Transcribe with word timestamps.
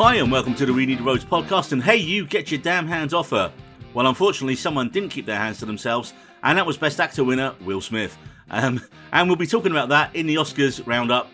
Hi, 0.00 0.14
and 0.14 0.30
welcome 0.30 0.54
to 0.54 0.64
the 0.64 0.72
We 0.72 0.86
Need 0.86 1.00
Roads 1.00 1.24
podcast. 1.24 1.72
And 1.72 1.82
hey, 1.82 1.96
you 1.96 2.24
get 2.24 2.52
your 2.52 2.60
damn 2.60 2.86
hands 2.86 3.12
off 3.12 3.30
her. 3.30 3.52
Well, 3.94 4.06
unfortunately, 4.06 4.54
someone 4.54 4.90
didn't 4.90 5.08
keep 5.08 5.26
their 5.26 5.36
hands 5.38 5.58
to 5.58 5.66
themselves, 5.66 6.14
and 6.44 6.56
that 6.56 6.64
was 6.64 6.76
Best 6.76 7.00
Actor 7.00 7.24
winner 7.24 7.52
Will 7.64 7.80
Smith. 7.80 8.16
Um, 8.48 8.80
and 9.12 9.28
we'll 9.28 9.34
be 9.34 9.44
talking 9.48 9.72
about 9.72 9.88
that 9.88 10.14
in 10.14 10.28
the 10.28 10.36
Oscars 10.36 10.86
roundup. 10.86 11.28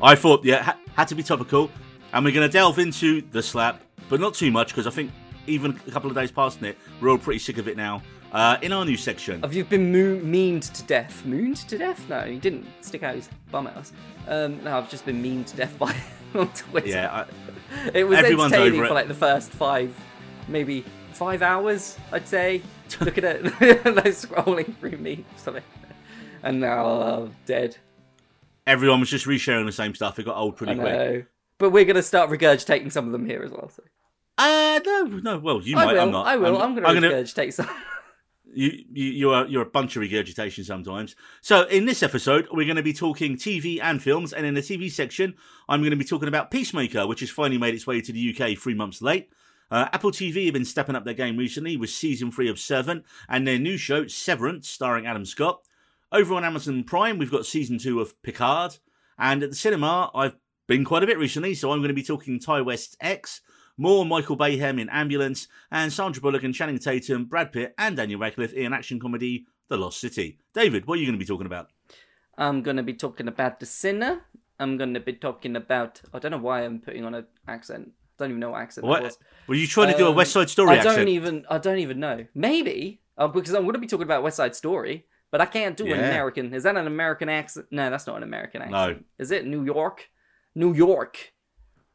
I 0.00 0.14
thought, 0.14 0.44
yeah, 0.44 0.62
ha- 0.62 0.78
had 0.94 1.08
to 1.08 1.16
be 1.16 1.24
topical, 1.24 1.68
and 2.12 2.24
we're 2.24 2.30
going 2.30 2.48
to 2.48 2.52
delve 2.52 2.78
into 2.78 3.22
the 3.32 3.42
slap, 3.42 3.82
but 4.08 4.20
not 4.20 4.34
too 4.34 4.52
much 4.52 4.68
because 4.68 4.86
I 4.86 4.90
think 4.90 5.10
even 5.48 5.80
a 5.88 5.90
couple 5.90 6.08
of 6.08 6.14
days 6.14 6.30
past 6.30 6.62
it, 6.62 6.78
we're 7.00 7.10
all 7.10 7.18
pretty 7.18 7.40
sick 7.40 7.58
of 7.58 7.66
it 7.66 7.76
now. 7.76 8.02
Uh, 8.30 8.56
in 8.62 8.72
our 8.72 8.84
new 8.84 8.96
section, 8.96 9.40
Have 9.42 9.52
you 9.52 9.64
been 9.64 9.90
moo- 9.90 10.20
meaned 10.20 10.62
to 10.62 10.84
death? 10.84 11.24
Mooned 11.24 11.56
to 11.56 11.76
death? 11.76 12.08
No, 12.08 12.20
he 12.20 12.38
didn't 12.38 12.66
stick 12.82 13.02
out 13.02 13.16
his 13.16 13.28
bum 13.50 13.66
at 13.66 13.76
us. 13.76 13.92
Um, 14.28 14.62
no, 14.62 14.78
I've 14.78 14.88
just 14.88 15.04
been 15.04 15.20
meaned 15.20 15.48
to 15.48 15.56
death 15.56 15.76
by 15.76 15.92
on 16.40 16.48
Twitter. 16.52 16.88
yeah, 16.88 17.26
I, 17.26 17.88
it 17.94 18.04
was 18.04 18.18
everyone's 18.18 18.52
entertaining 18.52 18.78
over 18.78 18.84
it. 18.84 18.88
for 18.88 18.94
like 18.94 19.08
the 19.08 19.14
first 19.14 19.50
five, 19.50 19.94
maybe 20.48 20.84
five 21.12 21.42
hours, 21.42 21.96
I'd 22.12 22.28
say. 22.28 22.62
Look 23.00 23.18
at 23.18 23.42
like 23.42 23.52
scrolling 24.14 24.76
through 24.78 24.98
me, 24.98 25.24
something, 25.36 25.62
and 26.42 26.60
now 26.60 26.86
uh, 26.86 27.28
dead. 27.44 27.76
everyone 28.66 29.00
was 29.00 29.10
just 29.10 29.26
resharing 29.26 29.66
the 29.66 29.72
same 29.72 29.94
stuff. 29.94 30.18
It 30.18 30.24
got 30.24 30.36
old 30.36 30.56
pretty 30.56 30.76
quick. 30.76 31.26
But 31.58 31.70
we're 31.70 31.84
gonna 31.84 32.02
start 32.02 32.30
regurgitating 32.30 32.92
some 32.92 33.06
of 33.06 33.12
them 33.12 33.26
here 33.26 33.42
as 33.42 33.50
well. 33.50 33.70
So. 33.74 33.82
Uh, 34.38 34.80
no, 34.84 35.02
no. 35.04 35.38
Well, 35.38 35.62
you 35.62 35.76
I 35.76 35.84
might. 35.86 35.92
will. 35.94 36.00
I'm 36.02 36.10
not. 36.12 36.26
I 36.26 36.36
will. 36.36 36.62
I'm, 36.62 36.74
gonna 36.74 36.86
I'm 36.86 36.94
gonna 36.94 37.08
regurgitate 37.10 37.54
some. 37.54 37.68
You, 38.56 38.84
you 38.90 39.04
you're 39.04 39.46
you're 39.46 39.62
a 39.62 39.70
bunch 39.70 39.96
of 39.96 40.00
regurgitation 40.00 40.64
sometimes. 40.64 41.14
So 41.42 41.64
in 41.64 41.84
this 41.84 42.02
episode, 42.02 42.48
we're 42.50 42.64
going 42.64 42.76
to 42.76 42.82
be 42.82 42.94
talking 42.94 43.36
TV 43.36 43.80
and 43.82 44.02
films, 44.02 44.32
and 44.32 44.46
in 44.46 44.54
the 44.54 44.62
TV 44.62 44.90
section, 44.90 45.34
I'm 45.68 45.80
going 45.80 45.90
to 45.90 45.96
be 45.96 46.04
talking 46.04 46.28
about 46.28 46.50
Peacemaker, 46.50 47.06
which 47.06 47.20
has 47.20 47.30
finally 47.30 47.58
made 47.58 47.74
its 47.74 47.86
way 47.86 48.00
to 48.00 48.12
the 48.12 48.34
UK 48.34 48.56
three 48.58 48.74
months 48.74 49.02
late. 49.02 49.28
Uh, 49.70 49.88
Apple 49.92 50.10
TV 50.10 50.46
have 50.46 50.54
been 50.54 50.64
stepping 50.64 50.96
up 50.96 51.04
their 51.04 51.12
game 51.12 51.36
recently 51.36 51.76
with 51.76 51.90
season 51.90 52.30
three 52.32 52.48
of 52.48 52.58
Servant 52.58 53.04
and 53.28 53.46
their 53.46 53.58
new 53.58 53.76
show 53.76 54.06
Severance, 54.06 54.68
starring 54.68 55.06
Adam 55.06 55.24
Scott. 55.24 55.60
Over 56.10 56.34
on 56.34 56.44
Amazon 56.44 56.84
Prime, 56.84 57.18
we've 57.18 57.30
got 57.30 57.46
season 57.46 57.78
two 57.78 58.00
of 58.00 58.20
Picard, 58.22 58.78
and 59.18 59.42
at 59.42 59.50
the 59.50 59.56
cinema, 59.56 60.10
I've 60.14 60.36
been 60.66 60.84
quite 60.84 61.02
a 61.02 61.06
bit 61.06 61.18
recently, 61.18 61.54
so 61.54 61.72
I'm 61.72 61.80
going 61.80 61.88
to 61.88 61.94
be 61.94 62.02
talking 62.02 62.38
Ti 62.38 62.62
West 62.62 62.96
X. 63.00 63.42
More 63.78 64.06
Michael 64.06 64.36
Bayhem 64.38 64.80
in 64.80 64.88
Ambulance, 64.88 65.48
and 65.70 65.92
Sandra 65.92 66.22
Bullock 66.22 66.44
and 66.44 66.54
Channing 66.54 66.78
Tatum, 66.78 67.26
Brad 67.26 67.52
Pitt, 67.52 67.74
and 67.76 67.96
Daniel 67.96 68.18
Radcliffe 68.20 68.54
in 68.54 68.72
action 68.72 68.98
comedy 68.98 69.46
The 69.68 69.76
Lost 69.76 70.00
City. 70.00 70.38
David, 70.54 70.86
what 70.86 70.94
are 70.96 71.00
you 71.00 71.06
going 71.06 71.18
to 71.18 71.22
be 71.24 71.28
talking 71.28 71.46
about? 71.46 71.68
I'm 72.38 72.62
gonna 72.62 72.82
be 72.82 72.92
talking 72.92 73.28
about 73.28 73.60
the 73.60 73.66
sinner. 73.66 74.20
I'm 74.60 74.76
gonna 74.76 75.00
be 75.00 75.14
talking 75.14 75.56
about. 75.56 76.02
I 76.12 76.18
don't 76.18 76.30
know 76.32 76.36
why 76.38 76.64
I'm 76.66 76.80
putting 76.80 77.04
on 77.04 77.14
an 77.14 77.26
accent. 77.48 77.88
I 77.88 77.92
Don't 78.18 78.30
even 78.30 78.40
know 78.40 78.50
what 78.50 78.60
accent 78.60 78.84
that 78.84 78.88
What? 78.90 79.02
was. 79.04 79.18
Were 79.46 79.54
you 79.54 79.66
trying 79.66 79.92
to 79.92 79.96
do 79.98 80.06
a 80.06 80.10
Um, 80.10 80.16
West 80.16 80.32
Side 80.32 80.50
Story 80.50 80.70
I 80.78 80.82
don't 80.82 80.86
accent? 80.92 81.08
even. 81.08 81.46
I 81.48 81.56
don't 81.58 81.78
even 81.78 81.98
know. 81.98 82.26
Maybe 82.34 83.00
uh, 83.16 83.28
because 83.28 83.54
I'm 83.54 83.64
gonna 83.64 83.78
be 83.78 83.86
talking 83.86 84.04
about 84.04 84.22
West 84.22 84.36
Side 84.36 84.54
Story, 84.54 85.06
but 85.30 85.40
I 85.40 85.46
can't 85.46 85.76
do 85.78 85.86
an 85.86 85.92
American. 85.98 86.52
Is 86.52 86.64
that 86.64 86.76
an 86.76 86.86
American 86.86 87.30
accent? 87.30 87.66
No, 87.70 87.88
that's 87.88 88.06
not 88.06 88.16
an 88.18 88.22
American 88.22 88.60
accent. 88.60 88.98
No. 88.98 88.98
Is 89.18 89.30
it 89.30 89.46
New 89.46 89.64
York? 89.64 90.08
New 90.54 90.74
York. 90.74 91.32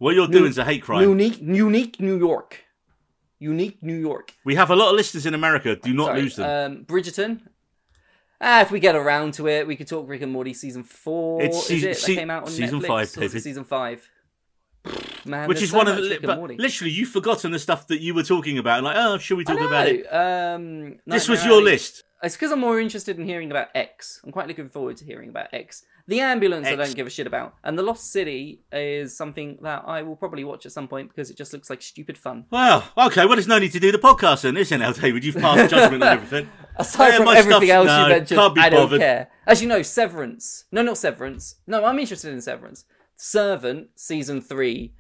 What 0.02 0.16
you're 0.16 0.28
New- 0.28 0.40
doing 0.40 0.50
is 0.50 0.58
a 0.58 0.66
hate 0.66 0.82
crime. 0.82 1.04
Unique. 1.08 1.40
Unique 1.40 2.00
New 2.00 2.18
York. 2.18 2.64
Unique 3.38 3.78
New 3.84 3.96
York. 3.96 4.34
we 4.44 4.56
have 4.56 4.72
a 4.72 4.76
lot 4.76 4.90
of 4.90 4.96
listeners 4.96 5.28
in 5.28 5.36
America. 5.36 5.76
Do 5.76 5.94
not 5.94 6.08
Sorry, 6.08 6.22
lose 6.24 6.36
them. 6.38 6.72
Um, 6.80 6.86
Bridgerton. 6.86 7.42
Ah, 8.40 8.62
if 8.62 8.72
we 8.72 8.80
get 8.80 8.96
around 8.96 9.36
to 9.36 9.48
it, 9.48 9.68
we 9.68 9.76
could 9.76 9.88
talk 9.88 10.10
Rick 10.10 10.24
and 10.24 10.32
Morty 10.32 10.54
season 10.56 10.84
four. 10.84 11.44
It's 11.44 11.58
is 11.58 11.66
season- 11.68 11.90
it? 11.92 11.98
se- 11.98 12.16
came 12.16 12.32
out 12.32 12.44
on 12.44 12.50
season 12.50 12.80
Netflix, 12.82 12.88
five, 12.88 12.98
or 12.98 13.02
is 13.02 13.16
it 13.16 13.20
David. 13.20 13.44
Season 13.44 13.64
five. 13.64 14.10
Man, 15.26 15.48
Which 15.48 15.62
is 15.62 15.70
so 15.70 15.78
one 15.78 15.88
of 15.88 15.98
the. 15.98 16.18
But 16.24 16.40
literally, 16.58 16.92
you've 16.92 17.10
forgotten 17.10 17.52
the 17.52 17.60
stuff 17.60 17.86
that 17.90 18.02
you 18.02 18.16
were 18.16 18.24
talking 18.24 18.58
about. 18.58 18.82
Like, 18.84 18.96
oh, 18.98 19.20
should 19.20 19.38
we 19.38 19.44
talk 19.44 19.60
about 19.62 19.88
it? 19.88 20.12
Um, 20.12 20.98
This 21.06 21.28
was 21.30 21.44
your 21.46 21.54
Alley. 21.62 21.66
list. 21.74 22.04
It's 22.24 22.36
because 22.36 22.52
I'm 22.52 22.60
more 22.60 22.80
interested 22.80 23.18
in 23.18 23.26
hearing 23.26 23.50
about 23.50 23.68
X. 23.74 24.22
I'm 24.24 24.32
quite 24.32 24.48
looking 24.48 24.70
forward 24.70 24.98
to 24.98 25.06
hearing 25.06 25.30
about 25.30 25.48
X. 25.54 25.84
The 26.08 26.20
ambulance 26.20 26.68
I 26.68 26.72
X. 26.72 26.78
don't 26.78 26.96
give 26.96 27.08
a 27.08 27.10
shit 27.10 27.26
about, 27.28 27.56
and 27.64 27.78
the 27.78 27.84
Lost 27.84 28.12
City 28.12 28.62
is 28.72 29.16
something 29.16 29.58
that 29.62 29.84
I 29.88 30.02
will 30.04 30.16
probably 30.16 30.44
watch 30.44 30.66
at 30.66 30.72
some 30.72 30.88
point 30.88 31.10
because 31.10 31.30
it 31.30 31.38
just 31.38 31.54
looks 31.54 31.70
like 31.70 31.82
stupid 31.82 32.18
fun. 32.18 32.46
Well, 32.52 32.84
okay. 32.98 33.26
Well, 33.26 33.36
there's 33.36 33.48
no 33.48 33.60
need 33.60 33.72
to 33.74 33.80
do 33.80 33.92
the 33.92 33.98
podcast 34.00 34.42
then, 34.42 34.58
isn't 34.58 34.82
it, 34.82 34.96
David? 35.02 35.24
You've 35.24 35.36
passed 35.38 35.70
judgment 35.72 36.04
on 36.04 36.10
everything. 36.10 36.50
Aside 36.76 37.10
Yeah, 37.10 37.18
from 37.18 37.28
everything 37.30 37.70
else 37.70 37.88
no, 37.88 38.04
you 38.04 38.10
mentioned, 38.10 38.40
can't 38.40 38.56
be 38.56 38.62
I 38.62 38.70
don't 38.70 38.82
bothered. 38.86 39.00
care. 39.00 39.30
As 39.48 39.62
you 39.62 39.68
know, 39.68 39.82
Severance. 39.82 40.66
No, 40.72 40.82
not 40.82 40.98
Severance. 40.98 41.56
No, 41.68 41.86
I'm 41.86 42.00
interested 42.00 42.34
in 42.34 42.42
Severance. 42.42 42.86
Servant 43.16 43.90
season 43.96 44.42
three. 44.42 44.94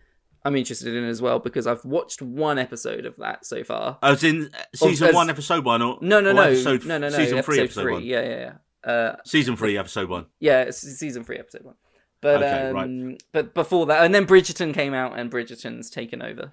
I'm 0.43 0.55
interested 0.55 0.95
in 0.95 1.03
as 1.03 1.21
well 1.21 1.39
because 1.39 1.67
I've 1.67 1.85
watched 1.85 2.21
one 2.21 2.57
episode 2.57 3.05
of 3.05 3.15
that 3.17 3.45
so 3.45 3.63
far. 3.63 3.99
I 4.01 4.09
was 4.09 4.23
in 4.23 4.49
season 4.73 5.09
as- 5.09 5.13
one, 5.15 5.29
episode 5.29 5.63
one, 5.65 5.81
or 5.81 5.99
No, 6.01 6.19
no, 6.19 6.31
or 6.31 6.33
no, 6.33 6.41
episode, 6.43 6.85
no, 6.85 6.97
no, 6.97 7.09
no. 7.09 7.15
season 7.15 7.41
three, 7.43 7.59
episode 7.59 7.63
episode 7.63 7.81
three. 7.83 7.93
one. 7.93 8.03
Yeah, 8.03 8.21
yeah, 8.21 8.53
yeah. 8.85 8.91
Uh, 8.91 9.15
Season 9.25 9.55
three, 9.55 9.77
episode 9.77 10.09
one. 10.09 10.25
yeah, 10.39 10.71
season 10.71 11.23
three, 11.23 11.37
episode 11.37 11.63
one. 11.63 11.75
But 12.21 12.37
Okay, 12.41 12.69
um, 12.69 12.75
right. 12.75 13.23
but 13.31 13.53
before 13.53 13.85
that, 13.87 14.03
and 14.03 14.13
then 14.15 14.25
Bridgerton 14.25 14.73
came 14.73 14.93
out, 14.95 15.17
and 15.19 15.29
Bridgerton's 15.31 15.89
taken 15.91 16.21
over. 16.23 16.51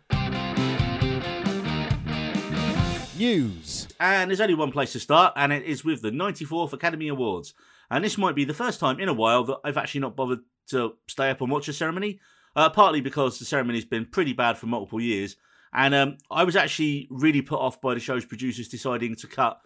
News. 3.16 3.88
And 3.99 4.31
there's 4.31 4.41
only 4.41 4.55
one 4.55 4.70
place 4.70 4.93
to 4.93 5.00
start, 5.00 5.32
and 5.37 5.53
it 5.53 5.65
is 5.65 5.84
with 5.84 6.03
the 6.03 6.10
94th 6.10 6.72
Academy 6.72 7.09
Awards. 7.09 7.53
And 7.91 8.05
this 8.05 8.16
might 8.19 8.34
be 8.37 8.44
the 8.44 8.55
first 8.55 8.78
time 8.78 9.00
in 9.00 9.09
a 9.09 9.15
while 9.15 9.43
that 9.44 9.59
I've 9.65 9.76
actually 9.76 10.03
not 10.03 10.15
bothered 10.15 10.41
to 10.69 10.93
stay 11.09 11.31
up 11.31 11.41
and 11.41 11.50
watch 11.50 11.66
the 11.66 11.72
ceremony, 11.72 12.20
uh, 12.56 12.70
partly 12.70 13.00
because 13.00 13.38
the 13.38 13.44
ceremony's 13.44 13.84
been 13.84 14.04
pretty 14.06 14.32
bad 14.32 14.59
for 14.59 14.66
multiple 14.66 15.00
years. 15.00 15.36
And 15.72 15.94
um, 15.94 16.19
I 16.31 16.44
was 16.44 16.56
actually 16.56 17.06
really 17.10 17.42
put 17.42 17.60
off 17.60 17.81
by 17.81 17.94
the 17.94 18.00
show's 18.00 18.25
producers 18.25 18.69
deciding 18.69 19.16
to 19.16 19.26
cut 19.26 19.60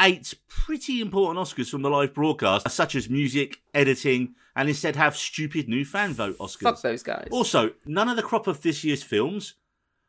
eight 0.00 0.34
pretty 0.48 1.00
important 1.00 1.44
Oscars 1.44 1.68
from 1.70 1.82
the 1.82 1.90
live 1.90 2.14
broadcast, 2.14 2.70
such 2.70 2.94
as 2.94 3.08
music, 3.10 3.60
editing, 3.74 4.34
and 4.56 4.68
instead 4.68 4.96
have 4.96 5.16
stupid 5.16 5.68
new 5.68 5.84
fan 5.84 6.12
vote 6.14 6.36
Oscars. 6.38 6.60
Fuck 6.62 6.82
those 6.82 7.02
guys. 7.02 7.28
Also, 7.30 7.70
none 7.86 8.08
of 8.08 8.16
the 8.16 8.22
crop 8.22 8.46
of 8.46 8.62
this 8.62 8.84
year's 8.84 9.02
films, 9.02 9.54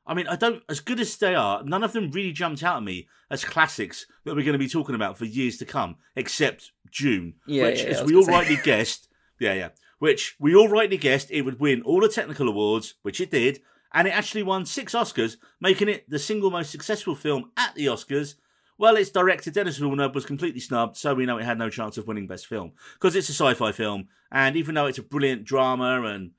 I 0.06 0.14
mean, 0.14 0.28
I 0.28 0.36
don't, 0.36 0.62
as 0.70 0.80
good 0.80 1.00
as 1.00 1.16
they 1.18 1.34
are, 1.36 1.64
none 1.64 1.84
of 1.84 1.94
them 1.94 2.12
really 2.12 2.32
jumped 2.32 2.64
out 2.64 2.78
at 2.78 2.84
me 2.84 3.08
as 3.30 3.44
classics 3.46 4.06
that 4.26 4.36
we're 4.36 4.44
going 4.44 4.54
to 4.54 4.60
be 4.60 4.68
talking 4.70 4.96
about 4.96 5.18
for 5.18 5.26
years 5.26 5.58
to 5.58 5.66
come, 5.66 5.96
except 6.16 6.72
Dune, 6.92 7.36
Yeah, 7.48 7.64
which, 7.64 7.82
yeah, 7.84 7.90
I 7.90 7.92
as 7.92 8.04
we 8.04 8.16
all 8.16 8.24
say. 8.24 8.32
rightly 8.32 8.58
guessed, 8.58 9.10
yeah, 9.40 9.54
yeah, 9.54 9.70
which 10.04 10.36
we 10.38 10.54
all 10.54 10.68
rightly 10.68 10.98
guessed 10.98 11.32
it 11.32 11.44
would 11.44 11.62
win 11.62 11.82
all 11.84 12.02
the 12.02 12.10
technical 12.10 12.50
awards, 12.50 12.96
which 13.04 13.22
it 13.22 13.32
did, 13.32 13.62
and 13.94 14.06
it 14.06 14.12
actually 14.12 14.44
won 14.44 14.66
six 14.66 14.94
Oscars, 14.94 15.38
making 15.62 15.88
it 15.88 16.04
the 16.10 16.20
single 16.20 16.52
most 16.52 16.72
successful 16.72 17.16
film 17.16 17.50
at 17.56 17.74
the 17.76 17.86
Oscars. 17.86 18.36
Well, 18.78 18.98
its 18.98 19.12
director 19.12 19.50
Denis 19.50 19.78
Villeneuve 19.78 20.14
was 20.14 20.26
completely 20.26 20.60
snubbed, 20.60 20.98
so 20.98 21.14
we 21.14 21.26
know 21.26 21.38
it 21.38 21.46
had 21.46 21.58
no 21.58 21.70
chance 21.70 21.98
of 21.98 22.06
winning 22.06 22.28
Best 22.28 22.48
Film 22.48 22.74
because 22.96 23.16
it's 23.16 23.30
a 23.30 23.32
sci-fi 23.32 23.72
film, 23.72 24.10
and 24.30 24.58
even 24.58 24.76
though 24.76 24.88
it's 24.88 24.98
a 24.98 25.04
brilliant 25.04 25.46
drama 25.46 26.02
and, 26.02 26.32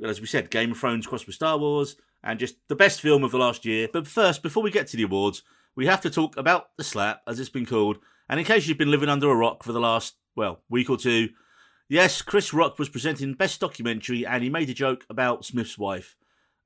well, 0.00 0.10
as 0.10 0.20
we 0.20 0.26
said, 0.26 0.50
Game 0.50 0.72
of 0.72 0.78
Thrones 0.78 1.06
crossed 1.06 1.28
with 1.28 1.36
Star 1.36 1.56
Wars, 1.56 1.94
and 2.24 2.40
just 2.40 2.56
the 2.66 2.74
best 2.74 3.00
film 3.00 3.22
of 3.22 3.30
the 3.30 3.38
last 3.38 3.64
year. 3.64 3.86
But 3.92 4.08
first, 4.08 4.42
before 4.42 4.64
we 4.64 4.72
get 4.72 4.88
to 4.88 4.96
the 4.96 5.04
awards, 5.04 5.44
we 5.76 5.86
have 5.86 6.00
to 6.00 6.10
talk 6.10 6.36
about 6.36 6.76
the 6.76 6.82
slap, 6.82 7.22
as 7.28 7.38
it's 7.38 7.48
been 7.48 7.66
called. 7.66 7.98
And 8.28 8.40
in 8.40 8.46
case 8.46 8.66
you've 8.66 8.78
been 8.78 8.90
living 8.90 9.08
under 9.08 9.30
a 9.30 9.36
rock 9.36 9.62
for 9.62 9.70
the 9.70 9.78
last 9.78 10.16
well 10.34 10.58
week 10.68 10.90
or 10.90 10.96
two, 10.96 11.28
yes, 11.92 12.22
Chris 12.22 12.54
Rock 12.54 12.78
was 12.78 12.88
presenting 12.88 13.34
Best 13.34 13.60
Documentary, 13.60 14.26
and 14.26 14.42
he 14.42 14.48
made 14.48 14.70
a 14.70 14.74
joke 14.74 15.04
about 15.10 15.44
Smith's 15.44 15.78
wife, 15.78 16.16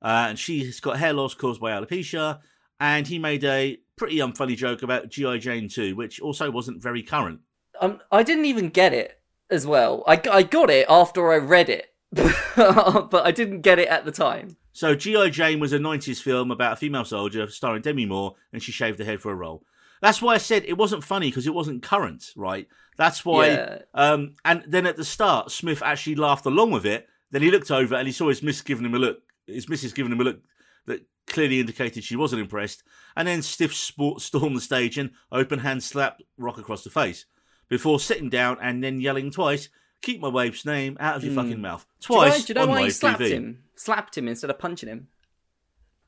uh, 0.01 0.27
and 0.29 0.39
she's 0.39 0.79
got 0.79 0.97
hair 0.97 1.13
loss 1.13 1.33
caused 1.33 1.59
by 1.59 1.71
alopecia, 1.71 2.39
and 2.79 3.05
he 3.05 3.19
made 3.19 3.43
a 3.43 3.77
pretty 3.97 4.17
unfunny 4.17 4.55
joke 4.55 4.83
about 4.83 5.09
GI 5.09 5.39
Jane 5.39 5.67
2, 5.67 5.95
which 5.95 6.21
also 6.21 6.49
wasn't 6.49 6.81
very 6.81 7.03
current. 7.03 7.41
Um, 7.81 7.99
I 8.09 8.23
didn't 8.23 8.45
even 8.45 8.69
get 8.69 8.93
it 8.93 9.19
as 9.49 9.67
well. 9.67 10.03
I, 10.07 10.21
I 10.31 10.43
got 10.43 10.69
it 10.69 10.85
after 10.89 11.31
I 11.31 11.37
read 11.37 11.69
it, 11.69 11.93
but 12.11 13.25
I 13.25 13.31
didn't 13.31 13.61
get 13.61 13.79
it 13.79 13.89
at 13.89 14.05
the 14.05 14.11
time. 14.11 14.55
So 14.71 14.95
G.I. 14.95 15.31
Jane 15.31 15.59
was 15.59 15.73
a 15.73 15.79
90s 15.79 16.21
film 16.21 16.51
about 16.51 16.73
a 16.73 16.75
female 16.75 17.03
soldier 17.03 17.47
starring 17.47 17.81
Demi 17.81 18.05
Moore 18.05 18.35
and 18.53 18.61
she 18.61 18.71
shaved 18.71 18.99
her 18.99 19.05
head 19.05 19.21
for 19.21 19.31
a 19.31 19.35
role. 19.35 19.63
That's 20.01 20.21
why 20.21 20.35
I 20.35 20.37
said 20.37 20.63
it 20.65 20.77
wasn't 20.77 21.03
funny 21.03 21.29
because 21.29 21.47
it 21.47 21.53
wasn't 21.53 21.83
current, 21.83 22.25
right? 22.35 22.67
That's 22.97 23.23
why. 23.25 23.47
Yeah. 23.47 23.79
Um, 23.93 24.35
and 24.45 24.63
then 24.67 24.85
at 24.85 24.95
the 24.97 25.05
start, 25.05 25.51
Smith 25.51 25.81
actually 25.83 26.15
laughed 26.15 26.45
along 26.45 26.71
with 26.71 26.85
it. 26.85 27.07
Then 27.31 27.41
he 27.41 27.51
looked 27.51 27.71
over 27.71 27.95
and 27.95 28.07
he 28.07 28.11
saw 28.13 28.29
his 28.29 28.41
miss 28.43 28.61
giving 28.61 28.85
him 28.85 28.95
a 28.95 28.99
look. 28.99 29.19
His 29.47 29.69
missus 29.69 29.93
giving 29.93 30.11
him 30.11 30.21
a 30.21 30.23
look 30.23 30.39
that 30.85 31.05
clearly 31.27 31.59
indicated 31.59 32.03
she 32.03 32.15
wasn't 32.15 32.41
impressed. 32.41 32.83
And 33.15 33.27
then 33.27 33.41
Stiff 33.41 33.73
sport 33.75 34.21
stormed 34.21 34.55
the 34.55 34.61
stage 34.61 34.97
and 34.97 35.11
open 35.31 35.59
hand 35.59 35.83
slapped 35.83 36.23
Rock 36.37 36.57
across 36.57 36.83
the 36.83 36.89
face 36.89 37.25
before 37.69 37.99
sitting 37.99 38.29
down 38.29 38.57
and 38.61 38.83
then 38.83 39.01
yelling 39.01 39.31
twice, 39.31 39.69
"Keep 40.01 40.21
my 40.21 40.27
wife's 40.29 40.65
name 40.65 40.95
out 40.99 41.15
of 41.17 41.23
your 41.23 41.33
fucking 41.33 41.59
mouth." 41.61 41.85
Hmm. 41.85 42.13
Do 42.13 42.13
you 42.13 42.19
know- 42.21 42.25
Twice 42.29 42.45
do 42.45 42.53
you 42.53 42.55
know 42.59 42.67
why 42.67 42.83
he 42.83 42.89
slapped 42.91 43.21
TV. 43.21 43.29
him? 43.31 43.63
Slapped 43.75 44.17
him 44.17 44.27
instead 44.27 44.49
of 44.49 44.59
punching 44.59 44.89
him. 44.89 45.07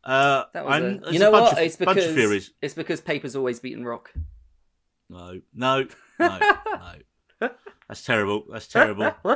Uh, 0.04 0.44
That 0.54 0.66
was 0.66 0.74
I'm, 0.75 1.04
a- 1.06 1.12
you 1.12 1.19
know 1.19 1.30
a 1.30 1.31
what? 1.31 1.54
Of, 1.54 1.60
it's 1.60 1.75
because 1.75 2.50
it's 2.62 2.74
because 2.74 3.01
paper's 3.01 3.36
always 3.36 3.60
beaten 3.60 3.84
rock. 3.86 4.12
No, 5.10 5.42
no, 5.54 5.88
no, 6.19 6.40
no. 7.42 7.50
That's 7.88 8.04
terrible. 8.06 8.46
That's 8.51 8.68
terrible. 8.68 9.12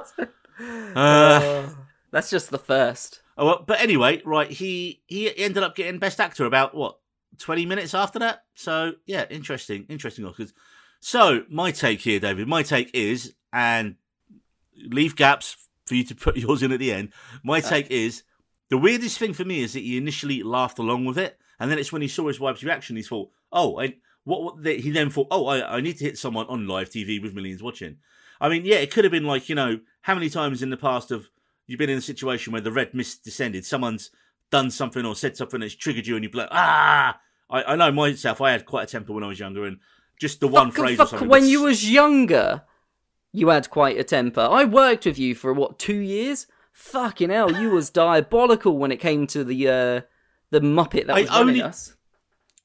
Uh, 0.59 0.99
Uh, 0.99 1.69
that's 2.11 2.29
just 2.29 2.51
the 2.51 2.59
first. 2.59 3.21
Oh, 3.39 3.45
well, 3.47 3.63
but 3.65 3.81
anyway, 3.81 4.21
right? 4.23 4.47
He 4.49 5.01
he 5.07 5.35
ended 5.35 5.63
up 5.63 5.75
getting 5.75 5.97
best 5.97 6.19
actor 6.19 6.45
about 6.45 6.75
what 6.75 6.99
twenty 7.39 7.65
minutes 7.65 7.95
after 7.95 8.19
that. 8.19 8.43
So 8.53 8.93
yeah, 9.07 9.25
interesting, 9.31 9.87
interesting 9.89 10.25
Oscars. 10.25 10.53
So 10.99 11.43
my 11.49 11.71
take 11.71 12.01
here, 12.01 12.19
David. 12.19 12.47
My 12.47 12.61
take 12.61 12.91
is, 12.93 13.33
and 13.51 13.95
leave 14.75 15.15
gaps 15.15 15.55
for 15.87 15.95
you 15.95 16.03
to 16.03 16.13
put 16.15 16.37
yours 16.43 16.61
in 16.61 16.71
at 16.71 16.79
the 16.79 16.93
end. 16.93 17.13
My 17.43 17.59
take 17.59 17.89
is 17.89 18.21
the 18.73 18.77
weirdest 18.79 19.19
thing 19.19 19.33
for 19.33 19.45
me 19.45 19.61
is 19.61 19.73
that 19.73 19.81
he 19.81 19.97
initially 19.97 20.41
laughed 20.41 20.79
along 20.79 21.05
with 21.05 21.15
it, 21.15 21.39
and 21.59 21.69
then 21.69 21.77
it's 21.77 21.91
when 21.91 22.01
he 22.01 22.07
saw 22.07 22.27
his 22.27 22.39
wife's 22.39 22.63
reaction, 22.63 22.95
he 22.95 23.03
thought, 23.03 23.29
"Oh, 23.51 23.79
I, 23.79 23.97
what?" 24.23 24.41
what 24.41 24.65
he 24.65 24.89
then 24.89 25.11
thought, 25.11 25.27
"Oh, 25.29 25.45
I, 25.45 25.77
I 25.77 25.79
need 25.79 25.99
to 25.99 26.05
hit 26.05 26.17
someone 26.17 26.47
on 26.47 26.65
live 26.67 26.89
TV 26.89 27.21
with 27.21 27.35
millions 27.35 27.61
watching." 27.61 27.97
I 28.41 28.49
mean, 28.49 28.65
yeah, 28.65 28.77
it 28.77 28.89
could 28.89 29.03
have 29.03 29.11
been 29.11 29.27
like 29.27 29.47
you 29.47 29.53
know 29.53 29.79
how 30.01 30.15
many 30.15 30.27
times 30.27 30.63
in 30.63 30.71
the 30.71 30.77
past 30.77 31.09
have 31.09 31.29
you've 31.67 31.77
been 31.77 31.91
in 31.91 31.99
a 31.99 32.01
situation 32.01 32.51
where 32.51 32.63
the 32.63 32.71
red 32.71 32.95
mist 32.95 33.23
descended, 33.23 33.63
someone's 33.63 34.09
done 34.49 34.71
something 34.71 35.05
or 35.05 35.15
said 35.15 35.37
something 35.37 35.59
that's 35.59 35.75
triggered 35.75 36.07
you, 36.07 36.15
and 36.15 36.25
you're 36.25 36.33
like, 36.33 36.49
ah. 36.51 37.19
I, 37.51 37.73
I 37.73 37.75
know 37.75 37.91
myself. 37.91 38.41
I 38.41 38.53
had 38.53 38.65
quite 38.65 38.85
a 38.85 38.91
temper 38.91 39.13
when 39.13 39.23
I 39.23 39.27
was 39.27 39.39
younger, 39.39 39.65
and 39.65 39.77
just 40.19 40.39
the 40.39 40.47
one 40.47 40.71
fuck, 40.71 40.79
phrase. 40.79 40.99
or 40.99 41.03
fuck, 41.03 41.09
something 41.09 41.29
when 41.29 41.45
you 41.45 41.61
was 41.61 41.91
younger, 41.91 42.63
you 43.31 43.49
had 43.49 43.69
quite 43.69 43.99
a 43.99 44.03
temper. 44.03 44.41
I 44.41 44.63
worked 44.63 45.05
with 45.05 45.19
you 45.19 45.35
for 45.35 45.53
what 45.53 45.77
two 45.77 45.99
years? 45.99 46.47
Fucking 46.73 47.29
hell, 47.29 47.51
you 47.61 47.69
was 47.69 47.89
diabolical 47.89 48.77
when 48.77 48.91
it 48.91 48.97
came 48.99 49.27
to 49.27 49.43
the 49.43 49.67
uh, 49.67 50.01
the 50.49 50.59
Muppet 50.59 51.07
that 51.07 51.15
I 51.15 51.21
was 51.21 51.29
running 51.29 51.47
only- 51.49 51.61
us. 51.63 51.95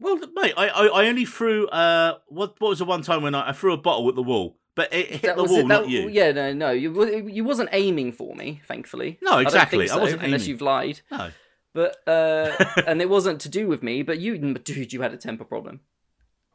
Well, 0.00 0.16
mate, 0.34 0.54
I, 0.56 0.68
I, 0.68 0.86
I 0.86 1.06
only 1.08 1.24
threw 1.24 1.66
uh 1.68 2.18
what 2.28 2.54
what 2.60 2.68
was 2.68 2.78
the 2.78 2.84
one 2.84 3.02
time 3.02 3.22
when 3.22 3.34
I, 3.34 3.48
I 3.50 3.52
threw 3.52 3.72
a 3.72 3.76
bottle 3.76 4.08
at 4.08 4.14
the 4.14 4.22
wall, 4.22 4.56
but 4.76 4.92
it 4.94 5.08
hit 5.08 5.22
That 5.22 5.36
the 5.36 5.42
wall, 5.44 5.58
it. 5.58 5.62
That, 5.62 5.68
not 5.68 5.88
you. 5.88 6.08
Yeah, 6.08 6.30
no, 6.32 6.52
no, 6.52 6.70
you 6.70 7.26
you 7.28 7.42
wasn't 7.44 7.68
aiming 7.72 8.12
for 8.12 8.34
me, 8.36 8.60
thankfully. 8.66 9.18
No, 9.22 9.32
I, 9.38 9.42
exactly. 9.42 9.84
I 9.84 9.94
so, 9.94 9.98
wasn't 10.00 10.22
unless 10.22 10.42
aiming. 10.42 10.50
you've 10.50 10.60
lied. 10.62 11.00
No, 11.10 11.30
But 11.74 11.96
uh, 12.06 12.64
and 12.86 13.02
it 13.02 13.10
wasn't 13.10 13.40
to 13.42 13.48
do 13.48 13.66
with 13.66 13.82
me. 13.82 14.02
But 14.04 14.20
you, 14.20 14.38
dude, 14.38 14.92
you 14.92 15.02
had 15.02 15.12
a 15.12 15.16
temper 15.16 15.44
problem 15.44 15.80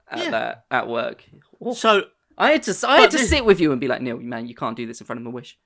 at 0.10 0.20
Yeah. 0.20 0.32
that 0.32 0.66
at 0.72 0.88
work. 0.88 1.26
Oh, 1.62 1.74
so 1.74 2.04
I 2.38 2.52
had 2.54 2.64
to 2.64 2.88
I 2.88 3.02
had 3.02 3.12
to 3.12 3.18
this- 3.18 3.30
sit 3.30 3.44
with 3.44 3.60
you 3.60 3.74
and 3.74 3.82
be 3.82 3.90
like, 3.90 4.02
Neil, 4.02 4.18
man, 4.20 4.48
you 4.48 4.56
can't 4.56 4.78
do 4.78 4.88
this 4.88 5.02
in 5.02 5.06
front 5.06 5.20
of 5.20 5.26
my 5.26 5.32
wish. 5.32 5.58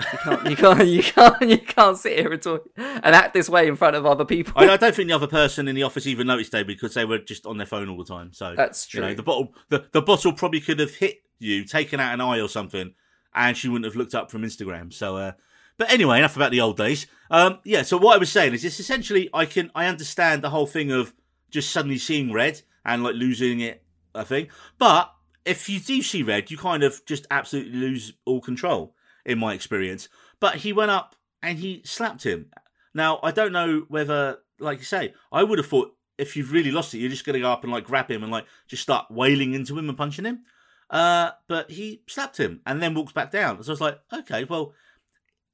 You 0.00 0.18
can't, 0.18 0.50
you 0.50 0.56
can't, 0.56 0.86
you 0.88 1.02
can't, 1.02 1.48
you 1.48 1.58
can't 1.58 1.96
sit 1.96 2.18
here 2.18 2.32
at 2.32 2.46
all 2.46 2.60
and 2.76 3.14
act 3.14 3.32
this 3.32 3.48
way 3.48 3.68
in 3.68 3.76
front 3.76 3.94
of 3.94 4.04
other 4.04 4.24
people. 4.24 4.52
I, 4.56 4.68
I 4.68 4.76
don't 4.76 4.94
think 4.94 5.08
the 5.08 5.14
other 5.14 5.28
person 5.28 5.68
in 5.68 5.76
the 5.76 5.84
office 5.84 6.06
even 6.06 6.26
noticed 6.26 6.50
David 6.52 6.66
because 6.66 6.94
they 6.94 7.04
were 7.04 7.18
just 7.18 7.46
on 7.46 7.58
their 7.58 7.66
phone 7.66 7.88
all 7.88 7.96
the 7.96 8.04
time. 8.04 8.32
So 8.32 8.54
That's 8.56 8.92
You 8.92 9.00
know, 9.00 9.08
true. 9.08 9.16
the 9.16 9.22
bottle 9.22 9.54
the, 9.68 9.86
the 9.92 10.02
bottle 10.02 10.32
probably 10.32 10.60
could 10.60 10.80
have 10.80 10.96
hit 10.96 11.22
you, 11.38 11.64
taken 11.64 12.00
out 12.00 12.12
an 12.12 12.20
eye 12.20 12.40
or 12.40 12.48
something, 12.48 12.94
and 13.34 13.56
she 13.56 13.68
wouldn't 13.68 13.84
have 13.84 13.96
looked 13.96 14.14
up 14.14 14.30
from 14.30 14.42
Instagram. 14.42 14.92
So 14.92 15.16
uh 15.16 15.32
but 15.76 15.92
anyway, 15.92 16.18
enough 16.18 16.36
about 16.36 16.50
the 16.50 16.60
old 16.60 16.76
days. 16.76 17.06
Um 17.30 17.60
yeah, 17.64 17.82
so 17.82 17.96
what 17.96 18.16
I 18.16 18.18
was 18.18 18.30
saying 18.32 18.52
is 18.54 18.64
it's 18.64 18.80
essentially 18.80 19.30
I 19.32 19.46
can 19.46 19.70
I 19.76 19.86
understand 19.86 20.42
the 20.42 20.50
whole 20.50 20.66
thing 20.66 20.90
of 20.90 21.14
just 21.50 21.70
suddenly 21.70 21.98
seeing 21.98 22.32
red 22.32 22.62
and 22.84 23.04
like 23.04 23.14
losing 23.14 23.60
it 23.60 23.82
a 24.12 24.24
thing. 24.24 24.48
But 24.78 25.12
if 25.44 25.68
you 25.68 25.78
do 25.78 26.02
see 26.02 26.22
red, 26.24 26.50
you 26.50 26.58
kind 26.58 26.82
of 26.82 27.04
just 27.06 27.26
absolutely 27.30 27.78
lose 27.78 28.12
all 28.24 28.40
control, 28.40 28.94
in 29.24 29.38
my 29.38 29.54
experience. 29.54 30.08
But 30.40 30.56
he 30.56 30.72
went 30.72 30.90
up 30.90 31.16
and 31.42 31.58
he 31.58 31.82
slapped 31.84 32.24
him. 32.24 32.50
Now 32.94 33.20
I 33.22 33.30
don't 33.30 33.52
know 33.52 33.84
whether, 33.88 34.38
like 34.58 34.78
you 34.78 34.84
say, 34.84 35.14
I 35.32 35.42
would 35.42 35.58
have 35.58 35.66
thought 35.66 35.94
if 36.18 36.36
you've 36.36 36.52
really 36.52 36.70
lost 36.70 36.94
it, 36.94 36.98
you're 36.98 37.10
just 37.10 37.24
going 37.24 37.34
to 37.34 37.40
go 37.40 37.50
up 37.50 37.64
and 37.64 37.72
like 37.72 37.84
grab 37.84 38.10
him 38.10 38.22
and 38.22 38.30
like 38.30 38.46
just 38.68 38.82
start 38.82 39.06
wailing 39.10 39.54
into 39.54 39.78
him 39.78 39.88
and 39.88 39.98
punching 39.98 40.24
him. 40.24 40.44
Uh, 40.90 41.30
but 41.48 41.70
he 41.70 42.02
slapped 42.08 42.36
him 42.36 42.60
and 42.66 42.80
then 42.82 42.94
walks 42.94 43.12
back 43.12 43.30
down. 43.30 43.62
So 43.62 43.70
I 43.70 43.72
was 43.72 43.80
like, 43.80 43.98
okay, 44.12 44.44
well, 44.44 44.74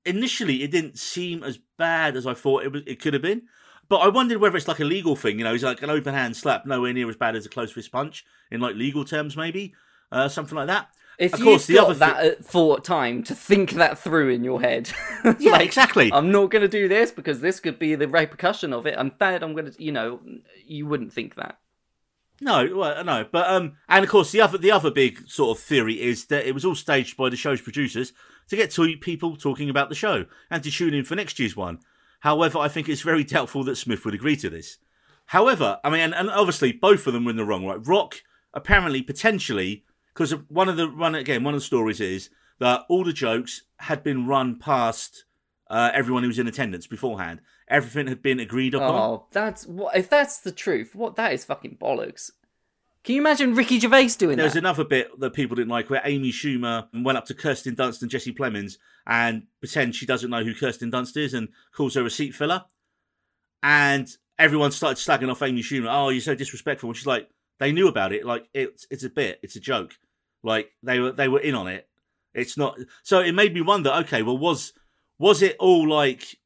initially 0.05 0.63
it 0.63 0.71
didn't 0.71 0.99
seem 0.99 1.43
as 1.43 1.59
bad 1.79 2.17
as 2.17 2.27
I 2.27 2.35
thought 2.35 2.65
it 2.65 2.73
was. 2.73 2.83
It 2.87 3.01
could 3.01 3.15
have 3.15 3.23
been. 3.23 3.43
But 3.89 3.99
I 3.99 4.09
wondered 4.09 4.39
whether 4.39 4.57
it's 4.57 4.69
like 4.69 4.81
a 4.81 4.85
legal 4.85 5.17
thing. 5.17 5.39
You 5.39 5.45
know, 5.45 5.55
it's 5.55 5.65
like 5.65 5.83
an 5.83 5.91
open 5.91 6.15
hand 6.15 6.37
slap, 6.37 6.65
nowhere 6.65 6.93
near 6.93 7.09
as 7.09 7.17
bad 7.17 7.35
as 7.35 7.47
a 7.47 7.49
close 7.49 7.73
fist 7.73 7.91
punch 7.91 8.25
in 8.51 8.61
like 8.61 8.77
legal 8.77 9.05
terms, 9.05 9.37
maybe 9.37 9.75
uh, 10.13 10.29
something 10.29 10.57
like 10.57 10.69
that. 10.69 10.89
If 11.21 11.35
of 11.35 11.41
course, 11.41 11.67
the 11.67 11.75
got 11.75 11.91
other 11.91 11.95
that 11.97 12.25
uh, 12.25 12.43
thought 12.43 12.83
time 12.83 13.23
to 13.25 13.35
think 13.35 13.73
that 13.73 13.99
through 13.99 14.31
in 14.31 14.43
your 14.43 14.61
head, 14.63 14.91
Yeah, 15.39 15.53
like, 15.53 15.67
exactly. 15.67 16.11
I'm 16.11 16.33
not 16.33 16.51
going 16.51 16.63
to 16.63 16.69
do 16.69 16.89
this 16.89 17.11
because 17.11 17.43
this 17.43 17.61
could 17.61 17.79
be 17.79 17.95
the 17.95 18.09
repercussion 18.09 18.73
of 18.73 18.87
it. 18.87 18.95
I'm 18.97 19.11
bad. 19.11 19.43
I'm 19.43 19.53
going 19.53 19.71
to, 19.71 19.83
you 19.83 19.93
know, 19.93 20.21
you 20.67 20.87
wouldn't 20.87 21.13
think 21.13 21.35
that. 21.35 21.59
No, 22.41 22.75
well, 22.75 23.05
no, 23.05 23.27
but 23.31 23.51
um, 23.51 23.77
and 23.87 24.03
of 24.03 24.11
course 24.11 24.33
the 24.33 24.41
other 24.41 24.57
the 24.57 24.71
other 24.71 24.91
big 24.91 25.29
sort 25.29 25.59
of 25.59 25.63
theory 25.63 26.01
is 26.01 26.25
that 26.27 26.47
it 26.47 26.55
was 26.55 26.65
all 26.65 26.75
staged 26.75 27.19
by 27.19 27.29
the 27.29 27.37
show's 27.37 27.61
producers 27.61 28.15
to 28.49 28.57
get 28.57 28.71
to 28.71 28.97
people 28.97 29.37
talking 29.37 29.69
about 29.69 29.91
the 29.91 29.95
show 29.95 30.25
and 30.51 30.63
to 30.65 30.71
tune 30.71 30.95
in 30.95 31.05
for 31.05 31.17
next 31.17 31.39
year's 31.39 31.55
one. 31.55 31.81
However, 32.21 32.59
I 32.59 32.69
think 32.69 32.89
it's 32.89 33.03
very 33.03 33.25
doubtful 33.25 33.63
that 33.65 33.77
Smith 33.77 34.07
would 34.07 34.15
agree 34.15 34.37
to 34.37 34.49
this. 34.49 34.79
However, 35.27 35.81
I 35.85 35.91
mean, 35.91 36.01
and, 36.01 36.15
and 36.15 36.31
obviously 36.31 36.73
both 36.73 37.07
of 37.07 37.13
them 37.13 37.27
were 37.27 37.31
in 37.31 37.37
the 37.37 37.45
wrong, 37.45 37.67
right? 37.67 37.87
Rock 37.87 38.23
apparently 38.55 39.03
potentially 39.03 39.85
because 40.21 40.33
one 40.49 40.69
of 40.69 40.77
the 40.77 40.87
one 40.87 41.15
again 41.15 41.43
one 41.43 41.55
of 41.55 41.61
the 41.61 41.65
stories 41.65 41.99
is 41.99 42.29
that 42.59 42.83
all 42.91 43.05
the 43.05 43.13
jokes 43.13 43.63
had 43.79 44.03
been 44.03 44.27
run 44.27 44.59
past 44.59 45.25
uh, 45.71 45.91
everyone 45.95 46.23
who 46.23 46.29
was 46.29 46.39
in 46.39 46.47
attendance 46.47 46.87
beforehand. 46.87 47.41
Everything 47.69 48.07
had 48.07 48.21
been 48.21 48.39
agreed 48.39 48.75
upon. 48.75 48.91
Oh, 48.95 49.27
that's 49.33 49.67
what 49.67 49.97
if 49.97 50.11
that's 50.11 50.41
the 50.41 50.53
truth. 50.53 50.95
What 50.95 51.17
that 51.17 51.33
is 51.33 51.47
fucking 51.47 51.79
bollocks. 51.81 52.33
Can 53.03 53.15
you 53.15 53.23
imagine 53.23 53.55
Ricky 53.55 53.81
Gervais 53.81 54.09
doing 54.19 54.37
There 54.37 54.47
that? 54.47 54.57
another 54.59 54.85
bit 54.85 55.09
that 55.21 55.33
people 55.33 55.57
didn't 55.57 55.71
like 55.71 55.89
where 55.89 56.03
Amy 56.05 56.33
Schumer 56.33 56.87
went 56.93 57.17
up 57.17 57.25
to 57.27 57.35
Kirsten 57.35 57.75
Dunst 57.75 58.03
and 58.03 58.11
Jesse 58.11 58.35
Plemons 58.35 58.77
and 59.07 59.45
pretends 59.61 59.97
she 59.97 60.05
doesn't 60.05 60.29
know 60.29 60.45
who 60.45 60.55
Kirsten 60.55 60.91
Dunst 60.91 61.17
is 61.17 61.33
and 61.33 61.49
calls 61.75 61.95
her 61.95 62.05
a 62.05 62.11
seat 62.11 62.35
filler. 62.35 62.63
And 63.63 64.07
everyone 64.39 64.73
started 64.73 64.99
slagging 64.99 65.31
off 65.31 65.41
Amy 65.41 65.63
Schumer. 65.63 65.89
Oh, 65.91 66.11
you're 66.11 66.21
so 66.21 66.35
disrespectful. 66.35 66.91
And 66.91 66.97
she's 66.99 67.07
like, 67.07 67.31
they 67.59 67.73
knew 67.73 67.89
about 67.89 68.13
it. 68.13 68.27
Like 68.27 68.49
it's 68.53 68.87
it's 68.91 69.05
a 69.05 69.09
bit. 69.11 69.41
It's 69.43 69.57
a 69.57 69.61
joke. 69.61 69.95
Like 70.43 70.71
they 70.83 71.01
were 71.01 71.13
they 71.13 71.29
were 71.29 71.41
in 71.41 71.55
on 71.55 71.69
it. 71.69 71.89
It's 72.35 72.57
not. 72.57 72.79
So 73.03 73.21
it 73.21 73.33
made 73.33 73.55
me 73.55 73.61
wonder. 73.61 73.91
Okay, 73.91 74.23
well, 74.23 74.39
was 74.39 74.73
was 75.19 75.43
it 75.43 75.57
all 75.59 75.89
like 75.89 76.37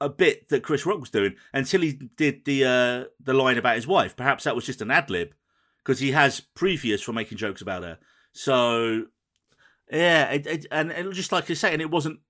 a 0.00 0.08
bit 0.08 0.48
that 0.48 0.62
Chris 0.62 0.84
Rock 0.84 1.00
was 1.00 1.10
doing 1.10 1.36
until 1.52 1.80
he 1.80 1.92
did 2.16 2.44
the 2.44 2.64
uh 2.64 3.04
the 3.20 3.34
line 3.34 3.58
about 3.58 3.76
his 3.76 3.86
wife? 3.86 4.16
Perhaps 4.16 4.44
that 4.44 4.54
was 4.54 4.66
just 4.66 4.82
an 4.82 4.90
ad 4.90 5.10
lib 5.10 5.34
because 5.78 6.00
he 6.00 6.12
has 6.12 6.40
previous 6.40 7.02
for 7.02 7.12
making 7.12 7.38
jokes 7.38 7.62
about 7.62 7.82
her. 7.82 7.98
So 8.32 9.06
yeah, 9.90 10.30
it, 10.30 10.46
it, 10.46 10.66
and 10.70 10.90
it 10.90 11.06
was 11.06 11.16
just 11.16 11.32
like 11.32 11.50
I 11.50 11.54
say, 11.54 11.72
and 11.72 11.82
it 11.82 11.90
wasn't 11.90 12.20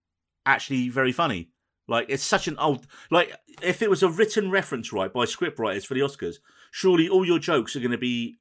actually 0.45 0.89
very 0.89 1.13
funny. 1.13 1.51
Like 1.89 2.07
it's 2.09 2.23
such 2.23 2.49
an 2.49 2.59
old 2.59 2.87
like 3.11 3.35
if 3.61 3.83
it 3.83 3.91
was 3.91 4.03
a 4.03 4.09
written 4.09 4.51
reference 4.51 4.93
right 4.93 5.13
by 5.13 5.25
script 5.25 5.59
writers 5.59 5.85
for 5.85 5.95
the 5.95 6.01
Oscars, 6.01 6.37
surely 6.71 7.09
all 7.09 7.25
your 7.25 7.39
jokes 7.39 7.75
are 7.75 7.81
going 7.81 7.91
to 7.91 7.99
be 7.99 8.39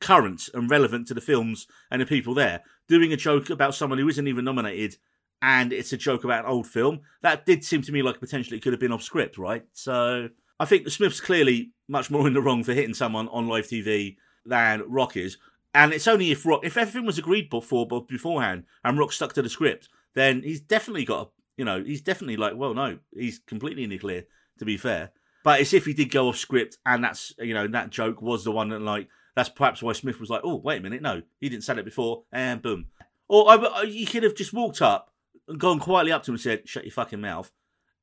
current 0.00 0.48
and 0.54 0.70
relevant 0.70 1.08
to 1.08 1.14
the 1.14 1.20
films 1.20 1.66
and 1.90 2.00
the 2.00 2.06
people 2.06 2.34
there. 2.34 2.62
Doing 2.88 3.12
a 3.12 3.16
joke 3.16 3.50
about 3.50 3.74
someone 3.74 3.98
who 3.98 4.08
isn't 4.08 4.28
even 4.28 4.44
nominated 4.44 4.96
and 5.42 5.72
it's 5.72 5.92
a 5.92 5.96
joke 5.96 6.24
about 6.24 6.44
an 6.44 6.50
old 6.50 6.66
film, 6.66 7.00
that 7.22 7.44
did 7.44 7.64
seem 7.64 7.82
to 7.82 7.92
me 7.92 8.02
like 8.02 8.20
potentially 8.20 8.56
it 8.56 8.62
could 8.62 8.72
have 8.72 8.80
been 8.80 8.92
off 8.92 9.02
script, 9.02 9.38
right? 9.38 9.64
So 9.72 10.28
I 10.58 10.64
think 10.64 10.84
the 10.84 10.90
Smiths 10.90 11.20
clearly 11.20 11.72
much 11.88 12.10
more 12.10 12.26
in 12.26 12.32
the 12.32 12.40
wrong 12.40 12.64
for 12.64 12.72
hitting 12.72 12.94
someone 12.94 13.28
on 13.28 13.48
live 13.48 13.66
TV 13.66 14.16
than 14.44 14.82
Rock 14.88 15.16
is. 15.16 15.36
And 15.74 15.92
it's 15.92 16.08
only 16.08 16.30
if 16.30 16.46
Rock, 16.46 16.60
if 16.64 16.76
everything 16.76 17.04
was 17.04 17.18
agreed 17.18 17.50
before 17.50 17.86
beforehand 17.86 18.64
and 18.82 18.98
Rock 18.98 19.12
stuck 19.12 19.34
to 19.34 19.42
the 19.42 19.50
script, 19.50 19.88
then 20.14 20.42
he's 20.42 20.60
definitely 20.60 21.04
got, 21.04 21.26
a, 21.26 21.30
you 21.58 21.64
know, 21.64 21.84
he's 21.84 22.00
definitely 22.00 22.38
like, 22.38 22.54
well, 22.56 22.72
no, 22.72 22.98
he's 23.14 23.40
completely 23.40 23.84
in 23.84 23.90
the 23.90 23.98
clear. 23.98 24.24
To 24.58 24.64
be 24.64 24.78
fair, 24.78 25.10
but 25.44 25.60
it's 25.60 25.74
if 25.74 25.84
he 25.84 25.92
did 25.92 26.10
go 26.10 26.28
off 26.28 26.38
script 26.38 26.78
and 26.86 27.04
that's, 27.04 27.34
you 27.38 27.52
know, 27.52 27.68
that 27.68 27.90
joke 27.90 28.22
was 28.22 28.42
the 28.42 28.50
one 28.50 28.70
that 28.70 28.80
like 28.80 29.06
that's 29.36 29.48
perhaps 29.48 29.82
why 29.82 29.92
Smith 29.92 30.18
was 30.18 30.30
like, 30.30 30.40
oh, 30.42 30.56
wait 30.56 30.78
a 30.78 30.82
minute, 30.82 31.02
no, 31.02 31.22
he 31.40 31.48
didn't 31.48 31.62
say 31.62 31.76
it 31.76 31.84
before, 31.84 32.24
and 32.32 32.60
boom. 32.62 32.86
Or 33.28 33.48
I, 33.48 33.84
he 33.86 34.04
could 34.06 34.24
have 34.24 34.34
just 34.34 34.52
walked 34.52 34.82
up 34.82 35.12
and 35.46 35.60
gone 35.60 35.78
quietly 35.78 36.10
up 36.10 36.24
to 36.24 36.30
him 36.32 36.34
and 36.34 36.40
said, 36.40 36.68
shut 36.68 36.84
your 36.84 36.92
fucking 36.92 37.20
mouth, 37.20 37.52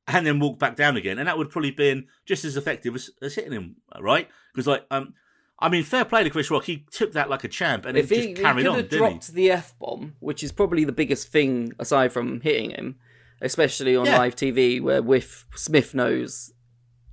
and 0.07 0.25
then 0.25 0.39
walked 0.39 0.59
back 0.59 0.75
down 0.77 0.95
again, 0.95 1.17
and 1.19 1.27
that 1.27 1.37
would 1.37 1.49
probably 1.49 1.71
been 1.71 2.05
just 2.25 2.45
as 2.45 2.55
effective 2.55 2.95
as, 2.95 3.09
as 3.21 3.35
hitting 3.35 3.51
him, 3.51 3.75
right? 3.99 4.29
Because 4.53 4.67
like, 4.67 4.85
um, 4.91 5.13
I 5.59 5.69
mean, 5.69 5.83
fair 5.83 6.03
play 6.05 6.23
to 6.23 6.29
Chris 6.29 6.51
Rock, 6.51 6.65
he 6.65 6.85
took 6.91 7.13
that 7.13 7.29
like 7.29 7.43
a 7.43 7.47
champ 7.47 7.85
and 7.85 7.97
if 7.97 8.11
it 8.11 8.15
he, 8.15 8.21
just 8.27 8.37
he 8.37 8.43
carried 8.43 8.63
could 8.63 8.69
on, 8.71 8.75
have 8.77 8.89
didn't 8.89 9.05
he? 9.05 9.09
dropped 9.11 9.33
the 9.33 9.51
f 9.51 9.79
bomb, 9.79 10.15
which 10.19 10.43
is 10.43 10.51
probably 10.51 10.83
the 10.83 10.91
biggest 10.91 11.29
thing 11.29 11.71
aside 11.79 12.11
from 12.11 12.41
hitting 12.41 12.71
him, 12.71 12.95
especially 13.41 13.95
on 13.95 14.05
Yeah. 14.05 14.17
live 14.17 14.35
TV, 14.35 14.81
where 14.81 15.01
with 15.01 15.45
Smith 15.55 15.95
knows 15.95 16.51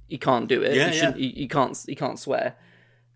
he 0.09 0.19
can't 0.19 0.49
do 0.49 0.62
it. 0.62 0.75
Yeah, 0.75 0.89
he, 0.91 0.97
shouldn't- 0.99 1.17
he, 1.17 1.29
he 1.31 1.49
can't. 1.49 1.79
He 1.87 1.95
can't 1.95 2.19
swear. 2.19 2.57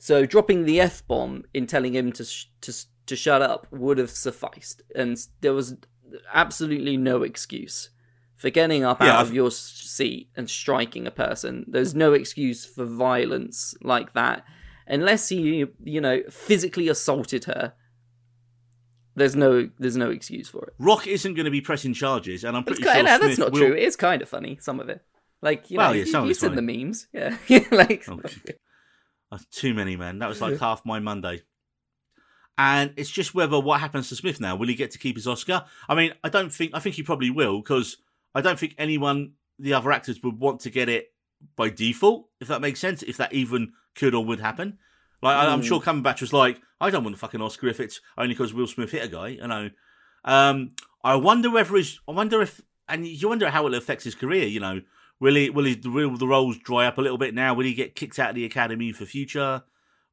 So 0.08 0.26
dropping 0.26 0.66
the 0.66 0.80
f 0.82 1.06
bomb 1.06 1.44
in 1.54 1.66
telling 1.66 1.94
him 1.94 2.12
to 2.12 2.24
sh- 2.26 2.46
to 2.60 2.72
to 3.06 3.16
shut 3.16 3.40
up 3.40 3.66
would 3.70 3.96
have 3.96 4.10
sufficed, 4.10 4.82
and 4.94 5.16
there 5.40 5.54
was 5.54 5.76
absolutely 6.32 6.98
no 6.98 7.22
excuse 7.22 7.88
for 8.36 8.50
getting 8.50 8.84
up 8.84 9.00
Yeah, 9.00 9.12
out 9.14 9.20
I've- 9.20 9.28
of 9.30 9.34
your 9.34 9.50
seat 9.50 10.28
and 10.36 10.50
striking 10.50 11.06
a 11.06 11.10
person. 11.10 11.64
There's 11.66 11.94
no 11.94 12.12
excuse 12.12 12.66
for 12.66 12.84
violence 12.84 13.74
like 13.80 14.12
that 14.12 14.44
unless 14.86 15.30
he, 15.30 15.64
you 15.82 16.00
know, 16.02 16.22
physically 16.28 16.88
assaulted 16.90 17.44
her. 17.44 17.72
There's 19.16 19.34
no, 19.36 19.70
there's 19.78 19.96
no 19.96 20.10
excuse 20.10 20.48
for 20.50 20.66
it. 20.66 20.74
Rock 20.78 21.06
isn't 21.06 21.32
going 21.34 21.46
to 21.46 21.50
be 21.50 21.62
pressing 21.62 21.94
charges, 21.94 22.44
and 22.44 22.54
I'm 22.58 22.64
It's 22.66 22.78
pretty 22.80 22.82
kind 22.82 23.06
sure 23.06 23.14
of, 23.16 23.22
that's 23.22 23.38
not 23.38 23.52
will- 23.52 23.60
true. 23.60 23.72
It 23.72 23.84
is 23.84 23.96
kind 23.96 24.20
of 24.20 24.28
funny, 24.28 24.58
some 24.60 24.80
of 24.80 24.90
it. 24.90 25.00
Like 25.40 25.70
you 25.70 25.78
Well, 25.78 25.90
know, 25.90 25.94
yeah, 25.94 26.04
you, 26.04 26.12
have 26.12 26.28
it's 26.28 26.40
seen 26.40 26.54
the 26.56 26.62
memes, 26.62 27.06
yeah, 27.14 27.38
yeah, 27.48 27.64
like 27.72 28.04
Oh, 28.08 28.20
That's 29.34 29.46
too 29.46 29.74
many, 29.74 29.96
man. 29.96 30.20
That 30.20 30.28
was 30.28 30.40
like 30.40 30.60
half 30.60 30.86
my 30.86 31.00
Monday. 31.00 31.42
And 32.56 32.92
it's 32.96 33.10
just 33.10 33.34
whether 33.34 33.58
what 33.58 33.80
happens 33.80 34.08
to 34.10 34.16
Smith 34.16 34.40
now. 34.40 34.54
Will 34.54 34.68
he 34.68 34.76
get 34.76 34.92
to 34.92 34.98
keep 34.98 35.16
his 35.16 35.26
Oscar? 35.26 35.64
I 35.88 35.96
mean, 35.96 36.12
I 36.22 36.28
don't 36.28 36.52
think. 36.52 36.70
I 36.72 36.78
think 36.78 36.94
he 36.94 37.02
probably 37.02 37.30
will 37.30 37.60
because 37.60 37.96
I 38.32 38.42
don't 38.42 38.58
think 38.58 38.76
anyone, 38.78 39.32
the 39.58 39.74
other 39.74 39.90
actors, 39.90 40.22
would 40.22 40.38
want 40.38 40.60
to 40.60 40.70
get 40.70 40.88
it 40.88 41.12
by 41.56 41.68
default. 41.68 42.28
If 42.40 42.46
that 42.46 42.60
makes 42.60 42.78
sense. 42.78 43.02
If 43.02 43.16
that 43.16 43.32
even 43.32 43.72
could 43.96 44.14
or 44.14 44.24
would 44.24 44.38
happen. 44.38 44.78
Like 45.20 45.36
I, 45.36 45.46
I'm 45.52 45.62
Mm. 45.62 45.64
sure 45.64 45.80
Cumberbatch 45.80 46.20
was 46.20 46.32
like, 46.32 46.60
I 46.80 46.90
don't 46.90 47.02
want 47.02 47.16
a 47.16 47.18
fucking 47.18 47.40
Oscar 47.40 47.66
if 47.66 47.80
it's 47.80 48.00
only 48.16 48.34
because 48.34 48.54
Will 48.54 48.68
Smith 48.68 48.92
hit 48.92 49.04
a 49.04 49.08
guy. 49.08 49.28
You 49.28 49.48
know. 49.48 49.70
Um, 50.24 50.70
I 51.02 51.16
wonder 51.16 51.50
whether 51.50 51.74
his. 51.74 51.98
I 52.08 52.12
wonder 52.12 52.40
if, 52.40 52.60
and 52.88 53.04
you 53.04 53.28
wonder 53.28 53.50
how 53.50 53.66
it 53.66 53.74
affects 53.74 54.04
his 54.04 54.14
career. 54.14 54.46
You 54.46 54.60
know, 54.60 54.80
will 55.20 55.34
he? 55.34 55.50
Will 55.50 55.64
he? 55.64 55.74
Will 55.84 56.16
the 56.16 56.26
roles 56.26 56.58
dry 56.58 56.86
up 56.86 56.98
a 56.98 57.00
little 57.00 57.18
bit 57.18 57.34
now? 57.34 57.54
Will 57.54 57.64
he 57.64 57.74
get 57.74 57.94
kicked 57.94 58.18
out 58.18 58.30
of 58.30 58.36
the 58.36 58.44
academy 58.44 58.92
for 58.92 59.04
future? 59.04 59.62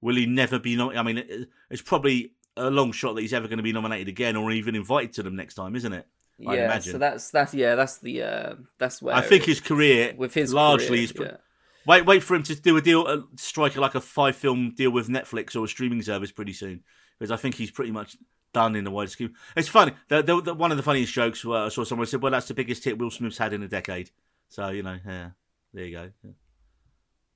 Will 0.01 0.15
he 0.15 0.25
never 0.25 0.59
be? 0.59 0.75
Nom- 0.75 0.97
I 0.97 1.03
mean, 1.03 1.47
it's 1.69 1.81
probably 1.81 2.33
a 2.57 2.69
long 2.69 2.91
shot 2.91 3.15
that 3.15 3.21
he's 3.21 3.33
ever 3.33 3.47
going 3.47 3.57
to 3.57 3.63
be 3.63 3.73
nominated 3.73 4.07
again, 4.07 4.35
or 4.35 4.51
even 4.51 4.75
invited 4.75 5.13
to 5.13 5.23
them 5.23 5.35
next 5.35 5.55
time, 5.55 5.75
isn't 5.75 5.93
it? 5.93 6.07
I'd 6.47 6.55
yeah. 6.55 6.65
imagine. 6.65 6.93
So 6.93 6.97
that's 6.97 7.29
that's 7.29 7.53
yeah, 7.53 7.75
that's 7.75 7.99
the 7.99 8.23
uh, 8.23 8.55
that's 8.77 9.01
where 9.01 9.15
I 9.15 9.21
think 9.21 9.43
his 9.43 9.59
career, 9.59 10.13
with 10.17 10.33
his 10.33 10.53
largely 10.53 10.87
career, 10.87 11.03
is. 11.03 11.13
yeah. 11.19 11.37
Wait, 11.85 12.05
wait 12.05 12.21
for 12.21 12.35
him 12.35 12.43
to 12.43 12.55
do 12.55 12.77
a 12.77 12.81
deal, 12.81 13.05
uh, 13.07 13.21
strike 13.37 13.75
like 13.75 13.95
a 13.95 14.01
five 14.01 14.35
film 14.35 14.73
deal 14.75 14.91
with 14.91 15.07
Netflix 15.07 15.55
or 15.55 15.65
a 15.65 15.67
streaming 15.67 16.01
service 16.03 16.31
pretty 16.31 16.53
soon, 16.53 16.83
because 17.17 17.31
I 17.31 17.37
think 17.37 17.55
he's 17.55 17.71
pretty 17.71 17.91
much 17.91 18.17
done 18.53 18.75
in 18.75 18.83
the 18.83 18.91
wider 18.91 19.09
scheme. 19.09 19.33
It's 19.55 19.67
funny. 19.67 19.93
The, 20.07 20.21
the, 20.21 20.41
the, 20.41 20.53
one 20.53 20.71
of 20.71 20.77
the 20.77 20.83
funniest 20.83 21.13
jokes 21.13 21.43
uh, 21.43 21.65
I 21.65 21.69
saw 21.69 21.83
someone 21.83 22.07
said, 22.07 22.21
"Well, 22.21 22.31
that's 22.31 22.47
the 22.47 22.53
biggest 22.53 22.83
hit 22.83 22.97
Will 22.97 23.09
Smith's 23.09 23.37
had 23.37 23.53
in 23.53 23.63
a 23.63 23.67
decade." 23.67 24.11
So 24.51 24.69
you 24.69 24.83
know, 24.83 24.97
yeah, 25.07 25.29
there 25.73 25.85
you 25.85 25.91
go. 25.95 26.09
Yeah. 26.23 26.31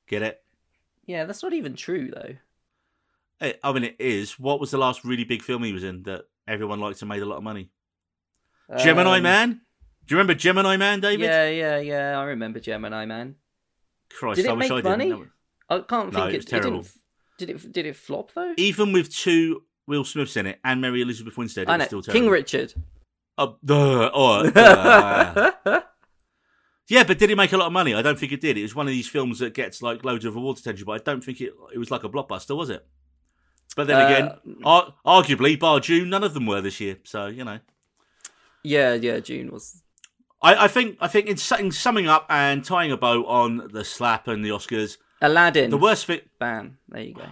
Get 0.07 0.22
it? 0.22 0.41
yeah, 1.07 1.25
that's 1.25 1.41
not 1.41 1.53
even 1.53 1.74
true 1.75 2.12
though. 2.13 2.36
Eh, 3.41 3.53
I 3.63 3.72
mean, 3.74 3.84
it 3.86 3.95
is. 4.00 4.38
What 4.39 4.60
was 4.60 4.69
the 4.72 4.77
last 4.77 5.03
really 5.03 5.24
big 5.24 5.41
film 5.41 5.63
he 5.63 5.72
was 5.74 5.84
in 5.84 6.03
that 6.03 6.25
everyone 6.48 6.79
liked 6.79 7.01
and 7.01 7.10
made 7.10 7.22
a 7.22 7.25
lot 7.25 7.38
of 7.38 7.43
money? 7.43 7.69
Gemini 8.77 9.17
Um, 9.17 9.24
Man. 9.24 9.62
Do 10.05 10.13
you 10.13 10.17
remember 10.17 10.34
Gemini 10.36 10.77
Man, 10.77 11.00
David? 11.00 11.25
Yeah, 11.25 11.50
yeah, 11.50 11.77
yeah. 11.79 12.19
I 12.19 12.24
remember 12.25 12.60
Gemini 12.60 13.05
Man. 13.05 13.36
Christ, 14.10 14.38
Did 14.38 14.45
it 14.45 14.50
I 14.50 14.53
wish 14.53 14.69
make 14.69 14.86
I 14.86 14.98
didn't. 14.98 15.10
money? 15.10 15.29
I 15.69 15.79
can't 15.79 16.12
No, 16.13 16.19
think 16.19 16.34
it 16.34 16.38
was 16.38 16.45
terrible. 16.45 16.79
It 16.81 16.88
didn't, 17.39 17.63
it? 17.65 17.72
Did 17.72 17.86
it 17.88 17.95
flop 17.95 18.31
though? 18.34 18.53
Even 18.57 18.91
with 18.93 19.13
two 19.13 19.63
Will 19.88 20.03
Smiths 20.03 20.38
in 20.38 20.45
it 20.48 20.60
and 20.63 20.81
Mary 20.81 21.01
Elizabeth 21.01 21.38
Winstead, 21.38 21.67
it 21.69 21.72
was 21.77 21.86
still 21.88 22.01
terrible. 22.01 22.22
King 22.22 22.29
Richard. 22.29 22.74
Oh, 23.38 23.57
duh, 23.65 24.12
oh, 24.13 24.50
duh. 24.50 25.81
Yeah, 26.87 27.03
but 27.03 27.17
did 27.17 27.31
it 27.31 27.35
make 27.35 27.51
a 27.51 27.57
lot 27.57 27.67
of 27.67 27.73
money? 27.73 27.93
I 27.95 28.01
don't 28.03 28.17
think 28.19 28.31
it 28.31 28.41
did. 28.41 28.57
It 28.57 28.61
was 28.61 28.75
one 28.75 28.85
of 28.87 28.91
these 28.91 29.07
films 29.07 29.39
that 29.39 29.53
gets 29.55 29.81
like 29.81 30.05
loads 30.05 30.23
of 30.25 30.35
awards 30.35 30.61
attention, 30.61 30.85
but 30.85 31.01
I 31.01 31.03
don't 31.03 31.23
think 31.23 31.41
it. 31.41 31.53
It 31.73 31.77
was 31.79 31.89
like 31.89 32.03
a 32.03 32.09
blockbuster, 32.09 32.55
was 32.55 32.69
it? 32.69 32.85
But 33.75 33.87
then 33.87 34.01
Uh, 34.01 34.05
again, 34.05 34.59
ar- 34.63 34.93
arguably, 35.05 35.59
bar 35.59 35.79
Dune, 35.79 36.09
none 36.09 36.23
of 36.23 36.33
them 36.33 36.45
were 36.45 36.61
this 36.61 36.79
year. 36.79 36.97
So 37.03 37.25
you 37.27 37.43
know. 37.43 37.59
yeah, 38.63 38.93
yeah. 38.93 39.19
Dune 39.19 39.51
was. 39.51 39.81
I, 40.41 40.65
I 40.65 40.67
think 40.67 40.97
I 41.01 41.07
think 41.07 41.25
in, 41.27 41.37
in 41.65 41.71
summing 41.71 42.07
up 42.07 42.27
and 42.29 42.63
tying 42.63 42.91
a 42.91 42.97
bow 42.97 43.25
on 43.25 43.69
the 43.73 43.83
slap 43.83 44.27
and 44.27 44.45
the 44.45 44.49
Oscars, 44.49 44.97
Aladdin. 45.21 45.71
the 45.71 45.77
worst 45.77 46.05
thing. 46.05 46.21
Bam. 46.39 46.77
There 46.89 47.01
you 47.01 47.13
go. 47.15 47.25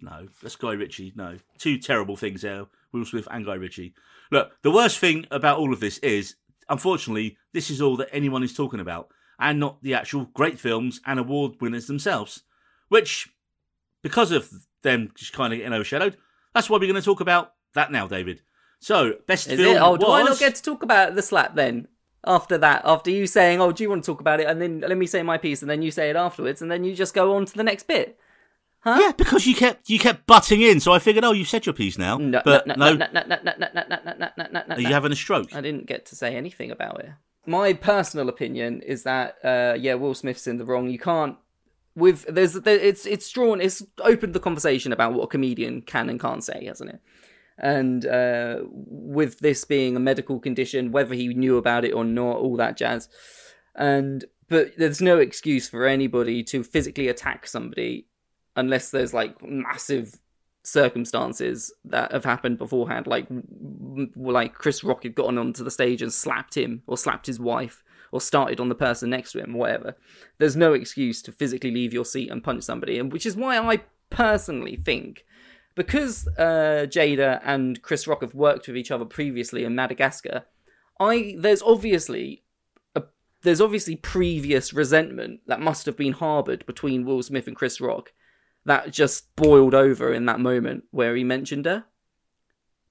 No, 0.00 0.28
that's 0.42 0.54
Guy 0.56 0.72
Ritchie. 0.74 1.12
No, 1.16 1.38
two 1.58 1.76
terrible 1.78 2.16
things 2.16 2.42
there. 2.42 2.66
Will 2.92 3.04
Smith 3.04 3.26
and 3.30 3.44
Guy 3.44 3.54
Ritchie. 3.54 3.94
Look, 4.30 4.52
the 4.62 4.70
worst 4.70 4.98
thing 4.98 5.26
about 5.30 5.58
all 5.58 5.72
of 5.72 5.80
this 5.80 5.98
is, 5.98 6.36
unfortunately, 6.68 7.36
this 7.52 7.70
is 7.70 7.80
all 7.80 7.96
that 7.96 8.08
anyone 8.12 8.42
is 8.42 8.54
talking 8.54 8.80
about, 8.80 9.08
and 9.38 9.60
not 9.60 9.82
the 9.82 9.94
actual 9.94 10.26
great 10.34 10.58
films 10.58 11.00
and 11.06 11.18
award 11.18 11.52
winners 11.60 11.86
themselves. 11.86 12.42
Which, 12.88 13.28
because 14.02 14.32
of 14.32 14.50
them 14.82 15.12
just 15.14 15.32
kind 15.32 15.52
of 15.52 15.58
getting 15.58 15.72
overshadowed, 15.72 16.16
that's 16.54 16.68
why 16.70 16.78
we're 16.78 16.90
going 16.90 16.94
to 16.94 17.02
talk 17.02 17.20
about 17.20 17.52
that 17.74 17.92
now, 17.92 18.06
David. 18.06 18.42
So, 18.80 19.14
best 19.26 19.48
Is 19.48 19.58
film 19.58 19.76
it? 19.76 19.80
Oh, 19.80 19.96
do 19.96 20.06
I 20.06 20.20
not 20.20 20.30
was- 20.30 20.38
get 20.38 20.54
to 20.56 20.62
talk 20.62 20.82
about 20.82 21.14
the 21.14 21.22
slap 21.22 21.54
then? 21.54 21.88
After 22.24 22.58
that, 22.58 22.82
after 22.84 23.10
you 23.10 23.28
saying, 23.28 23.60
"Oh, 23.60 23.70
do 23.70 23.82
you 23.84 23.88
want 23.88 24.02
to 24.02 24.10
talk 24.10 24.20
about 24.20 24.40
it?" 24.40 24.48
and 24.48 24.60
then 24.60 24.80
let 24.80 24.98
me 24.98 25.06
say 25.06 25.22
my 25.22 25.38
piece, 25.38 25.62
and 25.62 25.70
then 25.70 25.82
you 25.82 25.92
say 25.92 26.10
it 26.10 26.16
afterwards, 26.16 26.60
and 26.60 26.70
then 26.70 26.82
you 26.82 26.94
just 26.94 27.14
go 27.14 27.36
on 27.36 27.46
to 27.46 27.54
the 27.56 27.62
next 27.62 27.86
bit. 27.86 28.18
Yeah, 28.86 29.12
because 29.16 29.46
you 29.46 29.54
kept 29.54 29.90
you 29.90 29.98
kept 29.98 30.26
butting 30.26 30.62
in, 30.62 30.80
so 30.80 30.92
I 30.92 30.98
figured, 30.98 31.24
oh, 31.24 31.32
you've 31.32 31.48
said 31.48 31.66
your 31.66 31.72
piece 31.72 31.98
now. 31.98 32.16
No, 32.16 32.40
but 32.44 32.66
no, 32.66 32.74
no, 32.74 32.94
no, 32.94 33.06
no, 33.12 33.22
no, 33.26 33.38
no, 33.44 33.54
no, 33.58 33.68
no, 33.68 33.82
no, 33.88 34.14
no, 34.18 34.46
no, 34.50 34.62
no, 34.68 34.74
are 34.74 34.80
you 34.80 34.86
having 34.88 35.12
a 35.12 35.16
stroke? 35.16 35.54
I 35.54 35.60
didn't 35.60 35.86
get 35.86 36.06
to 36.06 36.16
say 36.16 36.36
anything 36.36 36.70
about 36.70 37.00
it. 37.00 37.10
My 37.44 37.72
personal 37.72 38.28
opinion 38.28 38.82
is 38.82 39.02
that, 39.04 39.36
uh, 39.42 39.74
yeah, 39.78 39.94
Will 39.94 40.14
Smith's 40.14 40.46
in 40.46 40.58
the 40.58 40.64
wrong. 40.64 40.88
You 40.88 40.98
can't. 40.98 41.36
With 41.96 42.26
there's 42.32 42.52
there, 42.52 42.78
it's 42.78 43.06
it's 43.06 43.28
drawn 43.30 43.60
it's 43.60 43.82
opened 43.98 44.32
the 44.32 44.40
conversation 44.40 44.92
about 44.92 45.14
what 45.14 45.24
a 45.24 45.28
comedian 45.28 45.82
can 45.82 46.08
and 46.08 46.20
can't 46.20 46.44
say, 46.44 46.66
hasn't 46.66 46.90
it? 46.90 47.00
And 47.58 48.06
uh, 48.06 48.60
with 48.70 49.40
this 49.40 49.64
being 49.64 49.96
a 49.96 50.00
medical 50.00 50.38
condition, 50.38 50.92
whether 50.92 51.14
he 51.14 51.34
knew 51.34 51.56
about 51.56 51.84
it 51.84 51.92
or 51.92 52.04
not, 52.04 52.36
all 52.36 52.56
that 52.56 52.76
jazz. 52.76 53.08
And 53.74 54.24
but 54.48 54.76
there's 54.78 55.00
no 55.00 55.18
excuse 55.18 55.68
for 55.68 55.86
anybody 55.86 56.44
to 56.44 56.62
physically 56.62 57.08
attack 57.08 57.48
somebody 57.48 58.06
unless 58.58 58.90
there's 58.90 59.14
like 59.14 59.42
massive 59.42 60.18
circumstances 60.64 61.72
that 61.84 62.12
have 62.12 62.24
happened 62.24 62.58
beforehand 62.58 63.06
like 63.06 63.26
like 64.16 64.52
Chris 64.52 64.84
Rock 64.84 65.04
had 65.04 65.14
gotten 65.14 65.38
onto 65.38 65.64
the 65.64 65.70
stage 65.70 66.02
and 66.02 66.12
slapped 66.12 66.56
him 66.56 66.82
or 66.86 66.98
slapped 66.98 67.26
his 67.26 67.40
wife 67.40 67.82
or 68.12 68.20
started 68.20 68.60
on 68.60 68.68
the 68.68 68.74
person 68.74 69.10
next 69.10 69.32
to 69.32 69.40
him 69.42 69.54
or 69.54 69.60
whatever. 69.60 69.96
There's 70.38 70.56
no 70.56 70.72
excuse 70.72 71.22
to 71.22 71.32
physically 71.32 71.70
leave 71.70 71.92
your 71.92 72.04
seat 72.04 72.30
and 72.30 72.44
punch 72.44 72.64
somebody 72.64 72.98
and 72.98 73.12
which 73.12 73.24
is 73.24 73.36
why 73.36 73.56
I 73.56 73.82
personally 74.10 74.76
think 74.76 75.24
because 75.74 76.26
uh, 76.36 76.86
Jada 76.88 77.40
and 77.44 77.80
Chris 77.82 78.06
Rock 78.06 78.22
have 78.22 78.34
worked 78.34 78.66
with 78.66 78.76
each 78.76 78.90
other 78.90 79.04
previously 79.04 79.64
in 79.64 79.74
Madagascar 79.74 80.44
I 81.00 81.36
there's 81.38 81.62
obviously 81.62 82.42
there's 83.42 83.60
obviously 83.60 83.96
previous 83.96 84.72
resentment 84.72 85.40
that 85.46 85.60
must 85.60 85.86
have 85.86 85.96
been 85.96 86.12
harbored 86.12 86.66
between 86.66 87.04
Will 87.04 87.22
Smith 87.22 87.46
and 87.46 87.56
Chris 87.56 87.80
Rock 87.80 88.12
that 88.64 88.92
just 88.92 89.34
boiled 89.36 89.74
over 89.74 90.12
in 90.12 90.26
that 90.26 90.40
moment 90.40 90.84
where 90.90 91.16
he 91.16 91.24
mentioned 91.24 91.66
her. 91.66 91.84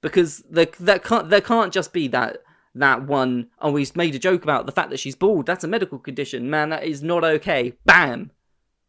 Because 0.02 0.44
there 0.50 0.68
that 0.80 1.04
can't 1.04 1.30
there 1.30 1.42
can't 1.42 1.74
just 1.74 1.92
be 1.92 2.08
that 2.10 2.38
that 2.76 3.08
one 3.08 3.48
oh 3.60 3.76
he's 3.76 3.96
made 3.96 4.14
a 4.14 4.20
joke 4.20 4.44
about 4.44 4.66
the 4.66 4.72
fact 4.72 4.90
that 4.92 5.00
she's 5.00 5.16
bald. 5.16 5.46
That's 5.46 5.64
a 5.64 5.68
medical 5.68 6.00
condition. 6.00 6.50
Man 6.50 6.70
that 6.70 6.84
is 6.84 7.02
not 7.02 7.24
okay. 7.24 7.74
Bam! 7.86 8.32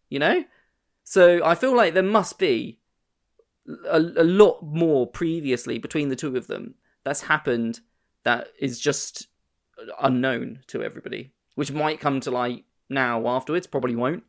You 0.09 0.19
know? 0.19 0.45
So 1.05 1.43
i 1.43 1.55
feel 1.55 1.75
like 1.75 1.95
there 1.95 2.03
must 2.03 2.39
be 2.39 2.81
a, 3.89 3.99
a 3.99 4.25
lot 4.25 4.63
more 4.63 5.07
previously 5.07 5.79
between 5.79 6.09
the 6.11 6.17
two 6.17 6.37
of 6.37 6.47
them 6.47 6.75
that's 7.05 7.23
happened 7.23 7.81
that 8.25 8.49
is 8.61 8.79
just 8.79 9.29
unknown 10.03 10.61
to 10.67 10.83
everybody 10.83 11.33
which 11.55 11.73
might 11.73 12.01
come 12.01 12.21
to 12.21 12.31
light 12.31 12.65
now 12.89 13.27
afterwards 13.27 13.67
probably 13.67 13.97
won't 13.97 14.25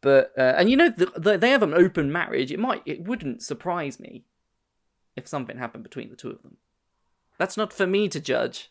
but 0.00 0.32
uh, 0.38 0.54
and 0.56 0.70
you 0.70 0.76
know 0.76 0.90
the, 0.90 1.06
the, 1.16 1.38
they 1.38 1.50
have 1.50 1.62
an 1.62 1.74
open 1.74 2.12
marriage. 2.12 2.52
It 2.52 2.58
might 2.58 2.82
it 2.86 3.04
wouldn't 3.04 3.42
surprise 3.42 3.98
me 3.98 4.24
if 5.16 5.26
something 5.26 5.58
happened 5.58 5.82
between 5.82 6.10
the 6.10 6.16
two 6.16 6.30
of 6.30 6.42
them. 6.42 6.56
That's 7.38 7.56
not 7.56 7.72
for 7.72 7.86
me 7.86 8.08
to 8.08 8.20
judge 8.20 8.70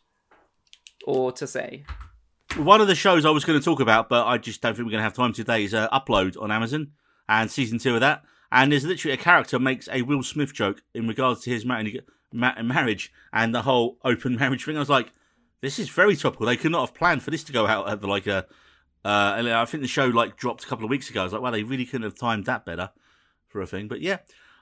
or 1.06 1.32
to 1.34 1.48
say. 1.48 1.86
One 2.56 2.82
of 2.82 2.88
the 2.88 2.96
shows 2.96 3.26
I 3.26 3.30
was 3.30 3.46
going 3.46 3.60
to 3.60 3.64
talk 3.64 3.80
about, 3.80 4.10
but 4.10 4.26
I 4.26 4.38
just 4.38 4.62
don't 4.62 4.76
think 4.76 4.86
we're 4.86 4.92
going 4.92 5.00
to 5.00 5.04
have 5.04 5.14
time 5.14 5.34
today, 5.34 5.64
is 5.64 5.74
uh, 5.74 5.90
Upload 5.90 6.42
on 6.42 6.52
Amazon 6.52 6.92
and 7.28 7.52
season 7.52 7.78
two 7.78 7.96
of 7.96 8.02
that. 8.02 8.24
And 8.52 8.72
there's 8.72 8.86
literally 8.86 9.14
a 9.14 9.18
character 9.18 9.60
makes 9.60 9.90
a 9.92 10.02
Will 10.02 10.24
Smith 10.24 10.54
joke 10.54 10.82
in 10.94 11.08
regards 11.08 11.42
to 11.42 11.50
his 11.50 11.66
ma- 11.66 11.84
ma- 12.32 12.62
marriage 12.62 13.12
and 13.34 13.54
the 13.54 13.64
whole 13.64 13.98
open 14.04 14.36
marriage 14.40 14.66
thing. 14.66 14.78
I 14.78 14.80
was 14.80 14.90
like, 14.90 15.12
this 15.62 15.80
is 15.80 15.90
very 15.90 16.16
topical. 16.16 16.46
They 16.46 16.58
could 16.58 16.72
not 16.72 16.88
have 16.88 16.96
planned 16.96 17.24
for 17.24 17.32
this 17.32 17.44
to 17.46 17.54
go 17.54 17.68
out 17.68 17.90
at 17.90 18.02
the, 18.02 18.08
like 18.08 18.28
a. 18.28 18.46
Uh, 19.08 19.36
and 19.38 19.50
I 19.50 19.64
think 19.66 19.82
the 19.84 19.88
show 19.88 20.08
like 20.08 20.36
dropped 20.36 20.64
a 20.66 20.68
couple 20.68 20.84
of 20.84 20.90
weeks 20.90 21.10
ago. 21.10 21.22
I 21.22 21.24
was 21.24 21.32
like, 21.34 21.42
wow, 21.42 21.52
they 21.52 21.64
really 21.64 21.86
couldn't 21.86 22.04
have 22.04 22.18
timed 22.18 22.46
that 22.46 22.66
better 22.66 22.90
for 23.48 23.62
a 23.62 23.68
thing. 23.68 23.88
But 23.88 24.02
yeah, 24.02 24.18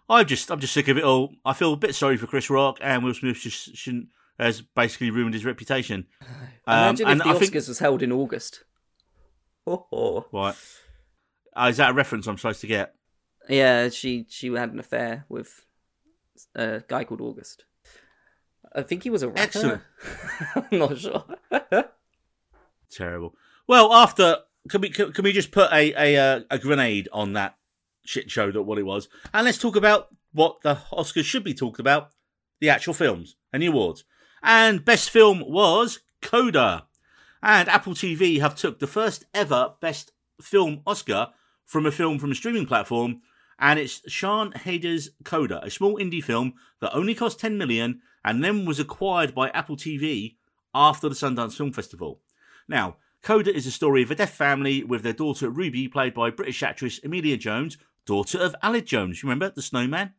I 0.08 0.24
just 0.24 0.52
I'm 0.52 0.60
just 0.60 0.74
sick 0.74 0.88
of 0.88 0.98
it 0.98 1.04
all. 1.04 1.34
I 1.44 1.54
feel 1.54 1.74
a 1.74 1.78
bit 1.78 1.96
sorry 1.96 2.18
for 2.18 2.28
Chris 2.28 2.50
Rock 2.50 2.78
and 2.82 3.04
Will 3.04 3.14
Smith 3.16 3.38
just 3.38 3.76
shouldn't 3.76 4.10
has 4.38 4.62
basically 4.62 5.10
ruined 5.10 5.34
his 5.34 5.46
reputation. 5.46 6.06
Um, 6.68 6.80
Imagine 6.96 7.08
and 7.08 7.20
if 7.20 7.24
the 7.24 7.30
I 7.30 7.34
Oscars 7.34 7.40
think- 7.40 7.54
was 7.68 7.80
held 7.80 8.02
in 8.02 8.12
August. 8.12 8.64
Oh, 9.68 9.86
oh. 9.92 10.26
Right. 10.34 10.56
Uh, 11.56 11.68
is 11.70 11.78
that 11.78 11.92
a 11.92 11.94
reference 11.94 12.26
I'm 12.26 12.38
supposed 12.40 12.62
to 12.62 12.68
get? 12.68 12.96
Yeah, 13.48 13.90
she 13.90 14.26
she 14.30 14.52
had 14.52 14.72
an 14.74 14.80
affair 14.80 15.26
with 15.30 15.64
a 16.56 16.82
guy 16.88 17.04
called 17.04 17.22
August. 17.22 17.66
I 18.74 18.82
think 18.82 19.04
he 19.04 19.12
was 19.12 19.22
a 19.22 19.28
rapper. 19.28 19.42
Excellent. 19.42 19.82
I'm 20.56 20.80
not 20.80 20.98
sure. 20.98 21.24
Terrible. 22.92 23.36
Well, 23.68 23.94
after 23.94 24.40
can 24.70 24.82
we 24.82 24.90
can, 24.90 25.12
can 25.12 25.24
we 25.24 25.32
just 25.32 25.52
put 25.52 25.72
a 25.72 25.94
a 25.98 26.18
uh, 26.18 26.42
a 26.50 26.60
grenade 26.60 27.10
on 27.12 27.34
that 27.34 27.58
shit 28.06 28.30
show 28.30 28.52
that 28.52 28.64
what 28.64 28.78
it 28.78 28.86
was, 28.86 29.10
and 29.34 29.46
let's 29.46 29.58
talk 29.58 29.76
about 29.76 30.08
what 30.34 30.62
the 30.62 30.76
Oscars 30.92 31.24
should 31.24 31.44
be 31.44 31.54
talked 31.54 31.80
about: 31.80 32.12
the 32.60 32.70
actual 32.70 32.94
films 32.94 33.36
and 33.52 33.64
the 33.64 33.68
awards. 33.68 34.04
And 34.44 34.86
best 34.86 35.10
film 35.10 35.44
was 35.48 36.02
Coda, 36.22 36.86
And 37.42 37.68
Apple 37.68 37.96
TV 37.96 38.40
have 38.40 38.56
took 38.56 38.80
the 38.80 38.88
first 38.88 39.26
ever 39.34 39.74
Best 39.82 40.12
Film 40.40 40.82
Oscar 40.86 41.30
from 41.66 41.88
a 41.88 41.92
film 41.92 42.20
from 42.20 42.32
a 42.32 42.36
streaming 42.36 42.68
platform, 42.68 43.22
and 43.60 43.80
it's 43.80 44.02
Sian 44.08 44.52
Heder's 44.52 45.10
Coda, 45.24 45.64
a 45.64 45.72
small 45.72 45.98
indie 45.98 46.24
film 46.24 46.54
that 46.82 46.94
only 46.94 47.16
cost 47.16 47.40
10 47.40 47.58
million 47.58 48.02
and 48.24 48.44
then 48.44 48.66
was 48.66 48.80
acquired 48.80 49.34
by 49.34 49.50
Apple 49.50 49.78
TV 49.78 50.36
after 50.74 51.10
the 51.10 51.16
Sundance 51.16 51.56
Film 51.56 51.72
Festival. 51.72 52.22
Now, 52.68 52.98
Coda 53.26 53.52
is 53.52 53.66
a 53.66 53.72
story 53.72 54.04
of 54.04 54.12
a 54.12 54.16
deaf 54.16 54.36
family 54.36 54.84
with 54.84 55.02
their 55.02 55.12
daughter 55.12 55.50
Ruby, 55.50 55.88
played 55.88 56.14
by 56.14 56.30
British 56.30 56.62
actress 56.62 57.00
Emilia 57.04 57.38
Jones, 57.38 57.76
daughter 58.06 58.38
of 58.38 58.56
Aled 58.62 58.86
Jones. 58.86 59.24
Remember 59.24 59.50
the 59.50 59.64
snowman? 59.64 60.14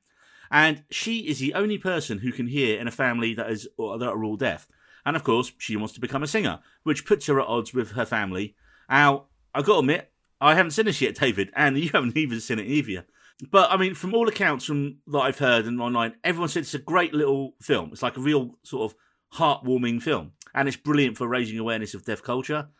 And 0.50 0.82
she 0.90 1.20
is 1.20 1.38
the 1.38 1.54
only 1.54 1.78
person 1.78 2.18
who 2.18 2.32
can 2.32 2.48
hear 2.48 2.80
in 2.80 2.88
a 2.88 2.90
family 2.90 3.32
that 3.34 3.48
is 3.48 3.68
that 3.78 4.08
are 4.08 4.24
all 4.24 4.36
deaf. 4.36 4.66
And 5.04 5.14
of 5.14 5.22
course, 5.22 5.52
she 5.56 5.76
wants 5.76 5.94
to 5.94 6.00
become 6.00 6.24
a 6.24 6.26
singer, 6.26 6.58
which 6.82 7.06
puts 7.06 7.28
her 7.28 7.40
at 7.40 7.46
odds 7.46 7.72
with 7.72 7.92
her 7.92 8.04
family. 8.04 8.56
Now, 8.90 9.26
I've 9.54 9.66
got 9.66 9.74
to 9.74 9.78
admit, 9.78 10.10
I 10.40 10.56
haven't 10.56 10.72
seen 10.72 10.86
this 10.86 11.00
yet, 11.00 11.14
David, 11.14 11.52
and 11.54 11.78
you 11.78 11.90
haven't 11.94 12.16
even 12.16 12.40
seen 12.40 12.58
it 12.58 12.66
either. 12.66 13.06
But 13.52 13.70
I 13.70 13.76
mean, 13.76 13.94
from 13.94 14.14
all 14.14 14.26
accounts 14.26 14.64
from 14.64 14.96
that 15.06 15.20
I've 15.20 15.38
heard 15.38 15.66
and 15.66 15.80
online, 15.80 16.16
everyone 16.24 16.48
said 16.48 16.64
it's 16.64 16.74
a 16.74 16.80
great 16.80 17.14
little 17.14 17.54
film. 17.62 17.90
It's 17.92 18.02
like 18.02 18.16
a 18.16 18.20
real 18.20 18.58
sort 18.64 18.90
of 18.90 18.98
heartwarming 19.38 20.02
film, 20.02 20.32
and 20.52 20.66
it's 20.66 20.76
brilliant 20.76 21.16
for 21.16 21.28
raising 21.28 21.56
awareness 21.56 21.94
of 21.94 22.04
deaf 22.04 22.20
culture. 22.20 22.70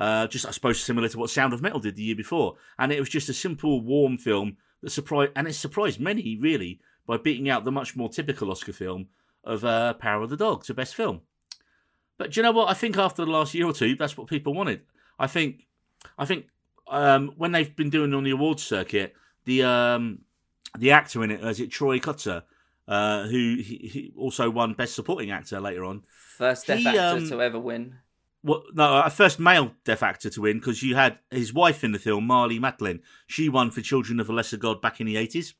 Uh, 0.00 0.26
just 0.26 0.46
I 0.46 0.50
suppose 0.50 0.80
similar 0.80 1.08
to 1.08 1.18
what 1.18 1.28
Sound 1.28 1.52
of 1.52 1.60
Metal 1.60 1.78
did 1.78 1.94
the 1.94 2.02
year 2.02 2.16
before, 2.16 2.56
and 2.78 2.90
it 2.90 2.98
was 2.98 3.10
just 3.10 3.28
a 3.28 3.34
simple, 3.34 3.82
warm 3.82 4.16
film 4.16 4.56
that 4.80 4.90
surprised 4.90 5.32
and 5.36 5.46
it 5.46 5.52
surprised 5.52 6.00
many 6.00 6.38
really 6.40 6.80
by 7.06 7.18
beating 7.18 7.50
out 7.50 7.64
the 7.64 7.70
much 7.70 7.94
more 7.96 8.08
typical 8.08 8.50
Oscar 8.50 8.72
film 8.72 9.08
of 9.44 9.62
uh, 9.62 9.92
Power 9.94 10.22
of 10.22 10.30
the 10.30 10.38
Dog 10.38 10.64
to 10.64 10.74
best 10.74 10.94
film. 10.94 11.20
But 12.16 12.32
do 12.32 12.40
you 12.40 12.42
know 12.42 12.52
what? 12.52 12.70
I 12.70 12.74
think 12.74 12.96
after 12.96 13.26
the 13.26 13.30
last 13.30 13.52
year 13.52 13.66
or 13.66 13.74
two, 13.74 13.94
that's 13.94 14.16
what 14.16 14.26
people 14.26 14.54
wanted. 14.54 14.80
I 15.18 15.26
think, 15.26 15.66
I 16.16 16.24
think 16.24 16.46
um, 16.88 17.34
when 17.36 17.52
they've 17.52 17.76
been 17.76 17.90
doing 17.90 18.14
on 18.14 18.24
the 18.24 18.30
awards 18.30 18.62
circuit, 18.62 19.14
the 19.44 19.64
um, 19.64 20.20
the 20.78 20.92
actor 20.92 21.22
in 21.24 21.30
it, 21.30 21.44
is 21.44 21.60
it 21.60 21.70
Troy 21.70 21.98
Kotsur, 21.98 22.42
uh, 22.88 23.24
who 23.24 23.56
he, 23.56 23.90
he 23.92 24.12
also 24.16 24.48
won 24.48 24.72
Best 24.72 24.94
Supporting 24.94 25.30
Actor 25.30 25.60
later 25.60 25.84
on. 25.84 26.04
First 26.38 26.66
deaf 26.68 26.78
He, 26.78 26.88
actor 26.88 27.18
um, 27.18 27.28
to 27.28 27.42
ever 27.42 27.58
win. 27.58 27.96
Well, 28.42 28.62
no, 28.72 29.02
a 29.02 29.10
first 29.10 29.38
male 29.38 29.72
deaf 29.84 30.02
actor 30.02 30.30
to 30.30 30.40
win 30.40 30.58
because 30.58 30.82
you 30.82 30.94
had 30.94 31.18
his 31.30 31.52
wife 31.52 31.84
in 31.84 31.92
the 31.92 31.98
film, 31.98 32.26
Marlee 32.26 32.58
Matlin. 32.60 33.00
She 33.26 33.48
won 33.48 33.70
for 33.70 33.82
Children 33.82 34.18
of 34.18 34.30
a 34.30 34.32
Lesser 34.32 34.56
God 34.56 34.80
back 34.80 35.00
in 35.00 35.06
the 35.06 35.16
eighties, 35.18 35.54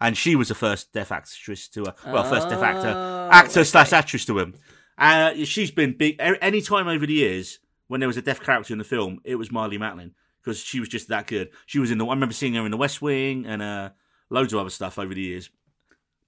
and 0.00 0.16
she 0.16 0.36
was 0.36 0.48
the 0.48 0.54
first 0.54 0.92
deaf 0.92 1.10
actress 1.10 1.68
to, 1.68 1.84
uh, 1.86 1.92
well, 2.06 2.24
first 2.24 2.48
deaf 2.50 2.62
actor, 2.62 2.92
Oh, 2.94 3.28
actor 3.32 3.60
okay. 3.60 3.64
slash 3.64 3.92
actress 3.92 4.24
to 4.26 4.38
him. 4.38 4.54
Uh, 4.98 5.32
she's 5.44 5.70
been 5.70 5.96
big 5.96 6.16
any 6.18 6.60
time 6.60 6.88
over 6.88 7.06
the 7.06 7.14
years 7.14 7.60
when 7.86 8.00
there 8.00 8.08
was 8.08 8.16
a 8.16 8.22
deaf 8.22 8.40
character 8.40 8.74
in 8.74 8.78
the 8.78 8.84
film. 8.84 9.20
It 9.24 9.36
was 9.36 9.48
Marlee 9.48 9.78
Matlin 9.78 10.12
because 10.42 10.58
she 10.58 10.80
was 10.80 10.88
just 10.88 11.08
that 11.08 11.26
good. 11.28 11.48
She 11.66 11.78
was 11.78 11.90
in 11.90 11.98
the. 11.98 12.04
I 12.04 12.10
remember 12.10 12.34
seeing 12.34 12.54
her 12.54 12.64
in 12.64 12.70
The 12.70 12.76
West 12.76 13.00
Wing 13.00 13.46
and 13.46 13.62
uh, 13.62 13.90
loads 14.28 14.52
of 14.52 14.58
other 14.58 14.70
stuff 14.70 14.98
over 14.98 15.14
the 15.14 15.20
years. 15.22 15.48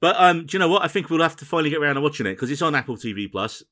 But 0.01 0.17
um, 0.19 0.47
do 0.47 0.55
you 0.55 0.59
know 0.61 0.69
what? 0.69 0.83
I 0.83 0.89
think 0.89 1.11
we'll 1.11 1.21
have 1.21 1.37
to 1.37 1.45
finally 1.45 1.69
get 1.69 1.81
around 1.81 1.97
to 1.97 2.01
watching 2.01 2.25
it 2.27 2.31
because 2.31 2.51
it's 2.51 2.63
on 2.63 2.75
Apple 2.75 2.97
TV 2.97 3.31
Plus. 3.31 3.63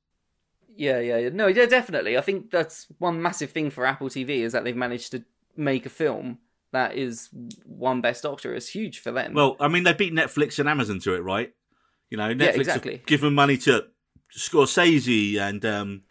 Yeah, 0.79 1.01
yeah, 1.01 1.19
yeah. 1.19 1.29
No, 1.33 1.49
yeah, 1.49 1.67
definitely. 1.67 2.17
I 2.17 2.21
think 2.21 2.51
that's 2.51 2.87
one 2.99 3.21
massive 3.21 3.51
thing 3.51 3.69
for 3.71 3.85
Apple 3.85 4.09
TV 4.09 4.41
is 4.41 4.53
that 4.53 4.63
they've 4.63 4.77
managed 4.77 5.11
to 5.11 5.25
make 5.57 5.85
a 5.85 5.91
film 5.91 6.39
that 6.73 6.97
is 6.97 7.31
one 7.65 8.01
Best 8.01 8.23
Doctor. 8.23 8.55
It's 8.55 8.69
huge 8.69 9.01
for 9.01 9.11
them. 9.11 9.35
Well, 9.35 9.57
I 9.59 9.67
mean, 9.67 9.83
they 9.83 9.93
beat 9.93 10.13
Netflix 10.13 10.59
and 10.61 10.69
Amazon 10.69 11.01
to 11.01 11.15
it, 11.15 11.21
right? 11.21 11.53
You 12.11 12.17
know, 12.17 12.33
Netflix 12.33 12.57
exactly. 12.59 12.97
have 12.99 13.07
given 13.07 13.35
money 13.35 13.57
to 13.59 13.87
Scorsese 14.33 15.37
and 15.39 15.65
um, 15.65 16.03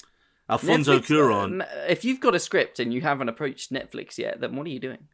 Alfonso 0.50 1.00
Netflix, 1.00 1.06
Cuarón. 1.06 1.44
um, 1.44 1.64
if 1.88 2.04
you've 2.04 2.20
got 2.20 2.36
a 2.36 2.40
script 2.40 2.80
and 2.80 2.94
you 2.94 3.02
haven't 3.02 3.30
approached 3.30 3.72
Netflix 3.72 4.18
yet, 4.18 4.42
then 4.42 4.56
what 4.56 4.68
are 4.68 4.72
you 4.72 4.80
doing? 4.80 5.08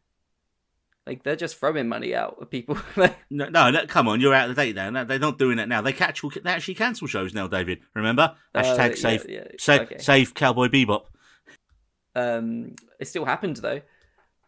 Like 1.05 1.23
they're 1.23 1.35
just 1.35 1.57
throwing 1.57 1.89
money 1.89 2.15
out 2.15 2.37
at 2.41 2.49
people. 2.49 2.77
no, 2.95 3.49
no, 3.49 3.71
no, 3.71 3.85
come 3.87 4.07
on, 4.07 4.21
you're 4.21 4.33
out 4.33 4.49
of 4.49 4.55
date 4.55 4.75
there. 4.75 4.89
No, 4.89 5.03
they're 5.03 5.19
not 5.19 5.37
doing 5.37 5.57
that 5.57 5.67
now. 5.67 5.81
They 5.81 5.91
catch, 5.91 6.21
they 6.21 6.49
actually 6.49 6.75
cancel 6.75 7.07
shows 7.07 7.33
now, 7.33 7.47
David. 7.47 7.79
Remember? 7.93 8.35
Hashtag 8.55 8.89
yeah, 8.89 8.95
save, 8.95 9.29
yeah, 9.29 9.43
save, 9.59 9.81
okay. 9.81 9.97
save 9.97 10.33
Cowboy 10.33 10.67
Bebop. 10.67 11.03
um, 12.15 12.75
it 12.99 13.07
still 13.07 13.25
happened 13.25 13.57
though. 13.57 13.81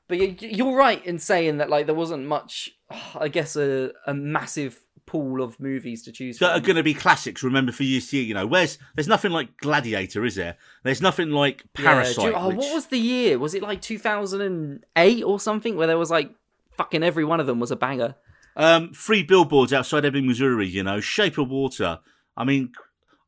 But 0.07 0.19
you, 0.19 0.35
you're 0.39 0.75
right 0.75 1.03
in 1.05 1.19
saying 1.19 1.57
that 1.57 1.69
like 1.69 1.87
there 1.87 1.95
wasn't 1.95 2.25
much. 2.25 2.71
I 3.15 3.27
guess 3.27 3.55
a 3.55 3.91
a 4.07 4.13
massive 4.13 4.79
pool 5.05 5.41
of 5.41 5.59
movies 5.59 6.03
to 6.03 6.11
choose 6.11 6.37
from. 6.37 6.47
That 6.47 6.57
are 6.57 6.61
going 6.61 6.77
to 6.77 6.83
be 6.83 6.93
classics. 6.93 7.43
Remember 7.43 7.71
for 7.71 7.83
years 7.83 8.09
to. 8.11 8.17
You 8.17 8.33
know, 8.33 8.47
where's 8.47 8.77
there's 8.95 9.07
nothing 9.07 9.31
like 9.31 9.57
Gladiator, 9.57 10.23
is 10.23 10.35
there? 10.35 10.55
There's 10.83 11.01
nothing 11.01 11.31
like 11.31 11.63
Parasite. 11.73 12.15
do 12.15 12.29
you- 12.29 12.33
oh, 12.35 12.47
which- 12.49 12.57
what 12.57 12.73
was 12.75 12.85
the 12.87 12.97
year? 12.99 13.37
Was 13.39 13.55
it 13.55 13.61
like 13.63 13.81
2008 13.81 15.23
or 15.23 15.39
something 15.39 15.75
where 15.75 15.87
there 15.87 15.97
was 15.97 16.11
like 16.11 16.31
fucking 16.77 17.03
every 17.03 17.25
one 17.25 17.39
of 17.39 17.47
them 17.47 17.59
was 17.59 17.71
a 17.71 17.75
banger? 17.75 18.15
Um, 18.55 18.93
three 18.93 19.23
billboards 19.23 19.73
outside 19.73 20.05
Ebbing, 20.05 20.27
Missouri. 20.27 20.67
You 20.67 20.83
know, 20.83 20.99
Shape 20.99 21.37
of 21.37 21.49
Water. 21.49 21.99
I 22.37 22.43
mean, 22.43 22.71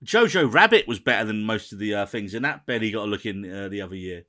Jojo 0.04 0.52
Rabbit 0.52 0.88
was 0.88 1.00
better 1.00 1.26
than 1.26 1.44
most 1.44 1.74
of 1.74 1.80
the 1.80 1.94
uh, 1.96 2.06
things, 2.06 2.34
and 2.34 2.46
that 2.46 2.66
barely 2.66 2.92
got 2.92 3.06
a 3.06 3.12
look 3.12 3.26
in 3.26 3.52
uh, 3.52 3.68
the 3.68 3.82
other 3.82 3.96
year. 3.96 4.24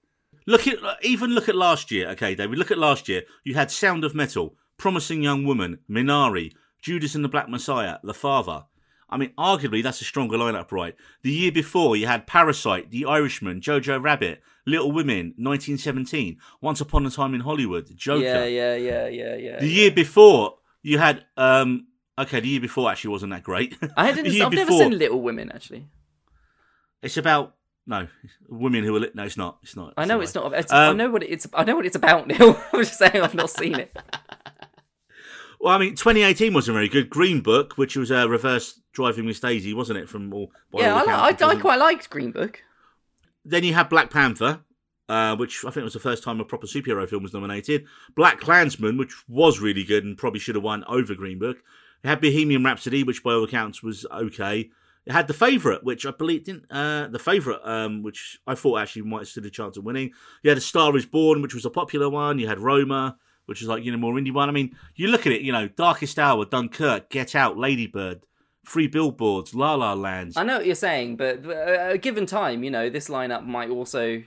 Look 0.47 0.67
at 0.67 0.79
even 1.03 1.31
look 1.31 1.49
at 1.49 1.55
last 1.55 1.91
year. 1.91 2.09
Okay, 2.11 2.35
David. 2.35 2.59
Look 2.59 2.71
at 2.71 2.79
last 2.79 3.09
year. 3.09 3.23
You 3.45 3.55
had 3.55 3.71
Sound 3.71 4.05
of 4.05 4.15
Metal, 4.15 4.57
Promising 4.79 5.23
Young 5.23 5.45
Woman, 5.45 5.81
Minari, 5.91 6.53
Judas 6.81 7.15
and 7.15 7.25
the 7.25 7.29
Black 7.29 7.49
Messiah, 7.49 7.99
The 8.03 8.15
Father. 8.15 8.65
I 9.11 9.17
mean, 9.17 9.33
arguably 9.39 9.83
that's 9.83 10.01
a 10.01 10.05
stronger 10.05 10.37
lineup, 10.37 10.71
right? 10.73 10.95
The 11.23 11.31
year 11.31 11.51
before, 11.53 11.97
you 11.97 12.07
had 12.07 12.27
Parasite, 12.27 12.91
The 12.91 13.07
Irishman, 13.07 13.61
Jojo 13.61 14.03
Rabbit, 14.03 14.43
Little 14.67 14.93
Women, 14.93 15.35
1917, 15.39 16.39
Once 16.61 16.81
Upon 16.81 17.07
a 17.07 17.11
Time 17.11 17.35
in 17.35 17.41
Hollywood, 17.41 17.89
Joker. 17.97 18.23
Yeah, 18.23 18.45
yeah, 18.45 18.77
yeah, 18.77 19.09
yeah, 19.09 19.37
yeah. 19.37 19.61
The 19.61 19.69
year 19.69 19.91
before, 19.91 20.57
you 20.83 20.99
had 20.99 21.25
um 21.37 21.87
okay, 22.19 22.41
the 22.41 22.49
year 22.49 22.61
before 22.61 22.91
actually 22.91 23.11
wasn't 23.11 23.33
that 23.33 23.43
great. 23.43 23.77
I 23.97 24.13
didn't. 24.13 24.41
I've 24.43 24.53
never 24.53 24.67
before- 24.71 24.81
seen 24.83 24.99
Little 24.99 25.21
Women 25.23 25.51
actually. 25.53 25.89
It's 27.03 27.17
about 27.17 27.55
no 27.87 28.09
women 28.49 28.85
who 28.85 28.95
are 28.97 29.01
lit. 29.01 29.15
No, 29.15 29.23
it's 29.23 29.37
not. 29.37 29.59
It's 29.63 29.75
not. 29.77 29.95
I 29.97 30.05
know 30.05 30.21
it's 30.21 30.35
not. 30.35 30.53
It's, 30.53 30.71
I 30.73 30.89
Um, 30.89 30.97
know 30.99 31.11
what 31.11 31.23
it's. 31.23 31.47
I 31.55 31.65
know 31.65 31.77
what 31.77 31.87
it's 31.87 31.97
about. 31.97 32.27
Neil. 32.27 32.61
I'm 32.73 32.81
just 32.85 32.99
saying 32.99 33.23
I've 33.23 33.35
not 33.35 33.51
seen 33.51 33.77
it. 33.77 33.97
Well, 35.61 35.75
I 35.75 35.79
mean, 35.79 35.97
2018 35.97 36.55
wasn't 36.55 36.77
very 36.77 36.89
good. 36.89 37.11
Green 37.11 37.41
Book, 37.41 37.75
which 37.77 37.97
was 37.97 38.11
a 38.11 38.29
reverse 38.29 38.81
driving 38.93 39.27
Miss 39.27 39.41
Daisy, 39.41 39.75
wasn't 39.75 39.99
it? 39.99 40.09
From 40.09 40.33
all. 40.33 40.53
by 40.71 40.81
yeah, 40.81 40.95
all 40.95 41.09
I, 41.09 41.31
I, 41.31 41.49
I 41.49 41.57
quite 41.57 41.79
liked 41.79 42.11
Green 42.11 42.31
Book. 42.31 42.63
Then 43.45 43.65
you 43.65 43.75
had 43.75 43.89
Black 43.89 44.11
Panther, 44.11 44.61
uh, 45.09 45.35
which 45.37 45.65
I 45.65 45.71
think 45.71 45.85
was 45.85 45.95
the 45.95 46.01
first 46.01 46.23
time 46.23 46.41
a 46.41 46.45
proper 46.45 46.67
superhero 46.67 47.09
film 47.09 47.23
was 47.23 47.33
nominated. 47.33 47.87
Black 48.15 48.39
Klansman, 48.39 48.99
which 48.99 49.15
was 49.29 49.59
really 49.59 49.85
good 49.85 50.05
and 50.05 50.17
probably 50.17 50.41
should 50.41 50.55
have 50.55 50.65
won 50.65 50.85
over 50.85 51.15
Green 51.15 51.39
Book. 51.39 51.59
It 52.05 52.09
had 52.09 52.21
Bohemian 52.21 52.63
Rhapsody, 52.63 53.03
which 53.03 53.25
by 53.25 53.33
all 53.33 53.45
accounts 53.45 53.83
was 53.83 54.07
okay. 54.13 54.71
It 55.07 55.13
had 55.13 55.27
The 55.27 55.35
Favourite, 55.35 55.83
which 55.83 56.05
I 56.05 56.11
believe 56.11 56.45
didn't. 56.45 56.71
Uh, 56.71 57.09
the 57.09 57.19
Favourite, 57.19 57.61
um, 57.65 58.03
which 58.03 58.39
I 58.47 58.55
thought 58.55 58.79
actually 58.79 59.03
might 59.03 59.21
have 59.21 59.29
stood 59.29 59.47
a 59.47 59.51
chance 59.51 59.77
of 59.77 59.85
winning. 59.85 60.13
You 60.43 60.51
had 60.51 60.59
A 60.59 60.61
Star 60.61 60.95
Is 60.97 61.07
Born, 61.07 61.41
which 61.41 61.55
was 61.55 61.65
a 61.65 61.71
popular 61.71 62.11
one. 62.11 62.39
You 62.39 62.47
had 62.47 62.59
Roma, 62.59 63.17
which 63.49 63.63
is 63.63 63.69
like 63.69 63.83
you 63.83 63.91
know 63.91 63.97
more 63.99 64.13
indie 64.15 64.33
one. 64.33 64.49
I 64.49 64.53
mean, 64.53 64.77
you 64.95 65.09
look 65.09 65.27
at 65.27 65.33
it, 65.33 65.41
you 65.41 65.53
know, 65.53 65.69
Darkest 65.69 66.19
Hour, 66.19 66.45
Dunkirk, 66.45 67.09
Get 67.09 67.35
Out, 67.35 67.57
Ladybird, 67.57 68.25
Free 68.65 68.87
Billboards, 68.87 69.55
La 69.55 69.75
La 69.75 69.95
Land. 69.95 70.35
I 70.37 70.45
know 70.45 70.59
what 70.59 70.67
you're 70.67 70.75
saying, 70.75 71.17
but 71.17 71.45
uh, 71.47 71.89
a 71.93 71.99
given 71.99 72.27
time, 72.27 72.63
you 72.63 72.71
know, 72.71 72.91
this 72.91 73.09
lineup 73.09 73.47
might 73.47 73.71
also 73.71 74.23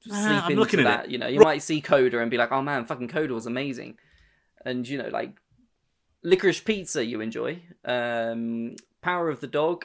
sleep 0.00 0.12
Ah, 0.12 0.44
I'm 0.44 0.52
into 0.52 0.60
looking 0.60 0.80
at 0.80 0.84
that. 0.84 1.04
it. 1.06 1.10
You 1.10 1.18
know, 1.18 1.26
you 1.26 1.38
Right. 1.40 1.44
might 1.56 1.62
see 1.62 1.80
Coda 1.80 2.20
and 2.20 2.30
be 2.30 2.36
like, 2.36 2.52
"Oh 2.52 2.62
man, 2.62 2.84
fucking 2.86 3.08
Coda 3.08 3.34
was 3.34 3.46
amazing," 3.46 3.98
and 4.64 4.86
you 4.88 4.98
know, 4.98 5.08
like 5.08 5.32
Licorice 6.24 6.60
Pizza, 6.64 7.04
you 7.04 7.20
enjoy. 7.20 7.60
Um, 7.84 8.76
Power 9.02 9.28
of 9.30 9.40
the 9.40 9.46
Dog, 9.48 9.84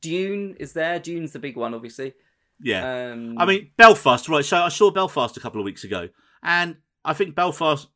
Dune 0.00 0.56
is 0.58 0.72
there. 0.72 0.98
Dune's 0.98 1.32
the 1.32 1.38
big 1.38 1.56
one, 1.56 1.74
obviously. 1.74 2.14
Yeah. 2.60 3.10
Um, 3.12 3.36
I 3.38 3.44
mean, 3.46 3.70
Belfast, 3.76 4.28
right? 4.30 4.44
So 4.44 4.56
I 4.56 4.68
saw 4.70 4.90
Belfast 4.90 5.36
a 5.36 5.40
couple 5.40 5.60
of 5.60 5.64
weeks 5.64 5.84
ago, 5.84 6.08
and 6.42 6.76
I 7.06 7.14
think 7.14 7.34
Belfast, 7.34 7.88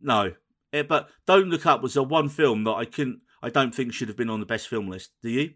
no, 0.00 0.32
Eh, 0.72 0.82
but 0.82 1.08
Don't 1.26 1.48
Look 1.48 1.66
Up 1.66 1.82
was 1.82 1.94
the 1.94 2.02
one 2.02 2.28
film 2.28 2.64
that 2.64 2.74
I 2.74 2.84
couldn't, 2.84 3.20
I 3.42 3.50
don't 3.50 3.74
think 3.74 3.92
should 3.92 4.08
have 4.08 4.16
been 4.16 4.30
on 4.30 4.40
the 4.40 4.46
best 4.46 4.68
film 4.68 4.88
list. 4.88 5.10
Do 5.22 5.30
you? 5.30 5.54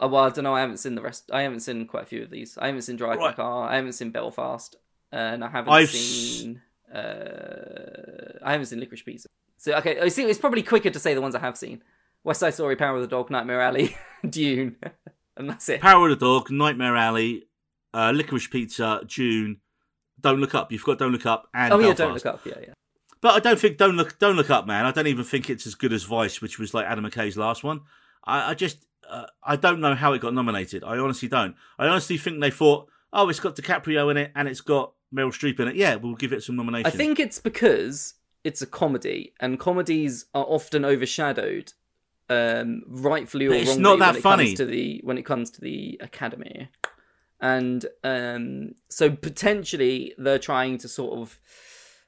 oh, 0.00 0.08
well, 0.08 0.24
I 0.24 0.30
don't 0.30 0.44
know. 0.44 0.54
I 0.54 0.60
haven't 0.60 0.76
seen 0.78 0.94
the 0.94 1.02
rest. 1.02 1.30
I 1.32 1.42
haven't 1.42 1.60
seen 1.60 1.86
quite 1.86 2.04
a 2.04 2.06
few 2.06 2.22
of 2.22 2.30
these. 2.30 2.56
I 2.58 2.66
haven't 2.66 2.82
seen 2.82 2.96
Drive 2.96 3.18
My 3.18 3.32
Car. 3.32 3.68
I 3.68 3.76
haven't 3.76 3.92
seen 3.92 4.10
Belfast, 4.10 4.76
and 5.10 5.44
I 5.44 5.48
haven't 5.48 5.72
I've 5.72 5.88
seen. 5.88 6.60
Uh, 6.94 8.38
I 8.44 8.52
haven't 8.52 8.66
seen 8.66 8.80
Licorice 8.80 9.04
Pizza. 9.04 9.28
So 9.56 9.74
okay, 9.78 9.98
I 10.00 10.08
see. 10.08 10.24
It's 10.24 10.38
probably 10.38 10.62
quicker 10.62 10.90
to 10.90 10.98
say 10.98 11.14
the 11.14 11.20
ones 11.20 11.34
I 11.34 11.40
have 11.40 11.56
seen: 11.56 11.82
West 12.24 12.40
Side 12.40 12.54
Story, 12.54 12.76
Power 12.76 12.96
of 12.96 13.02
the 13.02 13.08
Dog, 13.08 13.30
Nightmare 13.30 13.60
Alley, 13.60 13.96
Dune, 14.28 14.76
and 15.36 15.50
that's 15.50 15.68
it. 15.68 15.80
Power 15.80 16.08
of 16.08 16.18
the 16.18 16.24
Dog, 16.24 16.50
Nightmare 16.50 16.96
Alley, 16.96 17.48
uh, 17.92 18.12
Licorice 18.14 18.50
Pizza, 18.50 19.00
Dune. 19.06 19.60
Don't 20.20 20.40
Look 20.40 20.54
Up. 20.54 20.72
You've 20.72 20.84
got 20.84 20.98
Don't 20.98 21.12
Look 21.12 21.26
Up 21.26 21.48
and 21.54 21.72
oh 21.72 21.78
yeah, 21.78 21.94
Belfast. 21.94 21.98
don't 21.98 22.14
look 22.14 22.26
up. 22.26 22.40
Yeah, 22.44 22.54
yeah. 22.60 22.74
But 23.20 23.34
I 23.34 23.40
don't 23.40 23.58
think 23.58 23.76
Don't 23.78 23.96
Look 23.96 24.18
Don't 24.18 24.36
Look 24.36 24.50
Up, 24.50 24.66
man. 24.66 24.86
I 24.86 24.92
don't 24.92 25.06
even 25.06 25.24
think 25.24 25.50
it's 25.50 25.66
as 25.66 25.74
good 25.74 25.92
as 25.92 26.04
Vice, 26.04 26.40
which 26.40 26.58
was 26.58 26.74
like 26.74 26.86
Adam 26.86 27.04
McKay's 27.04 27.36
last 27.36 27.64
one. 27.64 27.80
I, 28.24 28.50
I 28.50 28.54
just 28.54 28.86
uh, 29.08 29.26
I 29.42 29.56
don't 29.56 29.80
know 29.80 29.94
how 29.94 30.12
it 30.12 30.20
got 30.20 30.34
nominated. 30.34 30.84
I 30.84 30.98
honestly 30.98 31.28
don't. 31.28 31.56
I 31.78 31.86
honestly 31.86 32.18
think 32.18 32.40
they 32.40 32.50
thought 32.50 32.88
oh, 33.12 33.28
it's 33.28 33.40
got 33.40 33.56
DiCaprio 33.56 34.10
in 34.10 34.16
it 34.16 34.32
and 34.34 34.48
it's 34.48 34.60
got 34.60 34.92
Meryl 35.14 35.32
Streep 35.32 35.58
in 35.60 35.68
it. 35.68 35.76
Yeah, 35.76 35.96
we'll 35.96 36.14
give 36.14 36.32
it 36.32 36.42
some 36.42 36.56
nominations. 36.56 36.94
I 36.94 36.96
think 36.96 37.18
it's 37.18 37.38
because 37.38 38.14
it's 38.44 38.62
a 38.62 38.66
comedy, 38.66 39.32
and 39.40 39.58
comedies 39.58 40.26
are 40.34 40.44
often 40.44 40.84
overshadowed, 40.84 41.72
um, 42.28 42.82
rightfully 42.86 43.46
or 43.46 43.50
But 43.50 43.58
it's 43.58 43.68
wrongly, 43.70 43.82
not 43.82 43.98
that 43.98 44.06
when 44.08 44.16
it 44.16 44.22
funny. 44.22 44.44
comes 44.46 44.58
to 44.58 44.64
the 44.66 45.00
when 45.04 45.18
it 45.18 45.24
comes 45.24 45.50
to 45.52 45.60
the 45.60 45.98
Academy, 46.00 46.68
and 47.40 47.86
um, 48.04 48.72
so 48.88 49.10
potentially 49.10 50.14
they're 50.18 50.38
trying 50.38 50.78
to 50.78 50.88
sort 50.88 51.18
of 51.18 51.38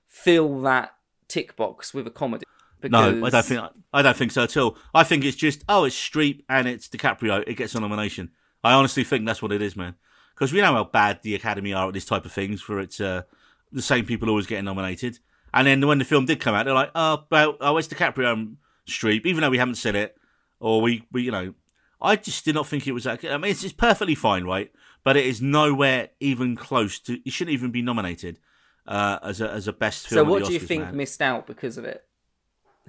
fill 0.07 0.61
that 0.63 0.95
tick 1.29 1.57
box 1.57 1.95
with 1.95 2.07
a 2.07 2.11
comedy. 2.11 2.45
Because, 2.81 3.15
No, 3.15 3.27
I 3.27 3.31
don't 3.31 3.45
think 3.45 3.63
I 3.93 4.03
don't 4.03 4.17
think 4.17 4.33
so 4.33 4.45
at 4.45 4.57
all. 4.57 4.77
I 4.95 5.05
think 5.05 5.25
it's 5.25 5.37
just 5.37 5.65
oh, 5.69 5.85
it's 5.85 5.97
Streep 5.97 6.43
and 6.49 6.67
it's 6.67 6.89
DiCaprio. 6.89 7.45
It 7.47 7.55
gets 7.55 7.75
a 7.75 7.81
nomination. 7.81 8.31
I 8.65 8.73
honestly 8.73 9.05
think 9.05 9.27
that's 9.27 9.43
what 9.43 9.53
it 9.53 9.63
is, 9.63 9.77
man. 9.77 9.95
Because 10.35 10.53
we 10.53 10.61
know 10.61 10.73
how 10.73 10.85
bad 10.85 11.21
the 11.23 11.35
Academy 11.35 11.73
are 11.75 11.89
at 11.89 11.95
this 11.95 12.07
type 12.07 12.25
of 12.25 12.33
things. 12.33 12.63
For 12.63 12.81
it's 12.81 13.01
uh, 13.01 13.23
the 13.71 13.83
same 13.83 14.07
people 14.07 14.31
always 14.31 14.47
getting 14.47 14.65
nominated, 14.65 15.19
and 15.53 15.67
then 15.67 15.87
when 15.87 15.99
the 15.99 16.05
film 16.05 16.25
did 16.25 16.41
come 16.41 16.55
out, 16.55 16.65
they're 16.65 16.75
like, 16.75 16.91
oh, 16.95 17.25
well, 17.31 17.57
oh, 17.61 17.77
it's 17.77 17.89
DiCaprio 17.89 18.33
and 18.33 18.57
Streep, 18.87 19.27
even 19.27 19.43
though 19.43 19.51
we 19.51 19.59
haven't 19.59 19.75
seen 19.77 19.97
it, 19.97 20.17
or 20.59 20.81
we, 20.81 21.05
we, 21.13 21.23
you 21.23 21.31
know, 21.31 21.55
I 22.01 22.17
just 22.17 22.45
did 22.45 22.55
not 22.55 22.67
think 22.67 22.87
it 22.87 22.93
was 22.93 23.05
that. 23.05 23.21
good. 23.21 23.33
I 23.33 23.37
mean, 23.37 23.51
it's, 23.51 23.65
it's 23.65 23.73
perfectly 23.73 24.15
fine, 24.15 24.45
right? 24.45 24.73
But 25.03 25.17
it 25.17 25.27
is 25.27 25.41
nowhere 25.41 26.11
even 26.21 26.57
close 26.57 26.99
to. 27.01 27.19
It 27.27 27.33
shouldn't 27.33 27.55
even 27.55 27.71
be 27.71 27.83
nominated 27.83 28.39
uh, 28.87 29.19
as 29.23 29.41
a 29.41 29.51
as 29.51 29.69
a 29.69 29.73
best 29.73 30.09
film. 30.09 30.27
So, 30.27 30.31
what 30.31 30.45
do 30.45 30.53
you 30.53 30.61
Oscars, 30.61 30.67
think 30.67 30.85
man. 30.85 30.97
missed 30.97 31.23
out 31.23 31.47
because 31.47 31.79
of 31.79 31.85
it? 31.85 32.05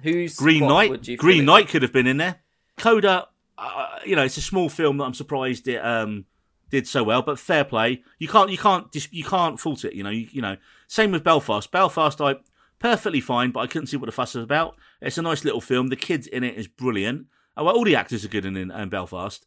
Who's 0.02 0.36
Green 0.36 0.66
Knight. 0.66 1.16
Green? 1.16 1.44
Knight 1.44 1.68
could 1.68 1.82
have 1.82 1.92
been 1.92 2.06
in 2.06 2.16
there. 2.16 2.40
Coda, 2.76 3.28
uh, 3.56 3.98
you 4.04 4.16
know, 4.16 4.24
it's 4.24 4.36
a 4.36 4.42
small 4.42 4.68
film 4.68 4.98
that 4.98 5.04
I'm 5.04 5.14
surprised 5.14 5.68
it 5.68 5.84
um, 5.84 6.24
did 6.70 6.86
so 6.86 7.04
well. 7.04 7.22
But 7.22 7.38
fair 7.38 7.64
play. 7.64 8.02
You 8.18 8.28
can't, 8.28 8.50
you 8.50 8.58
can't, 8.58 8.88
you 9.10 9.24
can't 9.24 9.60
fault 9.60 9.84
it. 9.84 9.94
You 9.94 10.02
know, 10.02 10.10
you, 10.10 10.28
you 10.30 10.42
know. 10.42 10.56
Same 10.88 11.12
with 11.12 11.24
Belfast. 11.24 11.70
Belfast, 11.70 12.20
I 12.20 12.36
perfectly 12.78 13.20
fine, 13.20 13.52
but 13.52 13.60
I 13.60 13.66
couldn't 13.66 13.86
see 13.86 13.96
what 13.96 14.06
the 14.06 14.12
fuss 14.12 14.34
was 14.34 14.44
about. 14.44 14.76
It's 15.00 15.18
a 15.18 15.22
nice 15.22 15.44
little 15.44 15.60
film. 15.60 15.88
The 15.88 15.96
kids 15.96 16.26
in 16.26 16.42
it 16.44 16.56
is 16.56 16.66
brilliant. 16.66 17.26
Oh, 17.56 17.64
well, 17.64 17.76
all 17.76 17.84
the 17.84 17.96
actors 17.96 18.24
are 18.24 18.28
good 18.28 18.44
in, 18.44 18.56
in, 18.56 18.70
in 18.70 18.88
Belfast. 18.88 19.46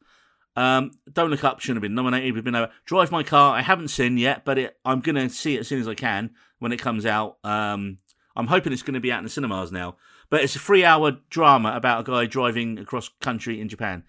Um, 0.56 0.92
Don't 1.12 1.30
Look 1.30 1.44
Up 1.44 1.60
shouldn't 1.60 1.78
have 1.78 1.82
been 1.82 1.96
nominated. 1.96 2.34
We've 2.34 2.44
been 2.44 2.56
over. 2.56 2.72
Drive 2.86 3.12
My 3.12 3.24
Car. 3.24 3.56
I 3.56 3.62
haven't 3.62 3.90
seen 3.90 4.18
yet, 4.18 4.46
but 4.46 4.58
it, 4.58 4.78
I'm 4.86 5.02
going 5.02 5.16
to 5.16 5.30
see 5.30 5.56
it 5.56 5.62
as 5.62 5.68
soon 5.68 5.82
as 5.82 5.88
I 5.88 5.96
can 5.96 6.32
when 6.60 6.72
it 6.72 6.80
comes 6.80 7.06
out. 7.06 7.38
Um, 7.44 7.98
I'm 8.36 8.48
hoping 8.48 8.74
it's 8.74 8.82
going 8.82 8.94
to 8.96 9.00
be 9.00 9.12
out 9.12 9.20
in 9.20 9.24
the 9.26 9.30
cinemas 9.30 9.72
now. 9.72 9.98
But 10.30 10.44
it's 10.44 10.56
a 10.56 10.60
three-hour 10.60 11.20
drama 11.30 11.74
about 11.76 12.02
a 12.02 12.12
guy 12.12 12.26
driving 12.26 12.80
across 12.80 13.10
country 13.22 13.62
in 13.62 13.70
Japan 13.70 14.04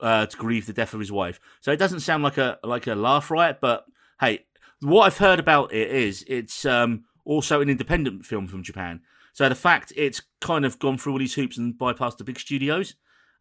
uh, 0.00 0.26
to 0.26 0.36
grieve 0.36 0.66
the 0.66 0.72
death 0.72 0.94
of 0.94 1.00
his 1.00 1.12
wife. 1.12 1.40
So 1.60 1.72
it 1.72 1.78
doesn't 1.78 2.00
sound 2.00 2.22
like 2.22 2.38
a 2.38 2.58
like 2.62 2.86
a 2.86 2.94
laugh 2.94 3.30
riot, 3.30 3.58
but 3.60 3.86
hey, 4.20 4.44
what 4.80 5.04
I've 5.06 5.18
heard 5.18 5.38
about 5.38 5.72
it 5.72 5.90
is 5.90 6.24
it's 6.28 6.64
um, 6.64 7.04
also 7.24 7.60
an 7.60 7.70
independent 7.70 8.24
film 8.24 8.46
from 8.46 8.62
Japan. 8.62 9.00
So 9.32 9.48
the 9.48 9.54
fact 9.54 9.92
it's 9.96 10.22
kind 10.40 10.64
of 10.64 10.78
gone 10.78 10.98
through 10.98 11.12
all 11.12 11.18
these 11.18 11.34
hoops 11.34 11.58
and 11.58 11.74
bypassed 11.74 12.18
the 12.18 12.24
big 12.24 12.38
studios, 12.38 12.94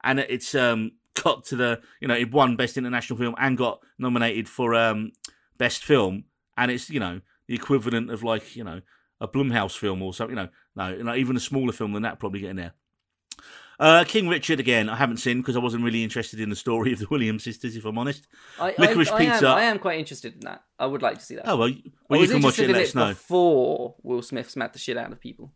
and 0.03 0.19
it's 0.19 0.55
um, 0.55 0.93
got 1.23 1.45
to 1.45 1.55
the 1.55 1.81
you 1.99 2.07
know 2.07 2.15
it 2.15 2.31
won 2.31 2.55
best 2.55 2.77
international 2.77 3.17
film 3.17 3.35
and 3.37 3.57
got 3.57 3.79
nominated 3.97 4.47
for 4.47 4.73
um, 4.75 5.11
best 5.57 5.83
film, 5.83 6.25
and 6.57 6.71
it's 6.71 6.89
you 6.89 6.99
know 6.99 7.21
the 7.47 7.55
equivalent 7.55 8.11
of 8.11 8.23
like 8.23 8.55
you 8.55 8.63
know 8.63 8.81
a 9.21 9.27
Blumhouse 9.27 9.77
film 9.77 10.01
or 10.01 10.13
something. 10.13 10.37
You 10.37 10.43
know, 10.43 10.49
no, 10.75 11.03
not 11.03 11.17
even 11.17 11.35
a 11.35 11.39
smaller 11.39 11.71
film 11.71 11.93
than 11.93 12.03
that 12.03 12.19
probably 12.19 12.41
getting 12.41 12.57
there. 12.57 12.73
Uh, 13.77 14.05
King 14.07 14.29
Richard 14.29 14.59
again. 14.59 14.87
I 14.89 14.95
haven't 14.95 15.17
seen 15.17 15.41
because 15.41 15.57
I 15.57 15.59
wasn't 15.59 15.83
really 15.83 16.03
interested 16.03 16.39
in 16.39 16.49
the 16.49 16.55
story 16.55 16.93
of 16.93 16.99
the 16.99 17.07
Williams 17.09 17.43
sisters, 17.43 17.75
if 17.75 17.83
I'm 17.83 17.97
honest. 17.97 18.25
I, 18.59 18.73
Licorice 18.77 19.11
I, 19.11 19.15
I 19.15 19.19
Pizza. 19.19 19.49
Am, 19.49 19.57
I 19.57 19.61
am 19.63 19.79
quite 19.79 19.99
interested 19.99 20.33
in 20.33 20.39
that. 20.41 20.63
I 20.79 20.85
would 20.85 21.01
like 21.01 21.17
to 21.19 21.25
see 21.25 21.35
that. 21.35 21.47
Oh 21.47 21.57
well, 21.57 21.69
I 21.69 21.81
well 22.09 22.21
you 22.21 22.27
can 22.27 22.41
watch 22.41 22.59
it. 22.59 22.63
interested 22.63 22.69
and 22.69 22.71
in 22.71 22.75
Let 22.77 22.87
us 22.87 22.95
know. 22.95 23.09
before 23.09 23.95
Will 24.01 24.21
Smith 24.21 24.49
smacked 24.49 24.73
the 24.73 24.79
shit 24.79 24.97
out 24.97 25.11
of 25.11 25.19
people. 25.19 25.51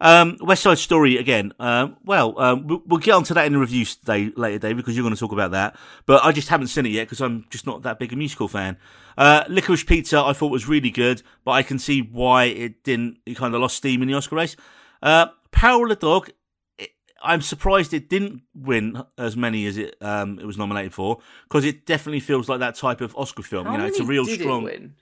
Um, 0.00 0.36
West 0.40 0.62
Side 0.62 0.78
Story 0.78 1.16
again. 1.16 1.52
Um, 1.58 1.96
well, 2.04 2.38
um, 2.38 2.66
we'll, 2.66 2.82
we'll 2.86 3.00
get 3.00 3.12
onto 3.12 3.34
that 3.34 3.46
in 3.46 3.52
the 3.54 3.58
review 3.58 3.84
today, 3.84 4.30
later, 4.36 4.58
Dave, 4.58 4.76
because 4.76 4.96
you're 4.96 5.02
going 5.04 5.14
to 5.14 5.20
talk 5.20 5.32
about 5.32 5.52
that. 5.52 5.76
But 6.04 6.24
I 6.24 6.32
just 6.32 6.48
haven't 6.48 6.66
seen 6.68 6.86
it 6.86 6.90
yet 6.90 7.04
because 7.06 7.20
I'm 7.20 7.46
just 7.50 7.66
not 7.66 7.82
that 7.82 7.98
big 7.98 8.12
a 8.12 8.16
musical 8.16 8.48
fan. 8.48 8.76
Uh, 9.16 9.44
Licorice 9.48 9.84
Pizza, 9.86 10.20
I 10.22 10.32
thought 10.34 10.50
was 10.52 10.68
really 10.68 10.90
good, 10.90 11.22
but 11.44 11.52
I 11.52 11.62
can 11.62 11.78
see 11.78 12.00
why 12.02 12.44
it 12.44 12.84
didn't. 12.84 13.18
It 13.24 13.36
kind 13.36 13.54
of 13.54 13.60
lost 13.60 13.76
steam 13.76 14.02
in 14.02 14.08
the 14.08 14.14
Oscar 14.14 14.36
race. 14.36 14.56
Uh, 15.02 15.26
Power 15.50 15.84
of 15.84 15.88
the 15.90 15.96
Dog. 15.96 16.30
it- 16.78 16.90
I'm 17.22 17.40
surprised 17.40 17.94
it 17.94 18.10
didn't 18.10 18.42
win 18.54 19.02
as 19.16 19.36
many 19.36 19.66
as 19.66 19.78
it 19.78 19.96
um, 20.02 20.38
it 20.38 20.44
was 20.44 20.58
nominated 20.58 20.92
for 20.92 21.18
because 21.48 21.64
it 21.64 21.86
definitely 21.86 22.20
feels 22.20 22.48
like 22.48 22.60
that 22.60 22.74
type 22.74 23.00
of 23.00 23.16
Oscar 23.16 23.42
film. 23.42 23.64
How 23.66 23.72
you 23.72 23.78
know, 23.78 23.86
it's 23.86 23.98
a 24.00 24.04
real 24.04 24.24
did 24.24 24.40
strong. 24.40 24.62
It 24.68 24.80
win? 24.80 24.94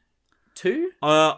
Two? 0.55 0.93
Uh, 1.03 1.35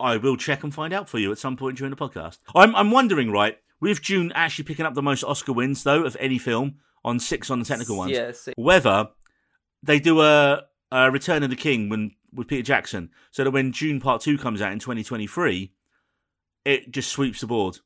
I 0.00 0.16
will 0.16 0.36
check 0.36 0.62
and 0.64 0.74
find 0.74 0.92
out 0.92 1.08
for 1.08 1.18
you 1.18 1.32
at 1.32 1.38
some 1.38 1.56
point 1.56 1.78
during 1.78 1.90
the 1.94 1.96
podcast. 1.96 2.38
I'm 2.54 2.74
I'm 2.74 2.90
wondering, 2.90 3.30
right, 3.30 3.58
with 3.80 4.02
Dune 4.02 4.32
actually 4.34 4.64
picking 4.64 4.86
up 4.86 4.94
the 4.94 5.02
most 5.02 5.24
Oscar 5.24 5.52
wins 5.52 5.82
though 5.84 6.04
of 6.04 6.16
any 6.20 6.38
film 6.38 6.76
on 7.04 7.18
six 7.20 7.50
on 7.50 7.58
the 7.60 7.64
technical 7.64 7.96
ones, 7.96 8.12
Yeah, 8.12 8.32
whether 8.56 9.08
they 9.82 9.98
do 10.00 10.20
a, 10.20 10.64
a 10.90 11.10
Return 11.10 11.42
of 11.42 11.50
the 11.50 11.56
King 11.56 11.88
when 11.88 12.12
with 12.32 12.48
Peter 12.48 12.62
Jackson, 12.62 13.10
so 13.30 13.44
that 13.44 13.50
when 13.52 13.70
Dune 13.70 14.00
Part 14.00 14.20
Two 14.22 14.36
comes 14.36 14.60
out 14.60 14.72
in 14.72 14.78
2023, 14.78 15.72
it 16.64 16.90
just 16.90 17.10
sweeps 17.10 17.40
the 17.40 17.46
board. 17.46 17.78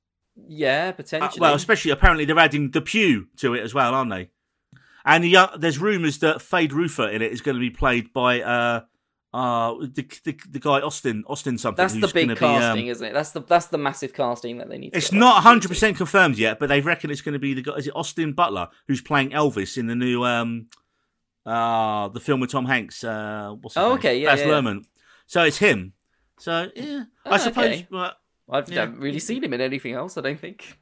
yeah, 0.48 0.88
Uh, 0.88 0.92
potentially. 0.92 1.40
well, 1.40 1.54
especially 1.54 1.90
apparently 1.90 2.24
they're 2.24 2.38
adding 2.38 2.70
the 2.70 2.80
Pew 2.80 3.28
to 3.36 3.54
it 3.54 3.62
as 3.62 3.74
well, 3.74 3.94
aren't 3.94 4.10
they? 4.10 4.30
And 5.04 5.24
the, 5.24 5.36
uh, 5.36 5.56
there's 5.56 5.78
rumours 5.78 6.18
that 6.18 6.38
Feyd-Rautha 6.38 7.12
in 7.12 7.22
it 7.22 7.32
is 7.32 7.40
going 7.40 7.54
to 7.56 7.60
be 7.60 7.70
played 7.70 8.12
by 8.12 8.40
uh, 8.42 8.82
uh, 9.32 9.74
the, 9.80 10.06
the 10.24 10.38
the 10.50 10.58
guy 10.58 10.80
Austin 10.80 11.22
Austin 11.28 11.56
something. 11.56 11.80
that's 11.82 11.94
the 11.94 12.08
big 12.12 12.28
gonna 12.28 12.40
be, 12.40 12.44
um, 12.46 12.60
casting, 12.60 12.86
isn't 12.88 13.06
it? 13.06 13.12
That's 13.12 13.30
the 13.30 13.40
that's 13.40 13.66
the 13.66 13.78
massive 13.78 14.12
casting 14.12 14.58
that 14.58 14.68
they 14.68 14.78
need. 14.78 14.90
To 14.92 14.98
It's 14.98 15.12
not 15.12 15.34
100 15.34 15.68
percent 15.68 15.96
confirmed 15.96 16.36
yet, 16.36 16.58
but 16.58 16.68
they 16.68 16.80
reckon 16.80 17.10
it's 17.10 17.20
going 17.20 17.34
to 17.34 17.38
be 17.38 17.54
the 17.54 17.62
guy. 17.62 17.74
Is 17.74 17.86
it 17.86 17.94
Austin 17.94 18.32
Butler 18.32 18.68
who's 18.88 19.00
playing 19.00 19.30
Elvis 19.30 19.78
in 19.78 19.86
the 19.86 19.94
new 19.94 20.24
um 20.24 20.66
uh 21.46 22.08
the 22.08 22.20
film 22.20 22.40
with 22.40 22.50
Tom 22.50 22.66
Hanks? 22.66 23.04
Uh, 23.04 23.54
what's 23.60 23.76
Oh, 23.76 23.90
name? 23.90 23.98
okay, 23.98 24.18
yeah, 24.18 24.30
Baz 24.30 24.40
yeah, 24.40 24.46
yeah. 24.46 24.52
Luhrmann. 24.52 24.84
So 25.26 25.42
it's 25.44 25.58
him. 25.58 25.92
So 26.38 26.68
yeah, 26.74 27.04
Oh, 27.24 27.30
I 27.32 27.36
suppose. 27.36 27.64
okay. 27.66 27.86
well, 27.90 28.12
I've 28.50 28.68
Yeah. 28.68 28.86
never 28.86 28.96
really 28.98 29.20
seen 29.20 29.44
him 29.44 29.52
in 29.54 29.60
anything 29.60 29.92
else. 29.94 30.18
I 30.18 30.22
don't 30.22 30.40
think. 30.40 30.78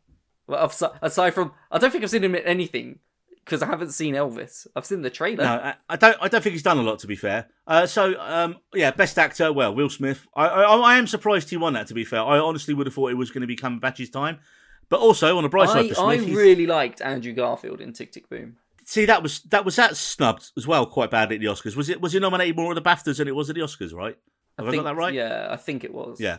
Well, 0.47 0.73
aside 1.03 1.35
from, 1.35 1.53
I 1.71 1.77
don't 1.77 1.91
think 1.91 2.03
I've 2.03 2.09
seen 2.11 2.25
him 2.25 2.35
in 2.35 2.43
anything 2.45 3.01
because 3.49 3.63
I 3.63 3.67
haven't 3.67 3.93
seen 3.93 4.15
Elvis. 4.15 4.67
I've 4.77 4.85
seen 4.85 5.01
the 5.01 5.09
trailer. 5.09 5.43
no, 5.43 5.53
I, 5.53 5.75
I 5.89 5.97
don't. 5.97 6.17
I 6.21 6.29
don't 6.29 6.43
think 6.43 6.53
he's 6.53 6.63
done 6.63 6.77
a 6.77 6.83
lot. 6.83 6.99
To 6.99 7.07
be 7.07 7.17
fair. 7.17 7.49
Uh, 7.67 7.87
so 7.87 8.15
um, 8.21 8.57
yeah, 8.75 8.91
best 8.91 9.19
actor. 9.19 9.53
Well, 9.53 9.75
Will 9.75 9.89
Smith. 9.89 10.27
I, 10.37 10.47
I 10.47 10.77
I 10.77 10.99
am 10.99 11.07
surprised 11.07 11.49
he 11.49 11.57
won 11.57 11.73
that. 11.73 11.87
To 11.87 11.95
be 11.95 12.05
fair, 12.05 12.21
I 12.21 12.39
honestly 12.39 12.75
would 12.75 12.87
have 12.87 12.95
thought 12.95 13.11
it 13.11 13.15
was 13.15 13.31
going 13.31 13.41
to 13.41 13.47
be 13.47 13.57
Cumberbatch's 13.57 14.11
time. 14.11 14.39
But 14.91 15.01
also 15.01 15.37
on 15.37 15.43
the 15.43 15.49
bright 15.49 15.69
side 15.69 15.87
I, 15.91 16.17
Smith, 16.19 16.31
I 16.31 16.35
really 16.35 16.67
liked 16.67 17.01
Andrew 17.01 17.33
Garfield 17.33 17.81
in 17.81 17.93
Tick 17.93 18.13
Tick 18.13 18.29
Boom. 18.29 18.57
see 18.85 19.07
that 19.07 19.23
was 19.23 19.41
that 19.43 19.65
was 19.65 19.77
that 19.77 19.97
snubbed 19.97 20.51
as 20.57 20.67
well 20.67 20.87
quite 20.87 21.11
badly 21.11 21.37
at 21.37 21.41
the 21.41 21.47
Oscars. 21.47 21.77
Was 21.77 21.89
it 21.89 22.01
was 22.01 22.15
it 22.15 22.21
nominated 22.21 22.57
more 22.57 22.73
at 22.73 22.75
the 22.75 22.83
BAFTAs 22.83 23.19
than 23.19 23.29
it 23.29 23.35
was 23.35 23.49
at 23.49 23.57
the 23.57 23.63
Oscars? 23.63 23.95
Right? 23.95 24.17
Have 24.59 24.67
I, 24.67 24.71
think, 24.71 24.83
got 24.83 24.91
that 24.91 24.97
right? 24.97 25.15
Yeah, 25.15 25.49
I 25.51 25.57
think 25.57 25.85
it 25.85 25.95
was. 25.95 26.21
Yeah. 26.21 26.39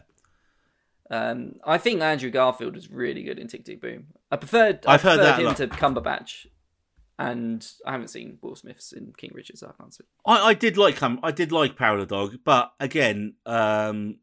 Um, 1.11 1.55
I 1.65 1.79
think 1.79 2.01
Andrew 2.01 2.29
Garfield 2.29 2.75
was 2.75 2.91
really 2.91 3.23
good 3.23 3.39
in 3.39 3.47
Tick 3.47 3.65
Tick 3.65 3.81
Boom. 3.81 4.07
I 4.31 4.35
preferred. 4.35 4.85
I 4.85 4.93
I've 4.93 5.01
heard 5.01 5.19
that 5.19 5.39
him 5.39 5.53
to 5.55 5.67
Cumberbatch, 5.67 6.47
and 7.19 7.67
I 7.85 7.91
haven't 7.91 8.07
seen 8.07 8.39
Will 8.41 8.55
Smith's 8.55 8.93
in 8.93 9.13
King 9.17 9.31
Richard, 9.35 9.59
so 9.59 9.67
I 9.67 9.73
can't 9.79 9.93
say. 9.93 10.05
I, 10.25 10.47
I 10.47 10.53
did 10.53 10.77
like 10.77 11.03
um, 11.03 11.19
I 11.21 11.31
did 11.31 11.51
like 11.51 11.75
Power 11.75 11.97
of 11.97 12.07
the 12.07 12.15
Dog, 12.15 12.37
but 12.43 12.71
again, 12.79 13.35
um, 13.45 14.17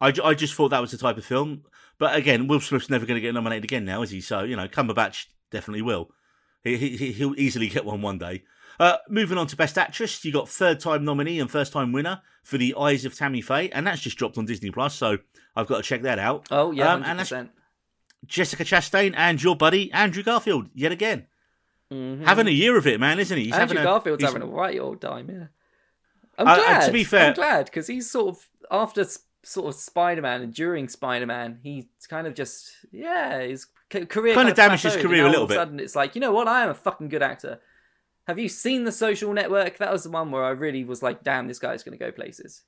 I, 0.00 0.12
I 0.22 0.34
just 0.34 0.54
thought 0.54 0.70
that 0.70 0.80
was 0.80 0.90
the 0.90 0.98
type 0.98 1.16
of 1.16 1.24
film. 1.24 1.62
But 1.98 2.16
again, 2.16 2.48
Will 2.48 2.60
Smith's 2.60 2.90
never 2.90 3.06
going 3.06 3.16
to 3.16 3.20
get 3.20 3.34
nominated 3.34 3.64
again 3.64 3.84
now, 3.84 4.02
is 4.02 4.10
he? 4.10 4.20
So 4.20 4.42
you 4.42 4.56
know, 4.56 4.68
Cumberbatch 4.68 5.26
definitely 5.50 5.82
will. 5.82 6.10
He, 6.64 6.76
he 6.76 7.12
he'll 7.12 7.38
easily 7.38 7.68
get 7.68 7.84
one 7.84 8.02
one 8.02 8.18
day. 8.18 8.42
Uh, 8.80 8.96
moving 9.08 9.36
on 9.38 9.46
to 9.46 9.56
Best 9.56 9.76
Actress, 9.78 10.24
you 10.24 10.32
got 10.32 10.48
third 10.48 10.80
time 10.80 11.04
nominee 11.04 11.38
and 11.38 11.50
first 11.50 11.72
time 11.72 11.92
winner 11.92 12.20
for 12.42 12.58
The 12.58 12.74
Eyes 12.78 13.04
of 13.04 13.14
Tammy 13.14 13.42
Faye, 13.42 13.68
and 13.70 13.86
that's 13.86 14.00
just 14.00 14.16
dropped 14.16 14.38
on 14.38 14.46
Disney 14.46 14.70
Plus, 14.70 14.94
so 14.94 15.18
I've 15.54 15.66
got 15.66 15.76
to 15.76 15.82
check 15.82 16.02
that 16.02 16.18
out. 16.18 16.48
Oh 16.50 16.72
yeah, 16.72 16.94
Um, 16.94 17.02
and 17.04 17.18
that's. 17.18 17.32
Jessica 18.26 18.64
Chastain 18.64 19.14
and 19.16 19.42
your 19.42 19.56
buddy 19.56 19.90
Andrew 19.92 20.22
Garfield 20.22 20.68
yet 20.74 20.92
again, 20.92 21.26
Mhm. 21.92 22.24
having 22.24 22.46
a 22.46 22.50
year 22.52 22.76
of 22.76 22.86
it, 22.86 23.00
man, 23.00 23.18
isn't 23.18 23.36
he? 23.36 23.44
He's 23.44 23.52
Andrew 23.54 23.76
having 23.76 23.78
a, 23.78 23.84
Garfield's 23.84 24.22
he's- 24.22 24.32
having 24.32 24.46
a 24.48 24.50
right 24.50 24.78
old 24.78 25.00
time, 25.00 25.28
yeah. 25.30 25.46
I'm 26.38 26.46
Uh, 26.46 26.52
uh, 26.52 26.56
glad. 26.56 26.86
to 26.86 26.92
be 26.92 27.04
fair- 27.04 27.28
I'm 27.28 27.34
glad 27.34 27.64
because 27.66 27.86
he's 27.86 28.10
sort 28.10 28.28
of 28.36 28.48
after 28.70 29.04
sort 29.42 29.68
of 29.68 29.74
Spider-Man 29.74 30.42
and 30.42 30.54
during 30.54 30.88
Spider-Man, 30.88 31.58
he's 31.62 31.86
kind 32.08 32.26
of 32.26 32.34
just 32.34 32.70
yeah, 32.92 33.40
his 33.40 33.66
career 33.90 34.06
Kind 34.06 34.34
kind 34.34 34.48
of 34.48 34.54
damaged 34.54 34.84
his 34.84 34.96
career 34.96 35.24
a 35.24 35.28
little 35.28 35.38
all 35.38 35.42
of 35.44 35.48
bit. 35.48 35.56
Sudden, 35.56 35.80
it's 35.80 35.96
like 35.96 36.14
you 36.14 36.20
know 36.20 36.32
what? 36.32 36.46
I 36.48 36.62
am 36.62 36.70
a 36.70 36.74
fucking 36.74 37.08
good 37.08 37.22
actor. 37.22 37.60
Have 38.28 38.38
you 38.38 38.48
seen 38.48 38.84
The 38.84 38.92
Social 38.92 39.32
Network? 39.32 39.78
That 39.78 39.90
was 39.92 40.04
the 40.04 40.10
one 40.10 40.30
where 40.30 40.44
I 40.44 40.50
really 40.50 40.84
was 40.84 41.02
like, 41.02 41.24
damn, 41.24 41.48
this 41.48 41.58
guy's 41.58 41.82
going 41.82 41.98
to 41.98 42.04
go 42.04 42.12
places. 42.12 42.62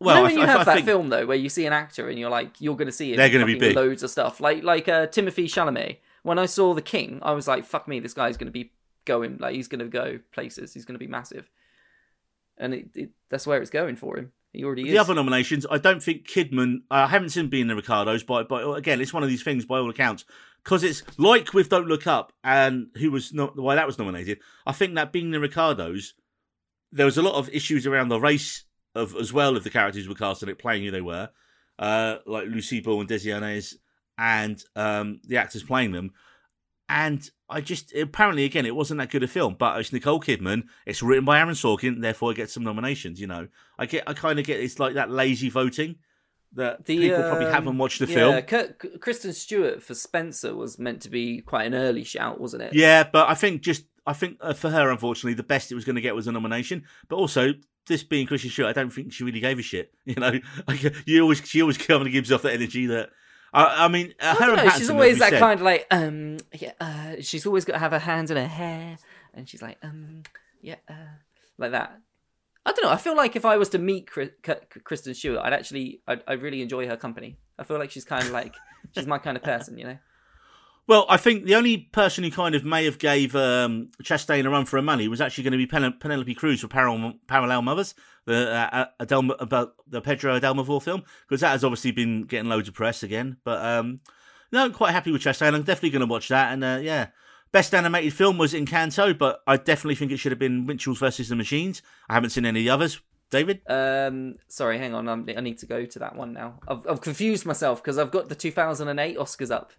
Well, 0.00 0.14
you 0.14 0.18
know 0.18 0.22
when 0.22 0.30
th- 0.30 0.38
you 0.38 0.44
I 0.44 0.50
have 0.50 0.60
I 0.60 0.64
that 0.64 0.74
think- 0.76 0.86
film 0.86 1.10
though, 1.10 1.26
where 1.26 1.36
you 1.36 1.48
see 1.50 1.66
an 1.66 1.72
actor 1.74 2.08
and 2.08 2.18
you're 2.18 2.30
like, 2.30 2.60
you're 2.60 2.76
going 2.76 2.86
to 2.86 2.92
see 2.92 3.10
him. 3.10 3.18
They're 3.18 3.28
gonna 3.28 3.44
be 3.44 3.58
big. 3.58 3.76
Loads 3.76 4.02
of 4.02 4.10
stuff, 4.10 4.40
like 4.40 4.62
like 4.64 4.88
uh, 4.88 5.06
Timothée 5.08 5.44
Chalamet. 5.44 5.98
When 6.22 6.38
I 6.38 6.46
saw 6.46 6.74
The 6.74 6.82
King, 6.82 7.18
I 7.22 7.32
was 7.32 7.48
like, 7.48 7.64
fuck 7.64 7.88
me, 7.88 8.00
this 8.00 8.14
guy's 8.14 8.36
going 8.36 8.46
to 8.46 8.52
be 8.52 8.72
going 9.04 9.38
like 9.38 9.54
he's 9.54 9.68
going 9.68 9.80
to 9.80 9.86
go 9.86 10.18
places. 10.32 10.72
He's 10.72 10.84
going 10.84 10.94
to 10.94 11.04
be 11.04 11.08
massive. 11.08 11.50
and 12.58 12.74
it, 12.74 12.88
it, 12.94 13.10
that's 13.28 13.46
where 13.46 13.60
it's 13.60 13.70
going 13.70 13.96
for 13.96 14.18
him. 14.18 14.32
He 14.52 14.64
already 14.64 14.82
is. 14.82 14.90
The 14.90 14.98
other 14.98 15.14
nominations, 15.14 15.66
I 15.70 15.78
don't 15.78 16.02
think 16.02 16.28
Kidman. 16.28 16.82
I 16.90 17.06
haven't 17.06 17.30
seen 17.30 17.48
being 17.48 17.68
the 17.68 17.74
Ricardos, 17.74 18.22
but 18.22 18.48
but 18.48 18.74
again, 18.74 19.00
it's 19.00 19.12
one 19.14 19.22
of 19.22 19.28
these 19.28 19.42
things 19.42 19.64
by 19.64 19.78
all 19.78 19.88
accounts 19.90 20.24
because 20.62 20.84
it's 20.84 21.02
like 21.18 21.54
with 21.54 21.70
Don't 21.70 21.88
Look 21.88 22.06
Up 22.06 22.32
and 22.44 22.88
who 22.98 23.10
was 23.10 23.32
not 23.32 23.56
why 23.58 23.74
that 23.74 23.86
was 23.86 23.98
nominated. 23.98 24.38
I 24.66 24.72
think 24.72 24.94
that 24.94 25.10
being 25.10 25.30
the 25.30 25.40
Ricardos, 25.40 26.14
there 26.92 27.06
was 27.06 27.16
a 27.16 27.22
lot 27.22 27.34
of 27.36 27.48
issues 27.48 27.86
around 27.86 28.08
the 28.08 28.20
race 28.20 28.64
of 28.94 29.16
as 29.16 29.32
well 29.32 29.56
if 29.56 29.64
the 29.64 29.70
characters 29.70 30.06
were 30.06 30.14
cast 30.14 30.42
and 30.42 30.50
it 30.50 30.58
playing 30.58 30.84
who 30.84 30.90
they 30.90 31.00
were, 31.00 31.30
uh, 31.78 32.16
like 32.26 32.46
Lucy 32.48 32.80
Ball 32.80 33.00
and 33.00 33.08
Desi 33.08 33.34
Arnaz, 33.34 33.74
and 34.22 34.64
um, 34.76 35.20
the 35.24 35.36
actors 35.36 35.64
playing 35.64 35.90
them. 35.90 36.12
And 36.88 37.28
I 37.48 37.60
just 37.60 37.92
apparently 37.94 38.44
again 38.44 38.66
it 38.66 38.76
wasn't 38.76 38.98
that 38.98 39.10
good 39.10 39.24
a 39.24 39.28
film, 39.28 39.56
but 39.58 39.78
it's 39.80 39.92
Nicole 39.92 40.20
Kidman. 40.20 40.64
It's 40.86 41.02
written 41.02 41.24
by 41.24 41.40
Aaron 41.40 41.54
Sorkin, 41.54 42.00
therefore 42.00 42.30
it 42.30 42.36
gets 42.36 42.54
some 42.54 42.62
nominations. 42.62 43.20
You 43.20 43.26
know, 43.26 43.48
I 43.78 43.86
get 43.86 44.04
I 44.06 44.12
kind 44.12 44.38
of 44.38 44.46
get 44.46 44.60
it's 44.60 44.78
like 44.78 44.94
that 44.94 45.10
lazy 45.10 45.50
voting 45.50 45.96
that 46.52 46.84
The, 46.84 46.98
people 46.98 47.22
probably 47.22 47.46
um, 47.46 47.52
haven't 47.52 47.78
watched 47.78 47.98
the 47.98 48.06
yeah, 48.06 48.14
film. 48.14 48.42
Kurt, 48.42 49.00
Kristen 49.00 49.32
Stewart 49.32 49.82
for 49.82 49.94
Spencer 49.94 50.54
was 50.54 50.78
meant 50.78 51.02
to 51.02 51.10
be 51.10 51.40
quite 51.40 51.66
an 51.66 51.74
early 51.74 52.04
shout, 52.04 52.40
wasn't 52.40 52.62
it? 52.62 52.74
Yeah, 52.74 53.04
but 53.10 53.28
I 53.28 53.34
think 53.34 53.62
just 53.62 53.84
I 54.06 54.12
think 54.12 54.36
uh, 54.40 54.52
for 54.52 54.70
her, 54.70 54.90
unfortunately, 54.90 55.34
the 55.34 55.42
best 55.42 55.72
it 55.72 55.74
was 55.74 55.84
going 55.84 55.96
to 55.96 56.02
get 56.02 56.14
was 56.14 56.28
a 56.28 56.32
nomination. 56.32 56.84
But 57.08 57.16
also, 57.16 57.54
this 57.88 58.04
being 58.04 58.26
Kristen 58.26 58.50
Stewart, 58.50 58.68
I 58.68 58.78
don't 58.78 58.90
think 58.90 59.12
she 59.12 59.24
really 59.24 59.40
gave 59.40 59.58
a 59.58 59.62
shit. 59.62 59.92
You 60.04 60.16
know, 60.16 60.38
like, 60.68 60.84
you 61.06 61.22
always 61.22 61.42
she 61.44 61.62
always 61.62 61.78
kind 61.78 62.06
of 62.06 62.12
gives 62.12 62.30
off 62.30 62.42
that 62.42 62.52
energy 62.52 62.86
that. 62.86 63.10
I, 63.52 63.84
I 63.84 63.88
mean, 63.88 64.14
uh, 64.20 64.34
I 64.40 64.46
know, 64.46 64.68
she's 64.70 64.88
always 64.90 65.18
that 65.18 65.30
said- 65.30 65.40
kind 65.40 65.60
of 65.60 65.64
like, 65.64 65.86
um, 65.90 66.38
yeah, 66.54 66.72
uh, 66.80 67.16
she's 67.20 67.44
always 67.46 67.64
got 67.64 67.74
to 67.74 67.78
have 67.78 67.92
her 67.92 67.98
hands 67.98 68.30
in 68.30 68.36
her 68.36 68.46
hair, 68.46 68.96
and 69.34 69.48
she's 69.48 69.60
like, 69.60 69.76
um, 69.82 70.22
yeah, 70.62 70.76
uh, 70.88 70.94
like 71.58 71.72
that. 71.72 71.98
I 72.64 72.72
don't 72.72 72.84
know. 72.84 72.90
I 72.92 72.96
feel 72.96 73.16
like 73.16 73.34
if 73.36 73.44
I 73.44 73.56
was 73.56 73.68
to 73.70 73.78
meet 73.78 74.08
Kristen 74.08 75.14
Stewart, 75.14 75.40
I'd 75.42 75.52
actually, 75.52 76.00
I'd, 76.06 76.22
I'd 76.28 76.40
really 76.42 76.62
enjoy 76.62 76.86
her 76.86 76.96
company. 76.96 77.36
I 77.58 77.64
feel 77.64 77.78
like 77.78 77.90
she's 77.90 78.04
kind 78.04 78.22
of 78.24 78.30
like, 78.30 78.54
she's 78.94 79.06
my 79.06 79.18
kind 79.18 79.36
of 79.36 79.42
person, 79.42 79.76
you 79.76 79.84
know. 79.84 79.98
Well, 80.88 81.06
I 81.08 81.16
think 81.16 81.44
the 81.44 81.54
only 81.54 81.78
person 81.78 82.24
who 82.24 82.30
kind 82.30 82.54
of 82.54 82.64
may 82.64 82.84
have 82.84 82.98
gave 82.98 83.36
um, 83.36 83.90
Chastain 84.02 84.44
a 84.44 84.50
run 84.50 84.64
for 84.64 84.76
her 84.76 84.82
money 84.82 85.06
was 85.06 85.20
actually 85.20 85.44
going 85.44 85.52
to 85.52 85.58
be 85.58 85.66
Pen- 85.66 85.96
Penelope 86.00 86.34
Cruz 86.34 86.60
for 86.60 86.68
Parallel, 86.68 87.14
Parallel 87.28 87.62
Mothers, 87.62 87.94
the 88.24 88.50
uh, 88.50 88.86
Adelma, 89.00 89.36
about 89.40 89.74
the 89.86 90.00
Pedro 90.00 90.38
Almodóvar 90.38 90.82
film, 90.82 91.04
because 91.28 91.40
that 91.40 91.50
has 91.50 91.62
obviously 91.62 91.92
been 91.92 92.24
getting 92.24 92.48
loads 92.48 92.68
of 92.68 92.74
press 92.74 93.04
again. 93.04 93.36
But 93.44 93.64
um, 93.64 94.00
no, 94.50 94.64
I'm 94.64 94.72
quite 94.72 94.90
happy 94.90 95.12
with 95.12 95.22
Chastain. 95.22 95.54
I'm 95.54 95.62
definitely 95.62 95.90
going 95.90 96.00
to 96.00 96.12
watch 96.12 96.28
that. 96.28 96.52
And 96.52 96.64
uh, 96.64 96.80
yeah, 96.82 97.08
best 97.52 97.74
animated 97.74 98.12
film 98.12 98.36
was 98.36 98.52
Encanto, 98.52 99.16
but 99.16 99.40
I 99.46 99.58
definitely 99.58 99.94
think 99.94 100.10
it 100.10 100.16
should 100.16 100.32
have 100.32 100.38
been 100.40 100.66
Mitchells 100.66 100.98
versus 100.98 101.28
the 101.28 101.36
Machines. 101.36 101.80
I 102.08 102.14
haven't 102.14 102.30
seen 102.30 102.44
any 102.44 102.60
of 102.60 102.64
the 102.64 102.70
others. 102.70 103.00
David, 103.30 103.62
Um, 103.66 104.34
sorry, 104.48 104.76
hang 104.76 104.94
on. 104.94 105.08
I'm, 105.08 105.26
I 105.34 105.40
need 105.40 105.56
to 105.60 105.66
go 105.66 105.86
to 105.86 105.98
that 106.00 106.16
one 106.16 106.34
now. 106.34 106.60
I've, 106.68 106.86
I've 106.86 107.00
confused 107.00 107.46
myself 107.46 107.82
because 107.82 107.96
I've 107.96 108.10
got 108.10 108.28
the 108.28 108.34
2008 108.34 109.16
Oscars 109.16 109.50
up. 109.50 109.72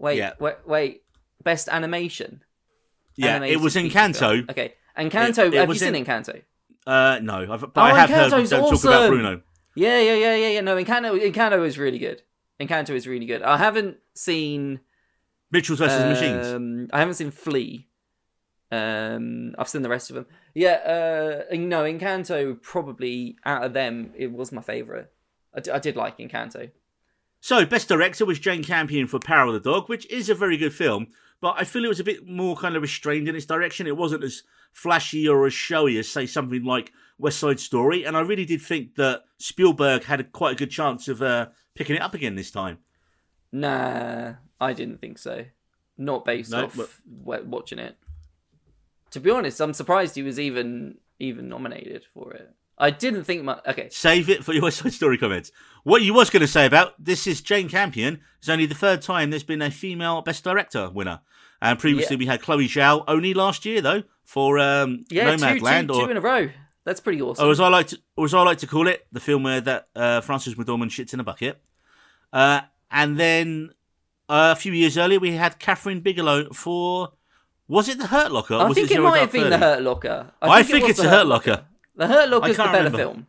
Wait, 0.00 0.18
Yeah. 0.18 0.32
wait, 0.40 0.56
wait. 0.66 1.02
Best 1.44 1.68
animation. 1.68 2.42
yeah, 3.16 3.32
Animated 3.36 3.56
it 3.58 3.60
was 3.62 3.74
feature 3.74 3.98
Encanto. 3.98 4.18
film. 4.18 4.46
Okay, 4.50 4.74
Encanto. 4.98 5.46
It- 5.46 5.54
it 5.54 5.58
have 5.58 5.68
you 5.68 5.74
seen 5.74 5.94
in- 5.94 6.04
Encanto? 6.04 6.42
Uh, 6.86 7.18
no, 7.22 7.46
I've, 7.52 7.60
but 7.60 7.72
Oh, 7.76 7.80
I 7.82 7.90
have 7.98 8.08
heard. 8.10 8.30
Don't 8.30 8.44
Encanto's 8.44 8.50
talk 8.82 8.84
about. 8.84 9.08
Bruno. 9.10 9.42
Yeah, 9.76 10.00
yeah, 10.00 10.14
yeah, 10.14 10.34
yeah, 10.36 10.48
yeah. 10.48 10.60
No, 10.62 10.76
Encanto, 10.76 11.18
Encanto 11.20 11.64
is 11.66 11.78
really 11.78 11.98
good. 11.98 12.22
Encanto 12.58 12.90
is 12.90 13.06
really 13.06 13.26
good. 13.26 13.42
I 13.42 13.56
haven't 13.58 13.98
seen. 14.14 14.80
Mitchells 15.50 15.78
versus 15.80 16.00
the 16.02 16.08
Machines. 16.08 16.46
Um, 16.46 16.88
I 16.92 16.98
haven't 17.00 17.14
seen 17.14 17.30
Flee. 17.30 17.88
Um, 18.72 19.54
I've 19.58 19.68
seen 19.68 19.82
the 19.82 19.88
rest 19.88 20.10
of 20.10 20.16
them. 20.16 20.26
Yeah, 20.54 20.74
uh, 21.50 21.54
no, 21.56 21.82
Encanto 21.82 22.60
probably 22.62 23.36
out 23.44 23.64
of 23.64 23.72
them, 23.72 24.12
it 24.16 24.32
was 24.32 24.52
my 24.52 24.62
favorite. 24.62 25.12
I, 25.54 25.60
d- 25.60 25.70
I 25.72 25.78
did 25.80 25.96
like 25.96 26.18
Encanto. 26.18 26.70
So, 27.40 27.64
best 27.64 27.88
director 27.88 28.26
was 28.26 28.38
Jane 28.38 28.62
Campion 28.62 29.06
for 29.06 29.18
Power 29.18 29.46
of 29.46 29.54
the 29.54 29.60
Dog, 29.70 29.88
which 29.88 30.06
is 30.10 30.28
a 30.28 30.34
very 30.34 30.56
good 30.58 30.74
film, 30.74 31.08
but 31.40 31.54
I 31.56 31.64
feel 31.64 31.84
it 31.84 31.88
was 31.88 32.00
a 32.00 32.04
bit 32.04 32.28
more 32.28 32.54
kind 32.56 32.76
of 32.76 32.82
restrained 32.82 33.28
in 33.28 33.34
its 33.36 33.46
direction. 33.46 33.86
It 33.86 33.96
wasn't 33.96 34.24
as 34.24 34.42
flashy 34.72 35.26
or 35.26 35.46
as 35.46 35.54
showy 35.54 35.96
as, 35.98 36.06
say, 36.08 36.26
something 36.26 36.64
like 36.64 36.92
West 37.18 37.38
Side 37.38 37.58
Story, 37.58 38.04
and 38.04 38.16
I 38.16 38.20
really 38.20 38.44
did 38.44 38.60
think 38.60 38.94
that 38.96 39.24
Spielberg 39.38 40.04
had 40.04 40.20
a, 40.20 40.24
quite 40.24 40.52
a 40.52 40.58
good 40.58 40.70
chance 40.70 41.08
of 41.08 41.22
uh, 41.22 41.46
picking 41.74 41.96
it 41.96 42.02
up 42.02 42.14
again 42.14 42.34
this 42.34 42.50
time. 42.50 42.78
Nah, 43.52 44.34
I 44.60 44.72
didn't 44.74 45.00
think 45.00 45.18
so. 45.18 45.44
Not 45.96 46.24
based 46.24 46.50
No, 46.52 46.64
off 46.64 46.76
but- 47.24 47.46
watching 47.46 47.78
it. 47.78 47.96
To 49.12 49.20
be 49.20 49.30
honest, 49.30 49.60
I'm 49.60 49.72
surprised 49.74 50.14
he 50.14 50.22
was 50.22 50.38
even 50.38 50.98
even 51.18 51.48
nominated 51.48 52.04
for 52.14 52.32
it. 52.32 52.54
I 52.78 52.90
didn't 52.90 53.24
think 53.24 53.42
much. 53.44 53.60
Okay, 53.66 53.88
Save 53.90 54.30
it 54.30 54.44
for 54.44 54.52
your 54.54 54.62
West 54.62 54.78
Side 54.78 54.92
Story 54.92 55.18
comments. 55.18 55.50
What 55.84 56.02
you 56.02 56.12
was 56.14 56.30
going 56.30 56.40
to 56.42 56.46
say 56.48 56.66
about 56.66 56.92
this 57.02 57.26
is 57.26 57.40
Jane 57.40 57.68
Campion. 57.68 58.20
It's 58.38 58.48
only 58.48 58.66
the 58.66 58.74
third 58.74 59.02
time 59.02 59.30
there's 59.30 59.42
been 59.44 59.62
a 59.62 59.70
female 59.70 60.22
Best 60.22 60.44
Director 60.44 60.90
winner. 60.90 61.20
And 61.62 61.78
previously 61.78 62.16
Yeah. 62.16 62.20
we 62.20 62.26
had 62.26 62.42
Chloe 62.42 62.68
Zhao, 62.68 63.04
only 63.08 63.34
last 63.34 63.64
year 63.64 63.80
though, 63.80 64.02
for 64.24 64.58
um, 64.58 65.04
yeah, 65.10 65.36
two, 65.36 65.42
Nomadland. 65.44 65.88
two, 65.88 65.94
or 65.94 66.04
two 66.06 66.10
in 66.10 66.16
a 66.16 66.20
row. 66.20 66.48
That's 66.84 67.00
pretty 67.00 67.20
awesome. 67.20 67.46
or 67.46 67.50
as 67.50 67.60
I 67.60 67.68
like 67.68 67.88
to, 67.88 67.98
or 68.16 68.24
as 68.24 68.32
I 68.34 68.42
like 68.42 68.58
to 68.58 68.66
call 68.66 68.88
it, 68.88 69.06
the 69.12 69.20
film 69.20 69.42
where 69.42 69.60
that 69.60 69.88
uh, 69.94 70.20
Frances 70.22 70.54
McDormand 70.54 70.86
shits 70.90 71.12
in 71.12 71.20
a 71.20 71.24
bucket. 71.24 71.60
Uh, 72.32 72.62
and 72.90 73.18
then 73.20 73.70
uh, 74.28 74.54
a 74.56 74.58
few 74.58 74.72
years 74.72 74.96
earlier, 74.96 75.20
we 75.20 75.32
had 75.32 75.60
Kathryn 75.60 76.02
Bigelow 76.02 76.52
for 76.52 77.12
was 77.68 77.88
it 77.88 77.98
the 77.98 78.06
Hurt 78.06 78.32
Locker? 78.32 78.54
I 78.54 78.64
was 78.64 78.74
think 78.74 78.90
it 78.90 78.94
Zero 78.94 79.10
might 79.10 79.18
have 79.20 79.32
been 79.32 79.50
the 79.50 79.58
Hurt 79.58 79.82
Locker. 79.82 80.32
I 80.42 80.60
it 80.60 80.66
think 80.66 80.82
was 80.82 80.90
it's 80.92 81.02
the 81.02 81.08
Hurt 81.10 81.26
Locker. 81.26 81.64
The 81.94 82.06
Hurt 82.06 82.28
Locker 82.30 82.48
is 82.48 82.56
the 82.56 82.62
better 82.64 82.76
remember. 82.78 82.98
film. 82.98 83.26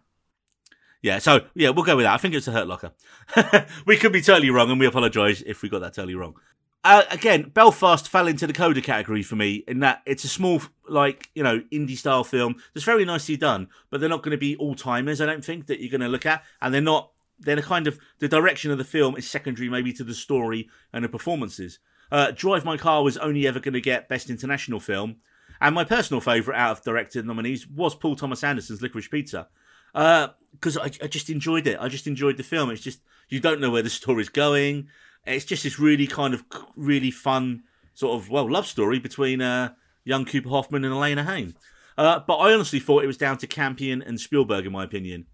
Yeah, 1.02 1.18
so 1.18 1.42
yeah, 1.56 1.70
we'll 1.70 1.86
go 1.86 1.96
with 1.96 2.06
that. 2.06 2.14
I 2.14 2.18
think 2.18 2.36
it's 2.36 2.48
a 2.48 2.52
Hurt 2.52 2.68
Locker. 2.68 2.92
we 3.86 3.98
could 3.98 4.14
be 4.14 4.22
totally 4.22 4.52
wrong, 4.52 4.70
and 4.70 4.80
we 4.80 4.86
apologise 4.86 5.42
if 5.46 5.62
we 5.62 5.70
got 5.70 5.80
that 5.80 5.94
totally 5.94 6.16
wrong. 6.16 6.36
Uh, 6.84 7.04
again, 7.12 7.52
Belfast 7.54 8.08
fell 8.08 8.28
into 8.28 8.48
the 8.48 8.54
Coda 8.54 8.82
category 8.82 9.22
for 9.22 9.36
me 9.36 9.64
in 9.68 9.80
that 9.80 10.02
it's 10.06 10.24
a 10.24 10.28
small, 10.28 10.62
like 10.88 11.30
you 11.36 11.44
know, 11.44 11.62
indie 11.72 11.98
style 11.98 12.24
film 12.24 12.56
that's 12.74 12.86
very 12.86 13.06
nicely 13.06 13.38
done, 13.38 13.68
but 13.90 14.00
they're 14.00 14.10
not 14.10 14.24
going 14.24 14.32
to 14.32 14.38
be 14.38 14.56
all 14.58 14.76
timers. 14.76 15.22
I 15.22 15.26
don't 15.26 15.46
think 15.46 15.68
that 15.68 15.80
you're 15.80 15.92
going 15.92 16.02
to 16.02 16.08
look 16.08 16.26
at, 16.26 16.44
and 16.62 16.74
they're 16.74 16.82
not. 16.82 17.12
They're 17.40 17.56
the 17.56 17.64
kind 17.64 17.88
of 17.88 18.00
the 18.20 18.28
direction 18.28 18.70
of 18.70 18.78
the 18.78 18.84
film 18.84 19.16
is 19.18 19.28
secondary, 19.28 19.70
maybe 19.70 19.94
to 19.94 20.04
the 20.04 20.14
story 20.14 20.70
and 20.94 21.04
the 21.04 21.10
performances. 21.10 21.80
Uh, 22.12 22.32
Drive 22.32 22.66
My 22.66 22.78
Car 22.78 23.04
was 23.04 23.18
only 23.18 23.48
ever 23.48 23.60
going 23.60 23.74
to 23.74 23.82
get 23.82 24.10
Best 24.10 24.30
International 24.30 24.80
Film, 24.80 25.16
and 25.60 25.74
my 25.74 25.84
personal 25.84 26.22
favourite 26.22 26.60
out 26.60 26.78
of 26.78 26.84
director 26.84 27.24
nominees 27.24 27.68
was 27.68 27.96
Paul 27.96 28.16
Thomas 28.16 28.44
Anderson's 28.44 28.82
Licorice 28.82 29.10
Pizza 29.10 29.48
because 29.94 30.78
I, 30.78 30.86
I 30.86 31.08
just 31.08 31.30
enjoyed 31.30 31.68
it. 31.68 31.78
I 31.80 31.88
just 31.88 32.08
enjoyed 32.08 32.38
the 32.38 32.44
film. 32.44 32.70
It's 32.70 32.82
just 32.82 33.00
you 33.30 33.40
don't 33.40 33.60
know 33.62 33.70
where 33.72 33.82
the 33.82 33.90
story's 33.90 34.30
going. 34.30 34.88
It's 35.26 35.46
just 35.46 35.64
this 35.64 35.80
really 35.80 36.08
kind 36.08 36.34
of 36.34 36.44
really 36.76 37.12
fun 37.12 37.64
sort 37.94 38.20
of 38.22 38.30
well 38.30 38.50
love 38.50 38.68
story 38.68 39.00
between 39.00 39.42
uh, 39.42 39.74
young 40.04 40.26
Cooper 40.26 40.50
Hoffman 40.50 40.84
and 40.86 40.94
Alana 40.94 41.26
Haim. 41.26 41.56
Uh, 41.98 42.20
but 42.26 42.38
I 42.38 42.54
honestly 42.54 42.80
thought 42.80 43.04
it 43.04 43.08
was 43.08 43.18
down 43.18 43.38
to 43.40 43.48
Campion 43.48 44.02
and 44.02 44.20
Spielberg, 44.20 44.66
in 44.66 44.72
my 44.72 44.84
opinion. 44.84 45.26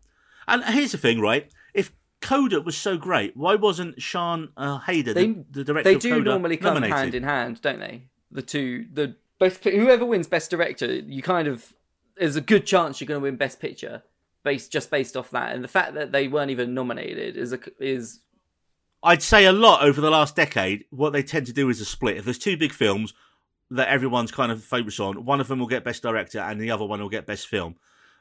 And 0.48 0.64
here's 0.64 0.92
the 0.92 0.98
thing, 0.98 1.22
right? 1.22 1.50
If 1.74 1.92
Coda 2.22 2.62
was 2.62 2.76
so 2.76 2.98
great, 2.98 3.38
why 3.38 3.56
wasn't 3.56 4.02
Sian 4.02 4.50
uh, 4.58 4.80
Heder, 4.80 5.14
They- 5.14 5.28
the, 5.28 5.46
the 5.52 5.64
director 5.64 5.90
They 5.94 6.00
do 6.00 6.10
Coda, 6.10 6.30
normally 6.32 6.58
come 6.58 6.74
nominated? 6.74 6.98
hand 6.98 7.16
in 7.16 7.24
hand, 7.24 7.62
don't 7.62 7.80
they? 7.80 8.04
The 8.32 8.42
two, 8.42 8.88
the 8.92 9.16
both 9.40 9.64
whoever 9.64 10.04
wins 10.06 10.28
Best 10.28 10.50
Director, 10.50 10.88
you 10.96 11.22
kind 11.22 11.48
of 11.48 11.74
there's 12.18 12.36
a 12.36 12.42
good 12.42 12.66
chance 12.66 13.00
you're 13.00 13.08
going 13.08 13.20
to 13.20 13.24
win 13.24 13.36
Best 13.38 13.60
Picture 13.60 14.02
based 14.48 14.72
just 14.72 14.90
based 14.90 15.16
off 15.18 15.30
that, 15.32 15.54
and 15.54 15.64
the 15.64 15.68
fact 15.80 15.94
that 15.96 16.12
they 16.12 16.28
weren't 16.28 16.52
even 16.52 16.74
nominated 16.74 17.36
is 17.38 17.52
a 17.54 17.60
is 17.80 18.22
I'd 19.04 19.22
say 19.22 19.46
a 19.46 19.52
lot 19.52 19.84
over 19.84 20.00
the 20.02 20.10
last 20.10 20.36
decade. 20.36 20.86
What 20.90 21.12
they 21.14 21.22
tend 21.24 21.46
to 21.48 21.54
do 21.54 21.70
is 21.70 21.80
a 21.82 21.86
split. 21.86 22.18
If 22.18 22.26
there's 22.26 22.40
two 22.40 22.58
big 22.58 22.74
films 22.74 23.14
that 23.70 23.88
everyone's 23.90 24.32
kind 24.32 24.52
of 24.52 24.64
focused 24.64 25.00
on, 25.00 25.26
one 25.26 25.40
of 25.42 25.48
them 25.50 25.60
will 25.60 25.68
get 25.68 25.84
best 25.84 26.02
director 26.02 26.40
and 26.40 26.60
the 26.60 26.72
other 26.72 26.86
one 26.86 27.00
will 27.02 27.10
get 27.18 27.26
best 27.26 27.48
film. 27.48 27.76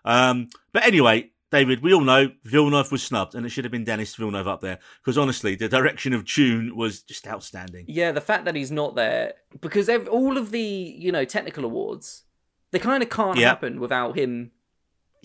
Um, 0.04 0.48
but 0.72 0.84
anyway, 0.84 1.30
David, 1.50 1.82
we 1.82 1.94
all 1.94 2.00
know 2.02 2.30
Villeneuve 2.44 2.90
was 2.92 3.02
snubbed, 3.02 3.34
and 3.34 3.46
it 3.46 3.50
should 3.50 3.64
have 3.64 3.70
been 3.72 3.84
Denis 3.84 4.14
Villeneuve 4.16 4.48
up 4.48 4.60
there 4.60 4.78
because 5.00 5.16
honestly, 5.16 5.54
the 5.54 5.68
direction 5.68 6.12
of 6.12 6.24
Dune 6.26 6.76
was 6.76 7.02
just 7.02 7.26
outstanding. 7.26 7.84
yeah. 7.88 8.12
The 8.12 8.20
fact 8.20 8.44
that 8.44 8.54
he's 8.56 8.70
not 8.72 8.96
there 8.96 9.34
because 9.60 9.88
ev- 9.88 10.08
all 10.08 10.36
of 10.36 10.50
the 10.50 10.60
you 11.04 11.10
know 11.12 11.24
technical 11.24 11.64
awards 11.64 12.24
they 12.72 12.80
kind 12.80 13.02
of 13.02 13.08
can't 13.08 13.38
Yeah. 13.38 13.48
happen 13.48 13.80
without 13.80 14.18
him 14.18 14.50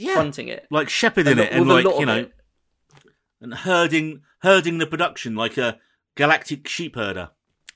Yeah, 0.02 0.14
fronting 0.14 0.48
it. 0.48 0.68
like 0.72 0.90
shepherding 0.90 1.38
A 1.40 1.44
it 1.44 1.52
and 1.52 1.68
like 1.68 1.86
you 1.86 2.06
know, 2.06 2.18
it. 2.20 2.34
and 3.42 3.54
herding 3.54 4.22
herding 4.40 4.78
the 4.80 4.88
production 4.88 5.36
like 5.36 5.58
a 5.58 5.80
galactic 6.16 6.68
sheep 6.68 6.96
herder. 6.96 7.30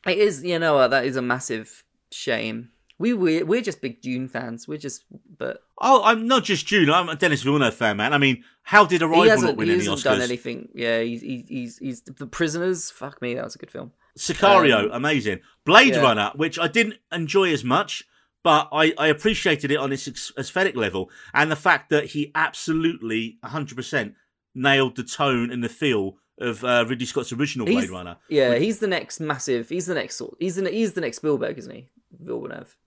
It 0.06 0.18
is, 0.20 0.44
you 0.44 0.60
know, 0.60 0.76
what, 0.76 0.90
that 0.90 1.06
is 1.06 1.16
a 1.16 1.22
massive 1.22 1.84
shame. 2.12 2.70
We 2.98 3.14
we 3.14 3.44
we're 3.44 3.62
just 3.62 3.82
big 3.82 4.02
Dune 4.02 4.28
fans. 4.30 4.68
We're 4.68 4.78
just, 4.78 5.04
but 5.38 5.62
Oh, 5.82 6.02
I'm 6.04 6.28
not 6.28 6.46
just 6.46 6.68
Dune. 6.68 6.90
I'm 6.90 7.10
a 7.10 7.16
Denis 7.16 7.42
Villeneuve 7.44 7.74
fan, 7.74 7.98
man. 7.98 8.14
I 8.14 8.18
mean, 8.18 8.44
how 8.64 8.86
did 8.86 9.02
Arrival 9.02 9.24
he 9.24 9.28
not 9.30 9.32
hasn't 9.38 9.58
win 9.58 9.68
he 9.68 9.74
any 9.74 9.84
hasn't 9.84 10.00
Oscars? 10.00 10.04
done 10.04 10.22
anything. 10.22 10.70
Yeah, 10.74 11.02
he's 11.02 11.22
he's 11.22 11.48
he's, 11.50 11.78
he's 11.80 12.02
the 12.02 12.26
prisoners. 12.28 12.90
Fuck 12.92 13.22
me, 13.22 13.34
that 13.34 13.44
was 13.44 13.56
a 13.56 13.58
good 13.58 13.72
film. 13.72 13.92
Sicario, 14.18 14.86
Um, 14.86 14.92
amazing. 14.94 15.40
Blade 15.66 15.94
yeah. 15.96 16.02
Runner, 16.02 16.32
which 16.36 16.58
I 16.58 16.70
didn't 16.70 16.96
enjoy 17.12 17.52
as 17.52 17.66
much, 17.66 18.06
but 18.46 18.70
I, 18.72 18.94
I 18.98 19.08
appreciated 19.08 19.72
it 19.72 19.78
on 19.78 19.92
its 19.92 20.08
ex- 20.08 20.32
aesthetic 20.38 20.76
level 20.76 21.10
and 21.34 21.50
the 21.52 21.56
fact 21.56 21.90
that 21.90 22.06
he 22.06 22.32
absolutely 22.36 23.38
100% 23.44 24.14
nailed 24.54 24.96
the 24.96 25.04
tone 25.04 25.50
and 25.52 25.64
the 25.64 25.70
feel 25.70 26.18
of 26.40 26.64
uh, 26.64 26.86
Ridley 26.88 27.06
Scott's 27.08 27.34
original 27.34 27.66
Blade 27.66 27.80
He's- 27.80 27.90
Runner. 27.90 28.18
Yeah, 28.30 28.56
he's 28.56 28.78
the 28.80 28.88
next 28.88 29.20
massive. 29.20 29.68
He's 29.70 29.88
the 29.88 29.96
next. 29.96 30.22
He's 30.40 30.56
the 30.56 30.70
he's 30.70 30.94
the 30.94 31.02
next 31.02 31.18
Spielberg, 31.18 31.58
isn't 31.58 31.74
he? 31.74 31.90
Villeneuve. 32.20 32.78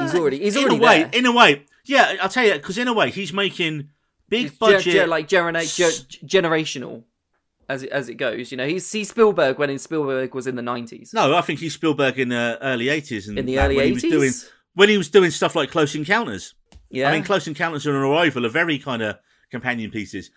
He's 0.00 0.14
already- 0.14 0.38
he's 0.40 0.56
in 0.56 0.62
already 0.64 0.76
a 0.76 0.80
way, 0.80 0.98
there. 1.02 1.10
in 1.12 1.26
a 1.26 1.32
way, 1.32 1.64
yeah. 1.84 2.16
I'll 2.22 2.28
tell 2.28 2.46
you 2.46 2.54
because 2.54 2.78
in 2.78 2.86
a 2.88 2.92
way 2.92 3.10
he's 3.10 3.32
making 3.32 3.88
big 4.28 4.42
He's 4.50 4.58
budget. 4.58 5.06
ge- 5.06 5.08
like 5.08 5.26
genera- 5.28 5.64
ge- 5.64 6.20
generational, 6.24 7.04
as 7.68 7.82
it, 7.82 7.90
as 7.90 8.08
it 8.08 8.14
goes. 8.14 8.50
You 8.50 8.56
know, 8.58 8.66
he's 8.66 8.90
he's 8.90 9.08
Spielberg 9.10 9.58
when 9.58 9.68
in 9.70 9.78
Spielberg 9.78 10.34
was 10.34 10.46
in 10.46 10.54
the 10.56 10.62
nineties. 10.62 11.12
no, 11.12 11.34
I 11.36 11.40
think 11.42 11.60
he's 11.60 11.74
Spielberg 11.74 12.18
in 12.18 12.28
the 12.30 12.58
early 12.62 12.88
eighties 12.88 13.28
and 13.28 13.38
in 13.38 13.46
the 13.46 13.58
early 13.58 13.84
he 13.86 13.92
was 13.92 14.02
doing 14.02 14.22
eighties. 14.24 14.50
When 14.74 14.88
he 14.88 14.98
was 14.98 15.10
doing 15.10 15.30
stuff 15.30 15.54
like 15.54 15.70
Close 15.70 15.94
Encounters. 15.94 16.54
Yeah, 16.90 17.08
I 17.08 17.12
mean, 17.12 17.24
Close 17.24 17.46
Encounters 17.46 17.86
and 17.86 17.94
Arrival 17.94 18.46
are 18.46 18.50
very 18.50 18.78
kind 18.78 19.02
of 19.02 19.18
companion 19.50 19.90
pieces. 19.90 20.30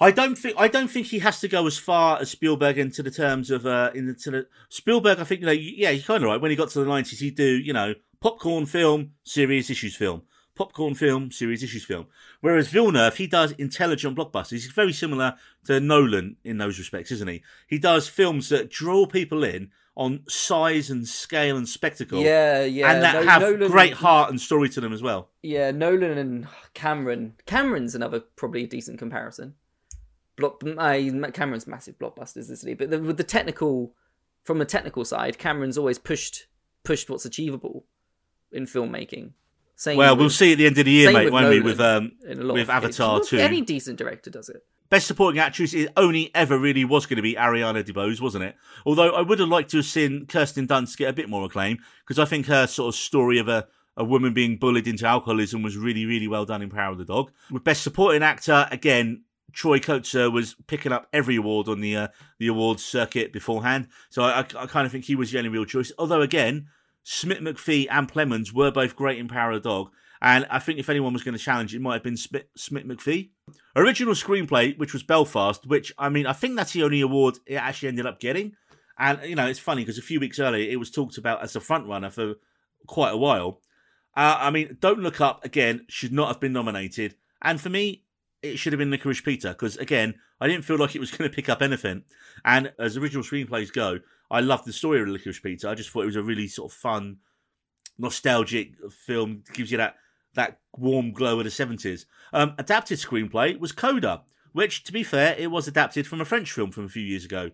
I 0.00 0.10
don't 0.12 0.36
think 0.36 0.54
I 0.56 0.68
don't 0.68 0.88
think 0.88 1.06
he 1.06 1.18
has 1.20 1.40
to 1.40 1.48
go 1.48 1.66
as 1.66 1.76
far 1.76 2.20
as 2.20 2.30
Spielberg 2.30 2.78
into 2.78 3.02
the 3.02 3.10
terms 3.10 3.50
of 3.50 3.66
uh 3.66 3.90
into 3.94 4.30
the 4.30 4.46
Spielberg. 4.68 5.18
I 5.18 5.24
think 5.24 5.40
you 5.40 5.46
know, 5.46 5.52
yeah, 5.52 5.90
he's 5.90 6.06
kind 6.06 6.22
of 6.22 6.28
right. 6.28 6.40
When 6.40 6.50
he 6.50 6.56
got 6.56 6.70
to 6.70 6.80
the 6.80 6.86
nineties, 6.86 7.18
he'd 7.18 7.34
do 7.34 7.58
you 7.58 7.72
know 7.72 7.94
popcorn 8.20 8.66
film, 8.66 9.12
serious 9.24 9.70
issues 9.70 9.96
film, 9.96 10.22
popcorn 10.54 10.94
film, 10.94 11.32
serious 11.32 11.62
issues 11.62 11.84
film. 11.84 12.06
Whereas 12.40 12.68
Villeneuve, 12.68 13.16
he 13.16 13.26
does 13.26 13.52
intelligent 13.52 14.16
blockbusters. 14.16 14.50
He's 14.50 14.66
very 14.66 14.92
similar 14.92 15.34
to 15.64 15.80
Nolan 15.80 16.36
in 16.44 16.58
those 16.58 16.78
respects, 16.78 17.10
isn't 17.10 17.28
he? 17.28 17.42
He 17.66 17.78
does 17.78 18.08
films 18.08 18.50
that 18.50 18.70
draw 18.70 19.06
people 19.06 19.42
in 19.42 19.70
on 19.98 20.20
size 20.28 20.90
and 20.90 21.06
scale 21.08 21.56
and 21.56 21.68
spectacle. 21.68 22.20
yeah, 22.22 22.62
yeah. 22.64 22.90
and 22.92 23.02
that 23.02 23.14
No- 23.14 23.22
have 23.28 23.42
Nolan- 23.42 23.70
great 23.70 23.94
heart 23.94 24.30
and 24.30 24.40
story 24.40 24.68
to 24.68 24.80
them 24.80 24.92
as 24.92 25.02
well. 25.02 25.28
Yeah, 25.42 25.72
Nolan 25.72 26.16
and 26.16 26.46
Cameron. 26.72 27.34
Cameron's 27.46 27.96
another 27.96 28.20
probably 28.20 28.62
a 28.62 28.66
decent 28.68 28.98
comparison. 29.00 29.54
Block, 30.36 30.62
uh, 30.64 30.94
Cameron's 31.32 31.66
massive 31.66 31.98
blockbusters, 31.98 32.48
isn't 32.48 32.68
he? 32.68 32.74
But 32.74 32.90
the, 32.90 33.00
with 33.00 33.16
the 33.16 33.24
technical, 33.24 33.92
from 34.44 34.58
the 34.58 34.64
technical 34.64 35.04
side, 35.04 35.36
Cameron's 35.36 35.76
always 35.76 35.98
pushed 35.98 36.46
pushed 36.84 37.10
what's 37.10 37.24
achievable 37.24 37.84
in 38.52 38.66
filmmaking. 38.66 39.32
Same 39.74 39.96
Well, 39.98 40.14
with- 40.14 40.20
we'll 40.20 40.30
see 40.30 40.52
at 40.52 40.58
the 40.58 40.66
end 40.66 40.78
of 40.78 40.84
the 40.84 40.92
year, 40.92 41.12
mate, 41.12 41.32
won't 41.32 41.50
we? 41.50 41.60
With 41.60 41.80
um, 41.80 42.12
in 42.24 42.38
a 42.38 42.44
lot 42.44 42.54
with 42.54 42.68
cases. 42.68 43.00
Avatar 43.00 43.20
2. 43.24 43.38
Any 43.38 43.62
decent 43.62 43.98
director 43.98 44.30
does 44.30 44.48
it. 44.48 44.64
Best 44.90 45.06
Supporting 45.06 45.38
Actress, 45.38 45.74
it 45.74 45.92
only 45.96 46.30
ever 46.34 46.58
really 46.58 46.84
was 46.84 47.04
going 47.04 47.16
to 47.16 47.22
be 47.22 47.34
Ariana 47.34 47.84
DeBose, 47.84 48.20
wasn't 48.20 48.44
it? 48.44 48.56
Although 48.86 49.10
I 49.10 49.20
would 49.20 49.38
have 49.38 49.48
liked 49.48 49.70
to 49.70 49.78
have 49.78 49.86
seen 49.86 50.26
Kirsten 50.26 50.66
Dunst 50.66 50.96
get 50.96 51.10
a 51.10 51.12
bit 51.12 51.28
more 51.28 51.44
acclaim 51.44 51.78
because 52.06 52.18
I 52.18 52.24
think 52.24 52.46
her 52.46 52.66
sort 52.66 52.94
of 52.94 52.98
story 52.98 53.38
of 53.38 53.48
a, 53.48 53.66
a 53.96 54.04
woman 54.04 54.32
being 54.32 54.56
bullied 54.56 54.88
into 54.88 55.06
alcoholism 55.06 55.62
was 55.62 55.76
really, 55.76 56.06
really 56.06 56.28
well 56.28 56.46
done 56.46 56.62
in 56.62 56.70
Power 56.70 56.92
of 56.92 56.98
the 56.98 57.04
Dog. 57.04 57.32
With 57.50 57.64
Best 57.64 57.82
Supporting 57.82 58.22
Actor, 58.22 58.68
again, 58.70 59.24
Troy 59.52 59.78
Kotsur 59.78 60.32
was 60.32 60.54
picking 60.66 60.92
up 60.92 61.08
every 61.12 61.36
award 61.36 61.68
on 61.68 61.80
the 61.80 61.96
uh, 61.96 62.08
the 62.38 62.48
awards 62.48 62.84
circuit 62.84 63.32
beforehand, 63.32 63.88
so 64.10 64.22
I, 64.22 64.40
I, 64.40 64.66
kind 64.66 64.84
of 64.84 64.92
think 64.92 65.04
he 65.04 65.16
was 65.16 65.30
the 65.30 65.38
only 65.38 65.48
real 65.48 65.64
choice. 65.64 65.90
Although 65.98 66.20
again, 66.20 66.68
Smit-McPhee 67.02 67.86
and 67.90 68.12
Plemons 68.12 68.52
were 68.52 68.70
both 68.70 68.94
great 68.94 69.18
in 69.18 69.26
Power 69.26 69.52
of 69.52 69.62
the 69.62 69.68
Dog, 69.68 69.90
and 70.20 70.46
I 70.50 70.58
think 70.58 70.78
if 70.78 70.90
anyone 70.90 71.14
was 71.14 71.22
going 71.22 71.36
to 71.36 71.42
challenge, 71.42 71.74
it 71.74 71.80
might 71.80 71.94
have 71.94 72.02
been 72.02 72.16
Smith 72.16 72.44
McPhee. 72.56 73.30
Original 73.76 74.14
screenplay, 74.14 74.76
which 74.78 74.92
was 74.92 75.02
Belfast, 75.02 75.66
which 75.66 75.92
I 75.98 76.08
mean, 76.08 76.26
I 76.26 76.32
think 76.32 76.56
that's 76.56 76.72
the 76.72 76.82
only 76.82 77.00
award 77.00 77.38
it 77.46 77.54
actually 77.54 77.88
ended 77.88 78.06
up 78.06 78.20
getting. 78.20 78.52
And 78.98 79.20
you 79.24 79.36
know, 79.36 79.46
it's 79.46 79.58
funny 79.58 79.82
because 79.82 79.98
a 79.98 80.02
few 80.02 80.20
weeks 80.20 80.38
earlier, 80.38 80.70
it 80.70 80.78
was 80.78 80.90
talked 80.90 81.18
about 81.18 81.42
as 81.42 81.54
a 81.56 81.60
front 81.60 81.86
runner 81.86 82.10
for 82.10 82.34
quite 82.86 83.10
a 83.10 83.16
while. 83.16 83.60
Uh, 84.16 84.36
I 84.40 84.50
mean, 84.50 84.76
Don't 84.80 85.00
Look 85.00 85.20
Up 85.20 85.44
again 85.44 85.84
should 85.88 86.12
not 86.12 86.28
have 86.28 86.40
been 86.40 86.52
nominated, 86.52 87.14
and 87.42 87.60
for 87.60 87.68
me, 87.68 88.04
it 88.42 88.58
should 88.58 88.72
have 88.72 88.78
been 88.78 88.90
Licorice 88.90 89.24
Pizza 89.24 89.50
because 89.50 89.76
again, 89.76 90.14
I 90.40 90.48
didn't 90.48 90.64
feel 90.64 90.78
like 90.78 90.94
it 90.94 91.00
was 91.00 91.10
going 91.16 91.28
to 91.30 91.34
pick 91.34 91.48
up 91.48 91.62
anything. 91.62 92.04
And 92.44 92.72
as 92.78 92.96
original 92.96 93.24
screenplays 93.24 93.72
go, 93.72 94.00
I 94.30 94.40
loved 94.40 94.66
the 94.66 94.72
story 94.72 95.00
of 95.00 95.08
Licorice 95.08 95.42
Pizza. 95.42 95.68
I 95.68 95.74
just 95.74 95.90
thought 95.90 96.02
it 96.02 96.06
was 96.06 96.16
a 96.16 96.22
really 96.22 96.48
sort 96.48 96.72
of 96.72 96.76
fun, 96.76 97.18
nostalgic 97.98 98.72
film. 98.90 99.44
Gives 99.54 99.70
you 99.70 99.78
that 99.78 99.96
that 100.34 100.58
warm 100.76 101.12
glow 101.12 101.38
of 101.38 101.44
the 101.44 101.50
seventies. 101.50 102.06
Um, 102.32 102.54
adapted 102.58 102.98
screenplay 102.98 103.58
was 103.58 103.72
Coda, 103.72 104.22
which, 104.52 104.84
to 104.84 104.92
be 104.92 105.02
fair, 105.02 105.34
it 105.38 105.50
was 105.50 105.68
adapted 105.68 106.06
from 106.06 106.20
a 106.20 106.24
French 106.24 106.52
film 106.52 106.70
from 106.70 106.84
a 106.84 106.88
few 106.88 107.02
years 107.02 107.24
ago. 107.24 107.50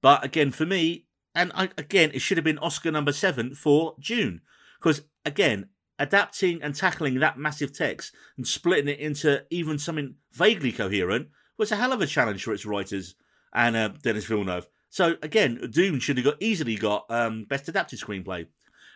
But 0.00 0.24
again, 0.24 0.50
for 0.52 0.66
me, 0.66 1.06
and 1.34 1.52
I, 1.54 1.70
again, 1.76 2.10
it 2.14 2.20
should 2.20 2.36
have 2.36 2.44
been 2.44 2.58
Oscar 2.58 2.90
number 2.90 3.12
seven 3.12 3.54
for 3.54 3.94
Dune, 4.00 4.40
because 4.78 5.02
again, 5.24 5.68
adapting 5.98 6.62
and 6.62 6.74
tackling 6.74 7.18
that 7.18 7.38
massive 7.38 7.72
text 7.72 8.14
and 8.36 8.46
splitting 8.46 8.88
it 8.88 9.00
into 9.00 9.44
even 9.50 9.78
something 9.78 10.14
vaguely 10.32 10.72
coherent 10.72 11.28
was 11.56 11.72
a 11.72 11.76
hell 11.76 11.92
of 11.92 12.00
a 12.00 12.06
challenge 12.06 12.44
for 12.44 12.52
its 12.52 12.64
writers 12.64 13.14
and 13.52 13.76
uh, 13.76 13.88
Denis 14.02 14.26
Villeneuve. 14.26 14.68
So 14.90 15.16
again, 15.22 15.60
Dune 15.70 15.98
should 15.98 16.16
have 16.16 16.24
got 16.24 16.40
easily 16.40 16.76
got 16.76 17.06
um, 17.10 17.44
best 17.44 17.68
adapted 17.68 17.98
screenplay. 17.98 18.46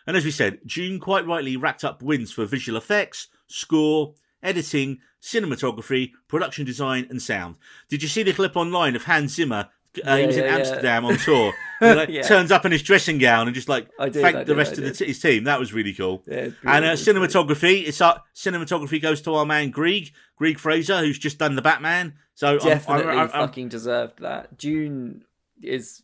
And 0.07 0.17
as 0.17 0.25
we 0.25 0.31
said, 0.31 0.59
Dune 0.65 0.99
quite 0.99 1.25
rightly 1.25 1.55
racked 1.57 1.83
up 1.83 2.01
wins 2.01 2.31
for 2.31 2.45
visual 2.45 2.77
effects, 2.77 3.27
score, 3.47 4.13
editing, 4.41 4.99
cinematography, 5.21 6.11
production 6.27 6.65
design, 6.65 7.07
and 7.09 7.21
sound. 7.21 7.55
Did 7.89 8.01
you 8.03 8.09
see 8.09 8.23
the 8.23 8.33
clip 8.33 8.55
online 8.57 8.95
of 8.95 9.03
Hans 9.05 9.33
Zimmer? 9.35 9.69
Uh, 10.03 10.15
he 10.15 10.21
Yeah, 10.21 10.27
was 10.27 10.37
in 10.37 10.43
yeah, 10.43 10.49
yeah. 10.49 10.57
Amsterdam 10.57 11.05
on 11.05 11.17
tour. 11.23 11.53
He, 11.79 11.85
like, 11.93 12.09
Yeah. 12.09 12.23
Turns 12.23 12.51
up 12.51 12.65
in 12.65 12.71
his 12.71 12.81
dressing 12.81 13.19
gown 13.19 13.47
and 13.47 13.53
just 13.55 13.69
like 13.69 13.87
did, 14.01 14.13
thanked 14.15 14.39
I 14.39 14.43
the 14.43 14.55
rest 14.55 14.77
of 14.77 14.83
the 14.83 14.91
t- 14.91 15.05
his 15.05 15.19
team. 15.21 15.43
That 15.43 15.59
was 15.59 15.71
really 15.71 15.93
cool. 15.93 16.23
Yeah, 16.27 16.49
And 16.63 16.83
uh, 16.85 16.93
cinematography, 16.93 17.87
it's 17.87 18.01
our 18.01 18.21
cinematography 18.35 19.01
goes 19.01 19.21
to 19.21 19.35
our 19.35 19.45
man 19.45 19.69
Greig 19.69 20.11
Greig 20.35 20.57
Fraser, 20.59 20.99
who's 20.99 21.19
just 21.19 21.37
done 21.37 21.55
the 21.55 21.61
Batman. 21.61 22.15
So 22.33 22.47
I'm- 22.47 22.59
I'm- 22.61 22.67
definitely 22.69 23.05
I'm- 23.11 23.19
I'm- 23.19 23.29
fucking 23.29 23.69
deserved 23.69 24.19
that. 24.21 24.57
Dune 24.57 25.23
is 25.61 26.01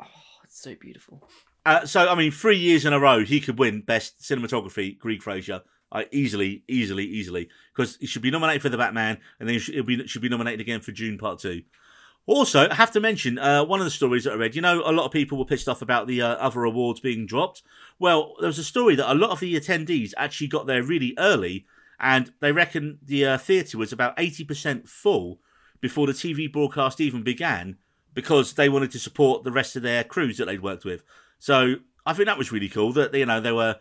oh, 0.00 0.06
it's 0.44 0.62
so 0.62 0.74
beautiful. 0.80 1.28
Uh, 1.64 1.86
so 1.86 2.08
I 2.08 2.14
mean, 2.14 2.30
three 2.32 2.58
years 2.58 2.84
in 2.84 2.92
a 2.92 3.00
row, 3.00 3.24
he 3.24 3.40
could 3.40 3.58
win 3.58 3.82
best 3.82 4.20
cinematography. 4.20 4.98
Greig 4.98 5.22
Fraser, 5.22 5.62
uh, 5.92 6.04
easily, 6.10 6.64
easily, 6.68 7.04
easily, 7.04 7.48
because 7.74 7.96
he 7.96 8.06
should 8.06 8.22
be 8.22 8.30
nominated 8.30 8.62
for 8.62 8.68
the 8.68 8.78
Batman, 8.78 9.18
and 9.38 9.48
then 9.48 9.54
he 9.54 9.58
should, 9.58 9.86
be, 9.86 10.06
should 10.06 10.22
be 10.22 10.28
nominated 10.28 10.60
again 10.60 10.80
for 10.80 10.92
Dune 10.92 11.18
Part 11.18 11.38
Two. 11.38 11.62
Also, 12.26 12.68
I 12.68 12.74
have 12.74 12.92
to 12.92 13.00
mention 13.00 13.38
uh, 13.38 13.64
one 13.64 13.80
of 13.80 13.84
the 13.84 13.90
stories 13.90 14.24
that 14.24 14.34
I 14.34 14.36
read. 14.36 14.54
You 14.54 14.62
know, 14.62 14.82
a 14.84 14.92
lot 14.92 15.06
of 15.06 15.12
people 15.12 15.38
were 15.38 15.44
pissed 15.44 15.68
off 15.68 15.82
about 15.82 16.06
the 16.06 16.22
uh, 16.22 16.34
other 16.34 16.62
awards 16.62 17.00
being 17.00 17.26
dropped. 17.26 17.62
Well, 17.98 18.34
there 18.38 18.46
was 18.46 18.60
a 18.60 18.64
story 18.64 18.94
that 18.96 19.12
a 19.12 19.14
lot 19.14 19.30
of 19.30 19.40
the 19.40 19.54
attendees 19.54 20.12
actually 20.16 20.46
got 20.46 20.66
there 20.66 20.82
really 20.82 21.14
early, 21.18 21.66
and 21.98 22.32
they 22.40 22.52
reckon 22.52 22.98
the 23.02 23.26
uh, 23.26 23.38
theatre 23.38 23.78
was 23.78 23.92
about 23.92 24.14
eighty 24.18 24.44
percent 24.44 24.88
full 24.88 25.40
before 25.80 26.06
the 26.06 26.12
TV 26.12 26.50
broadcast 26.50 27.00
even 27.00 27.22
began 27.22 27.76
because 28.14 28.54
they 28.54 28.68
wanted 28.68 28.90
to 28.92 28.98
support 28.98 29.42
the 29.42 29.52
rest 29.52 29.74
of 29.74 29.82
their 29.82 30.04
crews 30.04 30.38
that 30.38 30.46
they'd 30.46 30.62
worked 30.62 30.84
with. 30.84 31.02
So 31.42 31.74
I 32.06 32.12
think 32.12 32.26
that 32.26 32.38
was 32.38 32.52
really 32.52 32.68
cool 32.68 32.92
that 32.92 33.12
you 33.12 33.26
know 33.26 33.40
there 33.40 33.56
were. 33.56 33.80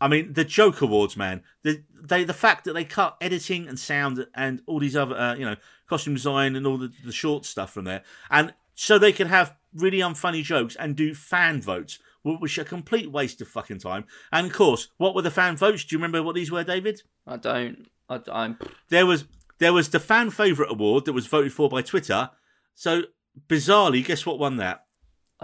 I 0.00 0.06
mean, 0.06 0.32
the 0.32 0.44
Joke 0.44 0.80
Awards, 0.80 1.16
man. 1.16 1.42
The 1.64 1.82
they 2.00 2.22
the 2.22 2.32
fact 2.32 2.64
that 2.64 2.74
they 2.74 2.84
cut 2.84 3.16
editing 3.20 3.66
and 3.66 3.76
sound 3.76 4.24
and 4.32 4.62
all 4.66 4.78
these 4.78 4.94
other 4.94 5.16
uh, 5.16 5.34
you 5.34 5.44
know 5.44 5.56
costume 5.88 6.14
design 6.14 6.54
and 6.54 6.64
all 6.68 6.78
the, 6.78 6.92
the 7.04 7.10
short 7.10 7.46
stuff 7.46 7.72
from 7.72 7.84
there, 7.84 8.04
and 8.30 8.54
so 8.76 8.96
they 8.96 9.12
could 9.12 9.26
have 9.26 9.56
really 9.74 9.98
unfunny 9.98 10.44
jokes 10.44 10.76
and 10.76 10.94
do 10.94 11.16
fan 11.16 11.60
votes, 11.60 11.98
which 12.22 12.58
are 12.58 12.62
a 12.62 12.64
complete 12.64 13.10
waste 13.10 13.40
of 13.40 13.48
fucking 13.48 13.80
time. 13.80 14.04
And 14.30 14.46
of 14.46 14.52
course, 14.52 14.86
what 14.96 15.16
were 15.16 15.22
the 15.22 15.32
fan 15.32 15.56
votes? 15.56 15.84
Do 15.84 15.96
you 15.96 15.98
remember 15.98 16.22
what 16.22 16.36
these 16.36 16.52
were, 16.52 16.62
David? 16.62 17.02
I 17.26 17.38
don't. 17.38 17.88
I, 18.08 18.20
I'm. 18.30 18.56
There 18.90 19.06
was 19.06 19.24
there 19.58 19.72
was 19.72 19.88
the 19.88 19.98
fan 19.98 20.30
favorite 20.30 20.70
award 20.70 21.06
that 21.06 21.12
was 21.12 21.26
voted 21.26 21.52
for 21.52 21.68
by 21.68 21.82
Twitter. 21.82 22.30
So 22.76 23.02
bizarrely, 23.48 24.04
guess 24.04 24.24
what 24.24 24.38
won 24.38 24.58
that? 24.58 24.83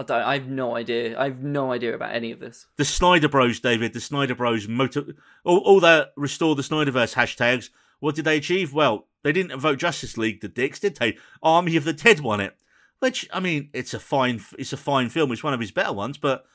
I 0.01 0.03
don't. 0.03 0.23
I 0.23 0.33
have 0.33 0.47
no 0.47 0.75
idea. 0.75 1.19
I 1.19 1.25
have 1.25 1.43
no 1.43 1.71
idea 1.71 1.93
about 1.95 2.15
any 2.15 2.31
of 2.31 2.39
this. 2.39 2.65
the 2.77 2.85
Snyder 2.85 3.29
Bros, 3.29 3.59
David, 3.59 3.93
the 3.93 4.01
Snyder 4.01 4.35
Bros, 4.35 4.67
motor, 4.67 5.05
all, 5.43 5.59
all 5.59 5.79
the 5.79 6.09
restore 6.17 6.55
the 6.55 6.61
Snyderverse 6.61 7.13
hashtags. 7.13 7.69
What 7.99 8.15
did 8.15 8.25
they 8.25 8.37
achieve? 8.37 8.73
Well, 8.73 9.07
they 9.23 9.31
didn't 9.31 9.59
vote 9.59 9.77
Justice 9.77 10.17
League, 10.17 10.41
the 10.41 10.47
dicks, 10.47 10.79
did 10.79 10.97
they? 10.97 11.17
Army 11.43 11.75
of 11.75 11.83
the 11.83 11.93
Dead 11.93 12.19
won 12.19 12.41
it, 12.41 12.55
which 12.99 13.29
I 13.31 13.39
mean, 13.39 13.69
it's 13.73 13.93
a 13.93 13.99
fine, 13.99 14.41
it's 14.57 14.73
a 14.73 14.77
fine 14.77 15.09
film. 15.09 15.31
It's 15.31 15.43
one 15.43 15.53
of 15.53 15.59
his 15.59 15.71
better 15.71 15.93
ones, 15.93 16.17
but 16.17 16.45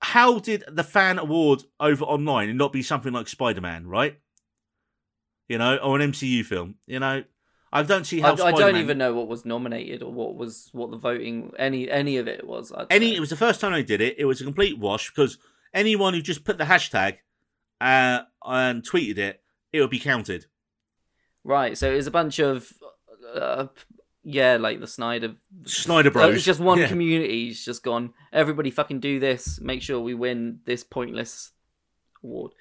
how 0.00 0.38
did 0.38 0.64
the 0.68 0.84
fan 0.84 1.18
award 1.18 1.62
over 1.80 2.04
online 2.04 2.48
and 2.48 2.58
not 2.58 2.72
be 2.72 2.82
something 2.82 3.12
like 3.12 3.28
Spider 3.28 3.60
Man, 3.60 3.86
right? 3.86 4.18
You 5.48 5.58
know, 5.58 5.76
or 5.76 5.98
an 5.98 6.12
MCU 6.12 6.44
film. 6.44 6.76
You 6.86 7.00
know, 7.00 7.24
I 7.72 7.82
don't 7.82 8.04
see 8.04 8.20
how. 8.20 8.32
I 8.34 8.52
don't 8.52 8.76
even 8.76 8.98
know 8.98 9.14
what 9.14 9.28
was 9.28 9.44
nominated 9.44 10.02
or 10.02 10.12
what 10.12 10.34
was 10.36 10.68
what 10.72 10.90
the 10.90 10.98
voting 10.98 11.52
any 11.58 11.90
any 11.90 12.18
of 12.18 12.28
it 12.28 12.46
was. 12.46 12.70
I 12.72 12.80
don't 12.80 12.92
any 12.92 13.10
know. 13.10 13.16
it 13.16 13.20
was 13.20 13.30
the 13.30 13.36
first 13.36 13.60
time 13.60 13.72
I 13.72 13.82
did 13.82 14.00
it 14.00 14.16
it 14.18 14.26
was 14.26 14.40
a 14.40 14.44
complete 14.44 14.78
wash 14.78 15.10
because 15.10 15.38
anyone 15.72 16.12
who 16.14 16.20
just 16.20 16.44
put 16.44 16.58
the 16.58 16.64
hashtag 16.64 17.18
uh, 17.80 18.20
and 18.44 18.82
tweeted 18.82 19.18
it 19.18 19.42
it 19.72 19.80
would 19.80 19.90
be 19.90 19.98
counted 19.98 20.46
right. 21.44 21.76
So 21.78 21.90
it 21.92 21.96
was 21.96 22.06
a 22.06 22.10
bunch 22.12 22.38
of. 22.38 22.72
Uh, 23.34 23.68
yeah, 24.24 24.56
like 24.56 24.78
the 24.78 24.86
Snyder. 24.86 25.34
snyder 25.64 26.10
Uh, 26.10 26.12
bros 26.12 26.36
It's 26.36 26.44
just 26.44 26.60
one 26.60 26.78
Yeah. 26.78 26.86
community's 26.86 27.64
just 27.64 27.82
gone. 27.82 28.12
Everybody 28.32 28.70
fucking 28.70 29.00
do 29.00 29.18
this. 29.18 29.60
Make 29.60 29.82
sure 29.82 29.98
we 29.98 30.14
win 30.14 30.60
this 30.64 30.84
pointless 30.84 31.50
award. 32.22 32.52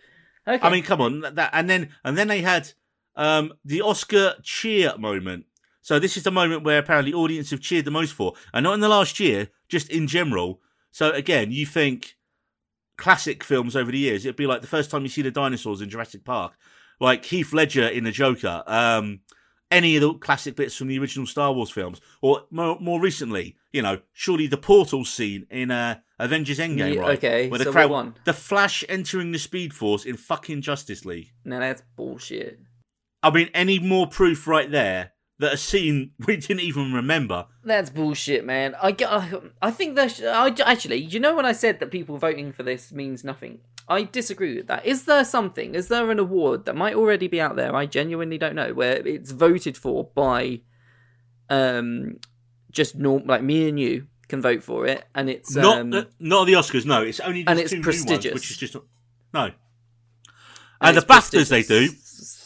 Okay. 0.48 0.66
I 0.66 0.72
mean, 0.72 0.84
come 0.84 1.02
on, 1.02 1.22
that 1.22 1.52
and 1.54 1.70
then 1.70 1.90
and 2.04 2.18
then 2.18 2.28
they 2.30 2.42
had 2.42 2.72
um 3.16 3.54
the 3.66 3.82
Oscar 3.82 4.36
cheer 4.44 4.98
moment. 4.98 5.46
So 5.82 5.98
this 6.00 6.16
is 6.16 6.24
the 6.24 6.32
moment 6.32 6.64
where 6.64 6.78
apparently 6.80 7.12
audience 7.14 7.50
have 7.50 7.60
cheered 7.60 7.86
the 7.86 7.92
most 7.92 8.14
for, 8.14 8.34
and 8.54 8.64
not 8.64 8.74
in 8.76 8.80
the 8.82 8.90
last 8.90 9.20
year, 9.20 9.50
just 9.68 9.90
in 9.90 10.08
general. 10.08 10.62
So 10.92 11.12
again, 11.12 11.52
you 11.52 11.66
think 11.66 12.16
classic 12.98 13.44
films 13.44 13.76
over 13.76 13.92
the 13.92 13.98
years, 13.98 14.26
it'd 14.26 14.36
be 14.36 14.46
like 14.46 14.62
the 14.62 14.68
first 14.68 14.92
time 14.92 15.02
you 15.02 15.10
see 15.10 15.24
the 15.24 15.32
dinosaurs 15.32 15.82
in 15.82 15.90
Jurassic 15.90 16.24
Park, 16.24 16.54
like 17.00 17.26
Heath 17.26 17.52
Ledger 17.52 17.88
in 17.88 18.04
The 18.04 18.12
Joker, 18.12 18.64
um, 18.68 19.22
any 19.72 19.96
of 19.96 20.02
the 20.02 20.14
classic 20.16 20.56
bits 20.56 20.76
from 20.76 20.88
the 20.88 21.00
original 21.00 21.26
Star 21.26 21.52
Wars 21.52 21.72
films, 21.72 22.00
or 22.22 22.44
more, 22.52 22.78
more 22.80 23.02
recently, 23.02 23.56
you 23.72 23.82
know, 23.82 24.00
surely 24.14 24.46
the 24.46 24.58
portal 24.58 25.04
scene 25.06 25.48
in 25.50 25.72
uh, 25.72 25.98
Avengers 26.20 26.60
Endgame, 26.60 26.96
Yeah, 26.96 27.00
right? 27.02 27.18
okay, 27.18 27.50
where 27.50 27.58
the 27.58 27.66
so 27.66 27.72
crowd, 27.72 28.20
the 28.26 28.34
Flash 28.34 28.84
entering 28.88 29.32
the 29.32 29.40
Speed 29.40 29.74
Force 29.74 30.06
in 30.06 30.18
fucking 30.18 30.62
Justice 30.62 31.06
League. 31.06 31.32
no, 31.44 31.60
that's 31.60 31.82
bullshit. 31.96 32.60
I 33.24 33.30
mean, 33.30 33.50
any 33.54 33.80
more 33.80 34.08
proof 34.08 34.48
right 34.48 34.70
there 34.70 35.12
that 35.42 35.54
a 35.54 35.58
scene 35.58 36.12
we 36.26 36.38
didn't 36.38 36.62
even 36.62 36.94
remember. 36.94 37.48
That's 37.64 37.90
bullshit, 37.90 38.46
man. 38.46 38.76
I, 38.82 38.96
I 39.62 39.72
think 39.72 39.96
that 39.96 40.12
sh- 40.12 40.22
I 40.24 40.54
actually, 40.66 40.98
you 40.98 41.20
know, 41.20 41.36
when 41.36 41.46
I 41.46 41.52
said 41.52 41.80
that 41.80 41.92
people 41.92 42.18
voting 42.18 42.54
for 42.54 42.64
this 42.64 42.92
means 42.92 43.24
nothing, 43.24 43.60
I 43.88 44.04
disagree 44.04 44.56
with 44.56 44.68
that. 44.68 44.86
Is 44.86 45.06
there 45.06 45.26
something? 45.26 45.76
Is 45.76 45.90
there 45.90 46.10
an 46.12 46.20
award 46.20 46.66
that 46.66 46.76
might 46.76 46.96
already 46.96 47.28
be 47.28 47.42
out 47.42 47.56
there? 47.56 47.76
I 47.76 47.86
genuinely 47.86 48.38
don't 48.38 48.56
know 48.56 48.74
where 48.74 49.06
it's 49.06 49.32
voted 49.32 49.78
for 49.78 50.06
by, 50.16 50.62
um, 51.50 52.18
just 52.72 52.96
norm 52.96 53.24
like 53.26 53.44
me 53.44 53.68
and 53.68 53.80
you 53.80 54.08
can 54.30 54.42
vote 54.42 54.64
for 54.64 54.88
it, 54.88 55.04
and 55.14 55.30
it's 55.30 55.54
not 55.56 55.80
um, 55.80 55.90
the, 55.90 56.08
not 56.20 56.46
the 56.46 56.54
Oscars. 56.54 56.86
No, 56.86 57.02
it's 57.02 57.20
only 57.20 57.44
and 57.46 57.60
it's 57.60 57.74
prestigious. 57.76 58.32
ones, 58.32 58.34
which 58.34 58.52
is 58.52 58.58
just 58.58 58.76
no. 59.34 59.44
and 59.44 59.56
And 60.80 60.98
the 60.98 61.02
BAFTAs 61.02 61.50
they 61.50 61.64
do. 61.64 61.90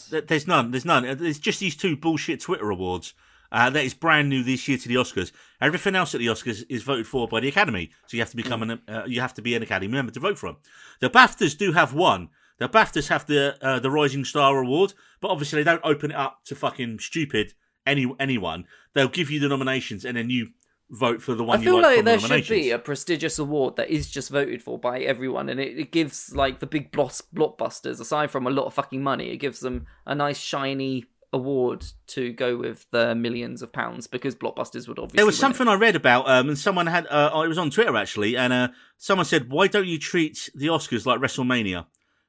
There's 0.10 0.48
none. 0.48 0.72
There's 0.72 0.86
none. 0.86 1.04
There's 1.18 1.40
just 1.40 1.60
these 1.60 1.76
two 1.76 1.96
bullshit 1.96 2.42
Twitter 2.42 2.70
awards. 2.70 3.14
Uh, 3.52 3.70
that 3.70 3.86
is 3.86 3.94
brand 3.94 4.30
new 4.30 4.44
this 4.44 4.68
year 4.68 4.78
to 4.78 4.88
the 4.88 4.96
Oscars. 4.96 5.32
Everything 5.62 5.96
else 5.96 6.14
at 6.14 6.20
the 6.20 6.28
Oscars 6.28 6.66
is 6.68 6.84
voted 6.84 7.08
for 7.08 7.28
by 7.28 7.40
the 7.40 7.48
Academy, 7.48 7.92
so 8.08 8.18
you 8.18 8.22
have 8.22 8.32
to 8.32 8.36
become 8.36 8.64
an 8.64 8.82
uh, 8.88 9.04
you 9.06 9.22
have 9.22 9.34
to 9.36 9.42
be 9.42 9.56
an 9.56 9.64
Academy 9.64 9.92
member 9.92 10.12
to 10.12 10.20
vote 10.20 10.38
for 10.38 10.48
them. 10.48 10.58
The 11.00 11.10
BAFTAs 11.10 11.58
do 11.58 11.72
have 11.72 11.94
one. 11.94 12.30
The 12.58 12.68
BAFTAs 12.68 13.08
have 13.10 13.26
the 13.28 13.58
uh, 13.62 13.80
the 13.80 13.92
Rising 13.92 14.26
Star 14.26 14.58
Award, 14.58 14.94
but 15.22 15.30
obviously 15.30 15.62
they 15.64 15.72
don't 15.72 15.86
open 15.86 16.12
it 16.12 16.18
up 16.18 16.44
to 16.46 16.56
fucking 16.56 17.00
stupid 17.00 17.54
any 17.86 18.12
anyone. 18.20 18.66
They'll 18.94 19.08
give 19.08 19.30
you 19.30 19.40
the 19.40 19.48
nominations, 19.48 20.06
and 20.06 20.18
then 20.18 20.30
you 20.30 20.50
vote 20.96 21.22
for 21.22 21.36
the 21.36 21.44
one 21.44 21.58
I 21.58 21.62
you 21.62 21.66
feel 21.66 21.76
like 21.76 21.84
like 21.84 21.96
from 21.98 22.06
the 22.06 22.12
there 22.12 22.42
should 22.42 22.54
be 22.54 22.72
a 22.72 22.80
prestigious 22.80 23.40
award 23.40 23.76
that 23.76 23.90
is 23.90 24.10
just 24.10 24.30
voted 24.30 24.62
for 24.62 24.80
by 24.80 25.00
everyone, 25.02 25.50
and 25.50 25.60
it, 25.60 25.78
it 25.78 25.92
gives 25.92 26.36
like 26.36 26.60
the 26.60 26.68
big 26.68 26.92
bloss, 26.92 27.22
blockbusters, 27.22 28.00
aside 28.00 28.32
from 28.32 28.48
a 28.48 28.50
lot 28.50 28.66
of 28.66 28.74
fucking 28.74 29.04
money, 29.04 29.32
it 29.32 29.38
gives 29.38 29.60
them 29.60 29.86
a 30.06 30.16
nice 30.16 30.40
shiny 30.40 31.06
award 31.34 31.86
to 32.08 32.32
go 32.32 32.58
with 32.58 32.86
the 32.92 33.14
millions 33.14 33.62
of 33.62 33.72
pounds 33.72 34.08
because 34.08 34.36
blockbusters 34.36 34.88
would 34.88 34.98
obviously. 34.98 35.18
There 35.18 35.26
was 35.26 35.36
win 35.36 35.40
it. 35.40 35.42
something 35.42 35.68
I 35.68 35.76
read 35.76 35.96
about, 35.96 36.30
um, 36.30 36.50
and 36.50 36.58
someone 36.58 36.88
had. 36.88 37.06
Uh, 37.08 37.42
it 37.44 37.48
was 37.48 37.58
on 37.58 37.70
Twitter 37.70 37.96
actually, 37.96 38.38
and 38.38 38.52
uh, 38.52 38.70
someone 38.98 39.26
said, 39.26 39.52
"Why 39.52 39.68
don't 39.68 39.88
you 39.88 40.00
treat 40.00 40.50
the 40.56 40.68
Oscars 40.68 41.06
like 41.06 41.20
WrestleMania? 41.20 41.86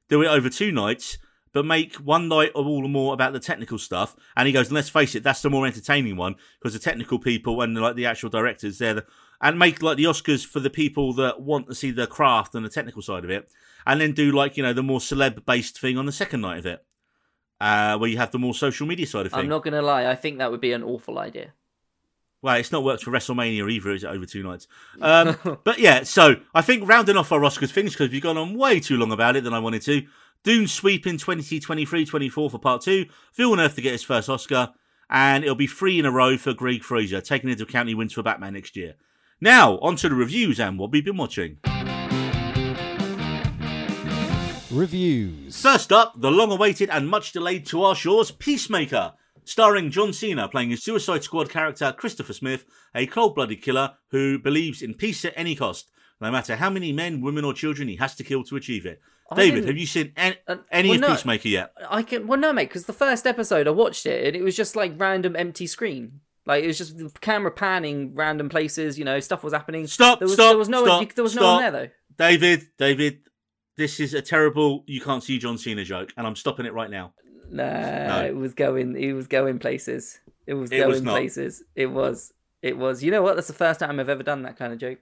Do 0.09 0.23
it 0.23 0.29
over 0.29 0.49
two 0.51 0.73
nights, 0.73 1.19
but 1.57 1.65
make 1.65 1.95
one 1.95 2.29
night 2.29 2.53
of 2.55 2.67
all 2.67 2.83
the 2.83 2.89
more 2.89 3.15
about 3.15 3.33
the 3.33 3.41
technical 3.41 3.79
stuff." 3.79 4.15
And 4.37 4.47
he 4.47 4.53
goes, 4.53 4.71
"Let's 4.71 4.91
face 4.91 5.15
it, 5.15 5.23
that's 5.23 5.41
the 5.41 5.49
more 5.49 5.67
entertaining 5.67 6.17
one 6.17 6.35
because 6.59 6.75
the 6.75 6.79
technical 6.79 7.19
people 7.19 7.63
and 7.63 7.75
like 7.75 7.97
the 7.97 8.05
actual 8.05 8.29
directors, 8.29 8.77
they're 8.77 8.93
the, 8.93 9.07
and 9.41 9.59
make 9.59 9.83
like 9.83 9.97
the 9.97 10.05
Oscars 10.05 10.45
for 10.45 10.61
the 10.61 10.69
people 10.69 11.15
that 11.15 11.41
want 11.41 11.69
to 11.69 11.75
see 11.75 11.91
the 11.91 12.07
craft 12.07 12.55
and 12.55 12.63
the 12.63 12.69
technical 12.69 13.01
side 13.01 13.25
of 13.25 13.31
it, 13.31 13.51
and 13.87 14.03
then 14.03 14.13
do 14.13 14.33
like 14.33 14.59
you 14.59 14.63
know 14.63 14.75
the 14.75 14.83
more 14.83 14.99
celeb 14.99 15.47
based 15.47 15.81
thing 15.81 15.97
on 15.97 16.05
the 16.05 16.13
second 16.13 16.43
night 16.43 16.59
of 16.59 16.67
it." 16.67 16.85
Uh, 17.59 17.97
where 17.97 18.11
you 18.11 18.19
have 18.19 18.33
the 18.33 18.39
more 18.39 18.53
social 18.53 18.87
media 18.87 19.07
side 19.07 19.25
of 19.25 19.33
things. 19.33 19.43
I'm 19.43 19.49
not 19.49 19.65
gonna 19.65 19.81
lie, 19.81 20.05
I 20.05 20.15
think 20.15 20.37
that 20.37 20.51
would 20.51 20.61
be 20.61 20.73
an 20.73 20.83
awful 20.83 21.19
idea. 21.19 21.55
Well, 22.43 22.57
it's 22.57 22.71
not 22.71 22.85
worked 22.85 23.03
for 23.03 23.11
WrestleMania 23.11 23.69
either, 23.71 23.91
is 23.91 24.05
it? 24.05 24.09
Over 24.09 24.27
two 24.27 24.43
nights. 24.43 24.69
Um, 25.01 25.37
but 25.65 25.79
yeah, 25.79 26.05
so 26.05 26.37
I 26.55 26.63
think 26.63 26.89
rounding 26.89 27.17
off 27.17 27.33
our 27.33 27.41
Oscars 27.41 27.71
things 27.71 27.93
because 27.93 28.11
we've 28.11 28.23
gone 28.23 28.39
on 28.39 28.55
way 28.57 28.81
too 28.81 28.97
long 28.97 29.13
about 29.13 29.37
it 29.37 29.45
than 29.45 29.53
I 29.53 29.59
wanted 29.59 29.83
to. 29.83 30.07
Dune 30.47 30.69
sweep 30.69 31.09
in 31.09 31.17
2023-24 31.17 32.31
for 32.31 32.59
part 32.61 32.81
two. 32.81 33.07
Villeneuve 33.35 33.75
to 33.75 33.81
get 33.81 33.91
his 33.91 34.05
first 34.05 34.29
Oscar, 34.29 34.73
and 35.11 35.43
it'll 35.43 35.57
be 35.57 35.67
three 35.67 35.99
in 35.99 36.07
a 36.07 36.11
row 36.13 36.37
for 36.37 36.55
Greig 36.55 36.85
Fraser, 36.85 37.21
taking 37.21 37.51
into 37.51 37.65
account 37.65 37.89
he 37.89 37.97
wins 37.97 38.13
for 38.13 38.23
Batman 38.23 38.53
next 38.53 38.77
year. 38.77 38.95
Now, 39.41 39.77
on 39.79 39.97
to 39.97 40.09
the 40.09 40.15
reviews 40.15 40.61
and 40.61 40.79
what 40.79 40.93
we've 40.93 41.05
been 41.05 41.17
watching. 41.17 41.59
Reviews. 44.71 45.61
First 45.61 45.91
up, 45.91 46.21
the 46.21 46.31
long 46.31 46.53
awaited 46.53 46.91
and 46.91 47.09
much 47.09 47.33
delayed 47.33 47.67
to 47.67 47.83
our 47.83 47.97
shores 47.97 48.31
Peacemaker, 48.31 49.15
starring 49.43 49.91
John 49.91 50.13
Cena 50.13 50.47
playing 50.49 50.71
his 50.71 50.85
Suicide 50.85 51.25
Squad 51.25 51.51
character 51.51 51.91
Christopher 51.91 52.35
Smith, 52.35 52.65
a 52.95 53.09
cold 53.09 53.35
blooded 53.35 53.63
killer 53.63 53.95
who 54.13 54.39
believes 54.39 54.81
in 54.81 54.95
peace 54.95 55.25
at 55.25 55.35
any 55.35 55.57
cost, 55.57 55.91
no 56.21 56.31
matter 56.31 56.55
how 56.55 56.71
many 56.71 56.93
men, 56.93 57.21
women, 57.21 57.45
or 57.45 57.53
children 57.53 57.89
he 57.89 57.97
has 57.97 58.15
to 58.15 58.23
kill 58.23 58.45
to 58.45 58.55
achieve 58.55 58.87
it. 58.87 59.01
David, 59.35 59.67
have 59.67 59.77
you 59.77 59.87
seen 59.87 60.13
any, 60.17 60.37
Uh, 60.47 60.57
any 60.71 60.89
well, 60.91 60.97
of 60.97 61.01
no. 61.01 61.09
Peacemaker 61.09 61.49
yet? 61.49 61.73
I 61.91 62.03
can 62.03 62.27
well 62.27 62.39
no 62.39 62.53
mate 62.53 62.69
because 62.69 62.85
the 62.87 62.93
first 62.93 63.27
episode 63.27 63.67
I 63.67 63.71
watched 63.71 64.07
it 64.07 64.27
and 64.27 64.37
it 64.37 64.43
was 64.43 64.55
just 64.57 64.77
like 64.77 64.93
random 64.97 65.35
empty 65.35 65.67
screen. 65.67 66.21
Like 66.47 66.63
it 66.63 66.69
was 66.69 66.79
just 66.79 66.97
the 66.97 67.11
camera 67.21 67.51
panning 67.51 68.15
random 68.15 68.49
places, 68.49 68.99
you 68.99 69.05
know, 69.05 69.19
stuff 69.21 69.43
was 69.43 69.53
happening. 69.53 69.87
Stop, 69.89 70.21
There 70.21 70.27
was, 70.27 70.35
stop, 70.35 70.51
there 70.51 70.59
was 70.59 70.69
no 70.69 70.85
stop, 70.85 71.01
one, 71.01 71.11
there 71.15 71.25
was 71.25 71.35
no 71.35 71.43
one 71.43 71.63
there 71.63 71.71
though. 71.71 71.89
David, 72.17 72.69
David, 72.79 73.21
this 73.77 73.99
is 74.01 74.15
a 74.15 74.23
terrible 74.23 74.85
you 74.87 75.01
can't 75.01 75.23
see 75.25 75.39
John 75.39 75.59
Cena 75.59 75.85
joke, 75.85 76.13
and 76.17 76.27
I'm 76.27 76.37
stopping 76.37 76.65
it 76.67 76.73
right 76.73 76.91
now. 76.91 77.13
Nah, 77.51 78.23
it 78.23 78.35
was 78.37 78.55
going. 78.55 78.97
It 78.97 79.13
was 79.13 79.27
going 79.27 79.59
places. 79.59 80.19
It 80.47 80.55
was 80.55 80.71
It 80.73 80.79
going 80.79 80.91
was 80.91 81.01
places. 81.03 81.63
It 81.75 81.87
was. 81.87 82.33
It 82.63 82.77
was. 82.77 83.03
You 83.03 83.11
know 83.11 83.23
what? 83.23 83.37
That's 83.37 83.49
the 83.49 83.53
first 83.53 83.81
time 83.81 84.01
I've 84.01 84.09
ever 84.09 84.23
done 84.23 84.43
that 84.43 84.57
kind 84.57 84.73
of 84.73 84.79
joke. 84.79 84.99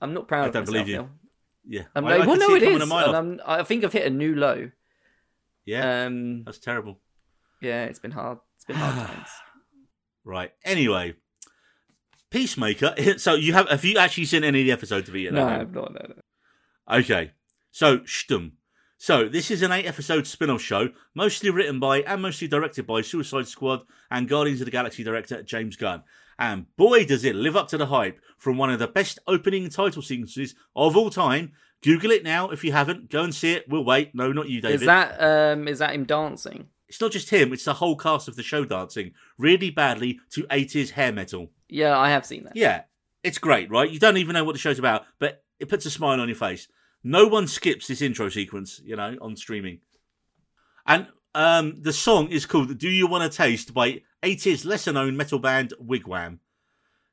I'm 0.00 0.14
not 0.14 0.28
proud 0.28 0.44
I 0.44 0.46
of 0.48 0.52
don't 0.52 0.62
myself. 0.62 0.74
believe 0.86 0.88
you. 0.88 1.08
Yeah. 1.68 1.82
I'm 1.94 2.02
like, 2.04 2.22
I 2.22 2.26
well, 2.26 2.36
no, 2.36 2.54
it 2.54 2.60
coming 2.62 2.80
is. 2.80 2.90
And. 2.90 2.92
I'm, 2.92 3.40
I 3.46 3.62
think 3.62 3.84
I've 3.84 3.92
hit 3.92 4.06
a 4.06 4.10
new 4.10 4.34
low. 4.34 4.70
Yeah, 5.66 6.06
Um, 6.06 6.44
that's 6.44 6.58
terrible. 6.58 6.98
yeah, 7.60 7.84
it's 7.84 7.98
been 7.98 8.10
hard. 8.10 8.38
It's 8.56 8.64
been 8.64 8.76
hard 8.76 9.06
times. 9.06 9.28
Right. 10.24 10.52
Anyway, 10.64 11.14
Peacemaker. 12.30 12.94
So 13.18 13.34
you 13.34 13.52
have 13.54 13.68
have 13.70 13.84
you 13.84 13.96
actually 13.98 14.26
seen 14.26 14.44
any 14.44 14.60
of 14.60 14.66
the 14.66 14.72
episodes 14.72 15.08
of 15.08 15.16
it 15.16 15.20
yet? 15.20 15.32
No, 15.32 15.46
I'm 15.46 15.72
not. 15.72 15.92
No, 15.94 16.00
no. 16.08 16.98
Okay. 16.98 17.32
So, 17.70 17.98
Stum. 18.00 18.52
So, 18.98 19.28
this 19.28 19.50
is 19.50 19.62
an 19.62 19.72
eight 19.72 19.86
episode 19.86 20.26
spin 20.26 20.50
off 20.50 20.60
show, 20.60 20.88
mostly 21.14 21.50
written 21.50 21.78
by 21.80 22.00
and 22.00 22.20
mostly 22.20 22.48
directed 22.48 22.86
by 22.86 23.00
Suicide 23.00 23.46
Squad 23.46 23.82
and 24.10 24.28
Guardians 24.28 24.60
of 24.60 24.64
the 24.64 24.70
Galaxy 24.70 25.04
director 25.04 25.42
James 25.42 25.76
Gunn. 25.76 26.02
And 26.38 26.66
boy, 26.76 27.04
does 27.04 27.24
it 27.24 27.34
live 27.34 27.56
up 27.56 27.68
to 27.68 27.78
the 27.78 27.86
hype 27.86 28.20
from 28.36 28.56
one 28.56 28.70
of 28.70 28.78
the 28.78 28.86
best 28.86 29.18
opening 29.26 29.68
title 29.68 30.02
sequences 30.02 30.54
of 30.76 30.96
all 30.96 31.10
time. 31.10 31.52
Google 31.82 32.10
it 32.10 32.24
now 32.24 32.50
if 32.50 32.64
you 32.64 32.72
haven't. 32.72 33.10
Go 33.10 33.22
and 33.22 33.34
see 33.34 33.52
it. 33.52 33.68
We'll 33.68 33.84
wait. 33.84 34.14
No, 34.14 34.32
not 34.32 34.48
you, 34.48 34.60
David. 34.60 34.80
Is 34.80 34.86
that 34.86 35.20
um? 35.20 35.68
Is 35.68 35.78
that 35.78 35.94
him 35.94 36.04
dancing? 36.04 36.68
It's 36.88 37.00
not 37.00 37.12
just 37.12 37.28
him, 37.28 37.52
it's 37.52 37.66
the 37.66 37.74
whole 37.74 37.96
cast 37.96 38.28
of 38.28 38.36
the 38.36 38.42
show 38.42 38.64
dancing 38.64 39.12
really 39.36 39.70
badly 39.70 40.20
to 40.30 40.44
80s 40.44 40.90
hair 40.90 41.12
metal. 41.12 41.50
Yeah, 41.68 41.98
I 41.98 42.08
have 42.08 42.24
seen 42.24 42.44
that. 42.44 42.56
Yeah, 42.56 42.84
it's 43.22 43.36
great, 43.36 43.70
right? 43.70 43.90
You 43.90 43.98
don't 43.98 44.16
even 44.16 44.32
know 44.32 44.44
what 44.44 44.54
the 44.54 44.58
show's 44.58 44.78
about, 44.78 45.04
but 45.18 45.44
it 45.60 45.68
puts 45.68 45.84
a 45.84 45.90
smile 45.90 46.18
on 46.18 46.28
your 46.28 46.36
face. 46.36 46.66
No 47.04 47.26
one 47.26 47.46
skips 47.46 47.88
this 47.88 48.00
intro 48.00 48.30
sequence, 48.30 48.80
you 48.82 48.96
know, 48.96 49.16
on 49.20 49.36
streaming. 49.36 49.80
And 50.86 51.08
um, 51.34 51.82
the 51.82 51.92
song 51.92 52.28
is 52.28 52.46
called 52.46 52.76
Do 52.78 52.88
You 52.88 53.06
Want 53.06 53.30
to 53.30 53.36
Taste 53.36 53.74
by 53.74 54.00
80s 54.22 54.64
lesser 54.64 54.92
known 54.92 55.16
metal 55.16 55.38
band 55.38 55.74
Wig 55.78 56.06
Wam. 56.06 56.40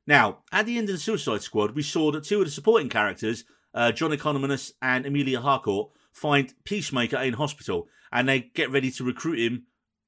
Now, 0.06 0.38
at 0.52 0.66
the 0.66 0.78
end 0.78 0.88
of 0.88 0.94
the 0.94 1.00
Suicide 1.00 1.42
Squad, 1.42 1.74
we 1.74 1.82
saw 1.82 2.12
that 2.12 2.24
two 2.24 2.38
of 2.40 2.44
the 2.44 2.50
supporting 2.50 2.88
characters, 2.88 3.44
uh, 3.74 3.92
John 3.92 4.10
Economos 4.10 4.72
and 4.80 5.04
Amelia 5.04 5.40
Harcourt, 5.40 5.90
find 6.12 6.54
Peacemaker 6.64 7.18
in 7.18 7.34
hospital 7.34 7.88
and 8.12 8.28
they 8.28 8.40
get 8.40 8.70
ready 8.70 8.90
to 8.92 9.04
recruit 9.04 9.38
him. 9.38 9.64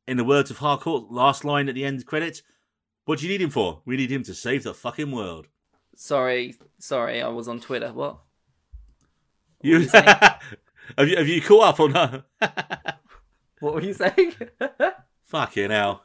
In 0.06 0.16
the 0.16 0.24
words 0.24 0.50
of 0.50 0.58
Harcourt, 0.58 1.10
last 1.10 1.44
line 1.44 1.68
at 1.68 1.74
the 1.74 1.84
end 1.84 2.06
credits, 2.06 2.42
what 3.04 3.18
do 3.18 3.26
you 3.26 3.32
need 3.32 3.42
him 3.42 3.50
for? 3.50 3.82
We 3.84 3.96
need 3.96 4.10
him 4.10 4.22
to 4.22 4.34
save 4.34 4.62
the 4.62 4.72
fucking 4.72 5.10
world. 5.10 5.48
Sorry, 5.96 6.54
sorry, 6.78 7.20
I 7.20 7.28
was 7.28 7.48
on 7.48 7.60
Twitter. 7.60 7.92
What? 7.92 8.18
You, 9.60 9.80
you 9.80 9.88
have 9.92 10.40
you 10.98 11.16
have 11.16 11.26
you 11.26 11.42
caught 11.42 11.64
up 11.64 11.80
on 11.80 11.90
her? 11.90 12.24
What 13.60 13.74
were 13.74 13.82
you 13.82 13.92
saying? 13.92 14.34
Fucking 15.28 15.70
hell. 15.70 16.04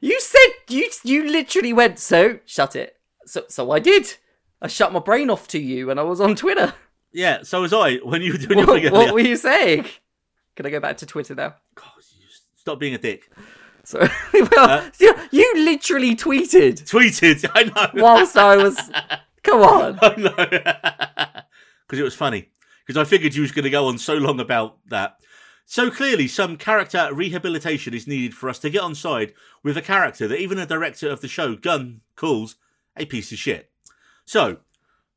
you 0.00 0.20
said 0.20 0.48
you 0.68 0.88
you 1.04 1.28
literally 1.30 1.72
went 1.72 1.98
so 1.98 2.38
shut 2.44 2.76
it. 2.76 2.96
So 3.26 3.44
so 3.48 3.70
I 3.70 3.78
did. 3.78 4.14
I 4.60 4.68
shut 4.68 4.92
my 4.92 5.00
brain 5.00 5.30
off 5.30 5.48
to 5.48 5.58
you, 5.58 5.90
and 5.90 5.98
I 5.98 6.02
was 6.04 6.20
on 6.20 6.34
Twitter. 6.36 6.74
Yeah, 7.12 7.42
so 7.42 7.60
was 7.62 7.72
I 7.72 7.96
when 7.96 8.22
you 8.22 8.32
were 8.32 8.38
doing 8.38 8.58
your 8.58 8.66
What, 8.66 8.82
thing 8.82 8.92
what 8.92 9.14
were 9.14 9.20
you 9.20 9.36
saying? 9.36 9.86
Can 10.56 10.66
I 10.66 10.70
go 10.70 10.80
back 10.80 10.96
to 10.98 11.06
Twitter 11.06 11.34
now? 11.34 11.54
God, 11.74 11.86
you 12.18 12.26
stop 12.56 12.78
being 12.78 12.94
a 12.94 12.98
dick. 12.98 13.30
So 13.84 13.98
well, 14.32 14.48
Uh, 14.70 14.90
you, 15.00 15.14
you 15.30 15.52
literally 15.64 16.14
tweeted 16.16 16.82
Tweeted, 16.88 17.50
I 17.54 17.64
know. 17.64 18.02
whilst 18.02 18.36
I 18.36 18.56
was. 18.56 18.76
Come 19.42 19.60
on. 19.76 19.98
I 20.00 20.14
know. 20.16 21.42
Because 21.86 21.98
it 21.98 22.02
was 22.04 22.14
funny. 22.14 22.48
Because 22.86 23.00
I 23.00 23.08
figured 23.08 23.34
you 23.34 23.42
was 23.42 23.52
going 23.52 23.64
to 23.64 23.70
go 23.70 23.86
on 23.88 23.98
so 23.98 24.14
long 24.14 24.40
about 24.40 24.78
that. 24.88 25.16
So 25.72 25.90
clearly, 25.90 26.28
some 26.28 26.58
character 26.58 27.08
rehabilitation 27.14 27.94
is 27.94 28.06
needed 28.06 28.34
for 28.34 28.50
us 28.50 28.58
to 28.58 28.68
get 28.68 28.82
on 28.82 28.94
side 28.94 29.32
with 29.62 29.78
a 29.78 29.80
character 29.80 30.28
that 30.28 30.38
even 30.38 30.58
a 30.58 30.66
director 30.66 31.08
of 31.08 31.22
the 31.22 31.28
show, 31.28 31.56
Gunn, 31.56 32.02
calls 32.14 32.56
a 32.94 33.06
piece 33.06 33.32
of 33.32 33.38
shit. 33.38 33.70
So, 34.26 34.58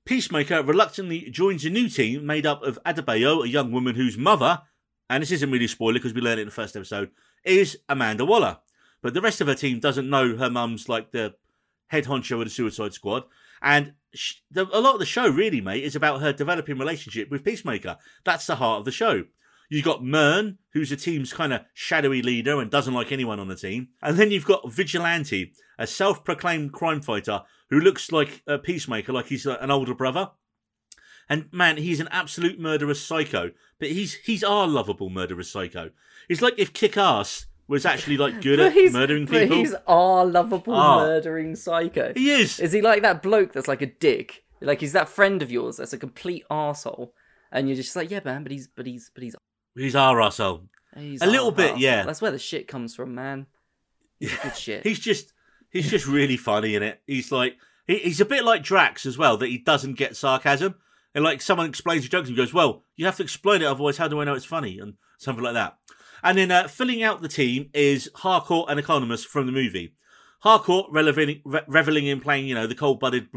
Peacemaker 0.06 0.64
reluctantly 0.64 1.30
joins 1.30 1.66
a 1.66 1.70
new 1.70 1.89
team 1.89 2.26
made 2.26 2.45
up 2.45 2.64
of 2.64 2.80
Adebayo, 2.86 3.43
a 3.43 3.49
young 3.49 3.74
woman 3.74 3.95
whose 3.95 4.18
mother, 4.18 4.62
and 5.10 5.22
this 5.22 5.32
isn't 5.32 5.51
really 5.51 5.66
a 5.66 5.68
spoiler 5.68 5.95
because 5.95 6.14
we 6.14 6.22
learned 6.22 6.39
it 6.39 6.43
in 6.43 6.47
the 6.47 6.53
first 6.53 6.78
episode, 6.78 7.12
is 7.43 7.78
Amanda 7.89 8.24
Waller. 8.24 8.60
But 9.01 9.14
the 9.14 9.20
rest 9.20 9.41
of 9.41 9.47
her 9.47 9.56
team 9.56 9.82
doesn't 9.82 10.10
know 10.10 10.38
her 10.38 10.49
mum's 10.49 10.88
like 10.88 11.12
the 11.12 11.36
head 11.88 12.06
honcho 12.06 12.39
of 12.39 12.45
the 12.45 12.49
Suicide 12.49 12.93
Squad. 12.93 13.26
And 13.62 13.95
sh- 14.14 14.36
the, 14.49 14.70
a 14.72 14.80
lot 14.80 14.93
of 14.93 14.99
the 14.99 15.06
show, 15.06 15.28
really, 15.28 15.60
mate, 15.60 15.84
is 15.84 15.97
about 15.97 16.22
her 16.22 16.32
developing 16.32 16.78
relationship 16.78 17.30
with 17.30 17.43
Peacemaker. 17.43 17.97
That's 18.24 18.47
the 18.47 18.56
heart 18.56 18.80
of 18.80 18.86
the 18.86 18.91
show. 18.93 19.26
You've 19.70 19.86
got 19.86 20.03
Mern, 20.03 20.57
who's 20.74 20.89
the 20.91 20.95
team's 20.95 21.34
kind 21.34 21.51
of 21.53 21.61
shadowy 21.74 22.22
leader 22.22 22.59
and 22.61 22.70
doesn't 22.70 22.93
like 22.93 23.11
anyone 23.11 23.39
on 23.39 23.47
the 23.47 23.55
team. 23.55 23.89
And 24.01 24.18
then 24.18 24.32
you've 24.32 24.45
got 24.45 24.72
Vigilante, 24.72 25.53
a 25.80 25.88
self 25.88 26.24
proclaimed 26.24 26.72
crime 26.74 27.01
fighter 27.01 27.41
who 27.70 27.80
looks 27.80 28.11
like 28.11 28.43
a 28.47 28.57
Peacemaker, 28.59 29.11
like 29.11 29.28
he's 29.28 29.47
uh, 29.47 29.57
an 29.61 29.72
older 29.72 29.95
brother. 29.95 30.30
And 31.28 31.47
man, 31.51 31.78
he's 31.78 31.99
an 31.99 32.07
absolute 32.11 32.59
murderous 32.59 33.01
psycho. 33.01 33.51
But 33.80 33.89
he's 33.89 34.13
he's 34.13 34.43
our 34.43 34.68
lovable 34.68 35.09
murderous 35.09 35.51
psycho. 35.51 35.89
It's 36.30 36.41
like 36.41 36.53
if 36.57 36.72
Kick 36.74 36.97
Ass 36.97 37.47
was 37.68 37.86
actually 37.86 38.18
like 38.18 38.41
good 38.41 38.57
But 38.59 38.78
at 38.78 38.91
murdering 38.93 39.26
but 39.26 39.41
people. 39.41 39.57
he's 39.57 39.74
our 39.88 40.24
lovable 40.26 40.76
Ah. 40.76 40.99
murdering 40.99 41.55
psycho. 41.55 42.13
He 42.16 42.30
is. 42.30 42.59
Is 42.59 42.72
he 42.72 42.82
like 42.82 43.01
that 43.01 43.24
bloke 43.24 43.53
that's 43.53 43.68
like 43.68 43.82
a 43.82 43.88
dick? 43.88 44.43
Like 44.61 44.82
he's 44.82 44.93
that 44.93 45.09
friend 45.09 45.41
of 45.41 45.51
yours 45.51 45.78
that's 45.78 45.93
a 45.93 45.97
complete 45.97 46.43
arsehole. 46.51 47.09
And 47.51 47.68
you're 47.68 47.76
just 47.76 47.95
like, 47.95 48.11
yeah, 48.11 48.20
man, 48.24 48.43
but 48.43 48.51
he's 48.51 48.68
but 48.68 48.86
he's 48.86 49.09
but 49.13 49.24
he's, 49.24 49.36
He's 49.76 49.95
our 49.95 50.21
asshole. 50.21 50.63
he's 50.95 51.21
A 51.21 51.26
little 51.26 51.51
bit, 51.51 51.78
yeah. 51.78 52.03
That's 52.03 52.21
where 52.21 52.32
the 52.32 52.39
shit 52.39 52.67
comes 52.67 52.95
from, 52.95 53.15
man. 53.15 53.47
He's 54.19 54.36
good 54.38 54.55
shit. 54.55 54.84
He's 54.84 54.99
just 54.99 55.34
he's 55.69 55.89
just 55.89 56.07
really 56.07 56.38
funny 56.38 56.76
in 56.76 56.84
it. 56.84 57.01
He's 57.05 57.32
like 57.32 57.57
he, 57.88 57.97
he's 57.99 58.21
a 58.21 58.26
bit 58.26 58.45
like 58.45 58.63
Drax 58.63 59.05
as 59.05 59.17
well, 59.17 59.38
that 59.38 59.47
he 59.47 59.57
doesn't 59.57 59.97
get 59.97 60.15
sarcasm. 60.15 60.76
And 61.13 61.23
like 61.23 61.41
someone 61.41 61.67
explains 61.67 62.05
a 62.05 62.09
joke 62.09 62.26
and 62.26 62.30
he 62.30 62.36
goes, 62.36 62.53
Well, 62.53 62.84
you 62.95 63.05
have 63.05 63.17
to 63.17 63.23
explain 63.23 63.61
it, 63.61 63.65
otherwise 63.65 63.97
how 63.97 64.07
do 64.07 64.19
I 64.21 64.23
know 64.23 64.34
it's 64.34 64.45
funny? 64.45 64.80
And 64.80 64.95
something 65.17 65.43
like 65.43 65.53
that. 65.53 65.78
And 66.23 66.38
then 66.38 66.51
uh, 66.51 66.67
filling 66.67 67.03
out 67.03 67.21
the 67.21 67.28
team 67.28 67.69
is 67.73 68.09
Harcourt 68.15 68.69
and 68.69 68.80
Economos 68.80 69.26
from 69.26 69.45
the 69.45 69.51
movie. 69.51 69.95
Harcourt 70.39 70.88
reveling, 70.91 71.41
re- 71.45 71.61
reveling 71.67 72.07
in 72.07 72.19
playing, 72.19 72.47
you 72.47 72.55
know, 72.55 72.67
the 72.67 72.76
cold-blooded 72.76 73.30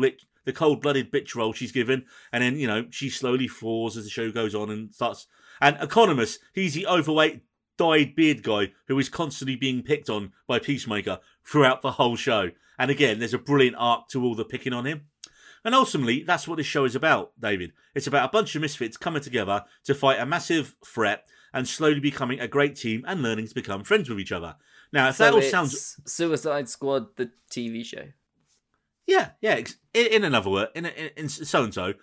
the 0.44 0.52
cold-blooded 0.52 1.12
bitch 1.12 1.34
role 1.34 1.52
she's 1.52 1.72
given, 1.72 2.06
and 2.32 2.42
then 2.42 2.58
you 2.58 2.66
know 2.66 2.86
she 2.90 3.10
slowly 3.10 3.46
falls 3.46 3.98
as 3.98 4.04
the 4.04 4.10
show 4.10 4.30
goes 4.30 4.54
on 4.54 4.70
and 4.70 4.94
starts. 4.94 5.26
And 5.60 5.76
Economos, 5.76 6.38
he's 6.52 6.74
the 6.74 6.86
overweight, 6.86 7.42
dyed 7.76 8.14
beard 8.14 8.42
guy 8.42 8.72
who 8.88 8.98
is 8.98 9.08
constantly 9.08 9.56
being 9.56 9.82
picked 9.82 10.10
on 10.10 10.32
by 10.46 10.58
Peacemaker 10.58 11.20
throughout 11.44 11.82
the 11.82 11.92
whole 11.92 12.16
show. 12.16 12.50
And 12.78 12.90
again, 12.90 13.18
there's 13.18 13.34
a 13.34 13.38
brilliant 13.38 13.76
arc 13.78 14.08
to 14.08 14.22
all 14.22 14.34
the 14.34 14.44
picking 14.44 14.72
on 14.72 14.86
him. 14.86 15.06
And 15.64 15.74
ultimately, 15.74 16.22
that's 16.22 16.46
what 16.46 16.56
this 16.56 16.66
show 16.66 16.84
is 16.84 16.94
about, 16.94 17.32
David. 17.40 17.72
It's 17.94 18.06
about 18.06 18.28
a 18.28 18.32
bunch 18.32 18.54
of 18.54 18.62
misfits 18.62 18.96
coming 18.96 19.22
together 19.22 19.64
to 19.84 19.94
fight 19.94 20.20
a 20.20 20.26
massive 20.26 20.76
threat 20.84 21.26
and 21.52 21.66
slowly 21.66 22.00
becoming 22.00 22.40
a 22.40 22.48
great 22.48 22.76
team 22.76 23.04
and 23.06 23.22
learning 23.22 23.48
to 23.48 23.54
become 23.54 23.82
friends 23.82 24.08
with 24.08 24.20
each 24.20 24.32
other. 24.32 24.56
Now, 24.92 25.08
if 25.08 25.16
so 25.16 25.24
that 25.24 25.34
all 25.34 25.42
sounds 25.42 26.00
Suicide 26.06 26.68
Squad, 26.68 27.16
the 27.16 27.30
TV 27.50 27.84
show. 27.84 28.04
Yeah, 29.06 29.30
yeah. 29.40 29.56
In, 29.94 30.06
in 30.06 30.24
another 30.24 30.50
word, 30.50 30.68
in, 30.74 30.86
in, 30.86 31.10
in 31.16 31.28
so 31.28 31.64
and 31.64 31.74
so. 31.74 31.94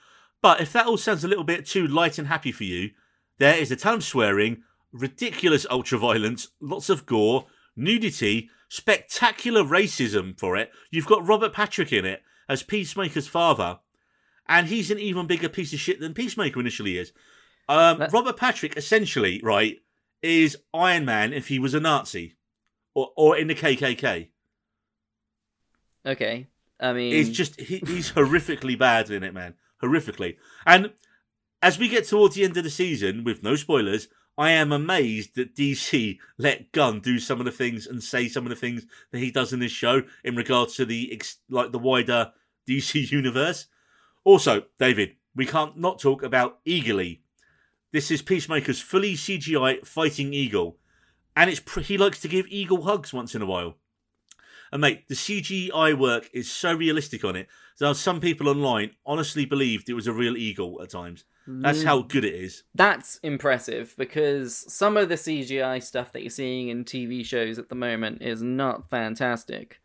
But 0.41 0.61
if 0.61 0.73
that 0.73 0.87
all 0.87 0.97
sounds 0.97 1.23
a 1.23 1.27
little 1.27 1.43
bit 1.43 1.65
too 1.65 1.87
light 1.87 2.17
and 2.17 2.27
happy 2.27 2.51
for 2.51 2.65
you, 2.65 2.91
there 3.38 3.57
is 3.57 3.71
a 3.71 3.75
ton 3.75 3.95
of 3.95 4.03
swearing, 4.03 4.63
ridiculous 4.91 5.65
ultra 5.69 5.97
violence, 5.97 6.49
lots 6.59 6.89
of 6.89 7.05
gore, 7.05 7.47
nudity, 7.75 8.49
spectacular 8.69 9.63
racism 9.63 10.38
for 10.39 10.55
it. 10.55 10.71
You've 10.91 11.05
got 11.05 11.27
Robert 11.27 11.53
Patrick 11.53 11.91
in 11.91 12.05
it 12.05 12.23
as 12.47 12.63
Peacemaker's 12.63 13.27
father, 13.27 13.79
and 14.47 14.67
he's 14.67 14.91
an 14.91 14.99
even 14.99 15.27
bigger 15.27 15.49
piece 15.49 15.73
of 15.73 15.79
shit 15.79 15.99
than 15.99 16.13
Peacemaker 16.13 16.59
initially 16.59 16.97
is. 16.97 17.11
Um, 17.67 18.05
Robert 18.11 18.38
Patrick, 18.38 18.77
essentially, 18.77 19.41
right, 19.43 19.77
is 20.21 20.57
Iron 20.73 21.05
Man 21.05 21.33
if 21.33 21.47
he 21.47 21.59
was 21.59 21.73
a 21.73 21.79
Nazi 21.79 22.36
or, 22.93 23.09
or 23.15 23.38
in 23.38 23.47
the 23.47 23.55
KKK. 23.55 24.29
Okay. 26.05 26.47
I 26.79 26.93
mean, 26.93 27.13
It's 27.13 27.29
just 27.29 27.59
he, 27.59 27.81
he's 27.86 28.11
horrifically 28.11 28.77
bad 28.77 29.09
in 29.09 29.23
it, 29.23 29.33
man. 29.33 29.55
Horrifically. 29.81 30.38
And 30.65 30.91
as 31.61 31.79
we 31.79 31.87
get 31.87 32.05
towards 32.05 32.35
the 32.35 32.43
end 32.43 32.57
of 32.57 32.63
the 32.63 32.69
season, 32.69 33.23
with 33.23 33.43
no 33.43 33.55
spoilers, 33.55 34.07
I 34.37 34.51
am 34.51 34.71
amazed 34.71 35.35
that 35.35 35.55
DC 35.55 36.17
let 36.37 36.71
Gunn 36.71 36.99
do 36.99 37.19
some 37.19 37.39
of 37.39 37.45
the 37.45 37.51
things 37.51 37.87
and 37.87 38.03
say 38.03 38.27
some 38.27 38.45
of 38.45 38.49
the 38.49 38.55
things 38.55 38.85
that 39.11 39.19
he 39.19 39.31
does 39.31 39.53
in 39.53 39.59
this 39.59 39.71
show 39.71 40.03
in 40.23 40.35
regards 40.35 40.75
to 40.75 40.85
the 40.85 41.21
like 41.49 41.71
the 41.71 41.79
wider 41.79 42.31
DC 42.67 43.11
universe. 43.11 43.67
Also, 44.23 44.63
David, 44.79 45.15
we 45.35 45.45
can't 45.45 45.77
not 45.77 45.99
talk 45.99 46.23
about 46.23 46.63
Eagly. 46.65 47.19
This 47.91 48.11
is 48.11 48.21
Peacemaker's 48.21 48.81
fully 48.81 49.13
CGI 49.13 49.85
fighting 49.85 50.33
eagle, 50.33 50.77
and 51.35 51.49
it's 51.49 51.61
he 51.87 51.97
likes 51.97 52.19
to 52.21 52.27
give 52.27 52.47
eagle 52.49 52.83
hugs 52.83 53.13
once 53.13 53.35
in 53.35 53.41
a 53.41 53.45
while. 53.45 53.77
And 54.71 54.81
mate, 54.81 55.07
the 55.07 55.15
CGI 55.15 55.97
work 55.97 56.29
is 56.33 56.51
so 56.51 56.73
realistic 56.73 57.23
on 57.23 57.37
it. 57.37 57.47
that 57.79 57.95
some 57.95 58.19
people 58.19 58.49
online 58.49 58.91
honestly 59.05 59.45
believed 59.45 59.87
it 59.87 59.93
was 59.93 60.07
a 60.07 60.13
real 60.13 60.35
eagle 60.35 60.81
at 60.81 60.89
times. 60.89 61.23
That's 61.47 61.83
how 61.83 62.01
good 62.01 62.25
it 62.25 62.33
is. 62.33 62.63
that's 62.73 63.17
impressive 63.17 63.93
because 63.97 64.65
some 64.73 64.97
of 64.97 65.09
the 65.09 65.15
CGI 65.15 65.81
stuff 65.83 66.11
that 66.13 66.21
you're 66.23 66.29
seeing 66.31 66.69
in 66.69 66.85
TV 66.85 67.23
shows 67.23 67.59
at 67.59 67.69
the 67.69 67.75
moment 67.75 68.21
is 68.23 68.41
not 68.41 68.89
fantastic. 68.89 69.79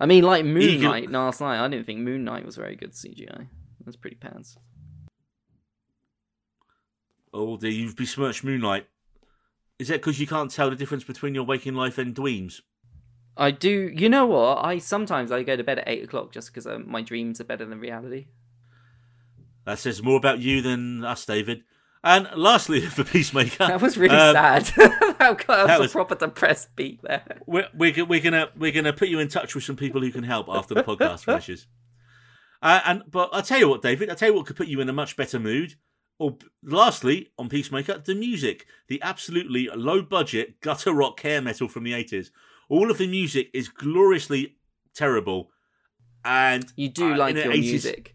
I 0.00 0.06
mean, 0.06 0.24
like 0.24 0.44
Moon 0.44 0.62
Eagle- 0.62 1.10
last 1.10 1.40
night, 1.40 1.64
I 1.64 1.68
didn't 1.68 1.86
think 1.86 2.00
Moon 2.00 2.24
Knight 2.24 2.44
was 2.44 2.56
very 2.56 2.74
good 2.74 2.90
CGI. 2.92 3.46
That's 3.84 3.96
pretty 3.96 4.16
pants. 4.16 4.56
Oh, 7.32 7.56
dear, 7.56 7.70
you've 7.70 7.96
besmirched 7.96 8.44
Moon 8.44 8.60
Knight. 8.60 8.86
Is 9.78 9.88
that 9.88 10.00
because 10.00 10.20
you 10.20 10.26
can't 10.26 10.50
tell 10.50 10.70
the 10.70 10.76
difference 10.76 11.04
between 11.04 11.34
your 11.34 11.44
waking 11.44 11.74
life 11.74 11.98
and 11.98 12.14
dreams? 12.14 12.60
I 13.36 13.50
do. 13.50 13.92
You 13.94 14.08
know 14.08 14.26
what? 14.26 14.64
I 14.64 14.78
sometimes 14.78 15.32
I 15.32 15.42
go 15.42 15.56
to 15.56 15.64
bed 15.64 15.78
at 15.78 15.88
eight 15.88 16.04
o'clock 16.04 16.32
just 16.32 16.48
because 16.48 16.66
um, 16.66 16.84
my 16.90 17.00
dreams 17.00 17.40
are 17.40 17.44
better 17.44 17.64
than 17.64 17.80
reality. 17.80 18.26
That 19.64 19.78
says 19.78 20.02
more 20.02 20.16
about 20.16 20.40
you 20.40 20.60
than 20.62 21.04
us, 21.04 21.24
David. 21.24 21.62
And 22.04 22.28
lastly, 22.34 22.80
for 22.86 23.04
Peacemaker, 23.04 23.66
That 23.66 23.80
was 23.80 23.96
really 23.96 24.16
um, 24.16 24.34
sad. 24.34 24.64
that 24.76 25.36
was, 25.38 25.46
that 25.46 25.76
a 25.78 25.80
was- 25.80 25.92
proper 25.92 26.14
depressed 26.16 26.74
beat 26.74 27.00
there. 27.02 27.40
we're, 27.46 27.68
we're, 27.74 28.04
we're 28.04 28.20
gonna 28.20 28.48
we're 28.56 28.72
gonna 28.72 28.92
put 28.92 29.08
you 29.08 29.20
in 29.20 29.28
touch 29.28 29.54
with 29.54 29.62
some 29.64 29.76
people 29.76 30.00
who 30.00 30.10
can 30.10 30.24
help 30.24 30.48
after 30.48 30.74
the 30.74 30.82
podcast 30.82 31.20
finishes. 31.24 31.66
Uh, 32.60 32.80
and 32.86 33.02
but 33.10 33.28
I'll 33.32 33.42
tell 33.42 33.58
you 33.58 33.68
what, 33.68 33.82
David. 33.82 34.10
I'll 34.10 34.16
tell 34.16 34.28
you 34.30 34.34
what 34.34 34.46
could 34.46 34.56
put 34.56 34.68
you 34.68 34.80
in 34.80 34.88
a 34.88 34.92
much 34.92 35.16
better 35.16 35.38
mood. 35.38 35.74
Or 36.18 36.36
lastly, 36.62 37.30
on 37.38 37.48
Peacemaker, 37.48 37.98
the 38.04 38.14
music, 38.14 38.66
the 38.88 39.00
absolutely 39.02 39.68
low 39.74 40.02
budget 40.02 40.60
gutter 40.60 40.92
rock 40.92 41.20
hair 41.20 41.40
metal 41.40 41.68
from 41.68 41.84
the 41.84 41.94
eighties. 41.94 42.30
All 42.68 42.90
of 42.90 42.98
the 42.98 43.08
music 43.08 43.48
is 43.52 43.68
gloriously 43.68 44.56
terrible, 44.94 45.50
and 46.24 46.64
You 46.76 46.88
do 46.88 47.14
uh, 47.14 47.16
like 47.16 47.34
your 47.36 47.46
80s 47.46 47.60
music. 47.60 48.14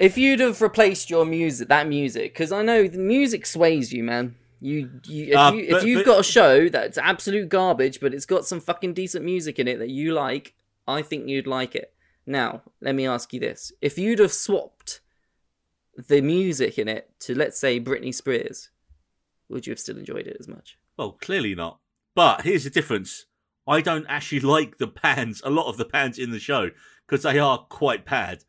If 0.00 0.16
you'd 0.16 0.40
have 0.40 0.62
replaced 0.62 1.10
your 1.10 1.26
music, 1.26 1.68
that 1.68 1.86
music, 1.86 2.32
because 2.32 2.52
I 2.52 2.62
know 2.62 2.88
the 2.88 2.98
music 2.98 3.44
sways 3.44 3.92
you, 3.92 4.02
man. 4.02 4.34
You, 4.58 4.90
you 5.04 5.26
if 5.32 5.36
Uh, 5.36 5.52
you 5.54 5.60
if 5.62 5.70
but- 5.70 5.86
you've 5.86 5.98
but- 6.00 6.06
got 6.06 6.20
a 6.20 6.24
show 6.24 6.68
that's 6.70 6.98
absolute 6.98 7.48
garbage, 7.50 8.00
but 8.00 8.14
it's 8.14 8.24
got 8.26 8.46
some 8.46 8.60
fucking 8.60 8.94
decent 8.94 9.24
music 9.24 9.58
in 9.58 9.68
it 9.68 9.78
that 9.78 9.90
you 9.90 10.12
like, 10.14 10.54
I 10.88 11.02
think 11.02 11.28
you'd 11.28 11.46
like 11.46 11.74
it. 11.74 11.92
Now, 12.26 12.62
let 12.80 12.94
me 12.94 13.06
ask 13.06 13.32
you 13.34 13.40
this: 13.40 13.72
If 13.82 13.98
you'd 13.98 14.18
have 14.20 14.32
swapped 14.32 15.00
the 16.08 16.20
music 16.22 16.78
in 16.78 16.88
it 16.88 17.10
to, 17.20 17.34
let's 17.34 17.58
say, 17.60 17.78
Britney 17.78 18.14
Spears, 18.14 18.70
would 19.50 19.66
you 19.66 19.72
have 19.72 19.80
still 19.80 19.98
enjoyed 19.98 20.26
it 20.26 20.36
as 20.40 20.48
much? 20.48 20.78
Well, 20.96 21.12
clearly 21.12 21.54
not. 21.54 21.78
But 22.14 22.42
here's 22.42 22.64
the 22.64 22.70
difference. 22.70 23.26
I 23.66 23.80
don't 23.82 24.06
actually 24.08 24.40
like 24.40 24.78
the 24.78 24.86
bands, 24.86 25.42
a 25.44 25.50
lot 25.50 25.68
of 25.68 25.76
the 25.76 25.84
bands 25.84 26.18
in 26.18 26.30
the 26.30 26.38
show, 26.38 26.70
because 27.06 27.22
they 27.22 27.38
are 27.38 27.58
quite 27.68 28.04
bad. 28.06 28.44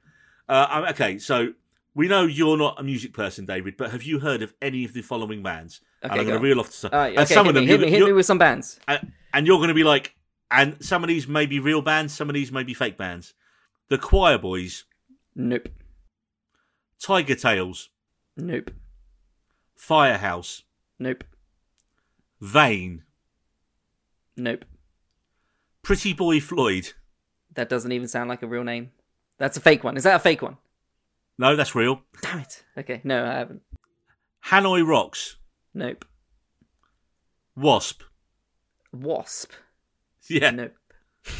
Uh, 0.51 0.87
okay, 0.89 1.17
so 1.17 1.53
we 1.95 2.09
know 2.09 2.23
you're 2.25 2.57
not 2.57 2.77
a 2.77 2.83
music 2.83 3.13
person, 3.13 3.45
David, 3.45 3.77
but 3.77 3.89
have 3.91 4.03
you 4.03 4.19
heard 4.19 4.41
of 4.41 4.53
any 4.61 4.83
of 4.83 4.91
the 4.91 5.01
following 5.01 5.41
bands? 5.41 5.79
and 6.03 6.11
Okay, 6.11 6.19
I'm 6.19 6.25
going 6.27 6.37
to 6.39 6.43
reel 6.43 6.59
off 6.59 6.73
some. 6.73 6.91
Right, 6.91 7.11
and 7.15 7.19
okay, 7.19 7.33
some 7.33 7.47
of 7.47 7.53
them, 7.53 7.63
me, 7.63 7.69
hit 7.71 7.79
me, 7.79 7.89
hit 7.89 7.99
you're- 7.99 8.11
me 8.11 8.15
with 8.15 8.25
some 8.25 8.37
bands. 8.37 8.77
and, 8.87 9.13
and 9.33 9.47
you're 9.47 9.59
going 9.59 9.69
to 9.69 9.73
be 9.73 9.85
like, 9.85 10.13
and 10.51 10.75
some 10.83 11.03
of 11.05 11.07
these 11.07 11.25
may 11.25 11.45
be 11.45 11.59
real 11.61 11.81
bands, 11.81 12.13
some 12.13 12.29
of 12.29 12.33
these 12.33 12.51
may 12.51 12.63
be 12.63 12.73
fake 12.73 12.97
bands. 12.97 13.33
The 13.87 13.97
Quireboys, 13.97 14.83
Nope, 15.35 15.69
Tigertailz, 17.01 17.87
nope, 18.35 18.71
Firehouse, 19.75 20.63
nope, 20.99 21.23
Vain, 22.41 23.03
nope. 24.35 24.65
Pretty 25.81 26.11
Boy 26.13 26.39
Floyd. 26.41 26.91
That 27.53 27.69
doesn't 27.69 27.91
even 27.93 28.07
sound 28.09 28.27
like 28.29 28.43
a 28.43 28.47
real 28.47 28.63
name. 28.65 28.91
That's 29.41 29.57
a 29.57 29.59
fake 29.59 29.83
one. 29.83 29.97
Is 29.97 30.03
that 30.03 30.15
a 30.15 30.19
fake 30.19 30.43
one? 30.43 30.57
No, 31.39 31.55
that's 31.55 31.73
real. 31.73 32.03
Damn 32.21 32.39
it. 32.41 32.63
Okay, 32.77 33.01
no, 33.03 33.25
I 33.25 33.33
haven't. 33.39 33.61
Hanoi 34.45 34.87
Rocks, 34.87 35.37
Nope. 35.73 36.05
Wasp. 37.55 38.03
Wasp. 38.93 39.51
Yeah. 40.29 40.51
Nope. 40.51 40.73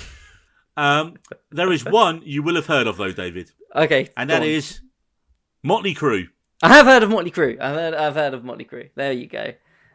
Um, 0.78 1.16
there 1.52 1.70
is 1.74 1.84
one 1.84 2.22
you 2.24 2.41
will 2.41 2.56
have 2.56 2.66
heard 2.66 2.88
of 2.88 2.95
though, 2.95 3.12
David, 3.12 3.52
Okay. 3.76 4.08
and 4.16 4.30
that 4.30 4.41
on. 4.41 4.47
is 4.47 4.80
Motley 5.62 5.93
Crue. 5.93 6.28
I 6.64 6.70
have 6.74 6.86
heard 6.86 7.04
of 7.04 7.10
Motley 7.10 7.30
Crue. 7.30 7.60
I've 7.60 7.76
heard. 7.76 7.93
I've 7.93 8.16
heard 8.16 8.34
of 8.34 8.45
Motley 8.45 8.64
Crue. 8.64 8.89
There 8.95 9.12
you 9.12 9.28
go. 9.28 9.54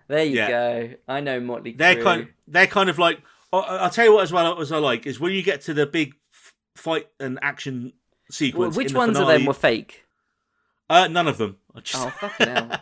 There 0.09 0.23
you 0.25 0.37
Yeah. 0.37 0.49
go. 0.51 0.91
I 1.09 1.21
know 1.21 1.41
Motley 1.41 1.73
Crue. 1.73 1.79
They're 1.79 2.03
kind. 2.03 2.29
They're 2.47 2.67
kind 2.67 2.91
of 2.91 2.99
like. 2.99 3.21
I'll 3.55 3.89
tell 3.89 4.05
you 4.05 4.13
what 4.13 4.23
as 4.25 4.33
well 4.35 4.61
as 4.61 4.71
I 4.71 4.77
like 4.77 5.07
is 5.07 5.19
when 5.19 5.33
you 5.33 5.43
get 5.43 5.63
to 5.63 5.75
the 5.75 5.87
big 5.87 6.13
fight 6.77 7.09
and 7.19 7.39
action 7.43 7.83
Well, 7.85 7.93
sequence. 8.31 8.77
which 8.77 8.87
in 8.89 8.93
the 8.93 8.99
ones 8.99 9.19
of 9.19 9.27
them 9.27 9.45
were 9.47 9.55
fake? 9.55 10.05
Uh, 10.89 11.09
none 11.09 11.27
of 11.29 11.39
them. 11.39 11.57
I 11.75 11.81
just- 11.81 12.05
Oh 12.05 12.11
fucking 12.11 12.49
hell! 12.49 12.69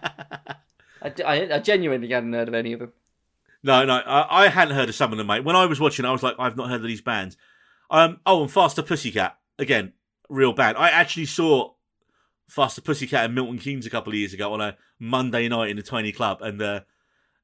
I, 1.03 1.13
I, 1.25 1.55
I 1.55 1.59
genuinely 1.59 2.11
hadn't 2.11 2.33
heard 2.33 2.49
of 2.49 2.55
any 2.55 2.73
of 2.73 2.81
them. 2.81 2.93
No, 3.63 3.85
no, 3.85 3.95
I, 3.95 4.45
I 4.45 4.49
hadn't 4.49 4.75
heard 4.75 4.89
of 4.89 4.95
some 4.95 5.13
of 5.13 5.19
them, 5.19 5.27
mate. 5.27 5.45
When 5.45 5.57
I 5.57 5.67
was 5.67 5.81
watching, 5.81 6.05
I 6.05 6.13
was 6.13 6.23
like, 6.23 6.35
I've 6.39 6.57
not 6.57 6.69
heard 6.69 6.81
of 6.83 6.87
these 6.87 7.01
bands. 7.01 7.37
Um, 7.91 8.21
oh, 8.27 8.43
and 8.43 8.51
Faster 8.51 8.83
Pussycat 8.83 9.39
again, 9.59 9.93
real 10.29 10.53
band. 10.53 10.77
I 10.77 10.91
actually 10.91 11.27
saw 11.27 11.73
Faster 12.49 12.81
Pussycat 12.83 13.25
and 13.27 13.35
Milton 13.35 13.59
Keynes 13.59 13.87
a 13.87 13.91
couple 13.91 14.13
of 14.13 14.19
years 14.19 14.35
ago 14.35 14.53
on 14.53 14.61
a 14.61 14.77
Monday 14.99 15.49
night 15.49 15.71
in 15.71 15.79
a 15.79 15.83
tiny 15.83 16.13
club, 16.13 16.43
and 16.43 16.61
uh, 16.61 16.81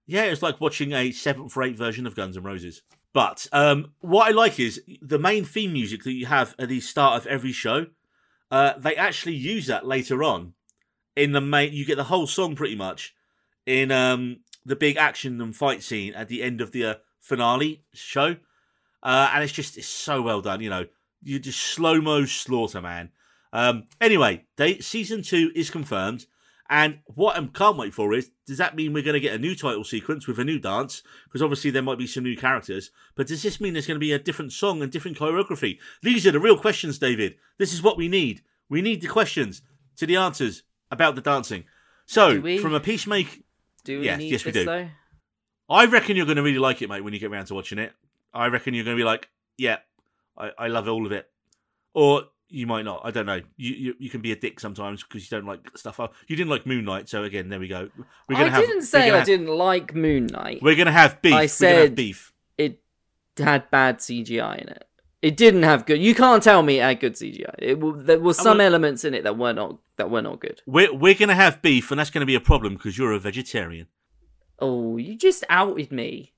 yeah, 0.07 0.25
it 0.25 0.31
was 0.31 0.43
like 0.43 0.61
watching 0.61 0.93
a 0.93 1.11
seventh 1.13 1.57
or 1.57 1.63
eighth 1.63 1.79
version 1.79 2.07
of 2.07 2.15
Guns 2.15 2.37
N' 2.37 2.43
Roses. 2.43 2.83
But 3.13 3.47
um, 3.53 3.93
what 4.01 4.29
I 4.29 4.31
like 4.31 4.61
is 4.61 4.83
the 5.03 5.19
main 5.19 5.45
theme 5.45 5.73
music 5.73 6.05
that 6.05 6.13
you 6.13 6.27
have 6.27 6.55
at 6.59 6.69
the 6.69 6.81
start 6.81 7.21
of 7.21 7.27
every 7.27 7.53
show. 7.53 7.87
Uh, 8.51 8.75
they 8.79 8.97
actually 8.97 9.35
use 9.35 9.67
that 9.67 9.87
later 9.87 10.23
on 10.23 10.55
in 11.17 11.33
the 11.33 11.41
main. 11.41 11.73
You 11.73 11.85
get 11.85 11.97
the 11.97 12.05
whole 12.05 12.27
song 12.27 12.55
pretty 12.55 12.77
much 12.77 13.15
in 13.67 13.91
um, 13.91 14.41
the 14.65 14.77
big 14.77 14.97
action 14.97 15.41
and 15.41 15.55
fight 15.55 15.83
scene 15.83 16.15
at 16.15 16.29
the 16.29 16.43
end 16.43 16.61
of 16.61 16.73
the 16.73 16.85
uh, 16.85 16.95
finale 17.19 17.85
show, 17.93 18.37
uh, 19.03 19.31
and 19.35 19.45
it's 19.45 19.53
just 19.53 19.77
it's 19.77 19.89
so 19.89 20.23
well 20.23 20.41
done. 20.41 20.61
You 20.61 20.71
know, 20.71 20.87
you 21.23 21.39
just 21.39 21.61
slow 21.61 22.01
mo 22.01 22.25
slaughter, 22.25 22.81
man. 22.81 23.11
Um, 23.53 23.89
anyway, 24.01 24.45
they, 24.57 24.79
season 24.79 25.23
two 25.23 25.51
is 25.55 25.71
confirmed, 25.71 26.27
and 26.71 27.01
what 27.07 27.37
I 27.37 27.45
can't 27.47 27.77
wait 27.77 27.93
for 27.93 28.15
is 28.15 28.31
does 28.47 28.59
that 28.59 28.77
mean 28.77 28.93
we're 28.93 29.03
going 29.03 29.15
to 29.15 29.21
get 29.21 29.35
a 29.35 29.39
new 29.39 29.57
title 29.57 29.83
sequence 29.83 30.29
with 30.29 30.39
a 30.39 30.45
new 30.45 30.61
dance? 30.61 31.03
Because 31.25 31.43
obviously 31.43 31.73
there 31.73 31.83
might 31.83 31.99
be 31.99 32.07
some 32.07 32.23
new 32.23 32.37
characters, 32.37 32.93
but 33.17 33.27
does 33.27 33.43
this 33.43 33.61
mean 33.61 33.73
there's 33.73 33.89
going 33.89 33.97
to 33.97 34.01
be 34.07 34.13
a 34.13 34.21
different 34.21 34.53
song 34.53 34.81
and 34.81 34.91
different 34.91 35.19
choreography? 35.19 35.79
These 36.03 36.29
are 36.29 36.31
the 36.31 36.39
real 36.39 36.57
questions, 36.57 36.99
David. 36.99 37.35
This 37.59 37.73
is 37.73 37.83
what 37.83 37.97
we 37.99 38.07
need. 38.07 38.43
We 38.69 38.83
need 38.83 39.01
the 39.01 39.09
questions 39.09 39.63
to 39.97 40.07
the 40.07 40.15
answers 40.15 40.63
about 40.93 41.17
the 41.17 41.21
dancing. 41.21 41.65
So, 42.07 42.39
we? 42.39 42.59
from 42.59 42.75
a 42.75 42.81
peacemaker. 42.81 43.41
Do 43.85 43.99
we 43.99 44.05
Yes, 44.05 44.19
need 44.19 44.31
yes, 44.33 44.45
we 44.45 44.53
do. 44.53 44.65
though? 44.65 44.89
I 45.69 45.87
reckon 45.87 46.17
you're 46.17 46.27
going 46.27 46.37
to 46.37 46.43
really 46.43 46.59
like 46.59 46.83
it, 46.83 46.89
mate, 46.89 47.03
when 47.03 47.13
you 47.13 47.19
get 47.19 47.33
around 47.33 47.47
to 47.47 47.55
watching 47.55 47.79
it. 47.79 47.93
I 48.33 48.47
reckon 48.47 48.75
you're 48.75 48.85
going 48.85 48.97
to 48.97 49.01
be 49.01 49.05
like, 49.05 49.29
yeah, 49.59 49.79
I, 50.37 50.51
I 50.57 50.67
love 50.69 50.89
all 50.89 51.05
of 51.05 51.13
it. 51.13 51.29
Or 51.95 52.25
you 52.51 52.67
might 52.67 52.85
not. 52.85 53.01
I 53.05 53.11
don't 53.11 53.27
know. 53.27 53.41
You 53.57 53.75
you, 53.75 53.95
you 53.99 54.11
can 54.11 54.21
be 54.21 54.33
a 54.33 54.37
dick 54.37 54.61
sometimes 54.61 55.03
because 55.03 55.23
you 55.31 55.37
don't 55.37 55.47
like 55.47 55.61
stuff. 55.77 55.99
Oh, 56.01 56.11
you 56.29 56.37
didn't 56.37 56.51
like 56.51 56.67
Moon 56.67 56.85
Knight, 56.85 57.09
so 57.09 57.23
again, 57.25 57.49
there 57.49 57.61
we 57.61 57.69
go. 57.69 57.89
We're 58.29 58.37
I 58.37 58.41
gonna 58.41 58.51
have, 58.51 58.61
didn't 58.67 58.83
say 58.83 59.01
gonna 59.07 59.13
I 59.15 59.17
have- 59.19 59.27
didn't 59.27 59.49
like 59.49 59.95
Moon 59.95 60.27
Knight. 60.27 60.61
We're 60.63 60.75
going 60.75 60.87
to 60.87 60.93
have 60.93 61.23
beef. 61.23 61.33
I 61.35 61.47
said- 61.47 61.79
have 61.79 61.95
beef. 61.95 62.33
It 62.59 62.81
had 63.39 63.71
bad 63.71 63.99
CGI 63.99 64.61
in 64.63 64.69
it. 64.69 64.85
It 65.23 65.37
didn't 65.37 65.63
have 65.65 65.85
good. 65.87 66.01
You 66.01 66.15
can't 66.15 66.43
tell 66.43 66.63
me 66.63 66.79
it 66.79 66.83
had 66.83 67.01
good 67.01 67.13
CGI. 67.15 67.55
It, 67.59 68.07
there 68.07 68.19
were 68.19 68.33
some 68.35 68.61
elements 68.61 69.05
in 69.05 69.13
it 69.15 69.25
that 69.25 69.37
were 69.39 69.53
not 69.53 69.79
that 69.97 70.11
were 70.11 70.23
not 70.23 70.41
good. 70.41 70.63
We're 70.67 70.93
we're 70.95 71.15
going 71.15 71.29
to 71.29 71.35
have 71.35 71.61
beef, 71.63 71.91
and 71.91 72.01
that's 72.01 72.11
going 72.11 72.21
to 72.21 72.27
be 72.27 72.35
a 72.35 72.41
problem 72.41 72.75
because 72.75 72.97
you're 72.99 73.13
a 73.13 73.19
vegetarian. 73.19 73.87
Oh, 74.59 74.97
you 74.97 75.17
just 75.17 75.45
outed 75.49 75.93
me. 75.93 76.33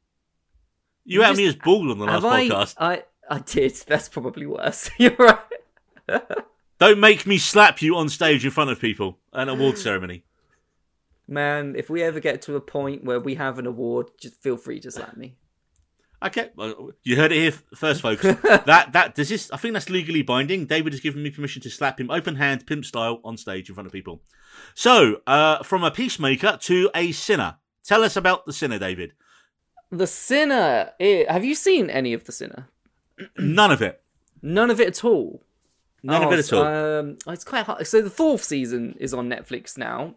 You, 1.04 1.20
You 1.20 1.22
had 1.22 1.36
me 1.36 1.46
as 1.46 1.54
just- 1.54 1.64
bald 1.64 1.90
on 1.90 1.98
the 1.98 2.04
last 2.06 2.24
I? 2.24 2.48
podcast. 2.48 2.74
I 2.78 3.02
I 3.30 3.38
did. 3.38 3.72
That's 3.86 4.08
probably 4.08 4.46
worse. 4.46 4.90
You're 4.98 5.14
right. 5.16 5.38
Don't 6.78 7.00
make 7.00 7.26
me 7.26 7.38
slap 7.38 7.80
you 7.80 7.96
on 7.96 8.08
stage 8.08 8.44
in 8.44 8.50
front 8.50 8.70
of 8.70 8.80
people 8.80 9.18
at 9.32 9.42
an 9.42 9.48
award 9.48 9.78
ceremony. 9.78 10.24
Man, 11.28 11.74
if 11.76 11.88
we 11.88 12.02
ever 12.02 12.20
get 12.20 12.42
to 12.42 12.56
a 12.56 12.60
point 12.60 13.04
where 13.04 13.20
we 13.20 13.36
have 13.36 13.58
an 13.58 13.66
award, 13.66 14.08
just 14.20 14.42
feel 14.42 14.56
free 14.56 14.80
to 14.80 14.90
slap 14.90 15.16
me. 15.16 15.36
Okay, 16.24 16.50
well, 16.56 16.90
you 17.02 17.16
heard 17.16 17.32
it 17.32 17.36
here 17.36 17.52
first, 17.74 18.00
folks. 18.00 18.22
that 18.42 18.92
that 18.92 19.14
does 19.14 19.28
this. 19.28 19.50
I 19.50 19.56
think 19.56 19.74
that's 19.74 19.90
legally 19.90 20.22
binding. 20.22 20.66
David 20.66 20.92
has 20.92 21.00
given 21.00 21.22
me 21.22 21.30
permission 21.30 21.62
to 21.62 21.70
slap 21.70 21.98
him 22.00 22.10
open 22.10 22.36
hand, 22.36 22.66
pimp 22.66 22.84
style, 22.84 23.20
on 23.24 23.36
stage 23.36 23.68
in 23.68 23.74
front 23.74 23.86
of 23.86 23.92
people. 23.92 24.22
So, 24.74 25.20
uh, 25.26 25.62
from 25.62 25.82
a 25.82 25.90
peacemaker 25.90 26.58
to 26.62 26.90
a 26.94 27.12
sinner. 27.12 27.56
Tell 27.84 28.04
us 28.04 28.16
about 28.16 28.46
the 28.46 28.52
sinner, 28.52 28.78
David. 28.78 29.14
The 29.90 30.06
Sinner. 30.06 30.92
eh, 31.00 31.30
have 31.30 31.44
you 31.44 31.54
seen 31.54 31.90
any 31.90 32.14
of 32.14 32.24
The 32.24 32.32
Sinner? 32.32 32.68
None 33.36 33.70
of 33.70 33.82
it. 33.82 34.02
None 34.40 34.70
of 34.70 34.80
it 34.80 34.88
at 34.88 35.04
all. 35.04 35.44
None 36.02 36.22
of 36.22 36.28
Oh, 36.28 36.32
it 36.32 36.38
at 36.40 36.52
all. 36.52 36.64
Um, 36.64 37.18
it's 37.28 37.44
quite 37.44 37.64
hard. 37.66 37.86
So 37.86 38.02
the 38.02 38.10
fourth 38.10 38.42
season 38.42 38.96
is 38.98 39.14
on 39.14 39.28
Netflix 39.28 39.78
now, 39.78 40.14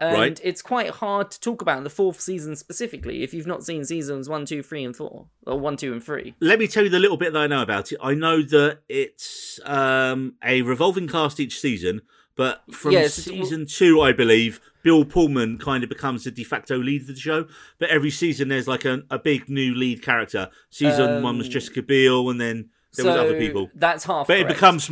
and 0.00 0.16
Right. 0.16 0.40
it's 0.42 0.62
quite 0.62 0.90
hard 0.90 1.30
to 1.32 1.40
talk 1.40 1.60
about 1.60 1.84
the 1.84 1.90
fourth 1.90 2.20
season 2.20 2.56
specifically 2.56 3.22
if 3.22 3.34
you've 3.34 3.46
not 3.46 3.62
seen 3.64 3.84
seasons 3.84 4.28
one, 4.30 4.46
two, 4.46 4.62
three, 4.62 4.82
and 4.82 4.96
four, 4.96 5.26
or 5.46 5.60
one, 5.60 5.76
two, 5.76 5.92
and 5.92 6.02
three. 6.02 6.34
Let 6.40 6.58
me 6.58 6.66
tell 6.66 6.84
you 6.84 6.88
the 6.90 6.98
little 6.98 7.18
bit 7.18 7.34
that 7.34 7.38
I 7.38 7.46
know 7.46 7.60
about 7.62 7.92
it. 7.92 7.98
I 8.02 8.14
know 8.14 8.40
that 8.42 8.78
it's 8.88 9.60
um, 9.66 10.36
a 10.42 10.62
revolving 10.62 11.06
cast 11.06 11.38
each 11.38 11.60
season, 11.60 12.00
but 12.34 12.62
from 12.72 12.92
it's- 12.92 13.14
season 13.14 13.66
two, 13.66 14.00
I 14.00 14.12
believe, 14.12 14.58
Bill 14.82 15.04
Pullman 15.04 15.58
kind 15.58 15.82
of 15.84 15.90
becomes 15.90 16.24
the 16.24 16.30
de 16.30 16.44
facto 16.44 16.78
lead 16.78 17.02
of 17.02 17.08
the 17.08 17.16
show. 17.16 17.46
But 17.78 17.90
every 17.90 18.10
season, 18.10 18.48
there's 18.48 18.66
like 18.66 18.86
a, 18.86 19.02
a 19.10 19.18
big 19.18 19.50
new 19.50 19.74
lead 19.74 20.00
character. 20.00 20.48
Season 20.70 21.22
one 21.22 21.36
was 21.36 21.48
Um, 21.48 21.52
Jessica 21.52 21.82
Biel, 21.82 22.30
and 22.30 22.40
then 22.40 22.70
there 22.96 23.04
was 23.04 23.14
other 23.16 23.38
people. 23.38 23.68
That's 23.74 24.04
half. 24.04 24.26
But 24.26 24.38
it 24.38 24.48
becomes, 24.48 24.90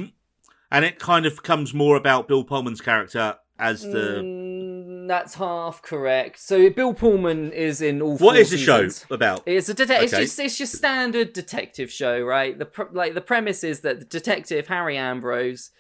and 0.71 0.85
it 0.85 0.99
kind 0.99 1.27
of 1.27 1.37
becomes 1.37 1.73
more 1.75 1.97
about 1.97 2.29
Bill 2.29 2.45
Pullman's 2.45 2.81
character 2.81 3.37
as 3.59 3.83
the. 3.83 4.21
Mm, 4.23 5.09
that's 5.09 5.35
half 5.35 5.83
correct. 5.83 6.39
So 6.39 6.71
Bill 6.71 6.95
Pullman 6.95 7.53
is 7.53 7.81
in 7.81 8.01
all. 8.03 8.17
what 8.19 8.37
is 8.37 8.51
the 8.51 8.59
seasons. 8.59 9.05
show 9.09 9.15
about? 9.15 9.43
It's 9.47 9.69
a 9.69 9.75
det- 9.75 9.91
it's 9.91 10.13
just 10.13 10.39
it's 10.39 10.59
just 10.59 10.75
standard 10.77 11.33
detective 11.33 11.91
show, 11.91 12.21
right? 12.21 12.59
The 12.59 12.67
pr- 12.67 12.93
like 12.93 13.15
the 13.15 13.21
premise 13.21 13.65
is 13.65 13.81
that 13.81 14.01
the 14.01 14.05
detective 14.07 14.69
Harry 14.69 14.97
Ambrose, 14.97 15.71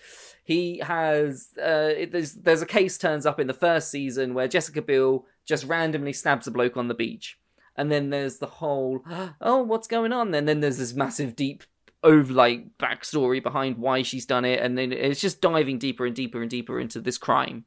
he 0.45 0.78
has 0.78 1.51
uh, 1.59 1.93
it, 1.97 2.12
there's 2.12 2.32
there's 2.34 2.62
a 2.62 2.66
case 2.66 2.99
turns 2.99 3.26
up 3.26 3.39
in 3.39 3.47
the 3.47 3.55
first 3.55 3.91
season 3.91 4.34
where 4.34 4.49
Jessica 4.49 4.82
Biel 4.82 5.26
just 5.47 5.64
randomly 5.64 6.12
stabs 6.12 6.47
a 6.47 6.51
bloke 6.51 6.76
on 6.76 6.89
the 6.89 6.95
beach, 6.95 7.39
and 7.76 7.93
then 7.93 8.11
there's 8.11 8.39
the 8.39 8.47
whole 8.47 9.05
oh 9.41 9.62
what's 9.62 9.86
going 9.89 10.12
on? 10.12 10.34
And 10.34 10.49
then 10.49 10.61
there's 10.61 10.78
this 10.78 10.95
massive 10.95 11.36
deep 11.36 11.64
over 12.03 12.32
like 12.32 12.78
backstory 12.78 13.42
behind 13.42 13.78
why 13.78 14.03
she's 14.03 14.26
done 14.26 14.44
it, 14.44 14.61
and 14.61 14.76
then 14.76 14.92
it's 14.92 15.20
just 15.20 15.40
diving 15.40 15.78
deeper 15.78 16.07
and 16.07 16.14
deeper 16.14 16.40
and 16.40 16.51
deeper 16.51 16.78
into 16.78 17.01
this 17.01 17.18
crime, 17.18 17.64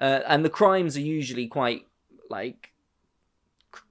uh, 0.00 0.20
and 0.26 0.44
the 0.44 0.50
crimes 0.50 0.96
are 0.96 1.00
usually 1.00 1.46
quite 1.46 1.86
like 2.28 2.72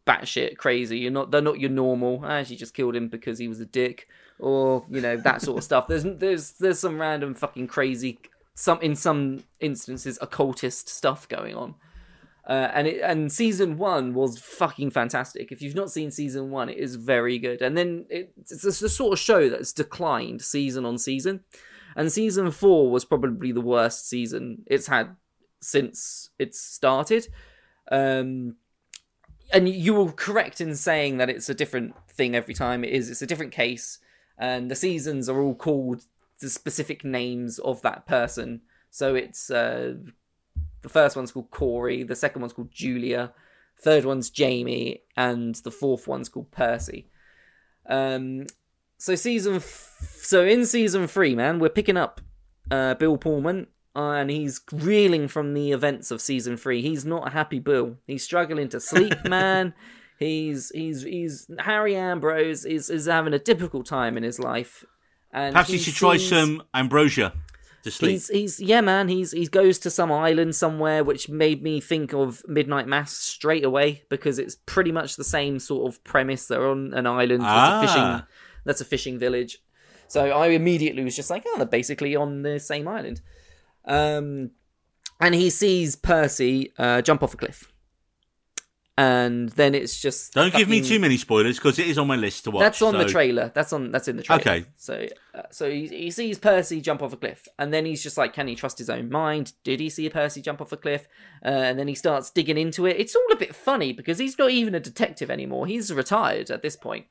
batshit 0.05 0.57
crazy. 0.57 0.99
You're 0.99 1.11
not. 1.11 1.31
They're 1.31 1.41
not 1.41 1.59
your 1.59 1.69
normal. 1.69 2.21
Ah, 2.23 2.43
she 2.43 2.55
just 2.55 2.73
killed 2.73 2.95
him 2.95 3.07
because 3.07 3.39
he 3.39 3.47
was 3.47 3.59
a 3.59 3.65
dick, 3.65 4.07
or 4.39 4.85
you 4.89 5.01
know 5.01 5.17
that 5.17 5.41
sort 5.41 5.57
of 5.57 5.63
stuff. 5.63 5.87
There's 5.87 6.03
there's 6.03 6.51
there's 6.53 6.79
some 6.79 6.99
random 6.99 7.33
fucking 7.33 7.67
crazy. 7.67 8.19
Some 8.55 8.81
in 8.81 8.95
some 8.95 9.43
instances 9.59 10.17
occultist 10.21 10.89
stuff 10.89 11.27
going 11.27 11.55
on. 11.55 11.75
Uh, 12.49 12.71
and 12.73 12.87
it 12.87 12.99
and 13.01 13.31
season 13.31 13.77
one 13.77 14.15
was 14.15 14.39
fucking 14.39 14.89
fantastic. 14.89 15.51
If 15.51 15.61
you've 15.61 15.75
not 15.75 15.91
seen 15.91 16.09
season 16.09 16.49
one, 16.49 16.67
it 16.67 16.77
is 16.77 16.95
very 16.95 17.37
good. 17.37 17.61
And 17.61 17.77
then 17.77 18.07
it, 18.09 18.33
it's 18.37 18.79
the 18.79 18.89
sort 18.89 19.13
of 19.13 19.19
show 19.19 19.49
that's 19.49 19.71
declined 19.71 20.41
season 20.41 20.83
on 20.83 20.97
season. 20.97 21.41
And 21.95 22.11
season 22.11 22.49
four 22.49 22.89
was 22.89 23.05
probably 23.05 23.51
the 23.51 23.61
worst 23.61 24.09
season 24.09 24.63
it's 24.65 24.87
had 24.87 25.15
since 25.61 26.31
it's 26.39 26.59
started. 26.59 27.27
Um, 27.91 28.55
and 29.53 29.69
you 29.69 29.93
were 29.93 30.11
correct 30.11 30.59
in 30.59 30.75
saying 30.75 31.17
that 31.17 31.29
it's 31.29 31.49
a 31.49 31.55
different 31.55 31.93
thing 32.09 32.35
every 32.35 32.55
time. 32.55 32.83
It 32.83 32.93
is. 32.93 33.11
It's 33.11 33.21
a 33.21 33.27
different 33.27 33.51
case, 33.51 33.99
and 34.39 34.71
the 34.71 34.75
seasons 34.75 35.29
are 35.29 35.39
all 35.39 35.55
called 35.55 36.05
the 36.39 36.49
specific 36.49 37.03
names 37.03 37.59
of 37.59 37.81
that 37.83 38.07
person. 38.07 38.61
So 38.89 39.13
it's 39.13 39.51
uh, 39.51 39.95
the 40.81 40.89
first 40.89 41.15
one's 41.15 41.31
called 41.31 41.51
Cora, 41.51 42.03
the 42.03 42.15
second 42.15 42.41
one's 42.41 42.53
called 42.53 42.71
Julia, 42.71 43.33
third 43.81 44.05
one's 44.05 44.29
Jamie, 44.29 45.01
and 45.15 45.55
the 45.55 45.71
fourth 45.71 46.07
one's 46.07 46.29
called 46.29 46.51
Percy. 46.51 47.09
Um, 47.87 48.45
so 48.97 49.15
season, 49.15 49.55
f- 49.55 50.19
so 50.21 50.43
in 50.45 50.65
season 50.65 51.07
three, 51.07 51.35
man, 51.35 51.59
we're 51.59 51.69
picking 51.69 51.97
up 51.97 52.21
uh, 52.69 52.95
Bill 52.95 53.17
Pullman, 53.17 53.67
uh, 53.95 54.11
and 54.11 54.29
he's 54.29 54.61
reeling 54.71 55.27
from 55.27 55.53
the 55.53 55.71
events 55.71 56.11
of 56.11 56.21
season 56.21 56.57
three. 56.57 56.81
He's 56.81 57.05
not 57.05 57.27
a 57.27 57.31
happy 57.31 57.59
Bill. 57.59 57.97
He's 58.05 58.23
struggling 58.23 58.69
to 58.69 58.79
sleep, 58.79 59.15
man. 59.25 59.73
He's 60.19 60.69
he's 60.75 61.03
he's 61.03 61.49
Harry 61.59 61.95
Ambrose 61.95 62.65
is 62.65 62.89
is 62.89 63.05
having 63.05 63.33
a 63.33 63.39
difficult 63.39 63.85
time 63.85 64.17
in 64.17 64.23
his 64.23 64.37
life. 64.37 64.83
And 65.31 65.53
Perhaps 65.53 65.69
he 65.69 65.77
should 65.77 65.93
try 65.93 66.17
some 66.17 66.63
ambrosia 66.73 67.33
to 67.89 67.95
sleep. 67.97 68.11
He's 68.11 68.27
he's 68.29 68.59
yeah, 68.59 68.81
man. 68.81 69.07
He's 69.09 69.31
he 69.31 69.47
goes 69.47 69.79
to 69.79 69.89
some 69.89 70.11
island 70.11 70.55
somewhere, 70.55 71.03
which 71.03 71.29
made 71.29 71.61
me 71.63 71.79
think 71.81 72.13
of 72.13 72.41
Midnight 72.47 72.87
Mass 72.87 73.11
straight 73.13 73.63
away 73.63 74.03
because 74.09 74.39
it's 74.39 74.55
pretty 74.65 74.91
much 74.91 75.15
the 75.15 75.23
same 75.23 75.59
sort 75.59 75.91
of 75.91 76.03
premise. 76.03 76.47
They're 76.47 76.67
on 76.67 76.93
an 76.93 77.05
island. 77.07 77.41
There's 77.41 77.51
a 77.51 77.71
Ah. 77.71 77.81
fishing. 77.81 78.27
That's 78.65 78.81
a 78.81 78.85
fishing 78.85 79.19
village. 79.19 79.59
So 80.07 80.25
I 80.31 80.47
immediately 80.47 81.03
was 81.03 81.15
just 81.15 81.29
like, 81.29 81.43
oh, 81.47 81.57
they're 81.57 81.65
basically 81.67 82.15
on 82.15 82.41
the 82.41 82.59
same 82.59 82.87
island. 82.87 83.21
Um, 83.85 84.51
and 85.19 85.35
he 85.35 85.49
sees 85.49 85.95
Percy 85.95 86.73
uh, 86.77 87.01
jump 87.01 87.21
off 87.23 87.33
a 87.33 87.37
cliff, 87.37 87.71
and 88.99 89.47
then 89.51 89.75
it's 89.75 89.97
just 89.97 90.33
Don't 90.33 90.53
give 90.53 90.67
me 90.67 90.81
too 90.81 90.99
many 90.99 91.15
spoilers 91.15 91.55
because 91.55 91.79
it 91.79 91.87
is 91.87 91.97
on 91.97 92.05
my 92.05 92.17
list 92.17 92.43
to 92.43 92.51
watch. 92.51 92.63
that's 92.63 92.81
on 92.81 92.97
the 92.97 93.05
trailer. 93.05 93.49
That's 93.55 93.71
on. 93.71 93.91
That's 93.91 94.09
in 94.09 94.17
the 94.17 94.23
trailer. 94.23 94.41
Okay. 94.41 94.65
So, 94.75 95.07
uh, 95.33 95.43
so 95.51 95.71
he, 95.71 95.87
he 95.87 96.11
sees 96.11 96.37
Percy 96.37 96.81
jump 96.81 97.01
off 97.01 97.13
a 97.13 97.15
cliff, 97.15 97.47
and 97.57 97.73
then 97.73 97.85
he's 97.85 98.03
just 98.03 98.17
like, 98.17 98.33
"Can 98.33 98.49
he 98.49 98.55
trust 98.55 98.77
his 98.77 98.89
own 98.89 99.09
mind? 99.09 99.53
Did 99.63 99.79
he 99.79 99.89
see 99.89 100.09
Percy 100.09 100.41
jump 100.41 100.59
off 100.59 100.73
a 100.73 100.77
cliff?" 100.77 101.07
Uh, 101.45 101.47
and 101.47 101.79
then 101.79 101.87
he 101.87 101.95
starts 101.95 102.29
digging 102.29 102.57
into 102.57 102.85
it. 102.85 102.97
It's 102.99 103.15
all 103.15 103.31
a 103.31 103.37
bit 103.37 103.55
funny 103.55 103.93
because 103.93 104.19
he's 104.19 104.37
not 104.37 104.51
even 104.51 104.75
a 104.75 104.81
detective 104.81 105.31
anymore. 105.31 105.65
He's 105.65 105.93
retired 105.93 106.51
at 106.51 106.61
this 106.61 106.75
point, 106.75 107.05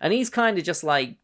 and 0.00 0.12
he's 0.12 0.30
kind 0.30 0.58
of 0.58 0.62
just 0.62 0.84
like 0.84 1.16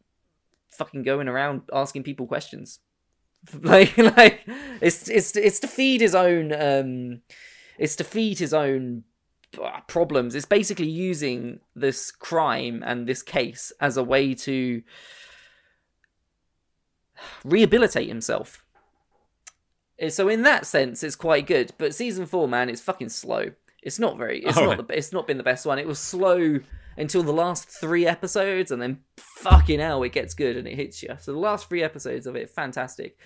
fucking 0.69 1.03
going 1.03 1.29
around 1.29 1.61
asking 1.71 2.03
people 2.03 2.27
questions. 2.27 2.79
like, 3.61 3.97
like 3.97 4.41
it's 4.81 5.07
it's 5.07 5.33
it's 5.37 5.61
to 5.61 5.67
feed 5.67 6.01
his 6.01 6.13
own. 6.13 6.51
um 6.51 7.21
It's 7.77 7.95
to 7.95 8.03
feed 8.03 8.39
his 8.39 8.53
own 8.53 9.05
problems. 9.87 10.35
It's 10.35 10.45
basically 10.45 10.87
using 10.89 11.59
this 11.75 12.11
crime 12.11 12.83
and 12.85 13.07
this 13.07 13.21
case 13.21 13.71
as 13.79 13.97
a 13.97 14.03
way 14.03 14.33
to 14.35 14.81
rehabilitate 17.43 18.07
himself. 18.07 18.63
Uh, 20.01 20.09
So 20.09 20.29
in 20.29 20.43
that 20.43 20.65
sense, 20.65 21.03
it's 21.03 21.15
quite 21.15 21.47
good. 21.47 21.73
But 21.77 21.95
season 21.95 22.25
four, 22.25 22.47
man, 22.47 22.69
it's 22.69 22.81
fucking 22.81 23.09
slow. 23.09 23.51
It's 23.81 23.99
not 23.99 24.17
very. 24.17 24.43
It's 24.43 24.57
All 24.57 24.65
not. 24.65 24.77
right. 24.77 24.87
The, 24.87 24.97
it's 24.97 25.13
not 25.13 25.27
been 25.27 25.37
the 25.37 25.43
best 25.43 25.65
one. 25.65 25.79
It 25.79 25.87
was 25.87 25.99
slow 25.99 26.59
until 26.97 27.23
the 27.23 27.31
last 27.33 27.69
three 27.69 28.05
episodes, 28.05 28.71
and 28.71 28.81
then 28.81 28.99
fucking 29.17 29.79
hell, 29.79 30.03
it 30.03 30.11
gets 30.11 30.33
good 30.33 30.57
and 30.57 30.67
it 30.67 30.75
hits 30.75 31.01
you. 31.01 31.15
So 31.19 31.31
the 31.31 31.39
last 31.39 31.69
three 31.69 31.81
episodes 31.81 32.27
of 32.27 32.35
it, 32.35 32.49
fantastic. 32.49 33.17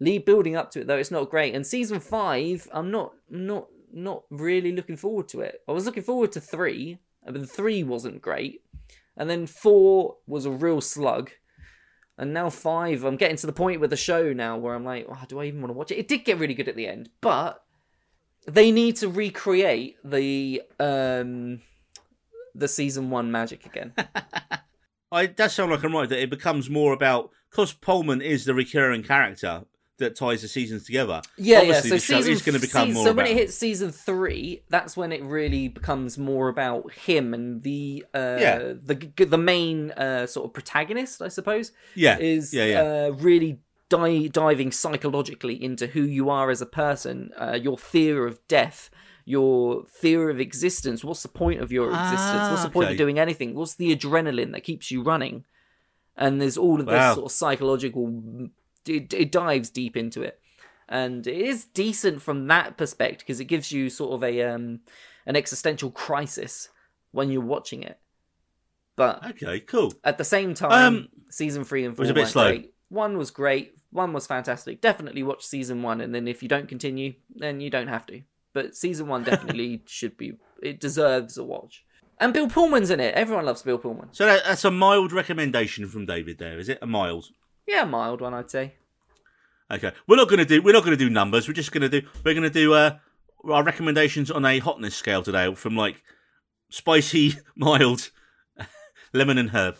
Lead 0.00 0.26
building 0.26 0.56
up 0.56 0.70
to 0.72 0.80
it 0.80 0.86
though, 0.86 0.98
it's 0.98 1.10
not 1.10 1.30
great. 1.30 1.54
And 1.54 1.66
season 1.66 2.00
five, 2.00 2.68
I'm 2.72 2.90
not 2.90 3.14
not 3.30 3.68
not 3.94 4.24
really 4.30 4.72
looking 4.72 4.96
forward 4.96 5.28
to 5.28 5.40
it. 5.40 5.62
I 5.68 5.72
was 5.72 5.86
looking 5.86 6.02
forward 6.02 6.32
to 6.32 6.40
three, 6.40 6.98
but 7.24 7.34
the 7.34 7.46
three 7.46 7.82
wasn't 7.82 8.20
great, 8.20 8.62
and 9.16 9.30
then 9.30 9.46
four 9.46 10.16
was 10.26 10.44
a 10.44 10.50
real 10.50 10.80
slug. 10.80 11.30
And 12.16 12.32
now 12.32 12.48
five, 12.48 13.04
I'm 13.04 13.16
getting 13.16 13.36
to 13.38 13.46
the 13.46 13.52
point 13.52 13.80
with 13.80 13.90
the 13.90 13.96
show 13.96 14.32
now 14.32 14.56
where 14.56 14.74
I'm 14.74 14.84
like, 14.84 15.06
oh, 15.08 15.24
do 15.26 15.40
I 15.40 15.46
even 15.46 15.60
want 15.60 15.70
to 15.70 15.76
watch 15.78 15.90
it? 15.90 15.98
It 15.98 16.08
did 16.08 16.24
get 16.24 16.38
really 16.38 16.54
good 16.54 16.68
at 16.68 16.76
the 16.76 16.86
end, 16.86 17.10
but 17.20 17.64
they 18.46 18.70
need 18.70 18.96
to 18.96 19.08
recreate 19.08 19.96
the 20.04 20.62
um 20.78 21.60
the 22.54 22.68
season 22.68 23.10
one 23.10 23.32
magic 23.32 23.66
again. 23.66 23.94
I 25.12 25.26
that 25.26 25.50
sound 25.50 25.72
like 25.72 25.82
I'm 25.82 25.94
right 25.94 26.08
that 26.08 26.22
it 26.22 26.30
becomes 26.30 26.70
more 26.70 26.92
about 26.92 27.30
because 27.50 27.72
Pullman 27.72 28.22
is 28.22 28.44
the 28.44 28.54
recurring 28.54 29.02
character 29.02 29.64
that 29.98 30.16
ties 30.16 30.42
the 30.42 30.48
seasons 30.48 30.84
together. 30.84 31.22
Yeah, 31.36 31.58
Obviously, 31.58 31.90
yeah. 31.90 31.96
So 31.98 32.16
season 32.16 32.32
is 32.32 32.42
going 32.42 32.54
to 32.54 32.60
become 32.60 32.88
season- 32.88 32.94
more 32.94 33.04
So 33.04 33.10
about. 33.12 33.22
when 33.24 33.32
it 33.32 33.36
hits 33.38 33.54
season 33.54 33.92
three, 33.92 34.62
that's 34.68 34.96
when 34.96 35.12
it 35.12 35.22
really 35.22 35.68
becomes 35.68 36.18
more 36.18 36.48
about 36.48 36.92
him 36.92 37.32
and 37.32 37.62
the 37.62 38.04
uh, 38.14 38.36
Yeah. 38.40 38.58
the 38.82 38.96
the 39.24 39.38
main 39.38 39.92
uh, 39.92 40.26
sort 40.26 40.46
of 40.46 40.52
protagonist, 40.52 41.22
I 41.22 41.28
suppose, 41.28 41.70
yeah, 41.94 42.18
is 42.18 42.52
yeah, 42.52 42.64
yeah. 42.64 42.80
Uh, 42.82 43.10
really 43.12 43.60
di- 43.88 44.28
diving 44.28 44.72
psychologically 44.72 45.62
into 45.62 45.86
who 45.86 46.02
you 46.02 46.28
are 46.28 46.50
as 46.50 46.60
a 46.60 46.66
person, 46.66 47.30
uh, 47.38 47.58
your 47.60 47.78
fear 47.78 48.26
of 48.26 48.40
death. 48.48 48.90
Your 49.26 49.86
fear 49.86 50.28
of 50.28 50.38
existence. 50.38 51.02
What's 51.02 51.22
the 51.22 51.28
point 51.30 51.62
of 51.62 51.72
your 51.72 51.88
existence? 51.88 52.50
What's 52.50 52.62
the 52.62 52.68
point 52.68 52.84
Ah, 52.84 52.88
okay. 52.88 52.94
of 52.96 52.98
doing 52.98 53.18
anything? 53.18 53.54
What's 53.54 53.74
the 53.74 53.96
adrenaline 53.96 54.52
that 54.52 54.64
keeps 54.64 54.90
you 54.90 55.02
running? 55.02 55.46
And 56.14 56.42
there's 56.42 56.58
all 56.58 56.78
of 56.78 56.84
this 56.84 56.92
Wow. 56.92 57.14
sort 57.14 57.24
of 57.24 57.32
psychological. 57.32 58.50
It, 58.86 59.12
it 59.14 59.32
dives 59.32 59.70
deep 59.70 59.96
into 59.96 60.22
it 60.22 60.40
and 60.88 61.26
it 61.26 61.36
is 61.36 61.64
decent 61.64 62.20
from 62.20 62.46
that 62.48 62.76
perspective 62.76 63.20
because 63.20 63.40
it 63.40 63.46
gives 63.46 63.72
you 63.72 63.88
sort 63.88 64.12
of 64.12 64.22
a 64.22 64.42
um 64.42 64.80
an 65.26 65.36
existential 65.36 65.90
crisis 65.90 66.68
when 67.12 67.30
you're 67.30 67.40
watching 67.40 67.82
it 67.82 67.98
but 68.96 69.24
okay, 69.30 69.60
cool. 69.60 69.92
at 70.04 70.18
the 70.18 70.24
same 70.24 70.54
time 70.54 70.94
Um, 70.94 71.08
season 71.30 71.64
three 71.64 71.84
and 71.84 71.96
four 71.96 72.02
was 72.02 72.10
a 72.10 72.14
bit 72.14 72.28
slow. 72.28 72.48
great. 72.50 72.74
one 72.88 73.16
was 73.18 73.30
great 73.30 73.74
one 73.90 74.12
was 74.12 74.26
fantastic 74.26 74.80
definitely 74.80 75.22
watch 75.22 75.44
season 75.44 75.82
one 75.82 76.00
and 76.00 76.14
then 76.14 76.28
if 76.28 76.42
you 76.42 76.48
don't 76.48 76.68
continue 76.68 77.14
then 77.34 77.60
you 77.60 77.70
don't 77.70 77.88
have 77.88 78.06
to 78.06 78.20
but 78.52 78.76
season 78.76 79.06
one 79.08 79.22
definitely 79.30 79.82
should 79.86 80.16
be 80.16 80.34
it 80.62 80.78
deserves 80.80 81.38
a 81.38 81.44
watch 81.44 81.84
and 82.20 82.32
bill 82.34 82.48
pullman's 82.48 82.90
in 82.90 83.00
it 83.00 83.14
everyone 83.14 83.44
loves 83.46 83.62
bill 83.62 83.78
pullman 83.78 84.08
So 84.12 84.26
that, 84.26 84.44
that's 84.44 84.64
a 84.64 84.70
mild 84.70 85.12
recommendation 85.12 85.86
from 85.88 86.06
David. 86.06 86.38
There 86.38 86.58
is 86.58 86.68
it 86.68 86.78
a 86.82 86.86
mild? 86.86 87.30
Yeah 87.66 87.84
mild 87.84 88.20
one 88.20 88.34
i'd 88.34 88.50
say 88.50 88.74
Okay, 89.70 89.92
we're 90.06 90.16
not 90.16 90.28
going 90.28 90.38
to 90.38 90.44
do 90.44 90.60
we're 90.60 90.74
not 90.74 90.84
going 90.84 90.96
to 90.96 91.02
do 91.04 91.08
numbers. 91.08 91.48
We're 91.48 91.54
just 91.54 91.72
going 91.72 91.80
to 91.80 91.88
do 91.88 92.06
we're 92.22 92.34
going 92.34 92.42
to 92.44 92.50
do 92.50 92.74
uh, 92.74 92.98
our 93.50 93.64
recommendations 93.64 94.30
on 94.30 94.44
a 94.44 94.58
hotness 94.58 94.94
scale 94.94 95.22
today, 95.22 95.52
from 95.54 95.74
like 95.74 96.02
spicy, 96.68 97.38
mild, 97.56 98.10
lemon 99.14 99.38
and 99.38 99.50
herb. 99.50 99.76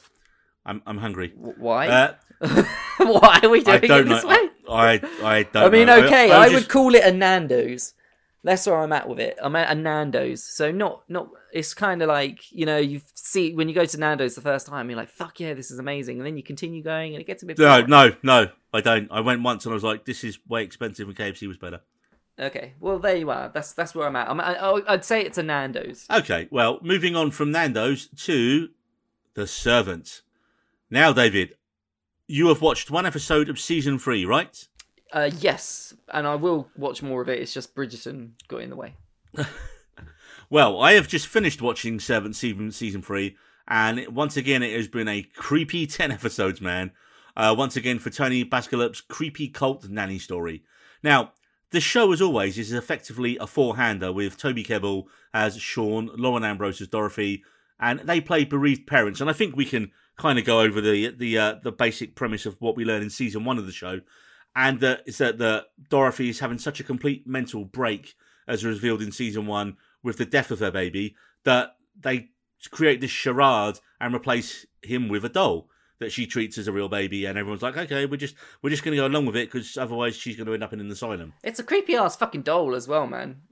I'm 0.64 0.82
I'm 0.86 0.96
hungry. 0.98 1.34
Why 1.36 1.88
Uh, 1.88 2.14
why 2.96 3.40
are 3.42 3.48
we 3.50 3.62
doing 3.62 3.84
it 3.84 3.86
don't 3.88 4.08
this 4.08 4.24
know. 4.24 4.30
way 4.30 4.48
I 4.70 5.00
I 5.22 5.42
don't. 5.42 5.64
I 5.64 5.68
mean, 5.68 5.86
know. 5.86 6.02
okay, 6.06 6.30
I, 6.32 6.48
just- 6.48 6.54
would 6.54 6.68
call 6.70 6.94
it 6.94 7.04
a 7.04 7.12
Nando's. 7.12 7.92
That's 8.44 8.66
where 8.66 8.78
I'm 8.78 8.92
at 8.92 9.08
with 9.08 9.18
it. 9.18 9.38
I'm 9.42 9.56
at 9.56 9.70
a 9.70 9.74
Nando's, 9.74 10.44
so 10.44 10.70
not 10.70 11.02
not. 11.08 11.30
It's 11.50 11.72
kind 11.72 12.02
of 12.02 12.08
like 12.08 12.52
you 12.52 12.66
know 12.66 12.76
you 12.76 13.00
see 13.14 13.54
when 13.54 13.70
you 13.70 13.74
go 13.74 13.86
to 13.86 13.98
Nando's 13.98 14.34
the 14.34 14.42
first 14.42 14.66
time, 14.66 14.90
you're 14.90 14.98
like, 14.98 15.08
"Fuck 15.08 15.40
yeah, 15.40 15.54
this 15.54 15.70
is 15.70 15.78
amazing," 15.78 16.18
and 16.18 16.26
then 16.26 16.36
you 16.36 16.42
continue 16.42 16.82
going, 16.82 17.14
and 17.14 17.22
it 17.22 17.26
gets 17.26 17.42
a 17.42 17.46
bit. 17.46 17.58
No, 17.58 17.86
boring. 17.86 17.88
no, 17.88 18.12
no. 18.22 18.50
I 18.74 18.82
don't. 18.82 19.10
I 19.10 19.20
went 19.20 19.42
once 19.42 19.64
and 19.64 19.72
I 19.72 19.74
was 19.74 19.82
like, 19.82 20.04
"This 20.04 20.24
is 20.24 20.38
way 20.46 20.62
expensive, 20.62 21.08
and 21.08 21.16
KFC 21.16 21.48
was 21.48 21.56
better." 21.56 21.80
Okay, 22.38 22.74
well 22.80 22.98
there 22.98 23.16
you 23.16 23.30
are. 23.30 23.50
That's 23.54 23.72
that's 23.72 23.94
where 23.94 24.06
I'm 24.06 24.16
at. 24.16 24.28
I'm, 24.28 24.40
I, 24.40 24.82
I'd 24.88 25.04
say 25.06 25.22
it's 25.22 25.38
a 25.38 25.42
Nando's. 25.42 26.06
Okay, 26.10 26.46
well, 26.50 26.80
moving 26.82 27.16
on 27.16 27.30
from 27.30 27.50
Nando's 27.50 28.08
to 28.24 28.68
The 29.32 29.46
Servant. 29.46 30.20
Now, 30.90 31.12
David, 31.14 31.54
you 32.26 32.48
have 32.48 32.60
watched 32.60 32.90
one 32.90 33.06
episode 33.06 33.48
of 33.48 33.58
season 33.58 33.98
three, 33.98 34.26
right? 34.26 34.68
Uh, 35.12 35.30
yes, 35.40 35.94
and 36.12 36.26
I 36.26 36.34
will 36.34 36.68
watch 36.76 37.02
more 37.02 37.22
of 37.22 37.28
it. 37.28 37.40
It's 37.40 37.54
just 37.54 37.74
Bridgerton 37.74 38.30
got 38.48 38.62
in 38.62 38.70
the 38.70 38.76
way. 38.76 38.94
Well, 40.50 40.80
I 40.82 40.92
have 40.92 41.08
just 41.08 41.26
finished 41.26 41.62
watching 41.62 41.98
Servant 41.98 42.36
season 42.36 42.70
season 42.70 43.00
three, 43.02 43.36
and 43.66 43.98
it- 43.98 44.12
once 44.12 44.36
again, 44.36 44.62
it 44.62 44.76
has 44.76 44.86
been 44.88 45.08
a 45.08 45.22
creepy 45.22 45.86
ten 45.88 46.12
episodes, 46.12 46.60
man. 46.60 46.92
Uh, 47.36 47.54
once 47.56 47.76
again, 47.76 47.98
for 47.98 48.10
Tony 48.10 48.44
Basgallop's 48.44 49.00
creepy 49.00 49.48
cult 49.48 49.88
nanny 49.88 50.18
story. 50.18 50.62
Now, 51.02 51.32
the 51.70 51.80
show, 51.80 52.12
as 52.12 52.20
always, 52.22 52.58
is 52.58 52.72
effectively 52.72 53.36
a 53.38 53.46
four-hander 53.46 54.12
with 54.12 54.36
Toby 54.36 54.62
Kebbell 54.62 55.04
as 55.32 55.56
Sean, 55.56 56.10
Lauren 56.14 56.44
Ambrose 56.44 56.80
as 56.80 56.88
Dorothy, 56.88 57.42
and 57.80 58.00
they 58.00 58.20
play 58.20 58.44
bereaved 58.44 58.86
parents. 58.86 59.20
And 59.20 59.28
I 59.28 59.32
think 59.32 59.56
we 59.56 59.64
can 59.64 59.90
kind 60.18 60.38
of 60.38 60.44
go 60.44 60.60
over 60.60 60.80
the 60.80 61.08
the 61.10 61.38
uh, 61.38 61.54
the 61.64 61.72
basic 61.72 62.14
premise 62.14 62.44
of 62.46 62.60
what 62.60 62.76
we 62.76 62.84
learned 62.84 63.02
in 63.02 63.10
season 63.10 63.44
one 63.44 63.58
of 63.58 63.66
the 63.66 63.72
show, 63.72 64.02
and 64.56 64.80
that 64.80 65.02
is 65.06 65.18
that 65.18 65.38
the 65.38 65.66
Dorothy 65.88 66.28
is 66.28 66.40
having 66.40 66.58
such 66.58 66.80
a 66.80 66.84
complete 66.84 67.26
mental 67.26 67.64
break 67.64 68.14
as 68.46 68.64
revealed 68.64 69.02
in 69.02 69.12
season 69.12 69.46
one 69.46 69.76
with 70.02 70.18
the 70.18 70.26
death 70.26 70.50
of 70.50 70.60
her 70.60 70.70
baby 70.70 71.16
that 71.44 71.76
they 71.98 72.28
create 72.70 73.00
this 73.00 73.10
charade 73.10 73.78
and 74.00 74.14
replace 74.14 74.66
him 74.82 75.08
with 75.08 75.24
a 75.24 75.28
doll 75.28 75.68
that 75.98 76.10
she 76.12 76.26
treats 76.26 76.58
as 76.58 76.66
a 76.68 76.72
real 76.72 76.88
baby 76.88 77.24
and 77.26 77.38
everyone's 77.38 77.62
like 77.62 77.76
okay 77.76 78.04
we're 78.06 78.16
just 78.16 78.34
we're 78.62 78.70
just 78.70 78.82
going 78.82 78.92
to 78.92 79.00
go 79.00 79.06
along 79.06 79.26
with 79.26 79.36
it 79.36 79.50
because 79.50 79.76
otherwise 79.76 80.16
she's 80.16 80.36
going 80.36 80.46
to 80.46 80.54
end 80.54 80.62
up 80.64 80.72
in 80.72 80.80
an 80.80 80.90
asylum 80.90 81.32
It's 81.42 81.58
a 81.60 81.64
creepy 81.64 81.94
ass 81.94 82.16
fucking 82.16 82.42
doll 82.42 82.74
as 82.74 82.88
well, 82.88 83.06
man. 83.06 83.42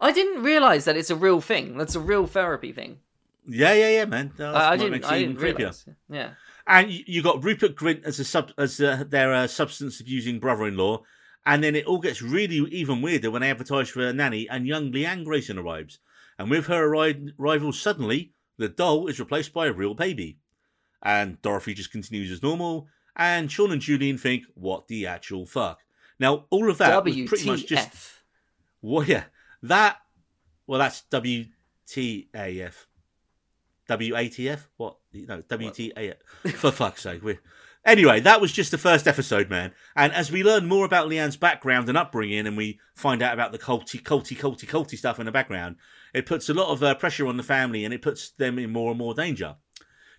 I 0.00 0.12
didn't 0.12 0.42
realize 0.42 0.86
that 0.86 0.96
it's 0.96 1.10
a 1.10 1.16
real 1.16 1.40
thing. 1.42 1.76
That's 1.76 1.94
a 1.94 2.00
real 2.00 2.26
therapy 2.26 2.72
thing. 2.72 3.00
yeah 3.46 3.72
yeah 3.74 3.90
yeah 3.90 4.04
man 4.04 4.32
that 4.36 4.54
I, 4.54 4.58
I 4.58 4.70
might 4.70 4.78
didn't. 4.78 5.04
I 5.04 5.18
even 5.18 5.36
didn't 5.36 5.42
realize. 5.58 5.86
Yeah. 6.08 6.30
And 6.70 6.90
you, 6.90 7.02
you 7.06 7.22
got 7.22 7.42
Rupert 7.42 7.74
Grint 7.74 8.04
as 8.04 8.20
a 8.20 8.24
sub 8.24 8.52
as 8.56 8.80
uh, 8.80 9.04
their 9.06 9.34
uh, 9.34 9.46
substance 9.48 10.00
abusing 10.00 10.38
brother-in-law, 10.38 11.02
and 11.44 11.62
then 11.62 11.74
it 11.74 11.84
all 11.84 11.98
gets 11.98 12.22
really 12.22 12.56
even 12.70 13.02
weirder 13.02 13.30
when 13.30 13.42
they 13.42 13.50
advertise 13.50 13.90
for 13.90 14.06
a 14.06 14.12
nanny, 14.12 14.48
and 14.48 14.66
young 14.66 14.92
Leanne 14.92 15.24
Grayson 15.24 15.58
arrives, 15.58 15.98
and 16.38 16.48
with 16.48 16.66
her 16.66 16.88
arri- 16.88 17.32
arrival, 17.38 17.72
suddenly 17.72 18.32
the 18.56 18.68
doll 18.68 19.08
is 19.08 19.18
replaced 19.18 19.52
by 19.52 19.66
a 19.66 19.72
real 19.72 19.94
baby, 19.94 20.38
and 21.02 21.42
Dorothy 21.42 21.74
just 21.74 21.90
continues 21.90 22.30
as 22.30 22.42
normal, 22.42 22.86
and 23.16 23.50
Sean 23.50 23.72
and 23.72 23.82
Julian 23.82 24.16
think, 24.16 24.44
"What 24.54 24.86
the 24.86 25.06
actual 25.06 25.46
fuck?" 25.46 25.80
Now 26.20 26.46
all 26.50 26.70
of 26.70 26.78
that 26.78 27.04
was 27.04 27.20
pretty 27.22 27.46
much 27.46 27.66
just 27.66 28.12
well, 28.80 29.04
yeah, 29.04 29.24
that 29.64 29.98
well, 30.68 30.78
that's 30.78 31.02
WTAF. 31.10 32.74
WATF? 33.98 34.66
What? 34.76 34.96
No, 35.12 35.42
WTAF. 35.42 36.16
For 36.54 36.70
fuck's 36.70 37.02
sake. 37.02 37.22
We're, 37.22 37.40
Anyway, 37.84 38.20
that 38.20 38.42
was 38.42 38.52
just 38.52 38.70
the 38.70 38.78
first 38.78 39.08
episode, 39.08 39.48
man. 39.48 39.72
And 39.96 40.12
as 40.12 40.30
we 40.30 40.44
learn 40.44 40.68
more 40.68 40.84
about 40.84 41.08
Leanne's 41.08 41.38
background 41.38 41.88
and 41.88 41.96
upbringing, 41.96 42.46
and 42.46 42.56
we 42.56 42.78
find 42.94 43.22
out 43.22 43.32
about 43.32 43.52
the 43.52 43.58
culty, 43.58 44.02
culty, 44.02 44.36
culty, 44.36 44.68
culty 44.68 44.98
stuff 44.98 45.18
in 45.18 45.24
the 45.24 45.32
background, 45.32 45.76
it 46.12 46.26
puts 46.26 46.50
a 46.50 46.54
lot 46.54 46.70
of 46.70 46.82
uh, 46.82 46.94
pressure 46.94 47.26
on 47.26 47.38
the 47.38 47.42
family, 47.42 47.84
and 47.84 47.94
it 47.94 48.02
puts 48.02 48.32
them 48.32 48.58
in 48.58 48.70
more 48.70 48.90
and 48.90 48.98
more 48.98 49.14
danger. 49.14 49.56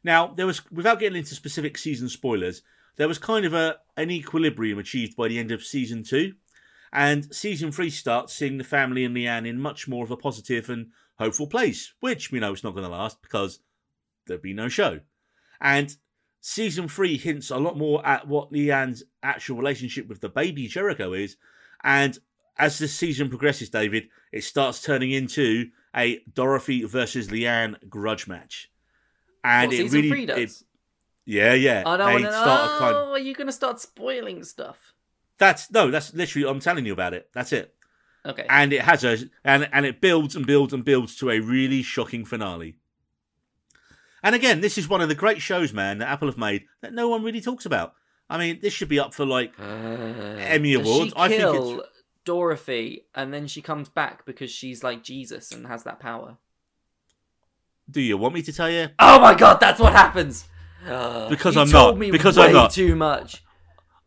Now, 0.04 0.28
there 0.28 0.48
was, 0.48 0.70
without 0.72 1.00
getting 1.00 1.20
into 1.20 1.36
specific 1.36 1.78
season 1.78 2.10
spoilers, 2.10 2.64
there 2.96 3.08
was 3.08 3.20
kind 3.20 3.46
of 3.46 3.54
a 3.54 3.78
an 3.96 4.10
equilibrium 4.10 4.80
achieved 4.80 5.16
by 5.16 5.28
the 5.28 5.38
end 5.38 5.52
of 5.52 5.64
season 5.64 6.04
two, 6.04 6.34
and 6.92 7.34
season 7.34 7.72
three 7.72 7.92
starts 7.92 8.34
seeing 8.34 8.58
the 8.58 8.64
family 8.64 9.06
and 9.06 9.16
Leanne 9.16 9.48
in 9.48 9.62
much 9.62 9.88
more 9.88 10.04
of 10.04 10.12
a 10.12 10.18
positive 10.18 10.70
and 10.70 10.88
hopeful 11.22 11.48
place, 11.48 11.94
which 12.00 12.32
we 12.32 12.40
know 12.40 12.52
it's 12.52 12.64
not 12.64 12.74
going 12.74 12.84
to 12.86 12.92
last 12.92 13.22
because 13.22 13.60
there'd 14.26 14.42
be 14.42 14.54
no 14.54 14.68
show. 14.68 15.00
And 15.62 15.96
season 16.42 16.88
three 16.88 17.16
hints 17.18 17.52
a 17.52 17.58
lot 17.58 17.78
more 17.78 18.04
at 18.06 18.28
what 18.28 18.52
Leanne's 18.52 19.04
actual 19.22 19.58
relationship 19.58 20.08
with 20.08 20.20
the 20.20 20.30
baby 20.30 20.68
Jericho 20.68 21.14
is. 21.14 21.38
And 21.84 22.18
as 22.58 22.80
the 22.80 22.88
season 22.88 23.30
progresses, 23.30 23.70
David, 23.70 24.08
it 24.32 24.44
starts 24.44 24.82
turning 24.82 25.12
into 25.12 25.70
a 25.96 26.22
Dorothy 26.34 26.84
versus 26.86 27.28
Leanne 27.28 27.76
grudge 27.88 28.28
match. 28.28 28.72
And 29.44 29.68
what 29.70 29.76
it 29.76 29.78
season 29.84 29.96
really, 29.98 30.10
three 30.10 30.26
does? 30.26 30.38
it- 30.62 30.68
yeah, 31.24 31.54
yeah. 31.54 31.84
Oh, 31.86 31.92
I 31.92 31.98
don't 31.98 32.08
they 32.08 32.14
want 32.14 32.26
to 32.26 32.32
start 32.32 32.80
kind- 32.80 32.96
Oh, 32.96 33.12
are 33.12 33.20
you 33.20 33.36
going 33.36 33.48
to 33.48 33.54
start 33.54 33.80
spoiling 33.80 34.44
stuff? 34.44 34.94
That's 35.38 35.70
no, 35.72 35.92
that's 35.92 36.14
literally 36.16 36.48
I'm 36.50 36.60
telling 36.60 36.86
you 36.86 36.94
about 36.94 37.14
it. 37.14 37.30
That's 37.34 37.52
it. 37.54 37.74
Okay. 38.26 38.46
And 38.50 38.72
it 38.72 38.82
has 38.82 39.04
a 39.04 39.18
and 39.44 39.68
and 39.72 39.86
it 39.86 40.00
builds 40.02 40.36
and 40.36 40.46
builds 40.46 40.74
and 40.74 40.86
builds 40.86 41.16
to 41.18 41.32
a 41.32 41.40
really 41.40 41.82
shocking 41.82 42.26
finale. 42.26 42.76
And 44.24 44.36
again, 44.36 44.62
this 44.62 44.78
is 44.78 44.88
one 44.88 45.02
of 45.02 45.10
the 45.10 45.16
great 45.16 45.42
shows, 45.42 45.74
man, 45.74 45.98
that 45.98 46.08
Apple 46.08 46.28
have 46.28 46.38
made 46.38 46.66
that 46.82 46.94
no 46.94 47.10
one 47.10 47.24
really 47.24 47.42
talks 47.42 47.66
about. 47.66 47.94
I 48.30 48.38
mean, 48.38 48.60
this 48.62 48.74
should 48.74 48.90
be 48.90 49.00
up 49.00 49.14
for 49.14 49.26
like 49.26 49.54
Emmy 49.60 50.74
Does 50.74 50.88
Awards. 50.88 51.14
I 51.16 51.28
think 51.28 51.42
it's 51.44 51.88
Dorothy, 52.24 53.06
and 53.16 53.34
then 53.34 53.48
she 53.48 53.62
comes 53.62 53.90
back 53.90 54.26
because 54.26 54.52
she's 54.52 54.84
like 54.84 55.04
Jesus 55.04 55.52
and 55.52 55.66
has 55.66 55.84
that 55.84 56.00
power. 56.00 56.38
Do 57.90 58.00
you 58.00 58.18
want 58.18 58.36
me 58.36 58.44
to 58.44 58.54
tell 58.54 58.70
you? 58.70 58.90
Oh 59.00 59.20
my 59.20 59.34
god, 59.34 59.60
that's 59.60 59.80
what 59.80 59.94
happens. 59.94 60.48
Uh, 60.88 61.30
Because 61.30 61.58
I'm 61.58 61.70
not. 61.70 61.98
Me 61.98 62.12
Because 62.12 62.38
I'm 62.38 62.54
not. 62.54 62.72
Too 62.72 62.96
much. 62.96 63.44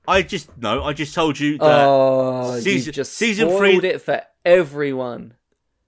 I 0.07 0.23
just 0.23 0.57
no. 0.59 0.83
I 0.83 0.93
just 0.93 1.15
told 1.15 1.39
you 1.41 1.59
that 1.59 1.85
Oh, 1.87 2.59
season- 2.61 2.87
you 2.89 2.93
just 2.93 3.15
season 3.15 3.49
three- 3.57 3.77
it 3.79 4.03
for 4.03 4.23
everyone. 4.45 5.35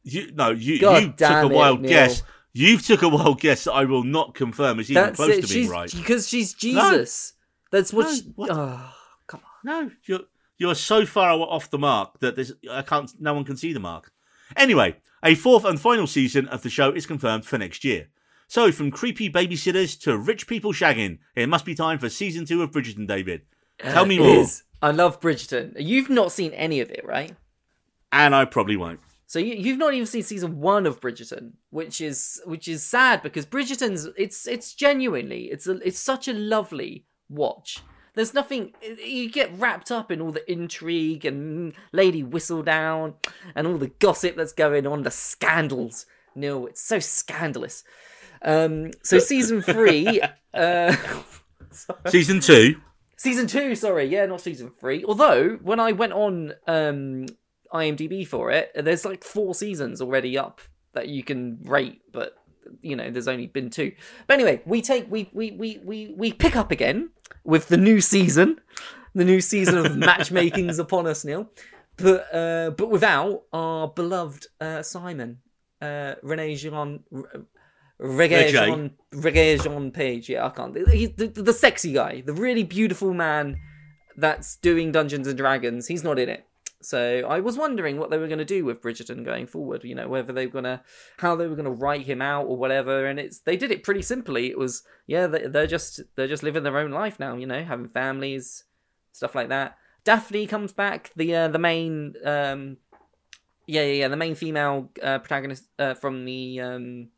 you 0.03 0.31
no. 0.35 0.51
You 0.51 0.79
God 0.81 1.03
you 1.03 1.09
took 1.13 1.31
a 1.31 1.43
it, 1.47 1.53
wild 1.53 1.81
Neil. 1.83 1.91
guess. 1.91 2.23
You 2.53 2.79
took 2.79 3.03
a 3.03 3.09
wild 3.09 3.41
guess 3.41 3.65
that 3.65 3.73
I 3.73 3.85
will 3.85 4.05
not 4.05 4.35
confirm 4.35 4.81
is 4.81 4.91
even 4.91 5.03
That's 5.03 5.17
close 5.17 5.31
it. 5.31 5.43
to 5.43 5.49
being 5.53 5.65
She's 5.65 5.69
right. 5.71 5.93
because 5.95 6.27
she's 6.29 6.55
Jesus. 6.55 7.35
That's 7.71 7.93
what. 7.93 8.07
No, 8.07 8.15
she, 8.15 8.23
what? 8.35 8.51
Oh, 8.51 8.91
come 9.27 9.41
on. 9.41 9.85
No, 9.87 9.91
you're 10.05 10.21
you're 10.57 10.75
so 10.75 11.05
far 11.05 11.33
off 11.33 11.69
the 11.71 11.79
mark 11.79 12.19
that 12.21 12.35
there's 12.37 12.53
I 12.71 12.81
can't. 12.83 13.11
No 13.21 13.35
one 13.35 13.45
can 13.45 13.57
see 13.59 13.73
the 13.75 13.81
mark. 13.81 14.11
Anyway, 14.57 14.97
a 15.23 15.35
fourth 15.35 15.65
and 15.67 15.79
final 15.79 16.07
season 16.07 16.49
of 16.49 16.63
the 16.63 16.71
show 16.71 16.91
is 16.93 17.05
confirmed 17.05 17.45
for 17.45 17.59
next 17.59 17.85
year. 17.85 18.09
So, 18.49 18.71
from 18.71 18.93
creepy 18.93 19.29
babysitters 19.29 20.01
to 20.03 20.17
rich 20.17 20.47
people 20.47 20.73
shagging, 20.73 21.19
it 21.35 21.49
must 21.49 21.65
be 21.65 21.75
time 21.75 21.99
for 21.99 22.09
season 22.09 22.47
two 22.47 22.63
of 22.63 22.71
Bridgerton, 22.71 23.07
David. 23.09 23.43
Tell 23.79 24.07
me 24.07 24.17
It 24.17 24.21
more. 24.21 24.37
is. 24.37 24.63
I 24.83 24.91
love 24.91 25.21
Bridgerton. 25.21 25.75
You've 25.79 26.11
not 26.11 26.33
seen 26.33 26.53
any 26.53 26.81
of 26.81 26.91
it, 26.91 27.05
right? 27.05 27.35
And 28.13 28.35
I 28.35 28.45
probably 28.45 28.77
won't. 28.77 29.01
So 29.27 29.39
you, 29.39 29.55
you've 29.55 29.79
not 29.79 29.93
even 29.95 30.07
seen 30.07 30.23
season 30.23 30.61
one 30.61 30.87
of 30.87 31.01
Bridgerton, 31.01 31.53
which 31.71 32.01
is 32.01 32.41
which 32.45 32.69
is 32.69 32.83
sad 32.85 33.23
because 33.23 33.45
Bridgerton's 33.45 34.07
it's 34.17 34.47
it's 34.47 34.73
genuinely 34.75 35.45
it's 35.47 35.67
a, 35.67 35.73
it's 35.87 35.99
such 35.99 36.29
a 36.29 36.33
lovely 36.33 37.05
watch. 37.29 37.81
There's 38.15 38.33
nothing 38.33 38.73
you 39.05 39.29
get 39.31 39.51
wrapped 39.59 39.91
up 39.91 40.11
in 40.13 40.21
all 40.21 40.31
the 40.33 40.51
intrigue 40.51 41.25
and 41.27 41.75
Lady 41.93 42.23
Whistledown 42.23 43.15
and 43.55 43.67
all 43.67 43.77
the 43.77 43.89
gossip 43.99 44.37
that's 44.37 44.53
going 44.53 44.87
on, 44.87 45.03
the 45.03 45.11
scandals. 45.11 46.07
No, 46.35 46.67
it's 46.67 46.81
so 46.81 46.99
scandalous. 46.99 47.83
Um, 48.43 48.93
so 49.03 49.19
season 49.19 49.61
three, 49.61 50.23
uh, 50.55 50.95
Season 52.07 52.41
two. 52.41 52.81
Season 53.27 53.49
two, 53.49 53.75
sorry, 53.75 54.05
yeah, 54.05 54.25
not 54.27 54.41
season 54.41 54.71
three. 54.79 55.05
Although 55.05 55.59
when 55.61 55.81
I 55.81 55.91
went 55.91 56.13
on 56.13 56.53
um, 56.69 57.27
IMDb 57.75 58.25
for 58.25 58.53
it, 58.53 58.71
there's 58.77 59.05
like 59.05 59.25
four 59.25 59.53
seasons 59.53 60.01
already 60.01 60.39
up 60.39 60.61
that 60.93 61.09
you 61.09 61.25
can 61.25 61.59
rate, 61.65 62.03
but 62.13 62.37
you 62.83 62.95
know, 62.95 63.11
there's 63.11 63.27
only 63.27 63.49
been 63.49 63.69
two. 63.69 63.91
But 64.29 64.35
anyway, 64.35 64.63
we 64.65 64.81
take 64.81 65.11
we 65.11 65.29
we 65.33 65.51
we 65.51 65.81
we, 65.83 66.15
we 66.17 66.33
pick 66.33 66.55
up 66.55 66.71
again 66.71 67.11
with 67.43 67.67
the 67.67 67.77
new 67.77 68.01
season, 68.01 68.61
the 69.13 69.25
new 69.25 69.41
season 69.41 69.79
of 69.79 69.97
matchmaking's 69.97 70.79
upon 70.79 71.09
us, 71.09 71.25
Neil. 71.25 71.51
But 71.97 72.33
uh, 72.33 72.71
but 72.79 72.91
without 72.91 73.43
our 73.53 73.89
beloved 73.89 74.47
uh, 74.61 74.83
Simon, 74.83 75.39
uh, 75.83 76.15
Rene 76.23 76.55
Jean. 76.55 77.01
Reggae. 78.01 78.51
Jean, 78.51 78.91
Regé-Jean 79.13 79.91
Page, 79.91 80.29
yeah, 80.29 80.47
I 80.47 80.51
can't. 80.51 80.77
He's 80.89 81.13
the, 81.13 81.29
the 81.29 81.53
sexy 81.53 81.93
guy, 81.93 82.21
the 82.21 82.35
really 82.35 82.63
beautiful 82.63 83.15
man 83.15 83.59
that's 84.17 84.57
doing 84.57 84.93
Dungeons 84.93 85.27
and 85.27 85.37
Dragons. 85.37 85.87
He's 85.87 86.05
not 86.05 86.19
in 86.19 86.29
it. 86.29 86.45
So 86.83 87.27
I 87.29 87.41
was 87.41 87.57
wondering 87.57 87.99
what 87.99 88.11
they 88.11 88.19
were 88.19 88.29
going 88.29 88.39
to 88.39 88.45
do 88.45 88.65
with 88.65 88.83
Bridgerton 88.83 89.25
going 89.25 89.47
forward. 89.47 89.83
You 89.83 89.95
know, 89.95 90.09
whether 90.09 90.33
they 90.33 90.47
were 90.47 90.53
going 90.53 90.65
to, 90.65 90.83
how 91.17 91.35
they 91.35 91.47
were 91.47 91.57
going 91.57 91.65
to 91.65 91.71
write 91.71 92.07
him 92.07 92.23
out 92.23 92.47
or 92.47 92.57
whatever. 92.57 93.07
And 93.07 93.19
it's 93.19 93.39
they 93.41 93.57
did 93.57 93.73
it 93.73 93.83
pretty 93.83 94.03
simply. 94.03 94.51
It 94.51 94.59
was 94.59 94.83
yeah, 95.07 95.27
they, 95.27 95.47
they're 95.47 95.67
just 95.67 96.01
they're 96.15 96.29
just 96.29 96.43
living 96.43 96.63
their 96.63 96.79
own 96.79 96.91
life 96.91 97.19
now. 97.19 97.35
You 97.35 97.47
know, 97.47 97.65
having 97.65 97.89
families, 97.89 98.65
stuff 99.13 99.35
like 99.35 99.49
that. 99.49 99.79
Daphne 100.05 100.47
comes 100.47 100.73
back. 100.73 101.11
The 101.17 101.35
uh, 101.35 101.49
the 101.49 101.59
main 101.59 102.15
um, 102.25 102.77
yeah 103.67 103.83
yeah 103.83 103.95
yeah 103.95 104.09
the 104.09 104.17
main 104.17 104.35
female 104.35 104.91
uh, 105.03 105.19
protagonist 105.19 105.65
uh, 105.79 105.95
from 105.95 106.25
the 106.25 106.61
um 106.61 107.09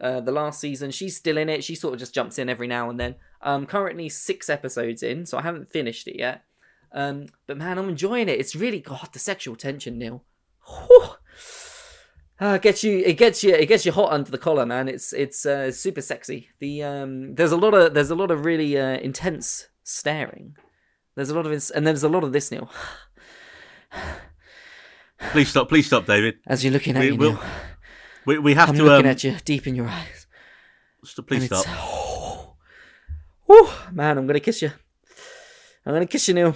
uh, 0.00 0.20
the 0.20 0.32
last 0.32 0.60
season. 0.60 0.90
She's 0.90 1.16
still 1.16 1.38
in 1.38 1.48
it. 1.48 1.64
She 1.64 1.74
sort 1.74 1.94
of 1.94 2.00
just 2.00 2.14
jumps 2.14 2.38
in 2.38 2.48
every 2.48 2.66
now 2.66 2.90
and 2.90 2.98
then. 3.00 3.14
Um, 3.42 3.66
currently 3.66 4.08
six 4.08 4.48
episodes 4.50 5.02
in, 5.02 5.26
so 5.26 5.38
I 5.38 5.42
haven't 5.42 5.70
finished 5.70 6.08
it 6.08 6.18
yet. 6.18 6.44
Um, 6.92 7.26
but 7.46 7.58
man, 7.58 7.78
I'm 7.78 7.88
enjoying 7.88 8.28
it. 8.28 8.38
It's 8.40 8.56
really 8.56 8.80
God, 8.80 9.08
the 9.12 9.18
sexual 9.18 9.56
tension, 9.56 9.98
Neil. 9.98 10.24
Whew. 10.66 11.08
Uh, 12.38 12.58
gets 12.58 12.84
you, 12.84 12.98
it 12.98 13.14
gets 13.16 13.42
you, 13.42 13.54
it 13.54 13.66
gets 13.66 13.86
you 13.86 13.92
hot 13.92 14.12
under 14.12 14.30
the 14.30 14.36
collar, 14.38 14.66
man. 14.66 14.88
It's 14.88 15.14
it's 15.14 15.46
uh, 15.46 15.72
super 15.72 16.02
sexy. 16.02 16.50
The 16.58 16.82
um, 16.82 17.34
there's 17.34 17.52
a 17.52 17.56
lot 17.56 17.72
of 17.72 17.94
there's 17.94 18.10
a 18.10 18.14
lot 18.14 18.30
of 18.30 18.44
really 18.44 18.78
uh, 18.78 18.98
intense 18.98 19.68
staring. 19.84 20.56
There's 21.14 21.30
a 21.30 21.34
lot 21.34 21.46
of 21.46 21.52
ins- 21.52 21.70
and 21.70 21.86
there's 21.86 22.02
a 22.02 22.10
lot 22.10 22.24
of 22.24 22.32
this, 22.32 22.50
Neil. 22.50 22.70
Please 25.32 25.48
stop. 25.48 25.70
Please 25.70 25.86
stop, 25.86 26.04
David. 26.04 26.34
As 26.46 26.62
you're 26.62 26.74
looking 26.74 26.94
at 26.94 27.00
We 27.00 27.12
me, 27.12 27.16
will. 27.16 27.40
We, 28.26 28.38
we 28.38 28.54
have 28.54 28.68
I'm 28.70 28.76
to. 28.76 28.82
looking 28.84 29.06
Um, 29.06 29.10
at 29.12 29.24
you 29.24 29.36
deep 29.44 29.66
in 29.66 29.74
your 29.74 29.88
eyes. 29.88 30.26
st- 31.04 31.26
please 31.26 31.50
and 31.50 31.60
stop. 31.60 32.56
Whew, 33.46 33.68
man, 33.92 34.18
I'm 34.18 34.26
gonna 34.26 34.40
kiss 34.40 34.60
you. 34.62 34.72
I'm 35.84 35.92
gonna 35.92 36.06
kiss 36.06 36.28
you. 36.28 36.54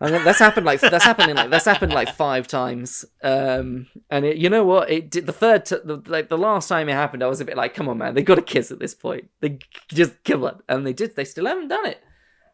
I'm 0.00 0.10
gonna, 0.10 0.24
that's 0.24 0.38
happened 0.38 0.66
like 0.66 0.80
that's 0.80 1.04
happened 1.04 1.34
like 1.36 1.50
that's 1.50 1.66
happened 1.66 1.92
like 1.92 2.14
five 2.16 2.48
times. 2.48 3.04
Um, 3.22 3.86
and 4.10 4.24
it, 4.24 4.38
you 4.38 4.48
know 4.50 4.64
what? 4.64 4.90
It 4.90 5.10
did 5.10 5.26
the 5.26 5.32
third, 5.32 5.66
t- 5.66 5.76
the, 5.84 6.02
like 6.06 6.28
the 6.28 6.38
last 6.38 6.68
time 6.68 6.88
it 6.88 6.92
happened, 6.94 7.22
I 7.22 7.26
was 7.26 7.40
a 7.40 7.44
bit 7.44 7.56
like, 7.56 7.74
come 7.74 7.88
on, 7.88 7.98
man, 7.98 8.14
they 8.14 8.22
got 8.22 8.34
to 8.36 8.42
kiss 8.42 8.70
at 8.70 8.78
this 8.78 8.94
point. 8.94 9.28
They 9.40 9.58
just 9.88 10.24
come 10.24 10.42
on, 10.44 10.62
and 10.68 10.86
they 10.86 10.92
did. 10.94 11.14
They 11.14 11.24
still 11.24 11.46
haven't 11.46 11.68
done 11.68 11.86
it. 11.86 12.02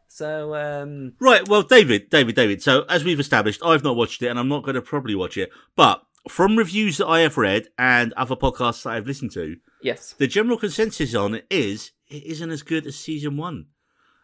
So 0.09 0.55
um, 0.57 1.13
Right. 1.21 1.49
Well, 1.49 1.63
David, 1.63 2.11
David, 2.11 2.35
David. 2.35 2.63
So 2.63 2.83
as 2.89 3.05
we've 3.05 3.21
established, 3.21 3.63
I've 3.65 3.85
not 3.85 3.95
watched 3.97 4.23
it, 4.23 4.27
and 4.29 4.39
I'm 4.41 4.49
not 4.49 4.65
going 4.65 4.75
to 4.75 4.83
probably 4.83 5.15
watch 5.15 5.37
it. 5.39 5.51
But 5.77 6.03
from 6.29 6.57
reviews 6.57 6.99
that 6.99 7.07
I 7.07 7.21
have 7.21 7.37
read 7.39 7.69
and 7.79 8.13
other 8.15 8.37
podcasts 8.37 8.83
that 8.85 8.91
I've 8.91 9.07
listened 9.07 9.33
to, 9.33 9.57
yes, 9.83 10.15
the 10.19 10.27
general 10.27 10.59
consensus 10.59 11.15
on 11.15 11.35
it 11.35 11.47
is 11.51 11.93
it 12.09 12.25
isn't 12.25 12.51
as 12.51 12.63
good 12.63 12.87
as 12.87 12.97
season 12.97 13.37
one. 13.37 13.67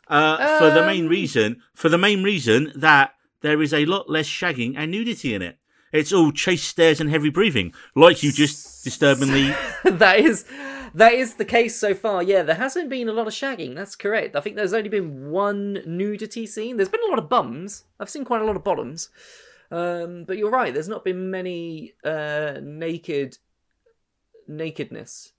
Uh, 0.09 0.59
for 0.59 0.71
the 0.71 0.87
main 0.87 1.05
Um. 1.07 1.11
reason, 1.11 1.63
for 1.75 1.89
the 1.89 1.99
main 1.99 2.23
reason 2.23 2.71
that 2.77 3.15
there 3.41 3.61
is 3.61 3.73
a 3.75 3.85
lot 3.87 4.09
less 4.09 4.27
shagging 4.29 4.75
and 4.77 4.91
nudity 4.91 5.35
in 5.35 5.43
it. 5.43 5.59
It's 5.93 6.13
all 6.13 6.31
chase 6.33 6.63
stares 6.65 7.01
and 7.01 7.09
heavy 7.11 7.29
breathing, 7.31 7.73
like 7.95 8.23
you 8.23 8.31
just 8.33 8.85
disturbingly. 8.85 9.55
that 9.85 10.19
is 10.21 10.45
that 10.95 11.13
is 11.15 11.35
the 11.35 11.45
case 11.45 11.79
so 11.79 11.95
far. 11.95 12.23
Yeah, 12.23 12.43
there 12.43 12.57
hasn't 12.57 12.89
been 12.91 13.09
a 13.09 13.13
lot 13.13 13.27
of 13.27 13.33
shagging. 13.33 13.75
That's 13.75 13.97
correct. 13.97 14.37
I 14.37 14.41
think 14.41 14.57
there's 14.57 14.73
only 14.73 14.89
been 14.89 15.31
one 15.31 15.83
nudity 15.87 16.47
scene. 16.47 16.77
There's 16.77 16.89
been 16.89 17.05
a 17.07 17.11
lot 17.11 17.19
of 17.19 17.29
bums. 17.29 17.85
I've 17.99 18.11
seen 18.11 18.25
quite 18.25 18.43
a 18.43 18.45
lot 18.45 18.57
of 18.57 18.65
bottoms. 18.65 19.09
Um, 19.71 20.25
but 20.25 20.39
you're 20.39 20.51
right. 20.51 20.73
There's 20.73 20.89
not 20.89 21.05
been 21.05 21.31
many 21.31 21.95
uh, 22.05 22.61
naked 22.63 23.39
nakedness. 24.47 25.33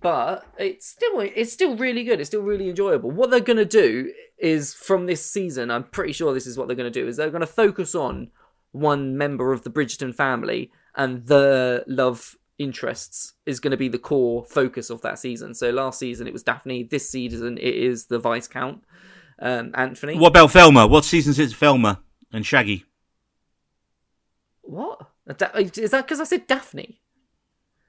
But 0.00 0.46
it's 0.58 0.86
still 0.86 1.20
it's 1.20 1.52
still 1.52 1.76
really 1.76 2.04
good. 2.04 2.20
It's 2.20 2.28
still 2.28 2.42
really 2.42 2.68
enjoyable. 2.68 3.10
What 3.10 3.30
they're 3.30 3.40
gonna 3.40 3.64
do 3.64 4.12
is 4.38 4.72
from 4.72 5.06
this 5.06 5.24
season, 5.24 5.70
I'm 5.70 5.84
pretty 5.84 6.12
sure 6.12 6.32
this 6.32 6.46
is 6.46 6.56
what 6.56 6.68
they're 6.68 6.76
gonna 6.76 6.90
do. 6.90 7.08
Is 7.08 7.16
they're 7.16 7.30
gonna 7.30 7.46
focus 7.46 7.94
on 7.94 8.30
one 8.72 9.16
member 9.16 9.52
of 9.52 9.64
the 9.64 9.70
Bridgerton 9.70 10.14
family 10.14 10.70
and 10.94 11.26
the 11.26 11.84
love 11.86 12.36
interests 12.58 13.34
is 13.46 13.58
going 13.58 13.70
to 13.70 13.76
be 13.76 13.88
the 13.88 13.98
core 13.98 14.44
focus 14.44 14.90
of 14.90 15.00
that 15.02 15.18
season. 15.18 15.54
So 15.54 15.70
last 15.70 15.98
season 15.98 16.26
it 16.26 16.32
was 16.32 16.42
Daphne. 16.42 16.84
This 16.84 17.08
season 17.08 17.58
it 17.58 17.74
is 17.74 18.06
the 18.06 18.18
Viscount. 18.18 18.84
Um, 19.40 19.72
Anthony, 19.74 20.18
What 20.18 20.28
about 20.28 20.50
Velma? 20.52 20.86
What 20.86 21.04
seasons 21.04 21.38
is 21.38 21.54
Velma 21.54 22.00
and 22.32 22.44
Shaggy? 22.44 22.84
What? 24.70 25.00
Is 25.26 25.90
that 25.90 26.04
because 26.04 26.20
I 26.20 26.24
said 26.24 26.46
Daphne? 26.46 27.00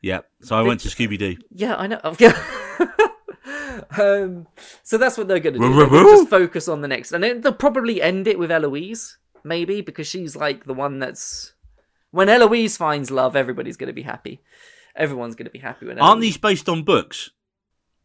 Yeah. 0.01 0.21
So 0.41 0.57
I 0.57 0.63
went 0.63 0.79
to 0.79 0.89
Scooby 0.89 1.17
Doo. 1.17 1.37
Yeah, 1.51 1.75
I 1.75 1.85
know. 1.85 1.99
um, 3.99 4.47
so 4.81 4.97
that's 4.97 5.15
what 5.15 5.27
they're 5.27 5.39
going 5.39 5.53
to 5.53 5.59
do. 5.59 5.69
Woo, 5.69 5.87
They'll 5.87 6.17
just 6.17 6.29
focus 6.29 6.67
on 6.67 6.81
the 6.81 6.87
next, 6.87 7.11
and 7.11 7.23
then 7.23 7.41
they'll 7.41 7.53
probably 7.53 8.01
end 8.01 8.27
it 8.27 8.39
with 8.39 8.51
Eloise, 8.51 9.19
maybe 9.43 9.81
because 9.81 10.07
she's 10.07 10.35
like 10.35 10.65
the 10.65 10.73
one 10.73 10.97
that's. 10.97 11.53
When 12.09 12.29
Eloise 12.29 12.77
finds 12.77 13.11
love, 13.11 13.35
everybody's 13.35 13.77
going 13.77 13.87
to 13.87 13.93
be 13.93 14.01
happy. 14.01 14.41
Everyone's 14.95 15.35
going 15.35 15.45
to 15.45 15.51
be 15.51 15.59
happy 15.59 15.85
when. 15.85 15.99
Aren't 15.99 16.21
these 16.21 16.37
based 16.37 16.67
on 16.67 16.81
books? 16.81 17.29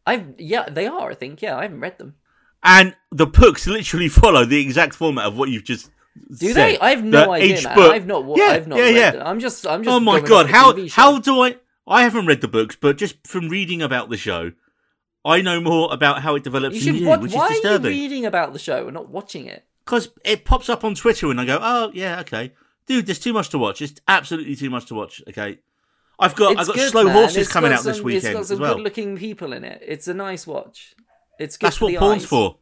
I've 0.05 0.35
yeah, 0.37 0.69
they 0.69 0.85
are. 0.85 1.09
I 1.09 1.15
think 1.15 1.41
yeah. 1.41 1.57
I 1.57 1.63
haven't 1.63 1.79
read 1.79 1.97
them. 1.97 2.13
And 2.61 2.95
the 3.11 3.25
books 3.25 3.65
literally 3.65 4.09
follow 4.21 4.45
the 4.45 4.61
exact 4.61 4.93
format 4.93 5.25
of 5.25 5.35
what 5.35 5.49
you've 5.49 5.63
just 5.63 5.89
Do 6.39 6.53
they? 6.53 6.77
I 6.79 6.89
have 6.91 7.03
no 7.03 7.31
idea, 7.31 7.57
each 7.57 7.63
man. 7.63 7.75
book- 7.75 7.91
I've 7.93 8.05
not. 8.05 8.25
wa- 8.25 8.35
Yeah, 8.37 8.45
I've 8.45 8.67
not 8.67 8.77
yeah, 8.79 8.83
read 8.85 8.95
yeah. 8.95 9.11
them. 9.11 9.27
I'm 9.27 9.39
just. 9.39 9.65
I'm 9.67 9.83
just. 9.83 9.93
Oh 9.93 9.99
my 9.99 10.19
god! 10.19 10.49
How 10.49 10.75
how 10.89 11.19
do 11.19 11.41
I? 11.41 11.57
I 11.87 12.03
haven't 12.03 12.25
read 12.25 12.41
the 12.41 12.47
books, 12.47 12.75
but 12.79 12.97
just 12.97 13.25
from 13.25 13.47
reading 13.49 13.81
about 13.81 14.09
the 14.09 14.17
show, 14.17 14.51
I 15.23 15.41
know 15.41 15.59
more 15.61 15.93
about 15.93 16.21
how 16.21 16.35
it 16.35 16.43
develops 16.43 16.75
You 16.75 16.79
in 16.91 16.95
should 16.97 17.01
you, 17.01 17.07
Why 17.07 17.47
is 17.49 17.63
are 17.65 17.71
you 17.73 17.79
reading 17.79 18.25
about 18.25 18.53
the 18.53 18.59
show 18.59 18.85
and 18.85 18.93
not 18.93 19.09
watching 19.09 19.45
it? 19.45 19.63
Because 19.85 20.09
it 20.25 20.43
pops 20.43 20.67
up 20.69 20.83
on 20.83 20.95
Twitter, 20.95 21.29
and 21.31 21.39
I 21.39 21.45
go, 21.45 21.59
"Oh 21.61 21.91
yeah, 21.93 22.19
okay, 22.21 22.51
dude, 22.87 23.05
there's 23.05 23.19
too 23.19 23.31
much 23.33 23.49
to 23.49 23.57
watch. 23.57 23.81
It's 23.81 24.01
absolutely 24.07 24.55
too 24.57 24.69
much 24.69 24.85
to 24.87 24.95
watch." 24.95 25.21
Okay, 25.29 25.59
I've 26.19 26.35
got 26.35 26.51
It's 26.53 26.61
I've 26.61 26.67
got 26.67 26.75
good, 26.75 26.91
Slow 26.91 27.03
man. 27.05 27.13
Horses 27.13 27.37
It's 27.37 27.51
coming 27.51 27.71
out 27.71 27.83
this 27.83 28.01
weekend 28.01 28.25
It's 28.25 28.33
got 28.33 28.39
as 28.41 28.47
some 28.49 28.59
well. 28.59 28.75
good-looking 28.75 29.17
people 29.17 29.53
in 29.53 29.63
it. 29.63 29.81
It's 29.85 30.07
a 30.09 30.13
nice 30.13 30.45
watch. 30.45 30.93
It's 31.39 31.55
good 31.57 31.67
That's 31.67 31.79
what 31.79 31.89
the 31.93 31.97
porn's 31.99 32.23
eyes. 32.23 32.29
for. 32.29 32.57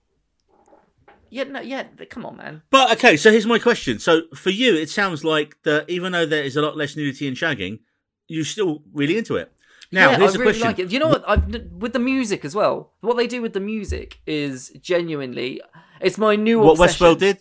Yeah, 1.30 1.43
no, 1.43 1.61
yeah. 1.61 1.84
Come 2.09 2.26
on, 2.26 2.38
man. 2.38 2.61
But 2.69 2.91
okay, 2.93 3.17
so 3.17 3.32
here's 3.32 3.45
my 3.45 3.59
question. 3.59 3.99
So 3.99 4.23
for 4.36 4.49
you, 4.49 4.76
it 4.76 4.89
sounds 4.89 5.23
like 5.23 5.61
that 5.63 5.89
even 5.89 6.11
though 6.11 6.26
there 6.26 6.43
is 6.43 6.55
a 6.55 6.61
lot 6.61 6.78
less 6.78 6.95
nudity 6.95 7.28
and 7.28 7.36
shagging, 7.36 7.80
you're 8.28 8.45
still 8.45 8.84
really 8.93 9.17
into 9.17 9.36
it. 9.36 9.51
Now, 9.91 10.11
yeah, 10.11 10.17
here's 10.17 10.36
I 10.36 10.39
really 10.39 10.51
question. 10.51 10.67
like 10.67 10.80
it. 10.80 10.91
You 10.91 10.99
know 10.99 11.07
what? 11.09 11.23
I've, 11.28 11.71
with 11.73 11.93
the 11.93 11.99
music 11.99 12.43
as 12.43 12.55
well. 12.55 12.91
What 13.01 13.17
they 13.17 13.28
do 13.28 13.41
with 13.41 13.53
the 13.53 13.59
music 13.59 14.19
is 14.26 14.69
genuinely. 14.82 15.61
It's 16.01 16.17
my 16.17 16.36
new. 16.36 16.59
What 16.59 16.71
obsession. 16.80 17.07
Westworld 17.07 17.19
did? 17.19 17.38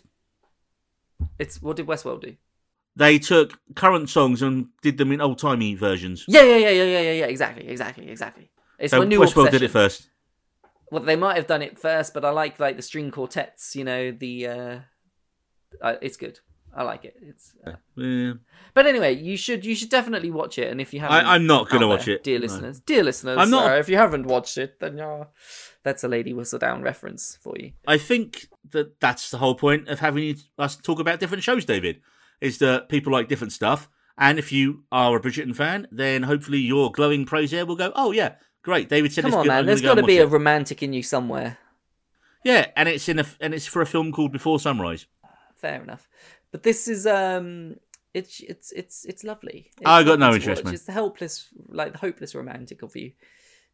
It's 1.39 1.61
what 1.63 1.77
did 1.77 1.87
Westworld 1.87 2.21
do? 2.23 2.37
They 2.97 3.19
took 3.19 3.59
current 3.75 4.09
songs 4.09 4.43
and 4.43 4.69
did 4.83 4.99
them 4.99 5.11
in 5.11 5.21
old 5.21 5.39
timey 5.39 5.75
versions. 5.75 6.25
Yeah, 6.29 6.43
yeah, 6.43 6.57
yeah, 6.57 6.71
yeah, 6.71 6.85
yeah, 6.85 7.01
yeah, 7.01 7.13
yeah. 7.13 7.27
Exactly, 7.27 7.67
exactly, 7.67 8.09
exactly. 8.09 8.51
It's 8.79 8.93
So 8.93 8.99
my 8.99 9.05
new 9.05 9.19
Westworld 9.19 9.47
obsession. 9.47 9.53
did 9.53 9.63
it 9.63 9.71
first. 9.71 10.09
Well, 10.95 11.03
they 11.03 11.17
might 11.17 11.35
have 11.35 11.49
done 11.49 11.61
it 11.61 11.77
first, 11.77 12.15
but 12.15 12.25
I 12.25 12.31
like 12.31 12.61
like 12.61 12.77
the 12.77 12.83
string 12.83 13.11
quartets. 13.11 13.75
You 13.75 13.83
know, 13.83 14.13
the 14.13 14.47
uh, 14.47 14.79
uh 15.83 15.97
it's 16.01 16.17
good. 16.17 16.39
I 16.73 16.85
like 16.85 17.05
it. 17.05 17.17
It's. 17.21 17.53
Uh... 17.67 17.73
Yeah. 17.97 18.35
But 18.75 18.87
anyway, 18.87 19.17
you 19.17 19.37
should 19.37 19.65
you 19.65 19.75
should 19.75 19.91
definitely 19.91 20.31
watch 20.31 20.57
it. 20.57 20.71
And 20.71 20.81
if 20.81 20.95
you 20.95 21.01
haven't, 21.01 21.27
I, 21.27 21.35
I'm 21.35 21.49
not 21.49 21.69
going 21.69 21.81
to 21.81 21.89
watch 21.89 22.05
there, 22.05 22.15
it, 22.15 22.23
dear 22.23 22.39
no. 22.39 22.45
listeners, 22.45 22.79
dear 22.79 23.03
listeners. 23.03 23.39
I'm 23.41 23.51
not- 23.51 23.73
uh, 23.73 23.75
if 23.75 23.89
you 23.89 23.97
haven't 23.97 24.29
watched 24.29 24.57
it, 24.57 24.79
then 24.79 25.01
uh, 25.01 25.25
that's 25.83 26.05
a 26.05 26.09
Lady 26.09 26.33
Whistledown 26.33 26.85
reference 26.85 27.41
for 27.43 27.55
you. 27.59 27.73
I 27.89 27.99
think 27.99 28.47
that 28.71 29.01
that's 29.01 29.33
the 29.33 29.39
whole 29.39 29.57
point 29.57 29.89
of 29.89 29.99
having 29.99 30.37
us 30.61 30.77
talk 30.77 31.01
about 31.01 31.19
different 31.19 31.43
shows, 31.43 31.65
David, 31.65 32.03
is 32.41 32.59
that 32.59 32.89
people 32.89 33.13
like 33.13 33.27
different 33.27 33.53
stuff. 33.53 33.89
And 34.17 34.39
if 34.39 34.53
you 34.53 34.85
are 34.93 35.17
a 35.17 35.21
Bridgerton 35.21 35.57
fan, 35.57 35.89
then 35.91 36.23
hopefully 36.23 36.59
your 36.59 36.93
glowing 36.93 37.27
praise 37.27 37.51
here 37.51 37.67
will 37.67 37.75
go, 37.75 37.91
oh, 37.97 38.13
yeah, 38.13 38.37
great. 38.65 38.89
David 38.89 39.13
said 39.13 39.23
Come 39.25 39.35
on, 39.35 39.43
good. 39.45 39.49
man. 39.49 39.67
There's 39.67 39.81
got 39.81 39.95
to 39.95 40.03
be 40.03 40.19
a 40.19 40.27
romantic 40.27 40.83
in 40.83 40.93
you 40.93 41.03
somewhere. 41.05 41.59
Yeah, 42.43 42.67
and 42.77 42.89
it's 42.89 43.09
in 43.09 43.21
a 43.21 43.27
and 43.41 43.55
it's 43.55 43.67
for 43.67 43.81
a 43.81 43.87
film 43.87 44.11
called 44.11 44.33
Before 44.33 44.59
Sunrise. 44.59 45.07
Fair 45.55 45.83
enough. 45.83 46.09
But 46.51 46.63
this 46.63 46.89
is 46.89 47.07
um, 47.07 47.77
it's 48.13 48.41
it's 48.41 48.73
it's 48.73 49.05
it's 49.05 49.25
lovely. 49.25 49.71
It's 49.79 49.87
I 49.87 50.03
got 50.03 50.19
no 50.19 50.35
interest. 50.35 50.63
It's 50.67 50.85
the 50.85 50.93
helpless, 50.93 51.49
like 51.69 51.93
the 51.93 51.99
hopeless 51.99 52.35
romantic 52.35 52.83
of 52.83 52.95
you. 52.97 53.13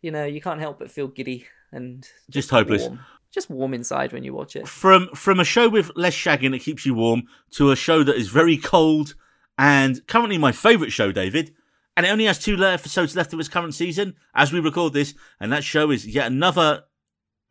You 0.02 0.10
know, 0.10 0.24
you 0.24 0.40
can't 0.40 0.60
help 0.60 0.78
but 0.78 0.90
feel 0.90 1.08
giddy 1.08 1.46
and 1.72 2.06
Just 2.30 2.50
hopeless. 2.50 2.82
warm. 2.82 3.00
Just 3.32 3.50
warm 3.50 3.74
inside 3.74 4.12
when 4.12 4.24
you 4.24 4.34
watch 4.34 4.56
it. 4.56 4.66
From 4.66 5.08
from 5.14 5.40
a 5.40 5.44
show 5.44 5.68
with 5.68 5.90
less 5.96 6.14
shagging 6.14 6.50
that 6.52 6.62
keeps 6.62 6.86
you 6.86 6.94
warm 6.94 7.24
to 7.52 7.70
a 7.70 7.76
show 7.76 8.02
that 8.02 8.16
is 8.16 8.28
very 8.28 8.56
cold 8.56 9.14
and 9.58 10.04
currently 10.06 10.38
my 10.38 10.52
favourite 10.52 10.90
show, 10.92 11.12
David. 11.12 11.54
And 11.96 12.06
it 12.06 12.10
only 12.10 12.24
has 12.26 12.38
two 12.38 12.56
episodes 12.64 13.16
left 13.16 13.32
of 13.32 13.40
its 13.40 13.48
current 13.48 13.74
season 13.74 14.14
as 14.34 14.52
we 14.52 14.60
record 14.60 14.92
this, 14.92 15.14
and 15.38 15.52
that 15.52 15.64
show 15.64 15.90
is 15.90 16.06
yet 16.06 16.26
another 16.26 16.84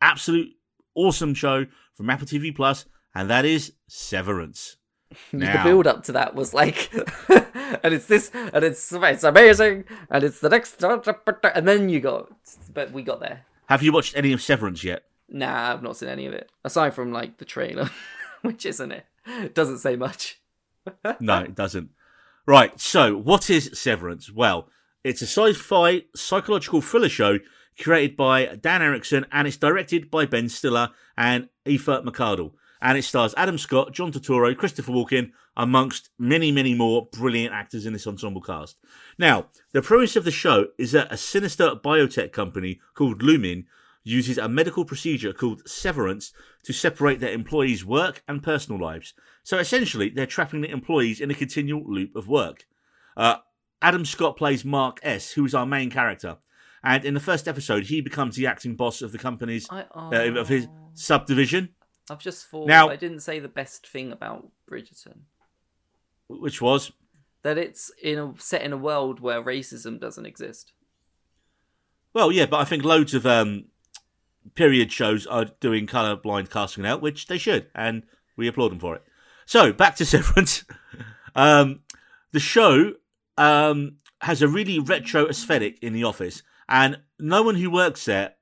absolute 0.00 0.54
awesome 0.94 1.34
show 1.34 1.66
from 1.94 2.10
Apple 2.10 2.26
TV 2.26 2.54
Plus, 2.54 2.86
and 3.14 3.30
that 3.30 3.44
is 3.44 3.74
Severance. 3.86 4.76
the 5.32 5.60
build 5.64 5.86
up 5.86 6.04
to 6.04 6.12
that 6.12 6.34
was 6.34 6.54
like, 6.54 6.92
and 7.28 7.92
it's 7.94 8.06
this, 8.06 8.30
and 8.32 8.64
it's 8.64 8.92
it's 8.92 9.24
amazing, 9.24 9.84
and 10.08 10.24
it's 10.24 10.40
the 10.40 10.48
next, 10.48 10.82
and 10.82 11.68
then 11.68 11.88
you 11.88 12.00
got, 12.00 12.30
but 12.72 12.92
we 12.92 13.02
got 13.02 13.20
there. 13.20 13.44
Have 13.66 13.82
you 13.82 13.92
watched 13.92 14.16
any 14.16 14.32
of 14.32 14.40
Severance 14.40 14.82
yet? 14.84 15.04
Nah, 15.28 15.72
I've 15.72 15.82
not 15.82 15.96
seen 15.96 16.08
any 16.08 16.26
of 16.26 16.32
it 16.32 16.50
aside 16.64 16.94
from 16.94 17.12
like 17.12 17.38
the 17.38 17.44
trailer, 17.44 17.90
which 18.42 18.66
isn't 18.66 18.92
it? 18.92 19.04
It 19.26 19.54
doesn't 19.54 19.78
say 19.78 19.96
much. 19.96 20.40
No, 21.20 21.40
it 21.40 21.54
doesn't. 21.54 21.90
Right, 22.46 22.80
so 22.80 23.16
what 23.16 23.50
is 23.50 23.70
Severance? 23.74 24.32
Well, 24.32 24.68
it's 25.04 25.22
a 25.22 25.26
sci-fi 25.26 26.02
psychological 26.16 26.80
thriller 26.80 27.08
show 27.08 27.38
created 27.78 28.16
by 28.16 28.56
Dan 28.60 28.82
Erickson 28.82 29.26
and 29.30 29.46
it's 29.46 29.56
directed 29.56 30.10
by 30.10 30.26
Ben 30.26 30.48
Stiller 30.48 30.90
and 31.16 31.48
Aoife 31.66 32.04
McCardle. 32.04 32.52
And 32.82 32.96
it 32.96 33.02
stars 33.02 33.34
Adam 33.36 33.58
Scott, 33.58 33.92
John 33.92 34.10
Turturro, 34.10 34.56
Christopher 34.56 34.92
Walken, 34.92 35.32
amongst 35.54 36.08
many, 36.18 36.50
many 36.50 36.74
more 36.74 37.08
brilliant 37.12 37.52
actors 37.52 37.84
in 37.84 37.92
this 37.92 38.06
ensemble 38.06 38.40
cast. 38.40 38.78
Now, 39.18 39.48
the 39.72 39.82
premise 39.82 40.16
of 40.16 40.24
the 40.24 40.30
show 40.30 40.68
is 40.78 40.92
that 40.92 41.12
a 41.12 41.18
sinister 41.18 41.72
biotech 41.72 42.32
company 42.32 42.80
called 42.94 43.22
Lumon 43.22 43.66
uses 44.02 44.38
a 44.38 44.48
medical 44.48 44.84
procedure 44.84 45.32
called 45.32 45.68
severance 45.68 46.32
to 46.64 46.72
separate 46.72 47.20
their 47.20 47.32
employees' 47.32 47.84
work 47.84 48.22
and 48.26 48.42
personal 48.42 48.80
lives. 48.80 49.14
So 49.42 49.58
essentially, 49.58 50.08
they're 50.08 50.26
trapping 50.26 50.62
the 50.62 50.70
employees 50.70 51.20
in 51.20 51.30
a 51.30 51.34
continual 51.34 51.82
loop 51.86 52.16
of 52.16 52.28
work. 52.28 52.66
Uh, 53.16 53.36
Adam 53.82 54.04
Scott 54.04 54.36
plays 54.36 54.64
Mark 54.64 55.00
S., 55.02 55.32
who 55.32 55.44
is 55.44 55.54
our 55.54 55.66
main 55.66 55.90
character. 55.90 56.38
And 56.82 57.04
in 57.04 57.14
the 57.14 57.20
first 57.20 57.46
episode, 57.46 57.84
he 57.84 58.00
becomes 58.00 58.36
the 58.36 58.46
acting 58.46 58.74
boss 58.74 59.02
of 59.02 59.12
the 59.12 59.18
company's 59.18 59.66
I, 59.70 59.84
uh, 59.94 60.38
of 60.38 60.48
his 60.48 60.66
oh, 60.66 60.90
subdivision, 60.94 61.70
I've 62.10 62.18
just 62.18 62.46
thought 62.46 62.66
Now- 62.66 62.88
I 62.88 62.96
didn't 62.96 63.20
say 63.20 63.38
the 63.38 63.48
best 63.48 63.86
thing 63.86 64.12
about 64.12 64.50
Bridgerton. 64.68 65.20
which 66.28 66.60
was 66.60 66.92
That 67.42 67.56
it's 67.58 67.90
in 68.02 68.18
a 68.18 68.34
set 68.38 68.62
in 68.62 68.72
a 68.72 68.76
world 68.76 69.20
where 69.20 69.42
racism 69.42 70.00
doesn't 70.00 70.26
exist. 70.26 70.72
well, 72.12 72.32
yeah, 72.32 72.46
but 72.46 72.58
I 72.58 72.64
think 72.64 72.84
loads 72.84 73.14
of 73.14 73.26
um, 73.26 73.66
period 74.54 74.92
shows 74.92 75.26
are 75.26 75.46
doing 75.60 75.86
colorblind 75.86 76.50
casting 76.50 76.82
now, 76.82 76.96
which 76.96 77.26
they 77.26 77.38
should, 77.38 77.66
and 77.74 78.02
we 78.36 78.48
applaud 78.48 78.70
them 78.70 78.80
for 78.80 78.96
it. 78.96 79.04
So 79.46 79.72
back 79.72 79.96
to 79.96 80.04
Severance. 80.06 80.64
um, 81.34 81.80
the 82.32 82.40
show 82.40 82.94
um, 83.36 83.96
has 84.20 84.42
a 84.42 84.48
really 84.48 84.78
retro 84.78 85.28
aesthetic 85.28 85.78
in 85.82 85.92
the 85.92 86.04
office, 86.04 86.42
and 86.68 87.00
no 87.18 87.42
one 87.42 87.56
who 87.56 87.70
works 87.70 88.04
there, 88.04 88.34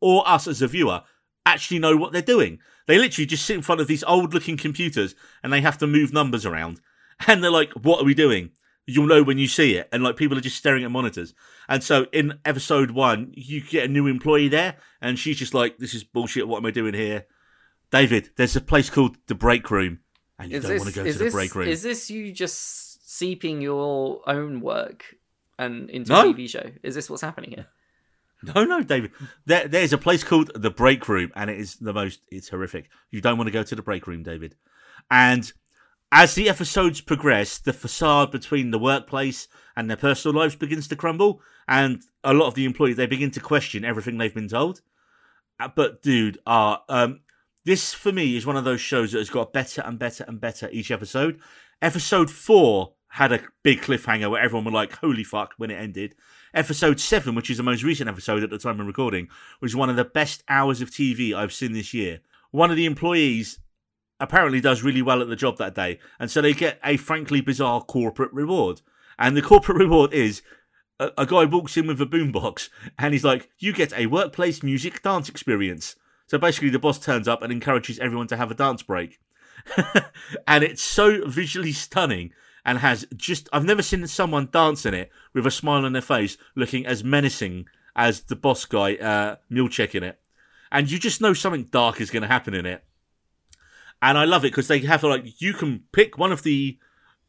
or 0.00 0.28
us 0.28 0.46
as 0.46 0.62
a 0.62 0.68
viewer, 0.68 1.02
actually 1.44 1.78
know 1.78 1.96
what 1.96 2.12
they're 2.12 2.22
doing. 2.22 2.58
They 2.86 2.98
literally 2.98 3.26
just 3.26 3.44
sit 3.44 3.56
in 3.56 3.62
front 3.62 3.80
of 3.80 3.86
these 3.86 4.04
old-looking 4.04 4.56
computers, 4.56 5.14
and 5.42 5.52
they 5.52 5.60
have 5.60 5.78
to 5.78 5.86
move 5.86 6.12
numbers 6.12 6.46
around, 6.46 6.80
and 7.26 7.42
they're 7.42 7.50
like, 7.50 7.72
"What 7.72 8.00
are 8.00 8.04
we 8.04 8.14
doing?" 8.14 8.50
You'll 8.86 9.06
know 9.06 9.22
when 9.22 9.38
you 9.38 9.46
see 9.46 9.76
it, 9.76 9.88
and 9.92 10.02
like 10.02 10.16
people 10.16 10.36
are 10.36 10.40
just 10.42 10.56
staring 10.56 10.82
at 10.84 10.90
monitors. 10.90 11.34
And 11.68 11.84
so 11.84 12.06
in 12.12 12.38
episode 12.44 12.90
one, 12.90 13.32
you 13.36 13.60
get 13.62 13.84
a 13.84 13.88
new 13.88 14.06
employee 14.08 14.48
there, 14.48 14.76
and 15.00 15.18
she's 15.18 15.38
just 15.38 15.54
like, 15.54 15.78
"This 15.78 15.94
is 15.94 16.02
bullshit. 16.04 16.48
What 16.48 16.58
am 16.58 16.66
I 16.66 16.70
doing 16.72 16.94
here?" 16.94 17.26
David, 17.90 18.30
there's 18.36 18.56
a 18.56 18.60
place 18.60 18.90
called 18.90 19.16
the 19.28 19.34
break 19.34 19.70
room, 19.70 20.00
and 20.38 20.50
you 20.50 20.56
Is 20.58 20.64
don't 20.64 20.72
this, 20.72 20.80
want 20.80 20.94
to 20.94 21.00
go 21.00 21.04
to 21.06 21.12
the 21.18 21.24
this, 21.24 21.32
break 21.34 21.54
room. 21.54 21.68
Is 21.68 21.82
this 21.82 22.10
you 22.10 22.32
just 22.32 23.08
seeping 23.08 23.60
your 23.60 24.20
own 24.28 24.60
work 24.60 25.14
and 25.58 25.88
into 25.90 26.10
No. 26.12 26.30
a 26.30 26.34
TV 26.34 26.48
show? 26.48 26.70
Is 26.82 26.94
this 26.94 27.08
what's 27.08 27.22
happening 27.22 27.52
here? 27.52 27.66
No, 28.56 28.64
no, 28.64 28.82
David. 28.82 29.12
There, 29.46 29.68
there's 29.68 29.92
a 29.92 29.98
place 29.98 30.24
called 30.24 30.50
the 30.60 30.68
break 30.70 31.08
room, 31.08 31.30
and 31.36 31.48
it 31.48 31.60
is 31.60 31.76
the 31.76 31.92
most. 31.92 32.22
It's 32.28 32.48
horrific. 32.48 32.88
You 33.12 33.20
don't 33.20 33.38
want 33.38 33.46
to 33.46 33.52
go 33.52 33.62
to 33.62 33.76
the 33.76 33.82
break 33.82 34.08
room, 34.08 34.24
David. 34.24 34.56
And 35.12 35.52
as 36.12 36.34
the 36.34 36.48
episodes 36.48 37.00
progress, 37.00 37.58
the 37.58 37.72
facade 37.72 38.30
between 38.30 38.70
the 38.70 38.78
workplace 38.78 39.48
and 39.74 39.88
their 39.88 39.96
personal 39.96 40.38
lives 40.38 40.54
begins 40.54 40.86
to 40.88 40.96
crumble, 40.96 41.40
and 41.66 42.02
a 42.22 42.34
lot 42.34 42.48
of 42.48 42.54
the 42.54 42.66
employees 42.66 42.96
they 42.96 43.06
begin 43.06 43.30
to 43.30 43.40
question 43.40 43.82
everything 43.82 44.18
they've 44.18 44.34
been 44.34 44.46
told. 44.46 44.82
Uh, 45.58 45.68
But 45.74 46.02
dude, 46.02 46.38
uh, 46.46 46.76
um, 46.90 47.20
this 47.64 47.94
for 47.94 48.12
me 48.12 48.36
is 48.36 48.44
one 48.44 48.56
of 48.58 48.64
those 48.64 48.80
shows 48.80 49.12
that 49.12 49.18
has 49.18 49.30
got 49.30 49.54
better 49.54 49.80
and 49.80 49.98
better 49.98 50.24
and 50.28 50.38
better 50.38 50.68
each 50.70 50.90
episode. 50.90 51.40
Episode 51.80 52.30
four 52.30 52.92
had 53.08 53.32
a 53.32 53.40
big 53.62 53.80
cliffhanger 53.80 54.30
where 54.30 54.42
everyone 54.42 54.66
were 54.66 54.70
like, 54.70 54.92
"Holy 54.96 55.24
fuck!" 55.24 55.54
when 55.56 55.70
it 55.70 55.76
ended. 55.80 56.14
Episode 56.52 57.00
seven, 57.00 57.34
which 57.34 57.48
is 57.48 57.56
the 57.56 57.62
most 57.62 57.82
recent 57.82 58.10
episode 58.10 58.42
at 58.42 58.50
the 58.50 58.58
time 58.58 58.80
of 58.80 58.86
recording, 58.86 59.28
was 59.62 59.74
one 59.74 59.88
of 59.88 59.96
the 59.96 60.04
best 60.04 60.42
hours 60.48 60.82
of 60.82 60.90
TV 60.90 61.32
I've 61.32 61.54
seen 61.54 61.72
this 61.72 61.94
year. 61.94 62.20
one 62.50 62.70
of 62.70 62.76
the 62.76 62.84
employees 62.84 63.58
apparently 64.22 64.60
does 64.60 64.84
really 64.84 65.02
well 65.02 65.20
at 65.20 65.28
the 65.28 65.36
job 65.36 65.58
that 65.58 65.74
day, 65.74 65.98
and 66.18 66.30
so 66.30 66.40
they 66.40 66.54
get 66.54 66.78
a 66.84 66.96
frankly 66.96 67.40
bizarre 67.42 67.82
corporate 67.82 68.32
reward. 68.32 68.80
And 69.18 69.36
the 69.36 69.42
corporate 69.42 69.78
reward 69.86 70.14
is 70.14 70.42
a, 71.00 71.10
a 71.18 71.26
guy 71.26 71.44
walks 71.44 71.76
in 71.76 71.88
with 71.88 72.00
a 72.00 72.06
boombox, 72.06 72.68
and 72.98 73.12
he's 73.12 73.24
like, 73.24 73.50
"You 73.58 73.72
get 73.72 73.92
a 73.92 74.06
workplace 74.06 74.62
music 74.62 75.02
dance 75.02 75.28
experience." 75.28 75.96
So 76.28 76.38
basically, 76.38 76.70
the 76.70 76.78
boss 76.78 76.98
turns 76.98 77.28
up 77.28 77.42
and 77.42 77.52
encourages 77.52 77.98
everyone 77.98 78.28
to 78.28 78.36
have 78.36 78.50
a 78.50 78.54
dance 78.54 78.82
break, 78.82 79.20
and 80.46 80.64
it's 80.64 80.82
so 80.82 81.26
visually 81.26 81.72
stunning 81.72 82.32
and 82.64 82.78
has 82.78 83.04
just 83.16 83.48
I've 83.52 83.64
never 83.64 83.82
seen 83.82 84.06
someone 84.06 84.48
dance 84.52 84.86
in 84.86 84.94
it 84.94 85.10
with 85.34 85.46
a 85.46 85.50
smile 85.50 85.84
on 85.84 85.92
their 85.92 86.00
face, 86.00 86.38
looking 86.54 86.86
as 86.86 87.02
menacing 87.02 87.66
as 87.96 88.22
the 88.22 88.36
boss 88.36 88.64
guy 88.64 88.94
uh, 88.94 89.36
Milchick 89.50 89.96
in 89.96 90.04
it, 90.04 90.20
and 90.70 90.90
you 90.90 91.00
just 91.00 91.20
know 91.20 91.34
something 91.34 91.64
dark 91.64 92.00
is 92.00 92.10
going 92.10 92.22
to 92.22 92.28
happen 92.28 92.54
in 92.54 92.66
it. 92.66 92.84
And 94.02 94.18
I 94.18 94.24
love 94.24 94.44
it 94.44 94.50
because 94.50 94.68
they 94.68 94.80
have 94.80 95.04
like 95.04 95.40
you 95.40 95.54
can 95.54 95.84
pick 95.92 96.18
one 96.18 96.32
of 96.32 96.42
the 96.42 96.76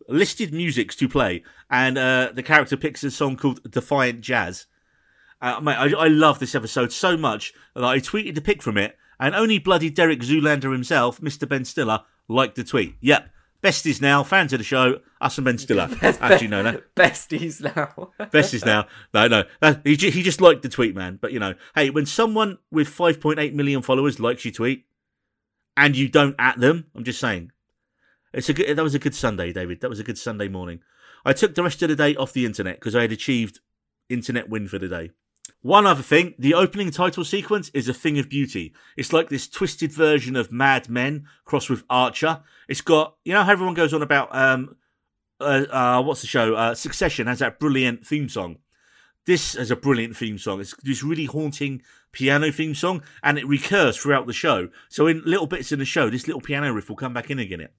listed 0.09 0.51
musics 0.51 0.95
to 0.97 1.07
play, 1.07 1.43
and 1.69 1.97
uh, 1.97 2.31
the 2.33 2.43
character 2.43 2.75
picks 2.75 3.03
a 3.03 3.11
song 3.11 3.37
called 3.37 3.71
Defiant 3.71 4.21
Jazz. 4.21 4.65
Uh, 5.39 5.59
mate, 5.61 5.75
I, 5.75 5.93
I 5.93 6.07
love 6.07 6.39
this 6.39 6.55
episode 6.55 6.91
so 6.91 7.15
much 7.15 7.53
that 7.75 7.83
I 7.83 7.99
tweeted 7.99 8.33
the 8.35 8.41
pic 8.41 8.63
from 8.63 8.77
it, 8.77 8.97
and 9.19 9.35
only 9.35 9.59
bloody 9.59 9.89
Derek 9.89 10.21
Zoolander 10.21 10.71
himself, 10.71 11.21
Mr. 11.21 11.47
Ben 11.47 11.63
Stiller, 11.63 12.01
liked 12.27 12.55
the 12.55 12.63
tweet. 12.63 12.95
Yep, 13.01 13.29
besties 13.61 14.01
now, 14.01 14.23
fans 14.23 14.51
of 14.51 14.59
the 14.59 14.63
show, 14.63 14.99
us 15.21 15.37
and 15.37 15.45
Ben 15.45 15.59
Stiller. 15.59 15.89
Actually, 16.01 16.47
no, 16.47 16.63
no, 16.63 16.81
Besties 16.95 17.61
now. 17.61 18.11
besties 18.31 18.65
now. 18.65 18.87
No, 19.13 19.27
no, 19.27 19.43
that, 19.61 19.81
he 19.85 19.95
he 19.95 20.23
just 20.23 20.41
liked 20.41 20.63
the 20.63 20.69
tweet, 20.69 20.95
man. 20.95 21.19
But 21.21 21.33
you 21.33 21.39
know, 21.39 21.53
hey, 21.75 21.91
when 21.91 22.07
someone 22.07 22.57
with 22.71 22.87
5.8 22.87 23.53
million 23.53 23.81
followers 23.83 24.19
likes 24.19 24.43
your 24.43 24.53
tweet, 24.53 24.85
and 25.75 25.95
you 25.95 26.07
don't 26.09 26.35
at 26.39 26.59
them, 26.59 26.85
I'm 26.95 27.03
just 27.03 27.19
saying, 27.19 27.51
it's 28.33 28.49
a 28.49 28.53
good. 28.53 28.75
That 28.75 28.83
was 28.83 28.95
a 28.95 28.99
good 28.99 29.15
Sunday, 29.15 29.53
David. 29.53 29.81
That 29.81 29.89
was 29.89 29.99
a 29.99 30.03
good 30.03 30.17
Sunday 30.17 30.47
morning. 30.47 30.81
I 31.25 31.33
took 31.33 31.55
the 31.55 31.63
rest 31.63 31.81
of 31.81 31.89
the 31.89 31.95
day 31.95 32.15
off 32.15 32.33
the 32.33 32.45
internet 32.45 32.75
because 32.75 32.95
I 32.95 33.01
had 33.01 33.11
achieved 33.11 33.59
internet 34.09 34.49
win 34.49 34.67
for 34.67 34.79
the 34.79 34.87
day. 34.87 35.11
One 35.61 35.85
other 35.85 36.03
thing, 36.03 36.33
the 36.37 36.53
opening 36.53 36.91
title 36.91 37.23
sequence 37.23 37.69
is 37.73 37.87
a 37.87 37.93
thing 37.93 38.19
of 38.19 38.29
beauty. 38.29 38.73
It's 38.97 39.13
like 39.13 39.29
this 39.29 39.47
twisted 39.47 39.93
version 39.93 40.35
of 40.35 40.51
Mad 40.51 40.89
Men 40.89 41.25
crossed 41.45 41.69
with 41.69 41.83
Archer. 41.89 42.41
It's 42.67 42.81
got, 42.81 43.15
you 43.23 43.33
know 43.33 43.43
how 43.43 43.51
everyone 43.53 43.73
goes 43.73 43.93
on 43.93 44.01
about, 44.01 44.35
um, 44.35 44.75
uh, 45.39 45.65
uh, 45.69 46.01
what's 46.01 46.19
the 46.19 46.27
show? 46.27 46.55
Uh, 46.55 46.75
Succession 46.75 47.27
has 47.27 47.39
that 47.39 47.59
brilliant 47.59 48.05
theme 48.05 48.27
song. 48.27 48.57
This 49.25 49.55
is 49.55 49.71
a 49.71 49.77
brilliant 49.77 50.17
theme 50.17 50.37
song. 50.37 50.59
It's 50.59 50.75
this 50.83 51.01
really 51.01 51.25
haunting 51.25 51.81
piano 52.11 52.51
theme 52.51 52.75
song, 52.75 53.03
and 53.23 53.37
it 53.37 53.47
recurs 53.47 53.95
throughout 53.95 54.27
the 54.27 54.33
show. 54.33 54.67
So 54.89 55.07
in 55.07 55.21
little 55.25 55.47
bits 55.47 55.71
in 55.71 55.79
the 55.79 55.85
show, 55.85 56.09
this 56.09 56.27
little 56.27 56.41
piano 56.41 56.73
riff 56.73 56.89
will 56.89 56.97
come 56.97 57.13
back 57.13 57.31
in 57.31 57.39
again. 57.39 57.61
It. 57.61 57.73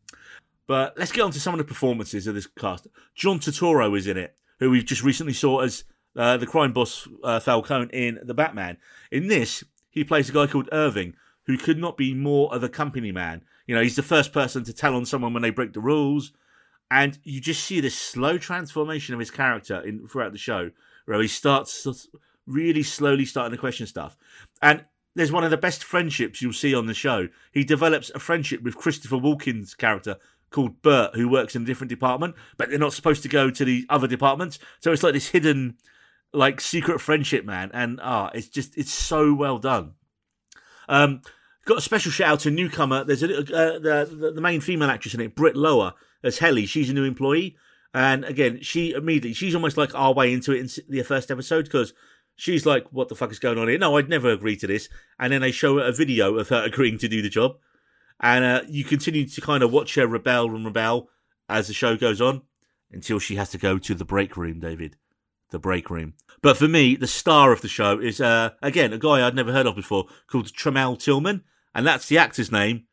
But 0.66 0.98
let's 0.98 1.12
get 1.12 1.20
on 1.20 1.32
to 1.32 1.40
some 1.40 1.52
of 1.52 1.58
the 1.58 1.64
performances 1.64 2.26
of 2.26 2.34
this 2.34 2.46
cast. 2.46 2.86
John 3.14 3.40
Turturro 3.40 3.96
is 3.96 4.06
in 4.06 4.16
it, 4.16 4.34
who 4.58 4.70
we've 4.70 4.86
just 4.86 5.02
recently 5.02 5.34
saw 5.34 5.60
as 5.60 5.84
uh, 6.16 6.38
the 6.38 6.46
crime 6.46 6.72
boss 6.72 7.06
uh, 7.22 7.40
Falcone 7.40 7.90
in 7.92 8.20
The 8.22 8.32
Batman. 8.32 8.78
In 9.10 9.28
this, 9.28 9.62
he 9.90 10.02
plays 10.02 10.30
a 10.30 10.32
guy 10.32 10.46
called 10.46 10.70
Irving, 10.72 11.14
who 11.44 11.58
could 11.58 11.78
not 11.78 11.98
be 11.98 12.14
more 12.14 12.54
of 12.54 12.62
a 12.62 12.70
company 12.70 13.12
man. 13.12 13.42
You 13.66 13.74
know, 13.74 13.82
he's 13.82 13.96
the 13.96 14.02
first 14.02 14.32
person 14.32 14.64
to 14.64 14.72
tell 14.72 14.94
on 14.96 15.04
someone 15.04 15.34
when 15.34 15.42
they 15.42 15.50
break 15.50 15.74
the 15.74 15.80
rules, 15.80 16.32
and 16.90 17.18
you 17.22 17.42
just 17.42 17.64
see 17.64 17.80
this 17.80 17.98
slow 17.98 18.38
transformation 18.38 19.12
of 19.12 19.20
his 19.20 19.30
character 19.30 19.80
in 19.80 20.08
throughout 20.08 20.32
the 20.32 20.38
show, 20.38 20.70
where 21.06 21.20
he 21.20 21.28
starts 21.28 21.86
really 22.46 22.82
slowly 22.82 23.24
starting 23.24 23.52
to 23.52 23.60
question 23.60 23.86
stuff. 23.86 24.16
And 24.62 24.84
there's 25.14 25.32
one 25.32 25.44
of 25.44 25.50
the 25.50 25.56
best 25.56 25.84
friendships 25.84 26.42
you'll 26.42 26.52
see 26.52 26.74
on 26.74 26.86
the 26.86 26.94
show. 26.94 27.28
He 27.52 27.64
develops 27.64 28.10
a 28.10 28.18
friendship 28.18 28.62
with 28.62 28.76
Christopher 28.76 29.16
Walken's 29.16 29.74
character 29.74 30.16
called 30.50 30.82
Bert, 30.82 31.14
who 31.14 31.28
works 31.28 31.56
in 31.56 31.62
a 31.62 31.64
different 31.64 31.88
department, 31.88 32.34
but 32.56 32.68
they're 32.68 32.78
not 32.78 32.92
supposed 32.92 33.22
to 33.22 33.28
go 33.28 33.50
to 33.50 33.64
the 33.64 33.86
other 33.88 34.06
departments. 34.06 34.58
So 34.80 34.92
it's 34.92 35.02
like 35.02 35.14
this 35.14 35.28
hidden, 35.28 35.76
like 36.32 36.60
secret 36.60 37.00
friendship, 37.00 37.44
man. 37.44 37.70
And 37.72 38.00
ah, 38.02 38.30
it's 38.34 38.48
just 38.48 38.76
it's 38.76 38.92
so 38.92 39.34
well 39.34 39.58
done. 39.58 39.94
Um, 40.88 41.22
got 41.64 41.78
a 41.78 41.82
special 41.82 42.12
shout 42.12 42.32
out 42.32 42.40
to 42.40 42.50
newcomer. 42.50 43.04
There's 43.04 43.22
a 43.22 43.28
little, 43.28 43.56
uh, 43.56 43.78
the 43.78 44.32
the 44.34 44.40
main 44.40 44.60
female 44.60 44.90
actress 44.90 45.14
in 45.14 45.20
it, 45.20 45.34
Britt 45.34 45.56
Lower 45.56 45.94
as 46.22 46.38
Helly. 46.38 46.66
She's 46.66 46.90
a 46.90 46.94
new 46.94 47.04
employee, 47.04 47.56
and 47.94 48.24
again, 48.24 48.58
she 48.60 48.92
immediately 48.92 49.32
she's 49.32 49.54
almost 49.54 49.76
like 49.76 49.94
our 49.94 50.12
way 50.12 50.32
into 50.32 50.52
it 50.52 50.60
in 50.60 50.84
the 50.88 51.02
first 51.04 51.30
episode 51.30 51.64
because 51.64 51.94
she's 52.34 52.66
like, 52.66 52.86
"What 52.92 53.08
the 53.08 53.14
fuck 53.14 53.30
is 53.30 53.38
going 53.38 53.56
on 53.56 53.68
here?" 53.68 53.78
No, 53.78 53.96
I'd 53.96 54.08
never 54.08 54.30
agree 54.30 54.56
to 54.56 54.66
this. 54.66 54.88
And 55.18 55.32
then 55.32 55.40
they 55.40 55.52
show 55.52 55.78
her 55.78 55.84
a 55.86 55.92
video 55.92 56.36
of 56.36 56.48
her 56.48 56.62
agreeing 56.66 56.98
to 56.98 57.08
do 57.08 57.22
the 57.22 57.28
job, 57.28 57.56
and 58.20 58.44
uh, 58.44 58.62
you 58.68 58.84
continue 58.84 59.26
to 59.26 59.40
kind 59.40 59.62
of 59.62 59.72
watch 59.72 59.94
her 59.94 60.08
rebel 60.08 60.54
and 60.54 60.64
rebel 60.64 61.08
as 61.48 61.68
the 61.68 61.74
show 61.74 61.96
goes 61.96 62.20
on 62.20 62.42
until 62.90 63.18
she 63.18 63.36
has 63.36 63.50
to 63.50 63.58
go 63.58 63.78
to 63.78 63.94
the 63.94 64.04
break 64.04 64.36
room, 64.36 64.60
David. 64.60 64.96
The 65.50 65.58
break 65.60 65.88
room. 65.88 66.14
But 66.42 66.56
for 66.56 66.66
me, 66.66 66.96
the 66.96 67.06
star 67.06 67.52
of 67.52 67.60
the 67.60 67.68
show 67.68 68.00
is, 68.00 68.20
uh, 68.20 68.50
again, 68.60 68.92
a 68.92 68.98
guy 68.98 69.24
I'd 69.24 69.36
never 69.36 69.52
heard 69.52 69.66
of 69.66 69.76
before 69.76 70.06
called 70.26 70.52
Tramell 70.52 70.98
Tillman. 70.98 71.44
And 71.74 71.86
that's 71.86 72.08
the 72.08 72.18
actor's 72.18 72.50
name. 72.50 72.86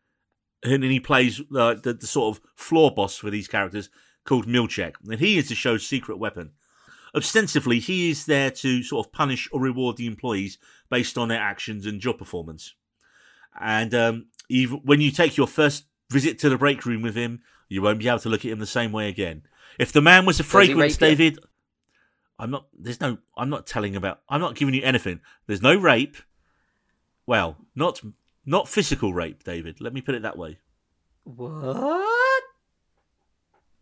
And 0.64 0.84
he 0.84 1.00
plays 1.00 1.40
uh, 1.40 1.76
the, 1.76 1.94
the 1.94 2.08
sort 2.08 2.36
of 2.36 2.44
floor 2.56 2.92
boss 2.92 3.18
for 3.18 3.30
these 3.30 3.48
characters 3.48 3.90
called 4.26 4.48
Milchick. 4.48 4.96
And 5.10 5.20
he 5.20 5.38
is 5.38 5.50
the 5.50 5.56
show's 5.56 5.86
secret 5.86 6.18
weapon. 6.18 6.52
Ostensibly, 7.14 7.80
he 7.80 8.10
is 8.10 8.26
there 8.26 8.52
to 8.52 8.84
sort 8.84 9.06
of 9.06 9.12
punish 9.12 9.50
or 9.52 9.60
reward 9.60 9.98
the 9.98 10.08
employees 10.08 10.58
based 10.90 11.18
on 11.18 11.28
their 11.28 11.42
actions 11.42 11.86
and 11.86 12.00
job 12.00 12.18
performance. 12.18 12.74
And 13.60 13.94
um, 13.94 14.28
even 14.50 14.82
when 14.84 15.02
you 15.02 15.12
take 15.12 15.36
your 15.36 15.48
first 15.48 15.86
visit 16.10 16.40
to 16.40 16.50
the 16.50 16.58
break 16.58 16.86
room 16.86 17.02
with 17.02 17.16
him, 17.16 17.42
you 17.68 17.82
won't 17.82 18.00
be 18.00 18.08
able 18.08 18.20
to 18.20 18.30
look 18.30 18.46
at 18.46 18.52
him 18.52 18.60
the 18.60 18.66
same 18.66 18.92
way 18.92 19.10
again. 19.10 19.44
If 19.78 19.92
the 19.92 20.02
man 20.02 20.26
was 20.26 20.40
a 20.40 20.44
fragrance, 20.44 20.94
you? 20.94 21.08
David, 21.08 21.40
I'm 22.38 22.52
not. 22.52 22.68
There's 22.78 23.00
no. 23.00 23.18
I'm 23.38 23.50
not 23.50 23.68
telling 23.68 23.96
about. 23.96 24.22
I'm 24.28 24.42
not 24.42 24.56
giving 24.56 24.74
you 24.74 24.84
anything. 24.84 25.22
There's 25.48 25.62
no 25.62 25.76
rape. 25.76 26.18
Well, 27.26 27.58
not 27.76 28.02
not 28.46 28.68
physical 28.68 29.14
rape, 29.14 29.44
David. 29.44 29.80
Let 29.80 29.94
me 29.94 30.02
put 30.02 30.16
it 30.16 30.24
that 30.24 30.38
way. 30.38 30.60
What? 31.24 32.31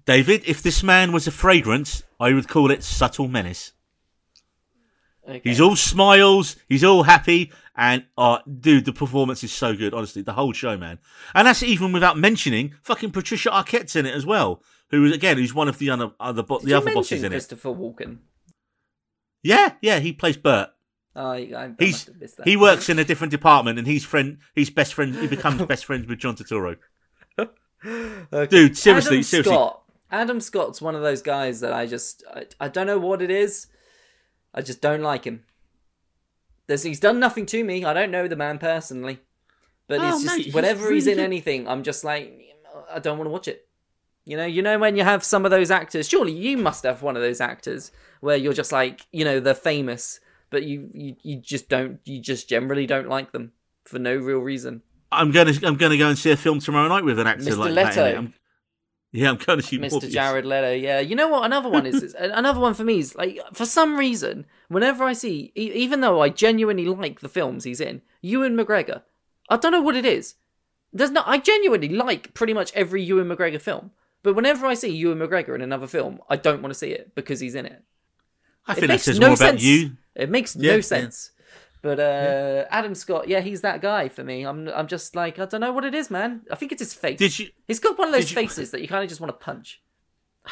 David, 0.09 0.41
if 0.47 0.63
this 0.63 0.81
man 0.81 1.11
was 1.11 1.27
a 1.27 1.31
fragrance, 1.31 2.01
I 2.19 2.33
would 2.33 2.47
call 2.47 2.71
it 2.71 2.81
subtle 2.81 3.27
menace. 3.27 3.73
Okay. 5.23 5.39
He's 5.43 5.61
all 5.61 5.75
smiles, 5.75 6.55
he's 6.67 6.83
all 6.83 7.03
happy, 7.03 7.51
and 7.75 8.03
uh, 8.17 8.39
dude, 8.59 8.85
the 8.85 8.91
performance 8.91 9.43
is 9.43 9.51
so 9.51 9.75
good. 9.75 9.93
Honestly, 9.93 10.23
the 10.23 10.33
whole 10.33 10.51
show, 10.51 10.75
man. 10.77 10.97
And 11.35 11.45
that's 11.45 11.61
even 11.61 11.91
without 11.91 12.17
mentioning 12.17 12.73
fucking 12.81 13.11
Patricia 13.11 13.51
Arquette's 13.51 13.95
in 13.95 14.07
it 14.07 14.15
as 14.15 14.25
well, 14.25 14.63
who 14.89 15.05
is 15.05 15.13
again 15.13 15.37
who's 15.37 15.53
one 15.53 15.67
of 15.67 15.77
the 15.77 15.91
other, 15.91 16.09
other 16.19 16.41
bo- 16.41 16.57
the 16.57 16.73
other 16.73 16.91
bosses 16.91 17.21
in 17.21 17.31
it. 17.31 17.35
Christopher 17.35 17.69
Walken. 17.69 18.17
Yeah, 19.43 19.73
yeah, 19.79 19.99
he 19.99 20.11
plays 20.11 20.37
Bert. 20.37 20.69
Oh, 21.15 21.29
I, 21.33 21.75
I 21.79 21.91
he 22.45 22.57
works 22.57 22.89
in 22.89 22.97
a 22.97 23.03
different 23.03 23.29
department, 23.29 23.77
and 23.77 23.87
he's 23.87 24.05
friend. 24.05 24.39
He's 24.55 24.71
best 24.71 24.95
friend. 24.95 25.13
He 25.13 25.27
becomes 25.27 25.61
best 25.67 25.85
friends 25.85 26.07
with 26.07 26.17
John 26.17 26.35
Turturro. 26.35 26.77
Okay. 27.81 28.47
Dude, 28.47 28.77
seriously, 28.77 29.19
Adam 29.19 29.23
seriously. 29.23 29.53
Scott. 29.53 29.83
Adam 30.11 30.39
Scott's 30.41 30.81
one 30.81 30.95
of 30.95 31.01
those 31.01 31.21
guys 31.21 31.59
that 31.61 31.73
I 31.73 31.85
just 31.85 32.23
I, 32.33 32.45
I 32.59 32.67
don't 32.67 32.87
know 32.87 32.99
what 32.99 33.21
it 33.21 33.31
is. 33.31 33.67
I 34.53 34.61
just 34.61 34.81
don't 34.81 35.01
like 35.01 35.25
him. 35.25 35.43
There's, 36.67 36.83
he's 36.83 36.99
done 36.99 37.19
nothing 37.19 37.45
to 37.47 37.63
me. 37.63 37.83
I 37.83 37.93
don't 37.93 38.11
know 38.11 38.27
the 38.27 38.35
man 38.35 38.57
personally, 38.59 39.19
but 39.87 39.99
Oh, 40.01 40.09
it's 40.09 40.23
just 40.23 40.35
mate, 40.37 40.45
he's 40.45 40.53
whenever 40.53 40.91
he's 40.91 41.05
really 41.05 41.13
in 41.13 41.17
good. 41.17 41.23
anything, 41.23 41.67
I'm 41.67 41.83
just 41.83 42.03
like 42.03 42.55
I 42.91 42.99
don't 42.99 43.17
want 43.17 43.27
to 43.27 43.31
watch 43.31 43.47
it. 43.47 43.67
You 44.25 44.37
know, 44.37 44.45
you 44.45 44.61
know 44.61 44.77
when 44.77 44.95
you 44.95 45.03
have 45.03 45.23
some 45.23 45.45
of 45.45 45.51
those 45.51 45.71
actors. 45.71 46.07
Surely 46.07 46.31
you 46.31 46.57
must 46.57 46.83
have 46.83 47.01
one 47.01 47.15
of 47.15 47.21
those 47.23 47.41
actors 47.41 47.91
where 48.21 48.37
you're 48.37 48.53
just 48.53 48.71
like, 48.71 49.01
you 49.11 49.25
know, 49.25 49.39
they're 49.39 49.55
famous, 49.55 50.19
but 50.51 50.63
you 50.63 50.89
you, 50.93 51.15
you 51.23 51.37
just 51.37 51.69
don't 51.69 51.99
you 52.05 52.21
just 52.21 52.47
generally 52.49 52.85
don't 52.85 53.09
like 53.09 53.31
them 53.31 53.53
for 53.85 53.97
no 53.97 54.15
real 54.15 54.39
reason. 54.39 54.83
I'm 55.11 55.31
gonna 55.31 55.53
I'm 55.63 55.75
gonna 55.77 55.97
go 55.97 56.09
and 56.09 56.17
see 56.17 56.31
a 56.31 56.37
film 56.37 56.59
tomorrow 56.59 56.87
night 56.87 57.03
with 57.03 57.17
an 57.17 57.25
actor 57.27 57.45
Mr. 57.45 57.57
like 57.57 57.73
that. 57.73 57.95
Leto. 57.95 58.21
it. 58.23 58.33
Yeah, 59.11 59.29
I'm 59.31 59.37
going 59.37 59.59
to 59.59 59.65
see 59.65 59.79
Mr. 59.79 60.03
Morbius. 60.03 60.11
Jared 60.11 60.45
Leto. 60.45 60.71
Yeah, 60.73 60.99
you 60.99 61.15
know 61.15 61.27
what? 61.29 61.43
Another 61.45 61.69
one 61.69 61.85
is, 61.85 62.03
is 62.03 62.13
another 62.13 62.59
one 62.59 62.75
for 62.75 62.83
me 62.83 62.99
is 62.99 63.15
like 63.15 63.39
for 63.53 63.65
some 63.65 63.97
reason, 63.97 64.45
whenever 64.67 65.03
I 65.03 65.13
see, 65.13 65.51
e- 65.57 65.71
even 65.73 66.01
though 66.01 66.21
I 66.21 66.29
genuinely 66.29 66.85
like 66.85 67.19
the 67.21 67.29
films 67.29 67.63
he's 67.63 67.81
in, 67.81 68.01
Ewan 68.21 68.55
McGregor, 68.55 69.01
I 69.49 69.57
don't 69.57 69.71
know 69.71 69.81
what 69.81 69.95
it 69.95 70.05
is. 70.05 70.35
There's 70.93 71.11
not. 71.11 71.27
I 71.27 71.39
genuinely 71.39 71.89
like 71.89 72.33
pretty 72.35 72.53
much 72.53 72.71
every 72.73 73.01
Ewan 73.03 73.27
McGregor 73.27 73.61
film, 73.61 73.91
but 74.21 74.35
whenever 74.35 74.67
I 74.67 74.75
see 74.75 74.89
Ewan 74.95 75.19
McGregor 75.19 75.55
in 75.55 75.61
another 75.61 75.87
film, 75.87 76.19
I 76.29 76.35
don't 76.35 76.61
want 76.61 76.71
to 76.73 76.77
see 76.79 76.91
it 76.91 77.15
because 77.15 77.39
he's 77.39 77.55
in 77.55 77.65
it. 77.65 77.83
I 78.67 78.73
It 78.73 78.75
think 78.75 78.87
that 78.87 78.93
makes 78.93 79.03
says 79.03 79.19
no 79.19 79.27
more 79.27 79.35
about 79.35 79.49
sense. 79.51 79.63
you. 79.63 79.97
It 80.15 80.29
makes 80.29 80.55
Yeah, 80.55 80.73
no 80.73 80.75
yeah. 80.75 80.81
But 81.81 81.99
uh, 81.99 82.65
Adam 82.69 82.93
Scott, 82.93 83.29
yeah, 83.29 83.39
he's 83.39 83.61
that 83.61 83.81
guy 83.81 84.09
for 84.09 84.23
me. 84.23 84.43
I'm, 84.45 84.67
I'm 84.67 84.87
just 84.87 85.15
like, 85.15 85.39
I 85.39 85.45
don't 85.45 85.61
know 85.61 85.71
what 85.71 85.85
it 85.85 85.95
is, 85.95 86.09
man. 86.11 86.41
I 86.51 86.55
think 86.55 86.73
it's 86.73 86.81
his 86.81 86.93
face. 86.93 87.17
Did 87.17 87.39
you 87.39 87.49
He's 87.67 87.79
got 87.79 87.97
one 87.97 88.09
of 88.09 88.13
those 88.13 88.29
you- 88.29 88.35
faces 88.35 88.71
that 88.71 88.81
you 88.81 88.87
kind 88.87 89.03
of 89.03 89.09
just 89.09 89.21
want 89.21 89.29
to 89.29 89.45
punch. 89.45 89.81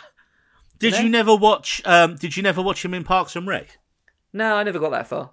did 0.80 0.94
know? 0.94 1.00
you 1.00 1.10
never 1.10 1.36
watch 1.36 1.82
um 1.86 2.16
did 2.16 2.38
you 2.38 2.44
never 2.44 2.62
watch 2.62 2.84
him 2.86 2.94
in 2.94 3.04
Parks 3.04 3.36
and 3.36 3.46
Rec? 3.48 3.78
No, 4.32 4.56
I 4.56 4.64
never 4.64 4.80
got 4.80 4.92
that 4.92 5.08
far. 5.08 5.32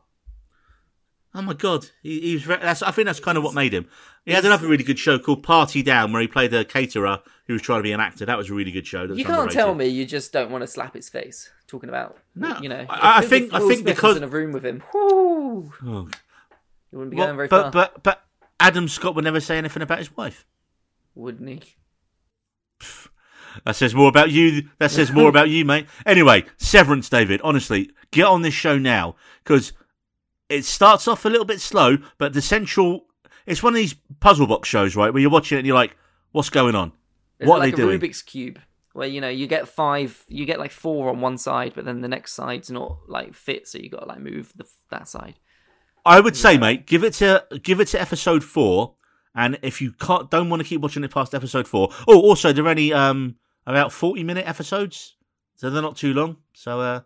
Oh 1.37 1.43
my 1.43 1.53
god, 1.53 1.87
he, 2.03 2.21
he 2.21 2.35
was. 2.35 2.45
Very, 2.45 2.61
that's, 2.61 2.83
I 2.83 2.93
think 2.93 3.07
that's 3.07 3.19
kind 3.21 3.37
of 3.37 3.43
what 3.43 3.55
made 3.55 3.75
him. 3.75 3.89
He 4.25 4.33
had 4.33 4.45
another 4.45 4.69
really 4.69 4.85
good 4.85 4.99
show 5.01 5.19
called 5.19 5.43
Party 5.43 5.83
Down, 5.83 6.13
where 6.13 6.23
he 6.23 6.29
played 6.29 6.55
a 6.55 6.65
caterer 6.65 7.21
who 7.47 7.55
was 7.55 7.63
trying 7.63 7.81
to 7.81 7.83
be 7.83 7.91
an 7.93 8.01
actor. 8.01 8.25
That 8.25 8.39
was 8.39 8.51
a 8.51 8.55
really 8.55 8.71
good 8.71 8.87
show. 8.87 9.03
You 9.03 9.25
can't 9.25 9.31
underrated. 9.41 9.53
tell 9.53 9.75
me 9.75 9.87
you 9.89 10.07
just 10.07 10.33
don't 10.33 10.51
want 10.51 10.63
to 10.63 10.69
slap 10.69 10.95
his 10.95 11.09
face. 11.09 11.51
Talking 11.75 11.89
about, 11.89 12.17
No, 12.37 12.57
you 12.61 12.69
know, 12.69 12.87
I- 12.89 13.19
I 13.19 13.21
think- 13.23 13.53
I 13.53 13.59
think 13.59 13.81
Smith 13.81 13.85
because- 13.97 14.17
in 14.17 14.23
a 14.23 14.29
room 14.29 14.53
with 14.53 14.65
him, 14.65 14.81
whoo, 14.95 15.73
Oh, 15.85 16.09
you 16.93 16.99
wouldn't 16.99 17.11
be 17.11 17.17
well, 17.17 17.27
going 17.27 17.37
very 17.37 17.49
but 17.49 17.63
far, 17.63 17.71
but 17.73 18.03
but 18.05 18.25
Adam 18.61 18.87
Scott 18.87 19.17
would 19.17 19.25
never 19.25 19.41
say 19.41 19.59
anything 19.59 19.83
about 19.83 19.99
his 19.99 20.17
wife. 20.17 20.47
wouldn't 21.17 21.49
he? 21.49 21.63
That 23.65 23.75
says 23.75 23.93
more 23.93 24.09
about 24.09 24.31
you. 24.31 24.69
That 24.79 24.93
says 24.93 25.11
more 25.11 25.29
about 25.29 25.49
you, 25.51 25.65
mate. 25.65 25.87
Anyway, 26.07 26.45
Severance, 26.59 27.09
David. 27.09 27.41
Honestly, 27.43 27.91
get 28.13 28.27
on 28.27 28.43
this 28.43 28.55
show 28.55 28.79
now 28.79 29.17
because 29.43 29.73
it 30.49 30.65
starts 30.65 31.09
off 31.09 31.25
a 31.25 31.29
little 31.29 31.45
bit 31.45 31.61
slow, 31.61 31.99
but 32.19 32.35
the 32.35 32.43
central. 32.43 33.07
It's 33.47 33.65
one 33.65 33.73
of 33.73 33.79
these 33.79 33.95
puzzle 34.21 34.47
box 34.47 34.69
shows, 34.69 34.95
right, 34.95 35.13
where 35.13 35.21
you're 35.21 35.31
watching 35.31 35.57
it 35.57 35.61
and 35.61 35.67
you're 35.67 35.75
like, 35.77 35.97
"What's 36.31 36.51
going 36.51 36.77
on? 36.77 36.93
It's 37.41 37.49
what 37.49 37.59
like 37.59 37.75
are 37.75 37.77
they 37.77 37.83
a 37.83 37.87
doing?" 37.87 38.01
Rubik's 38.01 38.23
cube, 38.23 38.61
where 38.95 39.09
you 39.09 39.21
know 39.21 39.29
you 39.29 39.47
get 39.47 39.69
five, 39.69 40.25
you 40.29 40.47
get 40.47 40.61
like 40.61 40.71
four 40.71 41.11
on 41.11 41.21
one 41.21 41.37
side, 41.37 41.73
but 41.75 41.85
then 41.85 42.01
the 42.01 42.09
next 42.09 42.33
side's 42.33 42.71
not 42.71 42.97
like 43.09 43.35
fit, 43.35 43.69
so 43.69 43.77
you 43.77 43.91
got 43.91 44.01
to 44.01 44.07
like 44.07 44.21
move 44.21 44.53
the, 44.57 44.65
that 44.91 45.09
side. 45.09 45.35
I 46.07 46.21
would 46.21 46.37
say, 46.37 46.57
mate, 46.57 46.87
give 46.87 47.03
it 47.03 47.13
to 47.15 47.45
give 47.63 47.81
it 47.81 47.89
to 47.89 48.01
episode 48.01 48.45
four, 48.45 48.95
and 49.35 49.59
if 49.63 49.83
you 49.83 49.93
can't 49.93 50.31
don't 50.31 50.49
want 50.49 50.63
to 50.63 50.69
keep 50.69 50.81
watching 50.81 51.03
it 51.03 51.11
past 51.11 51.35
episode 51.35 51.67
four. 51.67 51.91
Oh, 52.07 52.21
also 52.21 52.53
they're 52.53 52.69
only 52.69 52.93
um 52.93 53.35
about 53.67 53.93
forty 53.93 54.23
minute 54.23 54.47
episodes, 54.47 55.17
so 55.57 55.71
they're 55.71 55.83
not 55.83 55.97
too 55.97 56.15
long. 56.15 56.37
So 56.53 56.81
uh, 56.81 57.01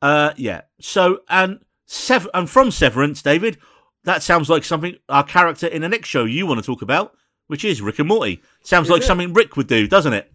uh, 0.00 0.32
yeah. 0.36 0.62
So 0.80 1.22
and 1.28 1.58
sev 1.86 2.28
and 2.34 2.48
from 2.48 2.70
Severance, 2.70 3.20
David, 3.20 3.58
that 4.04 4.22
sounds 4.22 4.48
like 4.48 4.62
something 4.62 4.96
our 5.08 5.24
character 5.24 5.66
in 5.66 5.82
the 5.82 5.88
next 5.88 6.08
show 6.08 6.24
you 6.24 6.46
want 6.46 6.60
to 6.60 6.66
talk 6.66 6.82
about, 6.82 7.16
which 7.48 7.64
is 7.64 7.82
Rick 7.82 7.98
and 7.98 8.06
Morty. 8.06 8.42
Sounds 8.62 8.86
Is 8.86 8.92
like 8.92 9.02
it? 9.02 9.06
something 9.06 9.32
Rick 9.32 9.56
would 9.56 9.66
do, 9.66 9.88
doesn't 9.88 10.12
it? 10.12 10.32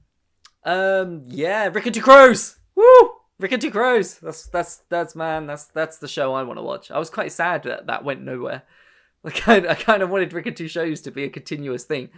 Um, 0.66 1.24
yeah, 1.28 1.68
Rick 1.68 1.86
and 1.86 1.96
Two 1.96 2.02
Crows. 2.02 2.58
Woo! 2.76 3.12
Rick 3.40 3.52
and 3.52 3.62
Two 3.62 3.72
Crows. 3.72 4.16
That's 4.20 4.48
that's 4.48 4.78
that's 4.90 5.16
man. 5.16 5.46
That's 5.48 5.66
that's 5.66 5.98
the 6.00 6.08
show 6.08 6.34
I 6.34 6.44
want 6.44 6.58
to 6.58 6.64
watch. 6.64 6.90
I 6.92 7.00
was 7.00 7.10
quite 7.10 7.32
sad 7.32 7.64
that 7.64 7.88
that 7.88 8.04
went 8.04 8.22
nowhere. 8.24 8.64
Like 9.24 9.48
I, 9.48 9.58
I 9.70 9.76
kind 9.76 10.02
of 10.02 10.10
wanted 10.10 10.34
Rick 10.34 10.48
and 10.48 10.58
Two 10.58 10.68
Shows 10.68 11.02
to 11.02 11.12
be 11.12 11.24
a 11.24 11.30
continuous 11.30 11.84
thing, 11.84 12.10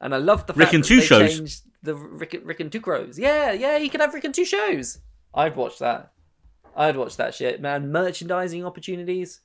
and 0.00 0.14
I 0.14 0.18
loved 0.18 0.46
the 0.46 0.52
Rick 0.54 0.66
fact 0.68 0.74
and 0.74 0.84
that 0.84 0.88
Two 0.88 1.00
they 1.00 1.06
Shows? 1.06 1.36
changed 1.38 1.62
the 1.82 1.94
Rick 1.94 2.34
and- 2.34 2.46
Rick 2.46 2.60
and 2.60 2.70
Two 2.72 2.80
Crows. 2.80 3.18
Yeah, 3.18 3.52
yeah, 3.52 3.78
he 3.78 3.88
could 3.88 4.00
have 4.00 4.14
Rick 4.14 4.24
and 4.24 4.34
Two 4.34 4.44
Shows. 4.44 4.98
I'd 5.34 5.56
watch 5.56 5.78
that. 5.80 6.12
I'd 6.76 6.96
watch 6.96 7.16
that 7.16 7.34
shit, 7.34 7.60
man. 7.60 7.90
Merchandising 7.90 8.64
opportunities. 8.64 9.40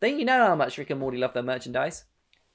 Then 0.00 0.18
you 0.18 0.24
know 0.24 0.46
how 0.48 0.56
much 0.56 0.78
Rick 0.78 0.90
and 0.90 0.98
Morty 0.98 1.18
love 1.18 1.32
their 1.32 1.44
merchandise. 1.44 2.04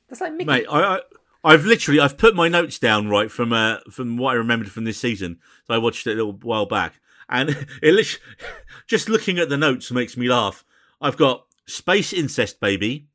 That's 0.10 0.19
like 0.19 0.34
Mickey. 0.34 0.45
Mate, 0.45 0.65
I, 0.69 0.98
I 0.98 0.99
I've 1.48 1.65
literally 1.65 1.99
I've 1.99 2.18
put 2.18 2.36
my 2.36 2.48
notes 2.48 2.78
down 2.78 3.07
right 3.07 3.32
from 3.32 3.53
uh 3.53 3.78
from 3.90 4.18
what 4.18 4.32
I 4.32 4.36
remembered 4.36 4.72
from 4.72 4.84
this 4.84 4.99
season. 4.99 5.40
So 5.65 5.74
I 5.74 5.78
watched 5.78 6.06
it 6.06 6.11
a 6.11 6.15
little 6.15 6.34
while 6.34 6.65
back, 6.65 6.99
and 7.30 7.49
it 7.82 7.94
lit- 7.94 8.19
just 8.88 9.07
looking 9.10 9.40
at 9.40 9.49
the 9.49 9.57
notes 9.57 9.91
makes 9.91 10.18
me 10.18 10.28
laugh. 10.28 10.65
I've 10.99 11.18
got 11.18 11.45
Space 11.65 12.11
Incest 12.11 12.60
Baby, 12.60 13.07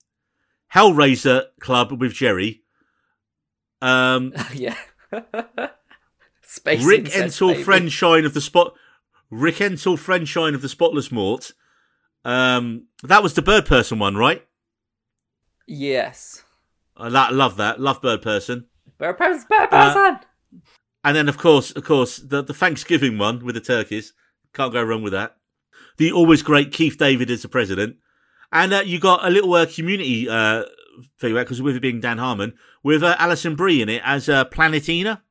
Hellraiser 0.74 1.46
Club 1.60 2.00
with 2.00 2.14
Jerry, 2.14 2.62
um, 3.82 4.32
yeah. 4.54 4.76
Space 6.42 6.84
Rick 6.84 7.06
incest, 7.06 7.40
Entel 7.40 7.48
baby. 7.48 7.64
Friendshine 7.64 8.24
of 8.24 8.32
the 8.32 8.40
Spot, 8.40 8.74
Rickternal 9.30 9.98
Friendshine 9.98 10.54
of 10.54 10.62
the 10.62 10.68
Spotless 10.68 11.10
Mort. 11.10 11.52
Um, 12.24 12.86
that 13.02 13.22
was 13.22 13.34
the 13.34 13.42
Bird 13.42 13.66
Person 13.66 13.98
one, 13.98 14.16
right? 14.16 14.46
Yes. 15.66 16.41
I 17.02 17.08
la- 17.08 17.28
love 17.30 17.56
that. 17.56 17.80
Love 17.80 18.00
Bird 18.00 18.22
Person. 18.22 18.66
Bird 18.98 19.18
person, 19.18 19.46
Uh, 19.50 19.66
person. 19.66 20.20
And 21.04 21.16
then, 21.16 21.28
of 21.28 21.36
course, 21.36 21.72
of 21.72 21.84
course, 21.84 22.18
the, 22.18 22.42
the 22.42 22.54
Thanksgiving 22.54 23.18
one 23.18 23.44
with 23.44 23.54
the 23.56 23.60
turkeys. 23.60 24.12
Can't 24.54 24.72
go 24.72 24.82
wrong 24.82 25.02
with 25.02 25.12
that. 25.12 25.36
The 25.96 26.12
always 26.12 26.42
great 26.42 26.72
Keith 26.72 26.96
David 26.98 27.30
as 27.30 27.42
the 27.42 27.48
president. 27.48 27.96
And 28.52 28.72
uh, 28.72 28.82
you 28.84 29.00
got 29.00 29.26
a 29.26 29.30
little 29.30 29.52
uh, 29.54 29.66
community 29.66 30.28
uh, 30.28 30.64
thing, 31.18 31.34
because 31.34 31.60
with 31.60 31.74
it 31.74 31.80
being 31.82 32.00
Dan 32.00 32.18
Harmon, 32.18 32.54
with 32.82 33.02
uh, 33.02 33.16
Alison 33.18 33.56
Brie 33.56 33.82
in 33.82 33.88
it 33.88 34.02
as 34.04 34.28
uh, 34.28 34.44
Planetina. 34.44 35.22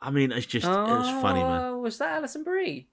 I 0.00 0.10
mean, 0.10 0.32
it's 0.32 0.44
just, 0.46 0.66
it 0.66 0.70
was 0.70 1.22
funny, 1.22 1.40
man. 1.40 1.62
Oh, 1.62 1.78
Was 1.78 1.96
that 1.98 2.10
Alison 2.16 2.44
Brie? 2.44 2.88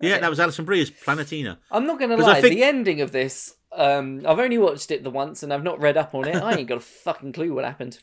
Yeah, 0.00 0.18
that 0.18 0.30
was 0.30 0.38
Alison 0.38 0.64
Brie 0.64 0.82
as 0.82 0.90
Planetina. 0.90 1.58
I'm 1.70 1.86
not 1.86 1.98
going 1.98 2.10
to 2.10 2.16
lie. 2.16 2.40
think- 2.40 2.54
The 2.54 2.62
ending 2.62 3.00
of 3.00 3.10
this, 3.10 3.56
um, 3.74 4.22
I've 4.26 4.38
only 4.38 4.58
watched 4.58 4.90
it 4.90 5.02
the 5.04 5.10
once, 5.10 5.42
and 5.42 5.52
I've 5.52 5.62
not 5.64 5.80
read 5.80 5.96
up 5.96 6.14
on 6.14 6.26
it. 6.28 6.36
I 6.36 6.54
ain't 6.56 6.68
got 6.68 6.78
a 6.78 6.80
fucking 7.04 7.32
clue 7.32 7.54
what 7.54 7.64
happened. 7.64 7.98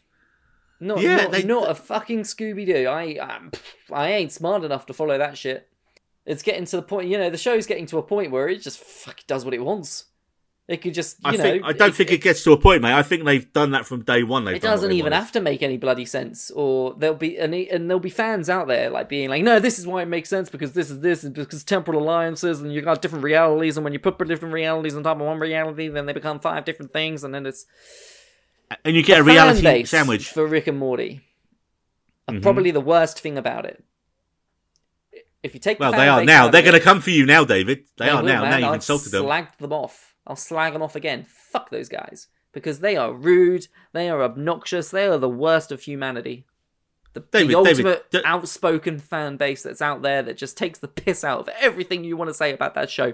Not, 0.80 1.02
Yeah, 1.02 1.18
not, 1.18 1.32
they- 1.32 1.44
not 1.44 1.70
a 1.70 1.76
fucking 1.76 2.22
Scooby 2.22 2.66
Doo. 2.66 2.88
I, 2.88 3.18
I'm, 3.22 3.52
I 3.92 4.12
ain't 4.14 4.32
smart 4.32 4.64
enough 4.64 4.86
to 4.88 4.94
follow 4.94 5.18
that 5.18 5.38
shit. 5.38 5.68
It's 6.26 6.44
getting 6.44 6.66
to 6.66 6.76
the 6.76 6.82
point, 6.82 7.10
you 7.10 7.18
know, 7.18 7.30
the 7.30 7.38
show's 7.38 7.66
getting 7.66 7.86
to 7.88 7.98
a 7.98 8.04
point 8.04 8.32
where 8.32 8.48
it 8.48 8.62
just 8.62 8.80
fucking 8.80 9.24
does 9.28 9.44
what 9.46 9.54
it 9.54 9.64
wants. 9.64 10.06
It 10.70 10.84
could 10.84 10.94
just, 10.94 11.18
you 11.18 11.22
I 11.26 11.32
know, 11.32 11.38
think 11.42 11.64
I 11.66 11.74
don't 11.74 11.96
think 11.96 12.12
it, 12.12 12.22
gets 12.22 12.44
to 12.44 12.52
a 12.52 12.58
point, 12.58 12.84
mate. 12.84 12.94
I 12.94 13.02
think 13.02 13.26
they've 13.26 13.52
done 13.54 13.72
that 13.72 13.88
from 13.88 14.04
day 14.04 14.22
one. 14.22 14.46
They've 14.46 14.56
it 14.58 14.62
doesn't 14.62 14.92
even 14.92 15.14
have 15.14 15.32
to 15.32 15.42
make 15.42 15.64
any 15.64 15.78
bloody 15.78 16.06
sense 16.06 16.52
or 16.52 16.94
there'll 16.94 17.16
be 17.16 17.40
and, 17.40 17.56
and 17.56 17.90
there'll 17.90 18.00
be 18.00 18.12
fans 18.12 18.52
out 18.52 18.68
there 18.68 18.92
like 18.92 19.10
being 19.10 19.30
like 19.30 19.44
no 19.44 19.60
this 19.60 19.80
is 19.80 19.88
why 19.88 20.04
it 20.04 20.08
makes 20.08 20.30
sense 20.30 20.48
because 20.48 20.74
this 20.74 20.92
is 20.92 21.00
this 21.00 21.24
and 21.24 21.34
because 21.34 21.64
temporal 21.64 22.00
alliances 22.04 22.62
and 22.62 22.72
you've 22.72 22.86
got 22.86 23.02
different 23.02 23.24
realities 23.24 23.78
and 23.78 23.84
when 23.84 23.94
you 23.94 24.00
put 24.00 24.16
different 24.28 24.54
realities 24.54 24.96
on 24.96 25.02
top 25.02 25.20
of 25.20 25.26
one 25.26 25.40
reality 25.40 25.88
then 25.88 26.06
they 26.06 26.14
become 26.14 26.40
five 26.40 26.66
different 26.66 26.94
things 26.94 27.24
and 27.24 27.34
then 27.34 27.48
it's 27.48 27.66
and 28.86 28.96
you 28.96 29.02
get 29.02 29.22
a 29.22 29.24
fan 29.24 29.26
reality 29.26 29.86
sandwich. 29.86 30.30
for 30.30 30.46
Rick 30.46 30.68
and 30.68 30.78
Morty 30.78 31.22
Mhm. 32.30 32.44
probably 32.44 32.70
the 32.70 32.80
worst 32.82 33.20
thing 33.20 33.40
about 33.40 33.66
it 33.66 33.84
if 35.42 35.56
you 35.56 35.60
take 35.60 35.80
Well, 35.80 35.92
fan 35.94 36.00
they 36.00 36.08
are 36.08 36.24
now. 36.26 36.50
They're 36.50 36.62
going 36.62 36.74
to 36.74 36.80
come 36.80 37.00
for 37.02 37.12
you 37.12 37.26
now, 37.26 37.44
David. 37.46 37.86
They, 37.98 38.06
They 38.06 38.12
are 38.12 38.18
will, 38.22 38.28
now. 38.28 38.42
man. 38.42 38.52
Now 38.52 38.58
you've 38.58 38.68
I've 38.68 38.74
insulted 38.76 39.12
them. 39.12 39.24
slagged 39.26 39.58
them 39.58 39.72
off. 39.72 40.09
I'll 40.30 40.36
slag 40.38 40.72
them 40.74 40.82
off 40.82 40.96
again. 40.96 41.26
Fuck 41.28 41.70
those 41.72 41.90
guys. 41.90 42.28
Because 42.54 42.80
they 42.80 42.96
are 42.96 43.14
rude, 43.14 43.68
they 43.92 44.10
are 44.10 44.24
obnoxious, 44.24 44.90
they 44.90 45.06
are 45.08 45.18
the 45.18 45.28
worst 45.30 45.72
of 45.72 45.82
humanity. 45.82 46.46
The, 47.14 47.20
David, 47.22 47.32
the 47.32 47.64
David, 47.64 47.86
ultimate 47.86 48.12
d- 48.12 48.22
outspoken 48.24 49.00
fan 49.00 49.36
base 49.38 49.64
that's 49.64 49.82
out 49.82 50.02
there 50.04 50.22
that 50.24 50.38
just 50.38 50.58
takes 50.58 50.80
the 50.80 50.88
piss 50.88 51.24
out 51.24 51.40
of 51.42 51.50
everything 51.60 52.04
you 52.04 52.16
want 52.16 52.30
to 52.30 52.34
say 52.34 52.54
about 52.54 52.76
that 52.76 52.90
show. 52.90 53.14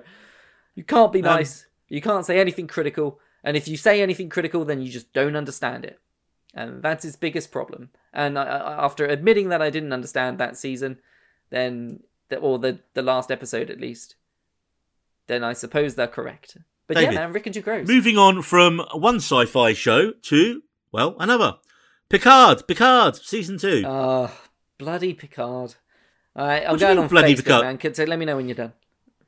You 0.75 0.83
can't 0.83 1.11
be 1.13 1.19
Um, 1.19 1.25
nice. 1.25 1.65
you 1.89 2.01
can't 2.01 2.25
say 2.25 2.39
anything 2.39 2.67
critical. 2.67 3.19
And 3.43 3.55
if 3.55 3.67
you 3.67 3.77
say 3.77 4.01
anything 4.01 4.29
critical, 4.29 4.65
then 4.65 4.81
you 4.81 4.91
just 4.91 5.11
don't 5.13 5.35
understand 5.35 5.85
it. 5.85 5.99
And 6.53 6.81
that's 6.81 7.03
his 7.03 7.15
biggest 7.15 7.51
problem. 7.51 7.89
And 8.13 8.37
I, 8.39 8.43
I, 8.43 8.85
after 8.85 9.05
admitting 9.05 9.49
that 9.49 9.61
I 9.61 9.69
didn't 9.69 9.93
understand 9.93 10.37
that 10.37 10.57
season, 10.57 10.99
then, 11.49 12.01
or 12.39 12.57
the, 12.59 12.79
the 12.93 13.01
last 13.01 13.31
episode 13.31 13.69
at 13.69 13.79
least, 13.81 14.15
then 15.27 15.43
I 15.43 15.53
suppose 15.53 15.95
they're 15.95 16.07
correct. 16.07 16.57
But 16.88 16.97
David, 16.97 17.14
yeah, 17.14 17.19
man, 17.22 17.34
Rick 17.34 17.47
and 17.47 17.53
Two 17.56 17.61
Crows. 17.61 17.88
Moving 17.88 18.18
on 18.18 18.41
from 18.41 18.80
one 18.93 19.15
sci-fi 19.15 19.73
show 19.73 20.11
to 20.11 20.61
well 20.91 21.15
another. 21.19 21.57
Picard, 22.10 22.68
Picard, 22.68 23.15
season 23.15 23.57
two. 23.57 23.84
Oh, 23.85 24.31
bloody 24.77 25.14
Picard. 25.14 25.76
All 26.35 26.45
right, 26.45 26.64
I'm 26.64 26.72
What 26.72 26.80
going 26.80 26.99
on 26.99 27.07
bloody 27.07 27.34
Facebook, 27.34 27.43
Picard? 27.45 27.64
man. 27.65 27.77
Could- 27.77 27.95
So 27.95 28.03
let 28.03 28.19
me 28.19 28.26
know 28.26 28.35
when 28.35 28.47
you're 28.47 28.56
done. 28.56 28.73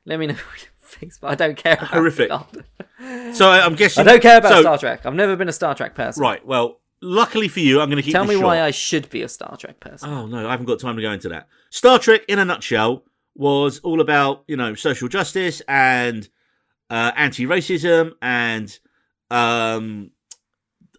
Let 0.04 0.18
me 0.18 0.26
know. 0.28 0.36
Facebook. 0.88 1.28
I 1.28 1.34
don't 1.34 1.56
care. 1.56 1.74
About 1.74 1.88
Horrific. 1.88 2.30
Picard. 2.30 3.34
so 3.34 3.48
I, 3.50 3.64
I'm 3.64 3.74
I 3.74 4.02
don't 4.02 4.22
care 4.22 4.38
about 4.38 4.52
so, 4.52 4.60
Star 4.62 4.78
Trek. 4.78 5.04
I've 5.04 5.14
never 5.14 5.36
been 5.36 5.48
a 5.48 5.52
Star 5.52 5.74
Trek 5.74 5.94
person. 5.94 6.22
Right. 6.22 6.44
Well, 6.46 6.80
luckily 7.00 7.48
for 7.48 7.60
you, 7.60 7.80
I'm 7.80 7.88
going 7.88 7.96
to 7.96 8.02
keep. 8.02 8.12
Tell 8.14 8.24
me 8.24 8.34
short. 8.34 8.46
why 8.46 8.62
I 8.62 8.70
should 8.70 9.10
be 9.10 9.22
a 9.22 9.28
Star 9.28 9.56
Trek 9.56 9.80
person. 9.80 10.08
Oh 10.10 10.26
no, 10.26 10.46
I 10.46 10.50
haven't 10.52 10.66
got 10.66 10.80
time 10.80 10.96
to 10.96 11.02
go 11.02 11.10
into 11.12 11.28
that. 11.30 11.48
Star 11.70 11.98
Trek, 11.98 12.22
in 12.28 12.38
a 12.38 12.44
nutshell, 12.44 13.04
was 13.38 13.78
all 13.78 14.00
about 14.02 14.44
you 14.48 14.56
know 14.56 14.74
social 14.74 15.08
justice 15.08 15.62
and 15.66 16.28
uh, 16.90 17.12
anti-racism 17.16 18.12
and 18.20 18.78
um, 19.30 20.10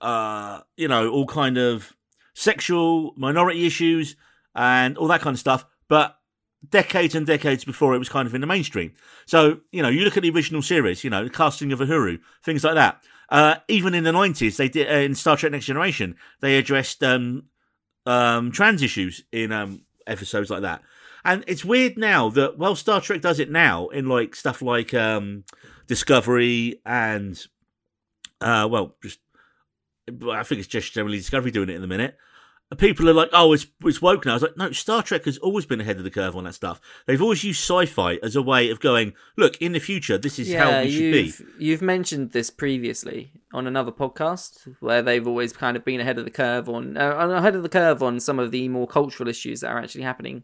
uh, 0.01 0.61
you 0.77 0.87
know 0.87 1.11
all 1.11 1.27
kind 1.27 1.57
of 1.57 1.93
sexual 2.33 3.13
minority 3.17 3.67
issues 3.67 4.15
and 4.55 4.97
all 4.97 5.07
that 5.07 5.21
kind 5.21 5.35
of 5.35 5.39
stuff. 5.39 5.65
But 5.89 6.17
decades 6.67 7.13
and 7.13 7.27
decades 7.27 7.65
before, 7.65 7.93
it 7.93 7.99
was 7.99 8.09
kind 8.09 8.27
of 8.27 8.33
in 8.33 8.41
the 8.41 8.47
mainstream. 8.47 8.93
So 9.25 9.59
you 9.71 9.83
know, 9.83 9.89
you 9.89 10.05
look 10.05 10.17
at 10.17 10.23
the 10.23 10.31
original 10.31 10.61
series, 10.61 11.03
you 11.03 11.09
know, 11.09 11.25
the 11.25 11.29
casting 11.29 11.71
of 11.73 11.79
Uhura, 11.79 12.19
things 12.43 12.63
like 12.63 12.75
that. 12.75 13.03
Uh, 13.29 13.57
even 13.67 13.93
in 13.93 14.05
the 14.05 14.13
nineties, 14.13 14.57
they 14.57 14.69
did 14.69 14.89
uh, 14.89 14.95
in 14.95 15.13
Star 15.13 15.35
Trek: 15.35 15.51
Next 15.51 15.65
Generation, 15.65 16.15
they 16.39 16.57
addressed 16.57 17.03
um, 17.03 17.43
um, 18.05 18.51
trans 18.51 18.81
issues 18.81 19.23
in 19.31 19.51
um, 19.51 19.81
episodes 20.07 20.49
like 20.49 20.61
that. 20.61 20.81
And 21.25 21.43
it's 21.47 21.65
weird 21.65 21.97
now 21.97 22.29
that 22.29 22.57
well, 22.57 22.75
Star 22.75 23.01
Trek 23.01 23.21
does 23.21 23.39
it 23.39 23.51
now 23.51 23.87
in 23.87 24.07
like 24.07 24.35
stuff 24.35 24.61
like 24.61 24.93
um, 24.93 25.43
Discovery 25.87 26.81
and 26.85 27.45
uh, 28.41 28.67
well, 28.69 28.95
just 29.01 29.19
I 30.29 30.43
think 30.43 30.59
it's 30.59 30.67
just 30.67 30.93
generally 30.93 31.17
Discovery 31.17 31.51
doing 31.51 31.69
it 31.69 31.75
in 31.75 31.81
the 31.81 31.87
minute. 31.87 32.17
people 32.77 33.09
are 33.09 33.13
like, 33.13 33.29
"Oh, 33.33 33.53
it's 33.53 33.67
it's 33.83 34.01
woke 34.01 34.25
now." 34.25 34.31
I 34.31 34.35
was 34.35 34.43
like, 34.43 34.57
"No, 34.57 34.71
Star 34.71 35.03
Trek 35.03 35.25
has 35.25 35.37
always 35.39 35.65
been 35.65 35.81
ahead 35.81 35.97
of 35.97 36.03
the 36.03 36.11
curve 36.11 36.35
on 36.35 36.45
that 36.45 36.53
stuff. 36.53 36.79
They've 37.05 37.21
always 37.21 37.43
used 37.43 37.59
sci-fi 37.59 38.19
as 38.23 38.35
a 38.35 38.41
way 38.41 38.69
of 38.69 38.79
going, 38.79 39.13
look, 39.37 39.57
in 39.61 39.73
the 39.73 39.79
future, 39.79 40.17
this 40.17 40.39
is 40.39 40.53
how 40.53 40.83
we 40.83 40.91
should 40.91 41.11
be." 41.11 41.33
You've 41.65 41.81
mentioned 41.81 42.31
this 42.31 42.49
previously 42.49 43.31
on 43.53 43.67
another 43.67 43.91
podcast 43.91 44.75
where 44.79 45.01
they've 45.01 45.27
always 45.27 45.51
kind 45.51 45.75
of 45.75 45.83
been 45.83 45.99
ahead 45.99 46.17
of 46.17 46.25
the 46.25 46.31
curve 46.31 46.69
on 46.69 46.97
uh, 46.97 47.15
ahead 47.17 47.55
of 47.55 47.63
the 47.63 47.69
curve 47.69 48.01
on 48.01 48.19
some 48.19 48.39
of 48.39 48.51
the 48.51 48.69
more 48.69 48.87
cultural 48.87 49.27
issues 49.27 49.61
that 49.61 49.69
are 49.69 49.79
actually 49.79 50.03
happening 50.03 50.43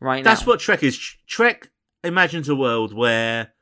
right 0.00 0.24
now. 0.24 0.30
That's 0.30 0.46
what 0.46 0.60
Trek 0.60 0.82
is. 0.82 0.98
Trek 1.26 1.70
imagines 2.04 2.48
a 2.48 2.54
world 2.54 2.92
where 2.92 3.52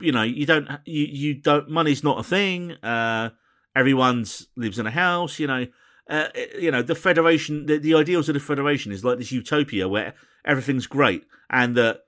you 0.00 0.12
know 0.12 0.22
you 0.22 0.46
don't 0.46 0.68
you 0.84 1.04
you 1.04 1.34
don't 1.34 1.68
money's 1.68 2.04
not 2.04 2.18
a 2.18 2.22
thing. 2.22 2.72
Uh, 2.82 3.30
everyone's 3.74 4.48
lives 4.56 4.78
in 4.78 4.86
a 4.86 4.90
house. 4.90 5.38
You 5.38 5.46
know, 5.46 5.66
uh, 6.08 6.28
you 6.58 6.70
know 6.70 6.82
the 6.82 6.94
Federation. 6.94 7.66
The, 7.66 7.78
the 7.78 7.94
ideals 7.94 8.28
of 8.28 8.34
the 8.34 8.40
Federation 8.40 8.92
is 8.92 9.04
like 9.04 9.18
this 9.18 9.32
utopia 9.32 9.88
where 9.88 10.14
everything's 10.44 10.86
great 10.86 11.24
and 11.50 11.76
that 11.76 12.00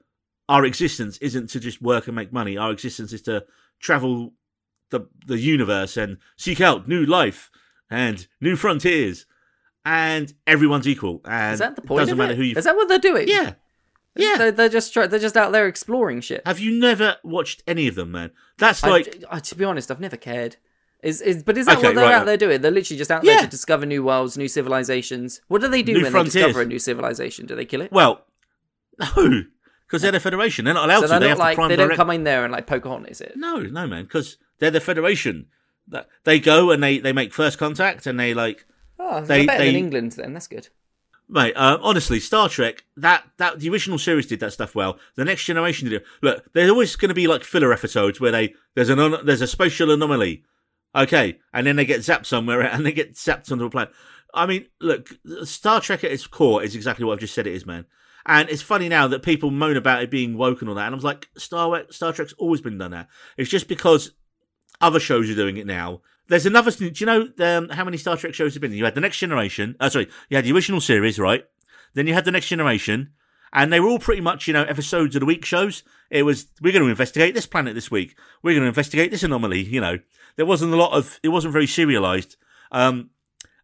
our 0.48 0.64
existence 0.64 1.16
isn't 1.18 1.48
to 1.50 1.60
just 1.60 1.80
work 1.80 2.06
and 2.06 2.16
make 2.16 2.32
money. 2.32 2.56
Our 2.56 2.72
existence 2.72 3.12
is 3.12 3.22
to 3.22 3.44
travel 3.78 4.34
the 4.90 5.06
the 5.26 5.38
universe 5.38 5.96
and 5.96 6.18
seek 6.36 6.60
out 6.60 6.88
new 6.88 7.04
life 7.04 7.50
and 7.90 8.26
new 8.40 8.56
frontiers. 8.56 9.26
And 9.84 10.32
everyone's 10.46 10.86
equal, 10.86 11.22
and 11.24 11.54
Is 11.54 11.58
that 11.60 11.74
the 11.76 11.82
point? 11.82 12.00
doesn't 12.00 12.18
matter 12.18 12.32
it? 12.32 12.36
who 12.36 12.42
you. 12.42 12.54
Is 12.56 12.64
that 12.64 12.76
what 12.76 12.88
they're 12.88 12.98
doing? 12.98 13.28
yeah, 13.28 13.54
yeah. 14.14 14.36
They're, 14.36 14.52
they're 14.52 14.68
just 14.68 14.92
try- 14.92 15.06
they're 15.06 15.18
just 15.18 15.36
out 15.38 15.52
there 15.52 15.66
exploring 15.66 16.20
shit. 16.20 16.42
Have 16.46 16.60
you 16.60 16.78
never 16.78 17.16
watched 17.24 17.62
any 17.66 17.88
of 17.88 17.94
them, 17.94 18.12
man? 18.12 18.30
That's 18.58 18.82
like 18.82 19.24
I, 19.30 19.38
to 19.38 19.54
be 19.54 19.64
honest, 19.64 19.90
I've 19.90 20.00
never 20.00 20.16
cared. 20.18 20.56
Is, 21.02 21.22
is 21.22 21.42
but 21.42 21.56
is 21.56 21.64
that 21.64 21.78
Okay, 21.78 21.86
what 21.88 21.94
they're 21.96 22.04
right. 22.04 22.14
out 22.16 22.26
there 22.26 22.36
doing? 22.36 22.60
They're 22.60 22.70
literally 22.70 22.98
just 22.98 23.10
out 23.10 23.22
there 23.22 23.40
to 23.40 23.46
discover 23.46 23.86
new 23.86 24.04
worlds, 24.04 24.36
new 24.36 24.48
civilizations. 24.48 25.40
What 25.48 25.62
do 25.62 25.68
they 25.68 25.82
do 25.82 25.94
New 25.94 26.02
when 26.02 26.12
frontiers. 26.12 26.34
they 26.34 26.40
discover 26.42 26.60
a 26.62 26.66
new 26.66 26.78
civilization? 26.78 27.46
Do 27.46 27.56
they 27.56 27.64
kill 27.64 27.80
it? 27.80 27.90
well, 27.90 28.26
no, 28.98 29.44
because 29.86 30.02
they're 30.02 30.12
the 30.12 30.20
Federation. 30.20 30.66
They're 30.66 30.74
not 30.74 30.84
allowed 30.84 31.00
so 31.00 31.06
to. 31.06 31.08
they're 31.08 31.20
They 31.20 31.26
not 31.28 31.30
have 31.30 31.38
like 31.38 31.56
to 31.56 31.68
they 31.68 31.76
don't 31.76 31.86
direct. 31.88 31.96
come 31.96 32.10
in 32.10 32.24
there 32.24 32.44
and 32.44 32.52
like 32.52 32.66
Pocahontas 32.66 33.22
it. 33.22 33.32
No, 33.36 33.60
no, 33.60 33.86
man, 33.86 34.04
because 34.04 34.36
they're 34.58 34.70
the 34.70 34.80
Federation. 34.80 35.46
That 35.88 36.06
they 36.24 36.38
go 36.38 36.70
and 36.70 36.82
they 36.82 36.98
they 36.98 37.12
make 37.14 37.32
first 37.32 37.58
contact 37.58 38.06
and 38.06 38.20
they 38.20 38.34
like, 38.34 38.66
Oh, 39.02 39.20
They- 39.22 39.40
they, 39.40 39.46
better 39.46 39.64
than 39.64 39.74
England 39.76 40.12
then. 40.12 40.34
That's 40.34 40.46
good. 40.46 40.68
mate. 41.28 41.54
Uh, 41.56 41.78
honestly, 41.80 42.20
Star 42.20 42.48
Trek 42.48 42.84
that 42.96 43.24
that 43.38 43.60
the 43.60 43.70
original 43.70 43.98
series 43.98 44.26
did 44.26 44.40
that 44.40 44.52
stuff 44.52 44.74
well. 44.74 44.98
The 45.16 45.24
Next 45.24 45.44
Generation 45.44 45.88
did 45.88 46.02
it. 46.02 46.06
Look, 46.22 46.44
there's 46.52 46.70
always 46.70 46.94
going 46.96 47.08
to 47.08 47.14
be 47.14 47.26
like 47.26 47.44
filler 47.44 47.72
episodes 47.72 48.20
where 48.20 48.32
they 48.32 48.54
there's 48.74 48.88
an 48.90 48.98
there's 49.24 49.40
a 49.40 49.46
spatial 49.46 49.90
anomaly. 49.90 50.44
Okay, 50.94 51.38
and 51.54 51.66
then 51.66 51.76
they 51.76 51.84
get 51.84 52.00
zapped 52.00 52.26
somewhere 52.26 52.60
and 52.62 52.84
they 52.84 52.92
get 52.92 53.14
zapped 53.14 53.50
onto 53.50 53.64
a 53.64 53.70
planet. 53.70 53.92
I 54.34 54.46
mean, 54.46 54.66
look, 54.80 55.08
Star 55.44 55.80
Trek 55.80 56.04
at 56.04 56.12
its 56.12 56.26
core 56.26 56.62
is 56.62 56.74
exactly 56.76 57.04
what 57.04 57.14
I've 57.14 57.20
just 57.20 57.34
said 57.34 57.46
it 57.46 57.54
is, 57.54 57.64
man. 57.66 57.86
And 58.26 58.48
it's 58.50 58.62
funny 58.62 58.88
now 58.88 59.08
that 59.08 59.22
people 59.22 59.50
moan 59.50 59.76
about 59.76 60.02
it 60.02 60.10
being 60.10 60.36
woke 60.36 60.60
and 60.60 60.68
all 60.68 60.74
that. 60.76 60.86
And 60.86 60.94
I 60.94 60.96
was 60.96 61.04
like, 61.04 61.28
Star 61.36 61.68
Trek 61.70 61.92
Star 61.92 62.12
Trek's 62.12 62.34
always 62.34 62.60
been 62.60 62.76
done 62.78 62.90
that. 62.90 63.08
It's 63.36 63.50
just 63.50 63.66
because 63.68 64.12
other 64.80 65.00
shows 65.00 65.30
are 65.30 65.34
doing 65.34 65.56
it 65.56 65.66
now. 65.66 66.02
There's 66.30 66.46
another. 66.46 66.70
Do 66.70 66.92
you 66.94 67.06
know 67.06 67.28
um, 67.40 67.68
how 67.70 67.84
many 67.84 67.96
Star 67.96 68.16
Trek 68.16 68.34
shows 68.34 68.54
have 68.54 68.60
been? 68.60 68.72
You 68.72 68.84
had 68.84 68.94
the 68.94 69.00
Next 69.00 69.18
Generation. 69.18 69.74
Uh, 69.80 69.88
sorry, 69.88 70.08
you 70.28 70.36
had 70.36 70.44
the 70.44 70.52
original 70.52 70.80
series, 70.80 71.18
right? 71.18 71.44
Then 71.94 72.06
you 72.06 72.14
had 72.14 72.24
the 72.24 72.30
Next 72.30 72.46
Generation, 72.46 73.10
and 73.52 73.72
they 73.72 73.80
were 73.80 73.88
all 73.88 73.98
pretty 73.98 74.20
much 74.20 74.46
you 74.46 74.52
know 74.52 74.62
episodes 74.62 75.16
of 75.16 75.20
the 75.20 75.26
week 75.26 75.44
shows. 75.44 75.82
It 76.08 76.22
was 76.22 76.46
we're 76.62 76.72
going 76.72 76.84
to 76.84 76.88
investigate 76.88 77.34
this 77.34 77.46
planet 77.46 77.74
this 77.74 77.90
week. 77.90 78.16
We're 78.44 78.52
going 78.52 78.62
to 78.62 78.68
investigate 78.68 79.10
this 79.10 79.24
anomaly. 79.24 79.62
You 79.62 79.80
know, 79.80 79.98
there 80.36 80.46
wasn't 80.46 80.72
a 80.72 80.76
lot 80.76 80.92
of. 80.92 81.18
It 81.24 81.30
wasn't 81.30 81.52
very 81.52 81.66
serialized. 81.66 82.36
Um, 82.70 83.10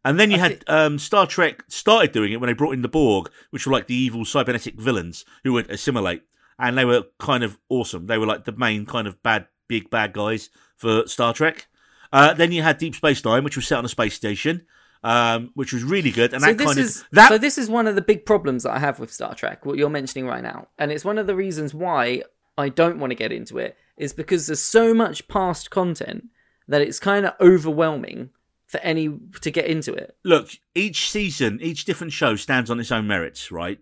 and 0.05 0.19
then 0.19 0.33
you 0.33 0.37
I 0.39 0.41
had 0.41 0.51
think- 0.51 0.71
um, 0.71 0.99
Star 0.99 1.25
Trek 1.29 1.63
started 1.69 2.11
doing 2.11 2.33
it 2.33 2.41
when 2.41 2.49
they 2.49 2.55
brought 2.55 2.75
in 2.75 2.83
the 2.83 2.89
Borg, 2.89 3.31
which 3.51 3.65
were 3.65 3.73
like 3.73 3.87
the 3.87 3.95
evil 3.95 4.25
cybernetic 4.25 4.75
villains 4.75 5.25
who 5.45 5.53
would 5.53 5.71
assimilate, 5.71 6.23
and 6.59 6.77
they 6.77 6.85
were 6.85 7.05
kind 7.21 7.45
of 7.45 7.59
awesome. 7.69 8.09
They 8.09 8.19
were 8.19 8.27
like 8.27 8.45
the 8.45 8.51
main 8.51 8.87
kind 8.87 9.07
of 9.07 9.23
bad, 9.23 9.47
big 9.69 9.89
bad 9.89 10.13
guys 10.13 10.51
for 10.77 11.07
Star 11.07 11.33
Trek. 11.33 11.69
Uh, 12.13 12.35
then 12.35 12.53
you 12.53 12.63
had 12.63 12.79
Deep 12.79 12.95
Space 12.95 13.25
Nine, 13.25 13.45
which 13.45 13.57
was 13.57 13.67
set 13.67 13.79
on 13.79 13.85
a 13.85 13.89
space 13.89 14.15
station, 14.15 14.67
um, 15.03 15.51
which 15.55 15.73
was 15.73 15.85
really 15.85 16.11
good, 16.11 16.33
and 16.33 16.43
so 16.43 16.49
that 16.49 16.59
this 16.59 16.67
kind 16.67 16.79
is 16.79 17.01
of 17.01 17.07
that. 17.13 17.29
so 17.29 17.39
this 17.39 17.59
is 17.59 17.69
one 17.69 17.87
of 17.87 17.95
the 17.95 18.03
big 18.03 18.27
problems 18.27 18.63
that 18.65 18.73
I 18.73 18.79
have 18.79 18.99
with 18.99 19.13
Star 19.13 19.35
Trek. 19.35 19.65
What 19.65 19.79
you're 19.79 19.91
mentioning 19.91 20.27
right 20.27 20.43
now, 20.43 20.69
and 20.79 20.91
it's 20.91 21.05
one 21.05 21.19
of 21.19 21.27
the 21.27 21.35
reasons 21.35 21.75
why 21.75 22.23
I 22.59 22.69
don't 22.69 22.99
want 22.99 23.11
to 23.11 23.15
get 23.15 23.33
into 23.33 23.59
it 23.59 23.77
is 23.97 24.13
because 24.13 24.47
there's 24.47 24.61
so 24.61 24.95
much 24.95 25.29
past 25.29 25.71
content 25.71 26.29
that 26.69 26.81
it's 26.81 26.99
kind 26.99 27.27
of 27.27 27.35
overwhelming 27.41 28.31
for 28.67 28.79
any 28.81 29.09
to 29.41 29.51
get 29.51 29.67
into 29.67 29.95
it. 29.95 30.17
look, 30.25 30.51
each 30.75 31.09
season, 31.09 31.59
each 31.63 31.85
different 31.85 32.13
show 32.13 32.35
stands 32.35 32.69
on 32.69 32.81
its 32.81 32.91
own 32.91 33.07
merits, 33.07 33.53
right? 33.53 33.79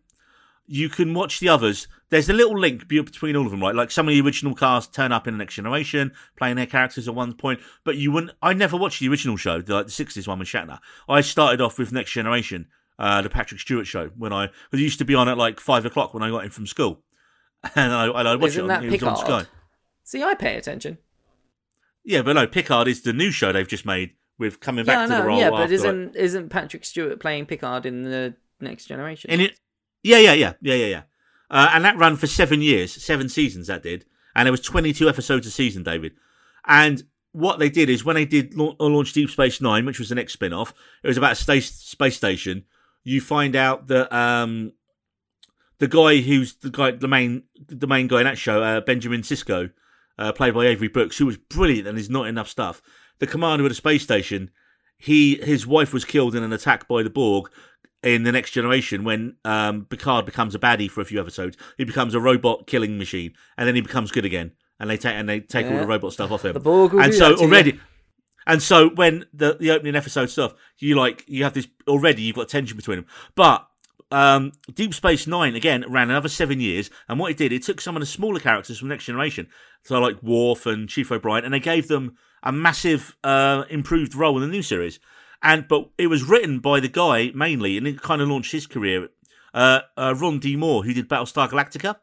You 0.67 0.89
can 0.89 1.13
watch 1.15 1.41
the 1.41 1.49
others. 1.49 1.89
There's 2.11 2.31
a 2.31 2.33
little 2.33 2.59
link 2.59 2.89
between 2.89 3.37
all 3.37 3.45
of 3.45 3.51
them, 3.51 3.61
right? 3.61 3.75
Like 3.75 3.91
some 3.91 4.09
of 4.09 4.15
the 4.15 4.21
original 4.21 4.55
cast 4.55 4.95
turn 4.95 5.13
up 5.13 5.27
in 5.27 5.35
the 5.35 5.39
Next 5.39 5.55
Generation, 5.55 6.13
playing 6.37 6.57
their 6.57 6.67
characters 6.67 7.07
at 7.09 7.15
one 7.15 7.35
point. 7.35 7.61
But 7.85 7.97
you 7.97 8.13
wouldn't. 8.13 8.33
I 8.41 8.53
never 8.55 8.77
watched 8.77 9.01
the 9.01 9.09
original 9.09 9.37
show, 9.37 9.61
the, 9.61 9.75
like 9.75 9.87
the 9.87 9.93
'60s 9.93 10.27
one 10.27 10.39
with 10.39 10.49
Shatner. 10.49 10.79
I 11.09 11.21
started 11.21 11.61
off 11.61 11.79
with 11.79 11.93
Next 11.93 12.13
Generation, 12.13 12.69
uh, 12.99 13.21
the 13.23 13.29
Patrick 13.31 13.61
Stewart 13.61 13.87
show, 13.87 14.11
when 14.17 14.33
I 14.33 14.45
it 14.45 14.79
used 14.79 14.99
to 15.01 15.05
be 15.05 15.15
on 15.15 15.29
at 15.29 15.37
like 15.37 15.61
five 15.61 15.85
o'clock 15.85 16.15
when 16.15 16.23
I 16.23 16.31
got 16.31 16.45
in 16.45 16.51
from 16.51 16.67
school, 16.67 17.03
and 17.75 17.93
I 17.93 18.07
and 18.07 18.29
I 18.29 18.37
watched 18.37 18.53
Isn't 18.53 18.65
it. 18.65 18.69
that 18.69 18.79
On, 18.79 18.85
it 18.85 18.91
was 18.93 19.03
on 19.03 19.15
Picard? 19.17 19.45
Sky. 19.45 19.51
See, 20.05 20.23
I 20.23 20.35
pay 20.35 20.57
attention. 20.57 20.99
Yeah, 22.05 22.23
but 22.23 22.35
no, 22.35 22.47
Picard 22.47 22.89
is 22.89 23.03
the 23.03 23.13
new 23.13 23.31
show 23.31 23.53
they've 23.53 23.67
just 23.67 23.87
made 23.87 24.13
with 24.39 24.61
coming 24.61 24.85
back 24.85 25.09
Yeah, 25.09 25.17
to 25.17 25.23
the 25.23 25.29
role. 25.29 25.39
Yeah, 25.39 25.51
but 25.51 25.71
isn't 25.73 26.17
isn't 26.17 26.49
Patrick 26.51 26.85
Stewart 26.85 27.21
playing 27.21 27.47
Picard 27.47 27.87
in 27.87 28.03
the 28.03 28.35
Next 28.61 28.87
Generation? 28.87 29.31
In 29.31 29.41
it, 29.41 29.59
yeah, 30.05 30.19
yeah, 30.19 30.35
yeah, 30.35 30.53
yeah, 30.61 30.75
yeah, 30.75 30.87
yeah. 30.87 31.03
Uh, 31.51 31.71
and 31.73 31.85
that 31.85 31.99
ran 31.99 32.15
for 32.15 32.29
seven 32.29 32.63
years, 32.63 32.93
seven 32.93 33.29
seasons. 33.29 33.67
That 33.67 33.83
did, 33.83 34.05
and 34.37 34.47
there 34.47 34.53
was 34.53 34.61
twenty-two 34.61 35.09
episodes 35.09 35.47
a 35.47 35.51
season, 35.51 35.83
David. 35.83 36.13
And 36.67 37.03
what 37.33 37.59
they 37.59 37.69
did 37.69 37.91
is 37.91 38.05
when 38.05 38.15
they 38.15 38.25
did 38.25 38.55
la- 38.55 38.77
launch 38.79 39.13
Deep 39.13 39.29
Space 39.29 39.61
Nine, 39.61 39.85
which 39.85 39.99
was 39.99 40.09
the 40.09 40.15
next 40.15 40.35
spin-off, 40.35 40.73
it 41.03 41.09
was 41.09 41.17
about 41.17 41.33
a 41.33 41.37
space 41.37 41.71
space 41.75 42.17
station. 42.17 42.65
You 43.03 43.21
find 43.21 43.57
out 43.57 43.89
that 43.89 44.11
um, 44.15 44.73
the 45.79 45.89
guy 45.89 46.21
who's 46.21 46.55
the 46.55 46.71
guy, 46.71 46.93
the 46.93 47.09
main, 47.09 47.43
the 47.67 47.87
main 47.87 48.07
guy 48.07 48.21
in 48.21 48.25
that 48.25 48.39
show, 48.39 48.63
uh, 48.63 48.81
Benjamin 48.81 49.23
Sisko, 49.23 49.73
uh, 50.19 50.33
played 50.33 50.55
by 50.55 50.67
Avery 50.67 50.89
Brooks, 50.89 51.19
who 51.19 51.27
was 51.27 51.37
brilliant 51.37 51.89
and 51.89 51.99
is 51.99 52.09
not 52.09 52.29
enough 52.29 52.49
stuff. 52.49 52.81
The 53.19 53.27
commander 53.27 53.65
of 53.65 53.71
the 53.71 53.75
space 53.75 54.03
station, 54.03 54.51
he 54.97 55.37
his 55.37 55.67
wife 55.67 55.93
was 55.93 56.05
killed 56.05 56.35
in 56.35 56.43
an 56.43 56.53
attack 56.53 56.89
by 56.89 57.03
the 57.03 57.11
Borg 57.11 57.51
in 58.05 58.23
the 58.23 58.31
next 58.31 58.51
generation 58.51 59.03
when 59.03 59.35
um, 59.45 59.87
Picard 59.87 60.27
becomes 60.27 60.55
a 60.55 60.59
baddie 60.59 60.91
for 60.91 61.01
a 61.01 61.05
few 61.05 61.19
episodes. 61.19 61.57
He 61.79 61.85
becomes 61.85 62.15
a 62.15 62.21
robot 62.21 62.67
killing 62.67 62.99
machine, 62.99 63.33
and 63.57 63.67
then 63.67 63.75
he 63.75 63.81
becomes 63.81 64.13
good 64.13 64.27
again. 64.27 64.53
And 64.79 64.91
they 64.91 64.99
take 64.99 65.15
and 65.15 65.29
they 65.29 65.41
take 65.41 65.67
all 65.67 65.79
the 65.79 65.87
robot 65.87 66.13
stuff 66.13 66.31
off 66.31 66.45
him. 66.45 66.53
The 66.53 66.61
Borg 66.61 66.93
will 66.93 67.01
and 67.01 67.15
so 67.15 67.35
to 67.35 67.41
you. 67.41 67.47
already, 67.47 67.81
and 68.47 68.63
so 68.63 68.91
when 68.91 69.25
the 69.33 69.57
the 69.59 69.71
opening 69.71 69.97
episode 69.97 70.27
stuff, 70.27 70.55
you 70.79 70.97
like 70.97 71.25
you 71.27 71.45
have 71.45 71.55
this 71.55 71.67
already. 71.89 72.23
You've 72.23 72.37
got 72.37 72.49
tension 72.49 72.77
between 72.77 72.99
them, 72.99 73.07
but. 73.35 73.67
Um, 74.13 74.53
Deep 74.73 74.95
Space 74.95 75.27
Nine 75.27 75.57
again 75.57 75.85
ran 75.89 76.09
another 76.09 76.29
seven 76.29 76.61
years, 76.61 76.89
and 77.09 77.19
what 77.19 77.33
it 77.33 77.37
did, 77.37 77.53
it 77.53 77.65
took 77.65 77.81
some 77.81 77.97
of 77.97 78.01
the 78.01 78.07
smaller 78.07 78.39
characters 78.39 78.79
from 78.79 78.89
Next 78.89 79.07
Generation, 79.07 79.49
so 79.83 79.99
like 79.99 80.23
Worf 80.23 80.67
and 80.67 80.89
Chief 80.89 81.11
O'Brien, 81.11 81.45
and 81.45 81.53
they 81.53 81.59
gave 81.59 81.89
them 81.89 82.17
a 82.45 82.53
massive 82.53 83.17
uh, 83.25 83.65
improved 83.71 84.15
role 84.15 84.37
in 84.37 84.43
the 84.43 84.55
new 84.55 84.63
series. 84.63 85.01
And 85.45 85.69
but 85.69 85.91
it 85.99 86.07
was 86.07 86.25
written 86.25 86.59
by 86.59 86.81
the 86.81 86.89
guy 86.89 87.31
mainly, 87.35 87.77
and 87.77 87.87
it 87.87 88.01
kind 88.01 88.23
of 88.23 88.29
launched 88.29 88.53
his 88.53 88.67
career, 88.67 89.11
uh, 89.53 89.81
uh, 89.97 90.15
Ron 90.19 90.39
D. 90.39 90.57
Moore, 90.57 90.83
who 90.83 90.95
did 90.95 91.09
Battlestar 91.09 91.49
Galactica. 91.51 91.97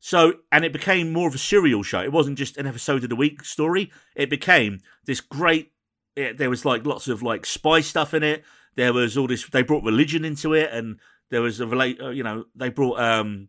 So, 0.00 0.40
and 0.50 0.64
it 0.64 0.72
became 0.72 1.12
more 1.12 1.28
of 1.28 1.34
a 1.36 1.38
serial 1.38 1.84
show. 1.84 2.00
It 2.00 2.10
wasn't 2.10 2.36
just 2.36 2.56
an 2.56 2.66
episode 2.66 3.04
of 3.04 3.08
the 3.08 3.14
week 3.14 3.44
story. 3.44 3.92
It 4.16 4.28
became 4.28 4.80
this 5.06 5.20
great. 5.20 5.70
It, 6.16 6.38
there 6.38 6.50
was 6.50 6.64
like 6.64 6.84
lots 6.84 7.06
of 7.06 7.22
like 7.22 7.46
spy 7.46 7.82
stuff 7.82 8.12
in 8.14 8.24
it. 8.24 8.42
There 8.74 8.92
was 8.92 9.16
all 9.16 9.28
this. 9.28 9.46
They 9.46 9.62
brought 9.62 9.84
religion 9.84 10.24
into 10.24 10.52
it, 10.52 10.70
and 10.72 10.98
there 11.30 11.40
was 11.40 11.60
a 11.60 11.68
relate. 11.68 12.00
Uh, 12.00 12.10
you 12.10 12.24
know, 12.24 12.46
they 12.56 12.68
brought 12.68 12.98
um 12.98 13.48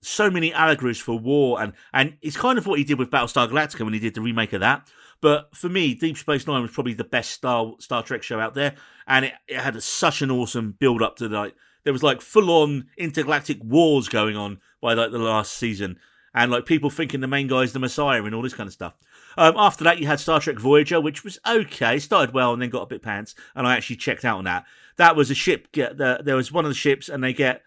so 0.00 0.30
many 0.30 0.50
allegories 0.54 0.98
for 0.98 1.18
war, 1.18 1.60
and 1.60 1.74
and 1.92 2.16
it's 2.22 2.38
kind 2.38 2.56
of 2.56 2.66
what 2.66 2.78
he 2.78 2.84
did 2.84 2.98
with 2.98 3.10
Battlestar 3.10 3.48
Galactica 3.50 3.84
when 3.84 3.92
he 3.92 4.00
did 4.00 4.14
the 4.14 4.22
remake 4.22 4.54
of 4.54 4.60
that. 4.60 4.88
But 5.22 5.56
for 5.56 5.70
me, 5.70 5.94
Deep 5.94 6.18
Space 6.18 6.46
Nine 6.46 6.60
was 6.60 6.72
probably 6.72 6.94
the 6.94 7.04
best 7.04 7.30
Star 7.30 7.74
Star 7.78 8.02
Trek 8.02 8.22
show 8.22 8.38
out 8.38 8.52
there, 8.54 8.74
and 9.06 9.24
it, 9.24 9.32
it 9.48 9.58
had 9.58 9.80
such 9.82 10.20
an 10.20 10.30
awesome 10.30 10.72
build 10.78 11.00
up 11.00 11.16
to 11.16 11.28
like 11.28 11.54
there 11.84 11.92
was 11.92 12.02
like 12.02 12.20
full 12.20 12.50
on 12.50 12.88
intergalactic 12.98 13.58
wars 13.62 14.08
going 14.08 14.36
on 14.36 14.60
by 14.80 14.94
like 14.94 15.12
the 15.12 15.18
last 15.18 15.52
season, 15.54 15.98
and 16.34 16.50
like 16.50 16.66
people 16.66 16.90
thinking 16.90 17.20
the 17.20 17.28
main 17.28 17.46
guy's 17.46 17.72
the 17.72 17.78
Messiah 17.78 18.22
and 18.24 18.34
all 18.34 18.42
this 18.42 18.52
kind 18.52 18.66
of 18.66 18.72
stuff. 18.72 18.94
Um, 19.38 19.54
after 19.56 19.84
that, 19.84 19.98
you 19.98 20.06
had 20.08 20.20
Star 20.20 20.40
Trek 20.40 20.58
Voyager, 20.58 21.00
which 21.00 21.24
was 21.24 21.38
okay, 21.48 21.98
started 22.00 22.34
well 22.34 22.52
and 22.52 22.60
then 22.60 22.68
got 22.68 22.82
a 22.82 22.86
bit 22.86 23.00
pants, 23.02 23.34
and 23.54 23.66
I 23.66 23.76
actually 23.76 23.96
checked 23.96 24.24
out 24.24 24.38
on 24.38 24.44
that. 24.44 24.66
That 24.96 25.16
was 25.16 25.30
a 25.30 25.34
ship. 25.34 25.70
Get 25.72 25.96
the, 25.96 26.20
there 26.22 26.36
was 26.36 26.52
one 26.52 26.64
of 26.64 26.70
the 26.70 26.74
ships, 26.74 27.08
and 27.08 27.22
they 27.22 27.32
get 27.32 27.62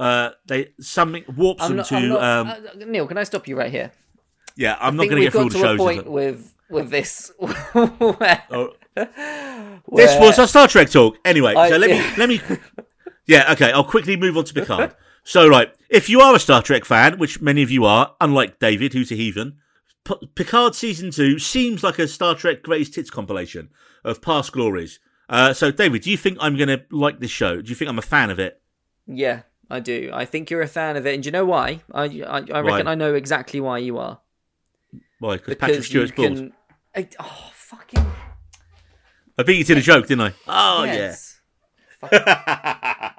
uh 0.00 0.30
they 0.46 0.70
something 0.80 1.22
warps 1.36 1.68
them 1.68 1.84
to 1.84 2.00
not, 2.00 2.22
um 2.22 2.46
uh, 2.48 2.84
Neil, 2.86 3.06
can 3.06 3.16
I 3.18 3.24
stop 3.24 3.46
you 3.46 3.56
right 3.56 3.70
here? 3.70 3.92
yeah. 4.56 4.76
I'm 4.80 4.94
I 4.94 5.04
not 5.04 5.10
going 5.10 5.10
to 5.10 5.14
we've 5.16 5.24
get 5.24 5.32
through 5.32 5.40
all 5.42 5.48
got 5.48 5.52
the 5.52 5.58
to 5.58 5.64
a 5.64 5.68
shows. 5.68 5.78
point 5.78 6.10
with 6.10 6.53
with 6.70 6.90
this 6.90 7.32
where 7.38 8.42
Oh, 8.50 8.70
This 8.96 10.18
was 10.20 10.38
our 10.38 10.46
Star 10.46 10.68
Trek 10.68 10.90
talk. 10.90 11.18
Anyway, 11.24 11.54
I- 11.54 11.68
so 11.68 11.76
let 11.76 11.90
me 11.90 12.02
let 12.16 12.28
me. 12.28 12.40
Yeah, 13.26 13.52
okay. 13.52 13.72
I'll 13.72 13.84
quickly 13.84 14.16
move 14.16 14.36
on 14.36 14.44
to 14.44 14.54
Picard. 14.54 14.94
so, 15.24 15.48
right, 15.48 15.72
if 15.88 16.08
you 16.08 16.20
are 16.20 16.34
a 16.34 16.38
Star 16.38 16.62
Trek 16.62 16.84
fan, 16.84 17.18
which 17.18 17.40
many 17.40 17.62
of 17.62 17.70
you 17.70 17.84
are, 17.84 18.14
unlike 18.20 18.58
David, 18.58 18.92
who's 18.92 19.10
a 19.10 19.14
heathen, 19.14 19.58
P- 20.04 20.28
Picard 20.34 20.74
season 20.74 21.10
two 21.10 21.38
seems 21.38 21.82
like 21.82 21.98
a 21.98 22.06
Star 22.06 22.34
Trek 22.34 22.62
greatest 22.62 22.94
hits 22.96 23.10
compilation 23.10 23.70
of 24.04 24.20
past 24.20 24.52
glories. 24.52 25.00
Uh, 25.28 25.54
so, 25.54 25.70
David, 25.70 26.02
do 26.02 26.10
you 26.10 26.18
think 26.18 26.36
I'm 26.40 26.54
going 26.56 26.68
to 26.68 26.82
like 26.90 27.18
this 27.20 27.30
show? 27.30 27.62
Do 27.62 27.70
you 27.70 27.74
think 27.74 27.88
I'm 27.88 27.98
a 27.98 28.02
fan 28.02 28.28
of 28.28 28.38
it? 28.38 28.60
Yeah, 29.06 29.42
I 29.70 29.80
do. 29.80 30.10
I 30.12 30.26
think 30.26 30.50
you're 30.50 30.60
a 30.60 30.68
fan 30.68 30.96
of 30.98 31.06
it, 31.06 31.14
and 31.14 31.22
do 31.22 31.28
you 31.28 31.32
know 31.32 31.46
why? 31.46 31.80
I 31.92 32.04
I, 32.04 32.38
I 32.52 32.60
reckon 32.60 32.84
Why? 32.86 32.92
I 32.92 32.94
know 32.94 33.14
exactly 33.14 33.58
why 33.60 33.78
you 33.78 33.96
are. 33.96 34.20
Why? 35.24 35.36
Because 35.38 35.54
Patrick 35.54 35.76
Because 35.78 35.86
Stewart's 35.86 36.12
you 36.18 36.28
bald. 36.28 36.36
can. 36.36 36.52
I, 36.94 37.08
oh 37.18 37.50
fucking 37.54 38.06
I 39.38 39.42
beat 39.42 39.56
you 39.56 39.64
to 39.64 39.74
the 39.76 39.80
joke, 39.80 40.06
didn't 40.06 40.20
I? 40.20 40.34
Oh 40.46 40.84
yes. 40.84 41.40
yeah. 42.02 42.10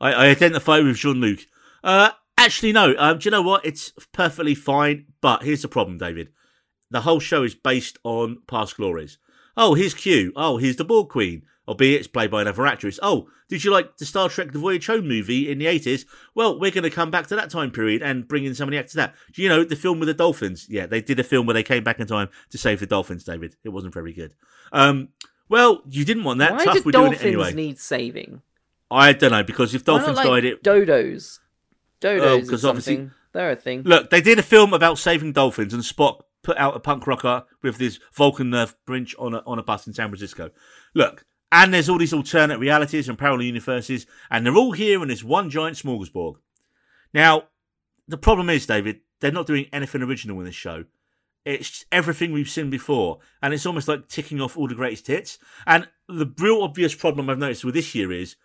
I, 0.00 0.12
I 0.12 0.26
identify 0.26 0.80
with 0.80 0.96
Jean 0.96 1.20
Luc. 1.20 1.38
Uh, 1.84 2.10
actually, 2.36 2.72
no. 2.72 2.92
Um, 2.98 3.18
do 3.18 3.26
you 3.26 3.30
know 3.30 3.42
what? 3.42 3.64
It's 3.64 3.92
perfectly 4.12 4.56
fine. 4.56 5.06
But 5.20 5.44
here's 5.44 5.62
the 5.62 5.68
problem, 5.68 5.96
David. 5.96 6.30
The 6.90 7.02
whole 7.02 7.20
show 7.20 7.44
is 7.44 7.54
based 7.54 7.96
on 8.02 8.38
past 8.48 8.78
glories. 8.78 9.18
Oh, 9.56 9.74
here's 9.74 9.94
Q. 9.94 10.32
Oh, 10.34 10.56
here's 10.56 10.76
the 10.76 10.84
Borg 10.84 11.08
Queen. 11.08 11.42
Albeit 11.70 12.00
it's 12.00 12.08
played 12.08 12.32
by 12.32 12.40
another 12.42 12.66
actress. 12.66 12.98
Oh, 13.00 13.28
did 13.48 13.62
you 13.62 13.70
like 13.70 13.96
the 13.96 14.04
Star 14.04 14.28
Trek 14.28 14.50
The 14.50 14.58
Voyage 14.58 14.86
Home 14.88 15.06
movie 15.06 15.48
in 15.50 15.58
the 15.58 15.66
80s? 15.66 16.04
Well, 16.34 16.58
we're 16.58 16.72
going 16.72 16.82
to 16.82 16.90
come 16.90 17.12
back 17.12 17.28
to 17.28 17.36
that 17.36 17.48
time 17.48 17.70
period 17.70 18.02
and 18.02 18.26
bring 18.26 18.44
in 18.44 18.56
some 18.56 18.68
of 18.68 18.72
the 18.72 18.78
actors 18.78 18.94
that. 18.94 19.14
Do 19.32 19.40
you 19.40 19.48
know 19.48 19.62
the 19.62 19.76
film 19.76 20.00
with 20.00 20.08
the 20.08 20.14
dolphins? 20.14 20.66
Yeah, 20.68 20.86
they 20.86 21.00
did 21.00 21.20
a 21.20 21.24
film 21.24 21.46
where 21.46 21.54
they 21.54 21.62
came 21.62 21.84
back 21.84 22.00
in 22.00 22.08
time 22.08 22.28
to 22.50 22.58
save 22.58 22.80
the 22.80 22.86
dolphins, 22.86 23.22
David. 23.22 23.54
It 23.62 23.68
wasn't 23.68 23.94
very 23.94 24.12
good. 24.12 24.34
Um, 24.72 25.10
well, 25.48 25.82
you 25.88 26.04
didn't 26.04 26.24
want 26.24 26.40
that. 26.40 26.52
Why 26.54 26.64
Tough, 26.64 26.74
do 26.78 26.82
we're 26.86 26.90
doing 26.92 27.04
dolphins 27.12 27.22
it 27.22 27.26
anyway. 27.28 27.52
need 27.54 27.78
saving? 27.78 28.42
I 28.90 29.12
don't 29.12 29.30
know, 29.30 29.44
because 29.44 29.72
if 29.72 29.84
dolphins 29.84 30.16
like, 30.16 30.26
died, 30.26 30.44
it. 30.44 30.64
dodos. 30.64 31.38
Dodos 32.00 32.20
Oh, 32.22 32.38
is 32.38 32.50
'cause 32.50 32.64
obviously- 32.64 33.10
They're 33.32 33.52
a 33.52 33.56
thing. 33.56 33.82
Look, 33.84 34.10
they 34.10 34.20
did 34.20 34.40
a 34.40 34.42
film 34.42 34.74
about 34.74 34.98
saving 34.98 35.34
dolphins, 35.34 35.72
and 35.72 35.84
Spock 35.84 36.22
put 36.42 36.56
out 36.56 36.74
a 36.74 36.80
punk 36.80 37.06
rocker 37.06 37.44
with 37.62 37.76
this 37.78 38.00
Vulcan 38.12 38.50
nerve 38.50 38.74
pinch 38.88 39.14
on 39.20 39.34
a, 39.34 39.42
on 39.46 39.60
a 39.60 39.62
bus 39.62 39.86
in 39.86 39.92
San 39.92 40.08
Francisco. 40.08 40.50
Look, 40.94 41.24
and 41.52 41.72
there's 41.74 41.88
all 41.88 41.98
these 41.98 42.12
alternate 42.12 42.58
realities 42.58 43.08
and 43.08 43.18
parallel 43.18 43.42
universes, 43.42 44.06
and 44.30 44.44
they're 44.44 44.56
all 44.56 44.72
here 44.72 45.02
in 45.02 45.08
this 45.08 45.24
one 45.24 45.50
giant 45.50 45.76
smorgasbord. 45.76 46.36
Now, 47.12 47.44
the 48.06 48.18
problem 48.18 48.50
is, 48.50 48.66
David, 48.66 49.00
they're 49.20 49.32
not 49.32 49.46
doing 49.46 49.66
anything 49.72 50.02
original 50.02 50.38
in 50.38 50.46
this 50.46 50.54
show. 50.54 50.84
It's 51.44 51.84
everything 51.90 52.32
we've 52.32 52.48
seen 52.48 52.70
before, 52.70 53.18
and 53.42 53.54
it's 53.54 53.66
almost 53.66 53.88
like 53.88 54.08
ticking 54.08 54.40
off 54.40 54.56
all 54.56 54.68
the 54.68 54.74
greatest 54.74 55.06
hits. 55.06 55.38
And 55.66 55.88
the 56.08 56.32
real 56.38 56.62
obvious 56.62 56.94
problem 56.94 57.30
I've 57.30 57.38
noticed 57.38 57.64
with 57.64 57.74
this 57.74 57.94
year 57.94 58.12
is 58.12 58.36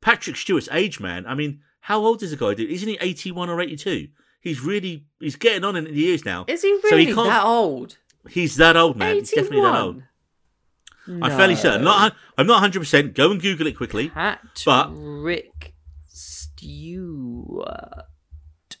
Patrick 0.00 0.36
Stewart's 0.36 0.68
age, 0.70 1.00
man. 1.00 1.26
I 1.26 1.34
mean, 1.34 1.60
how 1.80 2.04
old 2.04 2.22
is 2.22 2.30
the 2.30 2.36
guy, 2.36 2.54
dude? 2.54 2.70
Isn't 2.70 2.88
he 2.88 2.98
81 3.00 3.48
or 3.48 3.60
82? 3.60 4.08
He's 4.40 4.60
really, 4.60 5.06
he's 5.18 5.36
getting 5.36 5.64
on 5.64 5.76
in 5.76 5.84
the 5.84 5.92
years 5.92 6.24
now. 6.24 6.44
Is 6.48 6.62
he 6.62 6.78
So 6.82 6.96
he 6.96 7.06
really 7.06 7.28
that 7.28 7.44
old? 7.44 7.96
He's 8.28 8.56
that 8.56 8.76
old, 8.76 8.96
man. 8.96 9.16
He's 9.16 9.30
definitely 9.30 9.62
that 9.62 9.80
old. 9.80 10.02
81? 11.08 11.22
I'm 11.32 11.36
fairly 11.38 11.56
certain. 11.56 11.84
Not, 11.84 12.14
I'm 12.38 12.46
not 12.46 12.62
100%. 12.72 13.14
Go 13.14 13.30
and 13.30 13.40
Google 13.40 13.66
it 13.66 13.76
quickly. 13.76 14.08
Patrick 14.10 14.50
but 14.64 14.88
Rick 14.92 15.74
Stewart. 16.06 18.04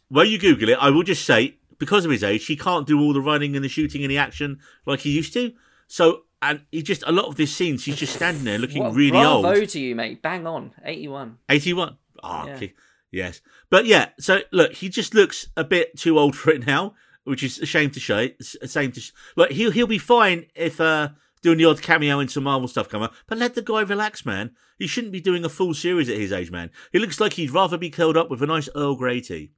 When 0.08 0.26
you 0.28 0.38
Google 0.38 0.68
it, 0.70 0.78
I 0.80 0.90
will 0.90 1.02
just 1.02 1.24
say, 1.24 1.56
because 1.78 2.04
of 2.04 2.10
his 2.10 2.22
age, 2.22 2.46
he 2.46 2.56
can't 2.56 2.86
do 2.86 3.00
all 3.00 3.12
the 3.12 3.20
running 3.20 3.56
and 3.56 3.64
the 3.64 3.68
shooting 3.68 4.02
and 4.02 4.10
the 4.10 4.18
action 4.18 4.60
like 4.86 5.00
he 5.00 5.10
used 5.10 5.32
to. 5.34 5.52
So, 5.88 6.24
and 6.40 6.60
he 6.70 6.82
just, 6.82 7.02
a 7.06 7.12
lot 7.12 7.26
of 7.26 7.36
these 7.36 7.54
scenes, 7.54 7.84
he's 7.84 7.96
just 7.96 8.14
standing 8.14 8.44
there 8.44 8.58
looking 8.58 8.82
Well, 8.82 8.92
really 8.92 9.10
bravo 9.12 9.54
old. 9.60 9.68
to 9.70 9.80
you, 9.80 9.94
mate. 9.94 10.22
Bang 10.22 10.46
on. 10.46 10.72
81. 10.84 11.38
81. 11.48 11.96
Ah, 12.22 12.46
Yeah. 12.46 12.54
okay. 12.54 12.74
Yes. 13.10 13.40
But 13.68 13.84
yeah, 13.86 14.08
so 14.18 14.40
look, 14.52 14.72
he 14.74 14.88
just 14.88 15.14
looks 15.14 15.48
a 15.56 15.64
bit 15.64 15.96
too 15.98 16.18
old 16.18 16.34
for 16.36 16.50
it 16.50 16.66
now, 16.66 16.94
which 17.24 17.42
is 17.42 17.58
a 17.58 17.66
shame 17.66 17.90
to 17.90 18.00
say. 18.00 18.34
It's 18.38 18.56
a 18.62 18.68
shame 18.68 18.92
to 18.92 19.00
sh- 19.00 19.12
like 19.36 19.50
he'll 19.50 19.70
he'll 19.70 19.86
be 19.86 19.98
fine 19.98 20.46
if 20.54 20.80
uh 20.80 21.08
doing 21.42 21.58
the 21.58 21.64
odd 21.64 21.82
cameo 21.82 22.20
in 22.20 22.28
some 22.28 22.44
Marvel 22.44 22.68
stuff 22.68 22.88
come 22.88 23.02
up, 23.02 23.14
but 23.26 23.38
let 23.38 23.54
the 23.54 23.62
guy 23.62 23.80
relax, 23.80 24.24
man. 24.24 24.52
He 24.78 24.86
shouldn't 24.86 25.12
be 25.12 25.20
doing 25.20 25.44
a 25.44 25.48
full 25.48 25.74
series 25.74 26.08
at 26.08 26.16
his 26.16 26.32
age, 26.32 26.50
man. 26.50 26.70
He 26.92 26.98
looks 26.98 27.20
like 27.20 27.34
he'd 27.34 27.50
rather 27.50 27.76
be 27.76 27.90
curled 27.90 28.16
up 28.16 28.30
with 28.30 28.42
a 28.42 28.46
nice 28.46 28.68
Earl 28.74 28.96
Grey 28.96 29.20
tea. 29.20 29.52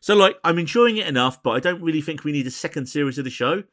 So 0.00 0.14
like 0.14 0.36
I'm 0.44 0.58
enjoying 0.58 0.96
it 0.96 1.06
enough, 1.06 1.42
but 1.42 1.50
I 1.50 1.60
don't 1.60 1.82
really 1.82 2.00
think 2.00 2.24
we 2.24 2.32
need 2.32 2.46
a 2.46 2.50
second 2.52 2.86
series 2.86 3.18
of 3.18 3.24
the 3.24 3.30
show. 3.30 3.64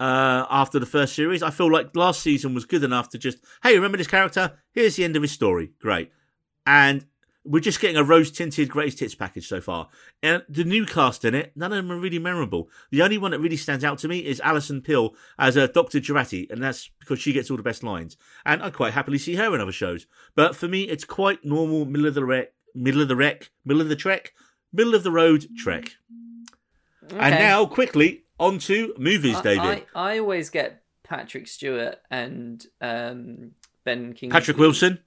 Uh, 0.00 0.46
after 0.50 0.78
the 0.78 0.86
first 0.86 1.14
series, 1.14 1.42
I 1.42 1.50
feel 1.50 1.70
like 1.70 1.94
last 1.94 2.22
season 2.22 2.54
was 2.54 2.64
good 2.64 2.82
enough 2.82 3.10
to 3.10 3.18
just, 3.18 3.38
hey, 3.62 3.74
remember 3.74 3.98
this 3.98 4.08
character? 4.08 4.58
Here's 4.72 4.96
the 4.96 5.04
end 5.04 5.14
of 5.14 5.22
his 5.22 5.30
story. 5.30 5.70
Great. 5.80 6.10
And 6.66 7.06
we're 7.44 7.60
just 7.60 7.80
getting 7.80 7.96
a 7.96 8.04
rose 8.04 8.30
tinted 8.30 8.68
greatest 8.68 9.00
hits 9.00 9.14
package 9.14 9.48
so 9.48 9.60
far. 9.60 9.88
And 10.22 10.42
the 10.48 10.64
new 10.64 10.86
cast 10.86 11.24
in 11.24 11.34
it, 11.34 11.52
none 11.56 11.72
of 11.72 11.76
them 11.76 11.90
are 11.90 11.98
really 12.00 12.18
memorable. 12.18 12.68
The 12.90 13.02
only 13.02 13.18
one 13.18 13.32
that 13.32 13.40
really 13.40 13.56
stands 13.56 13.84
out 13.84 13.98
to 13.98 14.08
me 14.08 14.18
is 14.20 14.40
Alison 14.40 14.80
Pill 14.80 15.14
as 15.38 15.56
a 15.56 15.66
Dr. 15.66 15.98
Jurati, 15.98 16.50
and 16.50 16.62
that's 16.62 16.88
because 17.00 17.18
she 17.18 17.32
gets 17.32 17.50
all 17.50 17.56
the 17.56 17.62
best 17.62 17.82
lines. 17.82 18.16
And 18.46 18.62
I 18.62 18.70
quite 18.70 18.92
happily 18.92 19.18
see 19.18 19.34
her 19.34 19.54
in 19.54 19.60
other 19.60 19.72
shows. 19.72 20.06
But 20.36 20.54
for 20.54 20.68
me, 20.68 20.82
it's 20.82 21.04
quite 21.04 21.44
normal, 21.44 21.84
middle 21.84 22.06
of 22.06 22.14
the 22.14 22.24
wreck, 22.24 22.52
middle 22.74 23.02
of 23.02 23.08
the 23.08 23.16
wreck, 23.16 23.50
middle 23.64 23.82
of 23.82 23.88
the 23.88 23.96
trek, 23.96 24.32
middle 24.72 24.94
of 24.94 25.02
the 25.02 25.10
road 25.10 25.46
trek. 25.56 25.90
And 27.10 27.34
now, 27.34 27.66
quickly, 27.66 28.24
on 28.38 28.58
to 28.60 28.94
movies, 28.98 29.36
I- 29.36 29.42
David. 29.42 29.86
I, 29.94 30.14
I 30.14 30.18
always 30.20 30.50
get 30.50 30.82
Patrick 31.02 31.48
Stewart 31.48 31.98
and 32.10 32.64
um, 32.80 33.50
Ben 33.84 34.12
King. 34.14 34.30
Patrick 34.30 34.56
Wilson. 34.56 35.00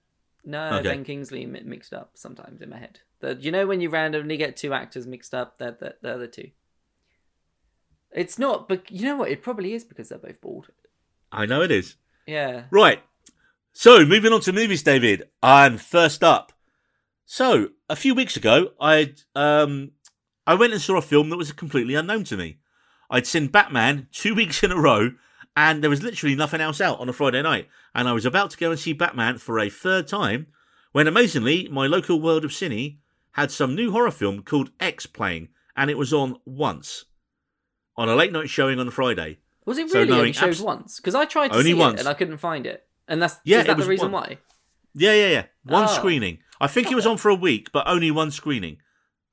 No, 0.45 0.75
Okay. 0.75 0.89
Ben 0.89 1.03
Kingsley 1.03 1.45
mi- 1.45 1.63
mixed 1.63 1.93
up 1.93 2.11
sometimes 2.15 2.61
in 2.61 2.69
my 2.69 2.77
head. 2.77 2.99
The, 3.19 3.35
you 3.35 3.51
know 3.51 3.65
when 3.65 3.81
you 3.81 3.89
randomly 3.89 4.37
get 4.37 4.55
two 4.57 4.73
actors 4.73 5.07
mixed 5.07 5.33
up, 5.33 5.57
they're, 5.57 5.75
they're, 5.79 5.95
they're 6.01 6.17
the 6.17 6.27
two. 6.27 6.51
It's 8.11 8.39
not, 8.39 8.69
but 8.69 8.89
you 8.89 9.05
know 9.05 9.17
what? 9.17 9.29
It 9.31 9.41
probably 9.41 9.73
is 9.73 9.83
because 9.83 10.09
they're 10.09 10.17
both 10.17 10.39
bald. 10.41 10.67
I 11.31 11.45
know 11.45 11.61
it 11.61 11.71
is. 11.71 11.95
Yeah. 12.27 12.63
Right. 12.71 13.01
So, 13.73 14.05
moving 14.05 14.31
on 14.31 14.39
to 14.41 14.53
movies, 14.53 14.83
David. 14.83 15.23
I'm 15.43 15.77
first 15.77 16.23
up. 16.23 16.53
So, 17.25 17.69
a 17.89 17.95
few 17.95 18.15
weeks 18.15 18.37
ago, 18.37 18.71
I 18.79 19.13
um 19.35 19.91
I 20.47 20.53
went 20.53 20.73
and 20.73 20.81
saw 20.81 20.97
a 20.97 21.01
film 21.01 21.29
that 21.29 21.37
was 21.37 21.51
completely 21.51 21.95
unknown 21.95 22.23
to 22.25 22.37
me. 22.37 22.59
I'd 23.09 23.27
seen 23.27 23.47
Batman 23.47 24.07
two 24.11 24.33
weeks 24.41 24.63
in 24.63 24.71
a 24.71 24.79
row, 24.79 25.11
and 25.55 25.81
there 25.81 25.89
was 25.89 26.03
literally 26.03 26.35
nothing 26.35 26.61
else 26.61 26.81
out 26.81 26.99
on 26.99 27.09
a 27.09 27.13
Friday 27.13 27.41
night. 27.41 27.67
And 27.93 28.07
I 28.07 28.13
was 28.13 28.25
about 28.25 28.51
to 28.51 28.57
go 28.57 28.71
and 28.71 28.79
see 28.79 28.93
Batman 28.93 29.37
for 29.37 29.59
a 29.59 29.69
third 29.69 30.07
time 30.07 30.47
when 30.91 31.07
amazingly 31.07 31.67
my 31.71 31.87
local 31.87 32.19
world 32.21 32.43
of 32.45 32.51
cine 32.51 32.97
had 33.33 33.51
some 33.51 33.75
new 33.75 33.91
horror 33.91 34.11
film 34.11 34.41
called 34.43 34.71
X 34.79 35.05
playing, 35.05 35.49
and 35.75 35.89
it 35.89 35.97
was 35.97 36.13
on 36.13 36.37
once. 36.45 37.05
On 37.97 38.09
a 38.09 38.15
late 38.15 38.31
night 38.31 38.49
showing 38.49 38.79
on 38.79 38.87
a 38.87 38.91
Friday. 38.91 39.39
Was 39.65 39.77
it 39.77 39.91
really 39.93 40.07
knowing 40.07 40.19
only 40.19 40.33
showed 40.33 40.49
abs- 40.49 40.61
once? 40.61 40.97
Because 40.97 41.15
I 41.15 41.25
tried 41.25 41.49
to 41.49 41.55
Only 41.55 41.71
see 41.71 41.73
once. 41.73 41.95
it 41.95 41.99
and 42.01 42.09
I 42.09 42.13
couldn't 42.13 42.37
find 42.37 42.65
it. 42.65 42.85
And 43.07 43.21
that's 43.21 43.37
Yeah, 43.43 43.57
is 43.59 43.63
it 43.63 43.67
that 43.67 43.77
was 43.77 43.85
the 43.85 43.89
reason 43.89 44.11
one- 44.11 44.23
why? 44.23 44.37
Yeah, 44.93 45.13
yeah, 45.13 45.27
yeah. 45.29 45.45
One 45.63 45.83
Oh. 45.85 45.87
screening. 45.87 46.39
I 46.61 46.67
think 46.67 46.91
it 46.91 46.95
was 46.95 47.05
on 47.05 47.17
for 47.17 47.29
a 47.29 47.35
week, 47.35 47.71
but 47.73 47.87
only 47.87 48.11
one 48.11 48.31
screening. 48.31 48.77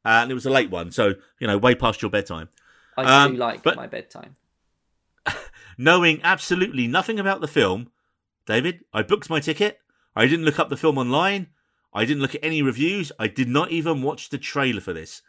Uh, 0.04 0.20
and 0.22 0.30
it 0.30 0.34
was 0.34 0.46
a 0.46 0.50
late 0.50 0.70
one, 0.70 0.90
so, 0.90 1.14
you 1.38 1.46
know, 1.46 1.56
way 1.58 1.74
past 1.76 2.02
your 2.02 2.10
bedtime. 2.10 2.48
I 2.96 3.24
Um, 3.24 3.32
do 3.32 3.38
like 3.38 3.62
but- 3.62 3.76
my 3.76 3.86
bedtime. 3.86 4.36
Knowing 5.78 6.20
absolutely 6.22 6.86
nothing 6.86 7.18
about 7.18 7.40
the 7.40 7.48
film, 7.48 7.90
David, 8.46 8.84
I 8.92 9.02
booked 9.02 9.30
my 9.30 9.40
ticket. 9.40 9.78
I 10.14 10.26
didn't 10.26 10.44
look 10.44 10.58
up 10.58 10.68
the 10.68 10.76
film 10.76 10.98
online. 10.98 11.48
I 11.94 12.04
didn't 12.04 12.22
look 12.22 12.34
at 12.34 12.44
any 12.44 12.62
reviews. 12.62 13.12
I 13.18 13.28
did 13.28 13.48
not 13.48 13.70
even 13.70 14.02
watch 14.02 14.30
the 14.30 14.38
trailer 14.38 14.80
for 14.80 14.92
this. 14.92 15.22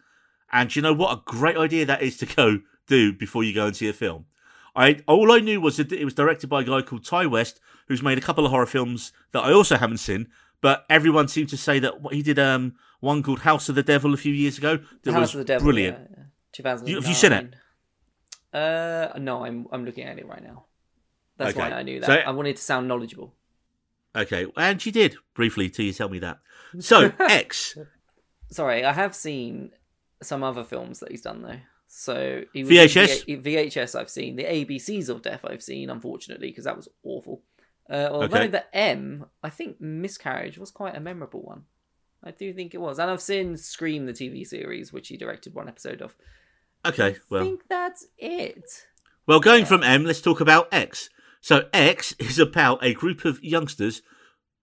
And 0.52 0.76
you 0.76 0.82
know 0.82 0.94
what 0.94 1.18
a 1.18 1.22
great 1.26 1.57
idea 1.57 1.86
that 1.86 2.02
is 2.02 2.18
to 2.18 2.26
go 2.26 2.60
do 2.88 3.14
before 3.14 3.44
you 3.44 3.53
go 3.53 3.65
and 3.68 3.76
see 3.76 3.90
a 3.90 3.94
film. 3.94 4.26
I 4.76 4.99
all 5.07 5.32
I 5.32 5.40
knew 5.40 5.61
was 5.61 5.78
that 5.78 5.91
it 5.91 6.06
was 6.06 6.14
directed 6.14 6.48
by 6.48 6.61
a 6.61 6.64
guy 6.64 6.82
called 6.82 7.06
Ti 7.06 7.28
West, 7.28 7.60
who's 7.88 8.02
made 8.02 8.18
a 8.18 8.22
couple 8.22 8.45
of 8.45 8.52
horror 8.52 8.65
films 8.65 9.11
that 9.32 9.44
I 9.44 9.52
also 9.52 9.78
haven't 9.78 9.98
seen. 9.98 10.28
But 10.61 10.86
everyone 10.90 11.28
seemed 11.28 11.49
to 11.49 11.57
say 11.57 11.80
that 11.80 11.94
he 12.11 12.22
did 12.22 12.40
um 12.40 12.76
one 12.99 13.22
called 13.22 13.40
House 13.40 13.70
of 13.70 13.76
the 13.76 13.84
Devil 13.84 14.14
a 14.14 14.18
few 14.18 14.34
years 14.34 14.57
ago. 14.57 14.80
That 15.03 15.11
House 15.14 15.22
was 15.22 15.36
of 15.36 15.40
the 15.40 15.45
Devil, 15.45 15.65
brilliant. 15.65 15.98
Yeah, 15.99 16.24
yeah. 16.64 16.95
Have 16.95 17.07
you 17.07 17.14
seen 17.14 17.34
it? 17.34 17.53
Uh, 18.53 19.09
no, 19.17 19.43
I'm 19.45 19.67
I'm 19.71 19.85
looking 19.85 20.03
at 20.05 20.19
it 20.19 20.27
right 20.27 20.43
now. 20.43 20.65
That's 21.38 21.55
why 21.55 21.71
I 21.71 21.84
knew 21.84 21.99
that. 21.99 22.05
So- 22.05 22.13
I 22.13 22.31
wanted 22.31 22.55
to 22.57 22.61
sound 22.61 22.88
knowledgeable. 22.88 23.34
Okay, 24.15 24.45
and 24.55 24.80
she 24.80 24.91
did 24.91 25.15
briefly 25.34 25.69
till 25.71 25.85
you 25.85 25.93
tell 25.93 26.09
me 26.09 26.19
that. 26.19 26.39
So 26.80 27.11
X 27.19 27.75
Sorry, 28.51 28.85
I 28.85 28.93
have 28.93 29.15
seen 29.15 29.71
some 30.21 30.43
other 30.43 30.63
films 30.63 30.99
that 30.99 31.09
he's 31.09 31.21
done 31.21 31.41
though. 31.41 31.59
So 31.88 32.43
he 32.53 32.63
was 32.63 32.71
VHS? 32.71 33.25
V- 33.25 33.38
VHS 33.55 33.99
I've 33.99 34.09
seen 34.11 34.35
the 34.35 34.43
ABCs 34.43 35.09
of 35.09 35.23
Death 35.23 35.41
I've 35.43 35.63
seen 35.63 35.89
unfortunately 35.89 36.49
because 36.49 36.65
that 36.65 36.77
was 36.77 36.88
awful. 37.03 37.41
Uh, 37.89 38.07
although 38.11 38.25
Okay. 38.38 38.47
the 38.47 38.75
M, 38.75 39.25
I 39.43 39.49
think 39.49 39.81
Miscarriage 39.81 40.57
was 40.59 40.69
quite 40.71 40.95
a 40.95 40.99
memorable 40.99 41.41
one. 41.41 41.63
I 42.23 42.31
do 42.31 42.53
think 42.53 42.73
it 42.73 42.80
was, 42.80 42.99
and 42.99 43.11
I've 43.11 43.21
seen 43.21 43.57
Scream 43.57 44.05
the 44.05 44.13
TV 44.13 44.47
series, 44.47 44.93
which 44.93 45.09
he 45.09 45.17
directed 45.17 45.53
one 45.53 45.67
episode 45.67 46.01
of. 46.01 46.15
Okay, 46.85 47.18
well. 47.30 47.41
I 47.41 47.45
think 47.45 47.64
that's 47.69 48.07
it. 48.18 48.64
well, 49.26 49.39
going 49.39 49.65
from 49.65 49.84
M, 49.84 50.03
let's 50.05 50.22
talk 50.22 50.41
about 50.41 50.68
X. 50.73 51.10
So 51.41 51.68
X 51.73 52.14
is 52.19 52.39
about 52.39 52.84
a 52.84 52.93
group 52.93 53.26
of 53.26 53.43
youngsters, 53.43 54.01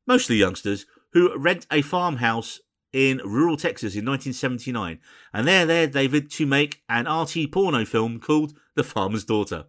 mostly 0.06 0.36
youngsters, 0.36 0.86
who 1.12 1.36
rent 1.36 1.66
a 1.70 1.82
farmhouse 1.82 2.60
in 2.92 3.18
rural 3.24 3.56
Texas 3.56 3.94
in 3.94 4.05
1979, 4.05 4.98
and 5.32 5.47
they're 5.47 5.66
there, 5.66 5.86
David, 5.86 6.30
to 6.32 6.47
make 6.47 6.82
an 6.88 7.06
RT 7.06 7.52
porno 7.52 7.84
film 7.84 8.18
called 8.18 8.52
The 8.74 8.82
Farmer's 8.82 9.24
Daughter. 9.24 9.66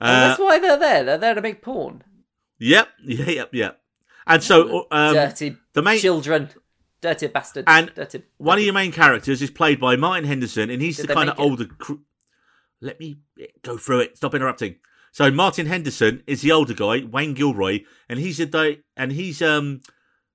Oh, 0.00 0.06
Uh, 0.06 0.28
that's 0.28 0.40
why 0.40 0.58
they're 0.58 0.78
there. 0.78 1.04
They're 1.04 1.18
there 1.18 1.34
to 1.34 1.40
make 1.42 1.62
porn. 1.62 2.02
Yep, 2.58 2.88
yeah, 3.04 3.30
yep, 3.30 3.50
yep. 3.54 3.80
And 4.26 4.42
so 4.42 4.86
um, 4.90 5.14
Dirty 5.14 5.56
the 5.74 5.82
main 5.82 5.98
children. 5.98 6.50
Dirty 7.04 7.26
bastards. 7.26 7.66
And 7.68 7.92
Dirty, 7.94 8.22
one 8.38 8.56
of 8.56 8.64
your 8.64 8.72
main 8.72 8.90
characters 8.90 9.42
is 9.42 9.50
played 9.50 9.78
by 9.78 9.94
Martin 9.94 10.24
Henderson, 10.24 10.70
and 10.70 10.80
he's 10.80 10.96
Did 10.96 11.08
the 11.08 11.14
kind 11.14 11.28
of 11.28 11.38
older. 11.38 11.66
Cr- 11.66 12.00
Let 12.80 12.98
me 12.98 13.18
go 13.62 13.76
through 13.76 14.00
it. 14.00 14.16
Stop 14.16 14.34
interrupting. 14.34 14.76
So 15.12 15.30
Martin 15.30 15.66
Henderson 15.66 16.22
is 16.26 16.40
the 16.40 16.50
older 16.52 16.72
guy, 16.72 17.04
Wayne 17.04 17.34
Gilroy, 17.34 17.80
and 18.08 18.18
he's 18.18 18.40
a 18.40 18.46
di- 18.46 18.78
and 18.96 19.12
he's 19.12 19.42
um 19.42 19.82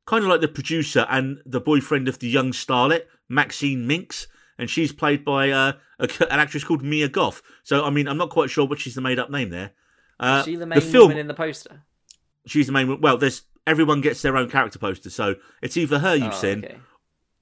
kind 0.05 0.23
of 0.23 0.29
like 0.29 0.41
the 0.41 0.47
producer 0.47 1.07
and 1.09 1.41
the 1.43 1.59
boyfriend 1.59 2.07
of 2.07 2.19
the 2.19 2.27
young 2.27 2.51
starlet 2.51 3.05
Maxine 3.27 3.87
Minx, 3.87 4.27
and 4.59 4.69
she's 4.69 4.91
played 4.91 5.25
by 5.25 5.49
uh, 5.49 5.73
a, 5.97 6.07
an 6.31 6.39
actress 6.39 6.63
called 6.63 6.83
Mia 6.83 7.09
Goth. 7.09 7.41
So 7.63 7.83
I 7.83 7.89
mean, 7.89 8.07
I'm 8.07 8.17
not 8.17 8.29
quite 8.29 8.51
sure 8.51 8.67
what 8.67 8.79
she's 8.79 8.93
the 8.93 9.01
made 9.01 9.17
up 9.17 9.31
name 9.31 9.49
there. 9.49 9.71
Uh, 10.19 10.37
Is 10.41 10.45
she 10.45 10.55
the 10.55 10.67
main 10.67 10.81
film, 10.81 11.05
woman 11.09 11.17
in 11.17 11.27
the 11.27 11.33
poster? 11.33 11.81
she's 12.45 12.67
the 12.67 12.73
main. 12.73 13.01
Well, 13.01 13.17
there's 13.17 13.41
everyone 13.69 14.01
gets 14.01 14.21
their 14.21 14.35
own 14.35 14.49
character 14.49 14.79
poster, 14.79 15.09
so 15.09 15.35
it's 15.61 15.77
either 15.77 15.99
her 15.99 16.15
you've 16.15 16.33
Oh, 16.33 16.41
seen 16.41 16.65
okay. 16.65 16.77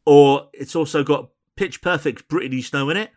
or 0.06 0.50
it's 0.54 0.76
also 0.76 1.04
got 1.04 1.30
pitch 1.56 1.82
perfect 1.82 2.28
Brittany 2.28 2.62
Snow 2.62 2.90
in 2.90 2.98
it, 2.98 3.12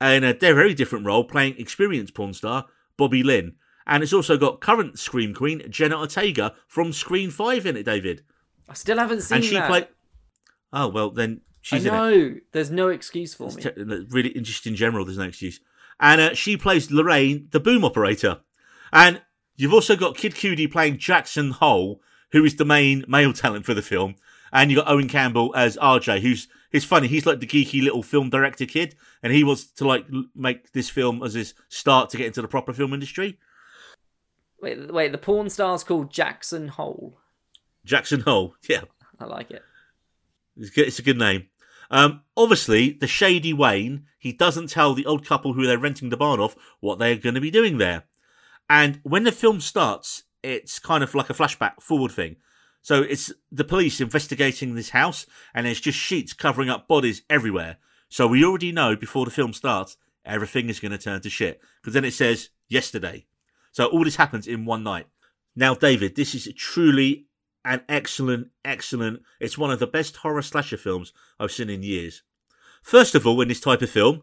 and 0.00 0.24
a 0.24 0.32
very 0.34 0.74
different 0.74 1.06
role 1.06 1.24
playing 1.24 1.56
experienced 1.58 2.14
porn 2.14 2.34
star 2.34 2.66
Bobby 2.96 3.22
Lynn. 3.22 3.54
And 3.86 4.02
it's 4.02 4.12
also 4.12 4.36
got 4.36 4.60
current 4.60 4.98
Scream 4.98 5.32
Queen 5.32 5.62
Jenna 5.70 5.96
Ortega 5.98 6.54
from 6.66 6.92
Scream 6.92 7.30
Five 7.30 7.66
in 7.66 7.76
it, 7.76 7.84
David. 7.84 8.24
I 8.68 8.74
still 8.74 8.98
haven't 8.98 9.20
seen 9.22 9.36
and 9.36 9.44
she 9.44 9.54
that. 9.54 9.68
played. 9.68 9.86
Oh 10.72 10.88
well, 10.88 11.10
then 11.10 11.42
she's 11.62 11.86
I 11.86 11.88
in 11.88 11.94
it. 11.94 11.98
know. 11.98 12.40
There's 12.52 12.70
no 12.72 12.88
excuse 12.88 13.34
for 13.34 13.46
It's 13.46 13.56
me. 13.56 13.62
te- 13.62 14.06
really 14.10 14.30
just 14.40 14.66
in 14.66 14.74
general. 14.74 15.04
There's 15.04 15.18
no 15.18 15.24
excuse. 15.24 15.60
And 16.00 16.20
uh, 16.20 16.34
she 16.34 16.56
plays 16.56 16.90
Lorraine, 16.90 17.48
the 17.52 17.60
boom 17.60 17.84
operator. 17.84 18.40
And 18.92 19.22
you've 19.56 19.72
also 19.72 19.94
got 19.96 20.16
Kid 20.16 20.34
Cudi 20.34 20.70
playing 20.70 20.98
Jackson 20.98 21.52
Hole, 21.52 22.00
who 22.32 22.44
is 22.44 22.56
the 22.56 22.64
main 22.64 23.04
male 23.08 23.32
talent 23.32 23.64
for 23.64 23.74
the 23.74 23.82
film. 23.82 24.16
And 24.52 24.70
you 24.70 24.78
got 24.78 24.88
Owen 24.88 25.08
Campbell 25.08 25.54
as 25.56 25.76
RJ, 25.76 26.20
who's 26.20 26.48
he's 26.70 26.84
funny. 26.84 27.08
He's 27.08 27.26
like 27.26 27.40
the 27.40 27.46
geeky 27.46 27.82
little 27.82 28.02
film 28.02 28.30
director 28.30 28.66
kid, 28.66 28.94
and 29.22 29.32
he 29.32 29.44
wants 29.44 29.66
to 29.72 29.86
like 29.86 30.06
make 30.34 30.72
this 30.72 30.88
film 30.88 31.22
as 31.22 31.34
his 31.34 31.54
start 31.68 32.10
to 32.10 32.16
get 32.16 32.26
into 32.26 32.42
the 32.42 32.48
proper 32.48 32.72
film 32.72 32.94
industry. 32.94 33.38
Wait, 34.60 34.92
wait. 34.92 35.12
The 35.12 35.18
porn 35.18 35.50
star's 35.50 35.84
called 35.84 36.10
Jackson 36.10 36.68
Hole. 36.68 37.18
Jackson 37.84 38.20
Hole, 38.20 38.54
yeah, 38.68 38.82
I 39.18 39.24
like 39.24 39.50
it. 39.50 39.62
It's, 40.56 40.70
good, 40.70 40.88
it's 40.88 40.98
a 40.98 41.02
good 41.02 41.18
name. 41.18 41.48
Um, 41.90 42.22
obviously, 42.36 42.92
the 42.92 43.06
shady 43.06 43.52
Wayne, 43.52 44.06
he 44.18 44.32
doesn't 44.32 44.70
tell 44.70 44.94
the 44.94 45.06
old 45.06 45.24
couple 45.24 45.52
who 45.52 45.66
they're 45.66 45.78
renting 45.78 46.10
the 46.10 46.16
barn 46.16 46.40
off 46.40 46.56
what 46.80 46.98
they're 46.98 47.16
going 47.16 47.36
to 47.36 47.40
be 47.40 47.50
doing 47.50 47.78
there. 47.78 48.04
And 48.68 49.00
when 49.04 49.22
the 49.22 49.32
film 49.32 49.60
starts, 49.60 50.24
it's 50.46 50.78
kind 50.78 51.02
of 51.02 51.14
like 51.14 51.28
a 51.28 51.34
flashback 51.34 51.82
forward 51.82 52.12
thing. 52.12 52.36
So 52.82 53.02
it's 53.02 53.32
the 53.50 53.64
police 53.64 54.00
investigating 54.00 54.74
this 54.74 54.90
house, 54.90 55.26
and 55.52 55.66
there's 55.66 55.80
just 55.80 55.98
sheets 55.98 56.32
covering 56.32 56.70
up 56.70 56.86
bodies 56.86 57.22
everywhere. 57.28 57.78
So 58.08 58.28
we 58.28 58.44
already 58.44 58.70
know 58.70 58.94
before 58.94 59.24
the 59.24 59.32
film 59.32 59.52
starts, 59.52 59.96
everything 60.24 60.68
is 60.68 60.78
going 60.78 60.92
to 60.92 60.98
turn 60.98 61.20
to 61.22 61.30
shit. 61.30 61.60
Because 61.80 61.94
then 61.94 62.04
it 62.04 62.14
says 62.14 62.50
yesterday. 62.68 63.26
So 63.72 63.86
all 63.86 64.04
this 64.04 64.16
happens 64.16 64.46
in 64.46 64.64
one 64.64 64.84
night. 64.84 65.08
Now, 65.56 65.74
David, 65.74 66.14
this 66.14 66.34
is 66.34 66.48
truly 66.56 67.26
an 67.64 67.82
excellent, 67.88 68.48
excellent. 68.64 69.22
It's 69.40 69.58
one 69.58 69.72
of 69.72 69.80
the 69.80 69.86
best 69.88 70.18
horror 70.18 70.42
slasher 70.42 70.76
films 70.76 71.12
I've 71.40 71.50
seen 71.50 71.70
in 71.70 71.82
years. 71.82 72.22
First 72.82 73.16
of 73.16 73.26
all, 73.26 73.40
in 73.40 73.48
this 73.48 73.60
type 73.60 73.82
of 73.82 73.90
film, 73.90 74.22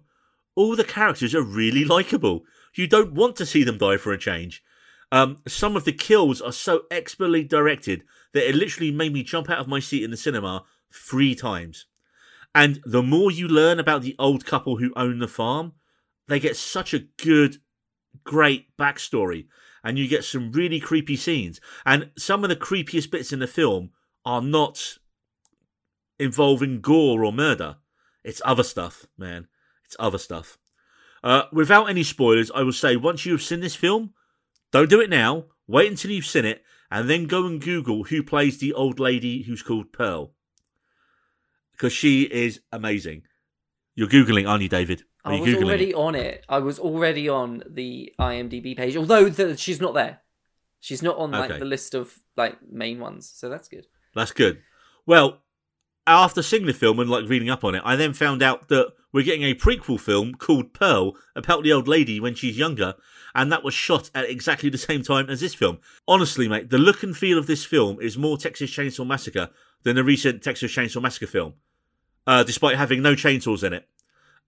all 0.56 0.78
the 0.78 0.86
characters 0.86 1.36
are 1.36 1.44
really 1.44 1.84
likable. 1.84 2.46
You 2.76 2.88
don't 2.88 3.14
want 3.14 3.36
to 3.38 3.46
see 3.46 3.66
them 3.66 3.78
die 3.78 3.98
for 3.98 4.14
a 4.14 4.18
change. 4.18 4.64
Um, 5.14 5.44
some 5.48 5.76
of 5.76 5.86
the 5.86 5.94
kills 5.94 6.42
are 6.42 6.52
so 6.52 6.86
expertly 6.90 7.44
directed 7.44 8.04
that 8.34 8.50
it 8.50 8.56
literally 8.56 8.90
made 8.90 9.14
me 9.14 9.22
jump 9.22 9.48
out 9.48 9.60
of 9.60 9.68
my 9.68 9.80
seat 9.80 10.04
in 10.04 10.10
the 10.10 10.18
cinema 10.18 10.64
three 10.92 11.36
times. 11.36 11.86
And 12.56 12.82
the 12.84 13.04
more 13.04 13.30
you 13.30 13.48
learn 13.48 13.80
about 13.80 14.02
the 14.02 14.16
old 14.18 14.44
couple 14.44 14.78
who 14.78 14.92
own 14.96 15.20
the 15.20 15.28
farm, 15.28 15.74
they 16.28 16.40
get 16.40 16.58
such 16.58 16.96
a 16.96 17.06
good, 17.24 17.58
great 18.24 18.76
backstory. 18.76 19.46
And 19.84 20.00
you 20.00 20.08
get 20.08 20.24
some 20.24 20.52
really 20.52 20.80
creepy 20.80 21.16
scenes. 21.16 21.62
And 21.86 22.10
some 22.18 22.44
of 22.44 22.50
the 22.50 22.56
creepiest 22.56 23.12
bits 23.12 23.32
in 23.32 23.38
the 23.38 23.46
film 23.46 23.92
are 24.26 24.42
not 24.42 24.98
involving 26.18 26.82
gore 26.82 27.24
or 27.24 27.32
murder. 27.32 27.76
It's 28.24 28.42
other 28.44 28.64
stuff, 28.64 29.06
man. 29.16 29.48
It's 29.86 29.96
other 30.00 30.18
stuff. 30.18 30.58
Uh, 31.24 31.44
without 31.52 31.86
any 31.86 32.02
spoilers, 32.02 32.50
I 32.50 32.64
will 32.64 32.72
say 32.72 32.96
once 32.96 33.28
you've 33.28 33.44
seen 33.44 33.60
this 33.60 33.76
film, 33.76 34.16
don't 34.74 34.90
do 34.90 35.00
it 35.00 35.10
now. 35.10 35.46
Wait 35.68 35.90
until 35.90 36.12
you've 36.12 36.26
seen 36.26 36.44
it, 36.44 36.62
and 36.92 37.10
then 37.10 37.26
go 37.26 37.46
and 37.46 37.62
Google 37.62 38.04
who 38.04 38.22
plays 38.22 38.58
the 38.58 38.74
old 38.74 39.00
lady 39.00 39.44
who's 39.44 39.64
called 39.64 39.94
Pearl, 39.94 40.34
because 41.72 41.94
she 41.94 42.24
is 42.24 42.60
amazing. 42.72 43.24
You're 43.96 44.10
googling, 44.10 44.50
aren't 44.50 44.64
you, 44.64 44.70
David? 44.70 45.04
Are 45.24 45.34
I 45.34 45.40
was 45.40 45.50
googling? 45.50 45.64
already 45.66 45.90
it? 45.92 45.96
on 45.96 46.16
it. 46.16 46.44
I 46.50 46.60
was 46.60 46.80
already 46.80 47.30
on 47.30 47.64
the 47.70 48.12
IMDb 48.20 48.76
page, 48.76 48.98
although 48.98 49.30
the, 49.30 49.56
she's 49.56 49.80
not 49.80 49.94
there. 49.94 50.20
She's 50.82 51.02
not 51.02 51.18
on 51.18 51.32
like 51.32 51.52
Okay. 51.52 51.60
the 51.60 51.66
list 51.66 51.94
of 51.94 52.14
like 52.36 52.58
main 52.70 53.00
ones, 53.00 53.32
so 53.34 53.48
that's 53.48 53.70
good. 53.70 53.88
That's 54.14 54.34
good. 54.34 54.62
Well, 55.06 55.43
after 56.06 56.42
seeing 56.42 56.66
the 56.66 56.74
film 56.74 57.00
and 57.00 57.10
like 57.10 57.28
reading 57.28 57.50
up 57.50 57.64
on 57.64 57.76
it, 57.76 57.82
I 57.86 57.96
then 57.96 58.14
found 58.14 58.44
out 58.44 58.68
that 58.70 58.94
we're 59.12 59.24
getting 59.24 59.44
a 59.44 59.54
prequel 59.54 60.00
film 60.00 60.34
called 60.34 60.74
Pearl 60.74 61.16
about 61.36 61.64
the 61.64 61.72
old 61.72 61.88
lady 61.88 62.20
when 62.20 62.36
she's 62.36 62.58
younger, 62.58 62.96
and 63.36 63.52
that 63.52 63.64
was 63.64 63.74
shot 63.74 64.10
at 64.14 64.30
exactly 64.30 64.70
the 64.70 64.78
same 64.78 65.04
time 65.04 65.30
as 65.30 65.40
this 65.40 65.54
film. 65.54 65.80
Honestly, 66.08 66.48
mate, 66.48 66.70
the 66.70 66.78
look 66.78 67.04
and 67.04 67.16
feel 67.16 67.38
of 67.38 67.48
this 67.48 67.64
film 67.64 68.00
is 68.02 68.18
more 68.18 68.38
Texas 68.38 68.72
Chainsaw 68.72 69.06
Massacre 69.06 69.50
than 69.84 69.96
the 69.96 70.04
recent 70.04 70.42
Texas 70.42 70.72
Chainsaw 70.72 71.02
Massacre 71.02 71.28
film, 71.28 71.54
uh, 72.26 72.44
despite 72.44 72.76
having 72.76 73.02
no 73.02 73.14
chainsaws 73.14 73.64
in 73.64 73.74
it. 73.74 73.88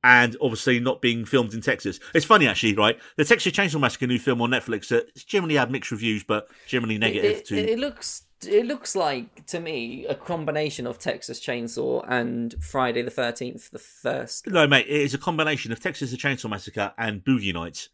And 0.04 0.36
obviously 0.40 0.80
not 0.80 1.02
being 1.02 1.26
filmed 1.26 1.56
in 1.56 1.62
Texas. 1.62 2.00
It's 2.14 2.26
funny 2.26 2.48
actually, 2.48 2.76
right? 2.76 3.00
The 3.18 3.26
Texas 3.26 3.52
Chainsaw 3.54 3.80
Massacre 3.80 4.06
new 4.06 4.20
film 4.20 4.40
on 4.40 4.52
Netflix 4.52 4.92
uh, 4.92 5.02
it's 5.16 5.24
generally 5.24 5.56
had 5.56 5.72
mixed 5.72 5.90
reviews, 5.90 6.24
but 6.24 6.48
generally 6.68 7.00
negative 7.00 7.38
it, 7.38 7.46
to 7.46 7.58
it, 7.58 7.70
it 7.70 7.80
looks 7.80 8.26
it 8.48 8.66
looks 8.66 8.96
like 8.96 9.46
to 9.48 9.60
me 9.60 10.06
a 10.06 10.14
combination 10.14 10.86
of 10.86 11.00
Texas 11.00 11.40
Chainsaw 11.40 12.06
and 12.08 12.54
Friday 12.62 13.02
the 13.02 13.10
Thirteenth, 13.10 13.72
the 13.72 13.80
first 13.80 14.48
No, 14.48 14.68
mate, 14.68 14.86
it 14.88 15.02
is 15.02 15.14
a 15.14 15.18
combination 15.18 15.72
of 15.72 15.80
Texas 15.80 16.12
the 16.12 16.18
Chainsaw 16.18 16.50
Massacre 16.50 16.94
and 16.98 17.24
Boogie 17.24 17.54
Nights. 17.54 17.90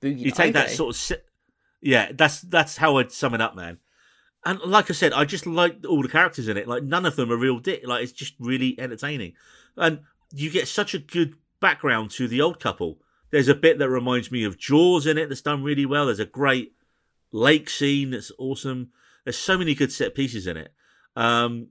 Boogie. 0.00 0.18
You 0.20 0.30
take 0.30 0.54
that 0.54 0.70
sort 0.70 0.94
of, 0.94 0.96
si- 0.96 1.16
yeah, 1.80 2.12
that's 2.12 2.40
that's 2.40 2.78
how 2.78 2.96
I'd 2.96 3.12
sum 3.12 3.34
it 3.34 3.40
up, 3.40 3.54
man. 3.54 3.78
And 4.46 4.60
like 4.60 4.90
I 4.90 4.94
said, 4.94 5.12
I 5.12 5.24
just 5.24 5.46
like 5.46 5.84
all 5.88 6.02
the 6.02 6.08
characters 6.08 6.48
in 6.48 6.56
it. 6.56 6.68
Like 6.68 6.82
none 6.82 7.06
of 7.06 7.16
them 7.16 7.30
are 7.30 7.36
real 7.36 7.58
dick. 7.58 7.86
Like 7.86 8.02
it's 8.02 8.12
just 8.12 8.34
really 8.38 8.78
entertaining, 8.78 9.34
and 9.76 10.00
you 10.34 10.50
get 10.50 10.68
such 10.68 10.94
a 10.94 10.98
good 10.98 11.36
background 11.60 12.10
to 12.12 12.28
the 12.28 12.40
old 12.40 12.60
couple. 12.60 12.98
There's 13.30 13.48
a 13.48 13.54
bit 13.54 13.78
that 13.78 13.88
reminds 13.88 14.30
me 14.30 14.44
of 14.44 14.58
Jaws 14.58 15.06
in 15.06 15.18
it 15.18 15.28
that's 15.28 15.42
done 15.42 15.62
really 15.62 15.86
well. 15.86 16.06
There's 16.06 16.20
a 16.20 16.26
great 16.26 16.74
lake 17.32 17.70
scene 17.70 18.10
that's 18.10 18.32
awesome. 18.38 18.90
There's 19.24 19.38
so 19.38 19.58
many 19.58 19.74
good 19.74 19.92
set 19.92 20.14
pieces 20.14 20.46
in 20.46 20.56
it. 20.56 20.72
Um, 21.16 21.68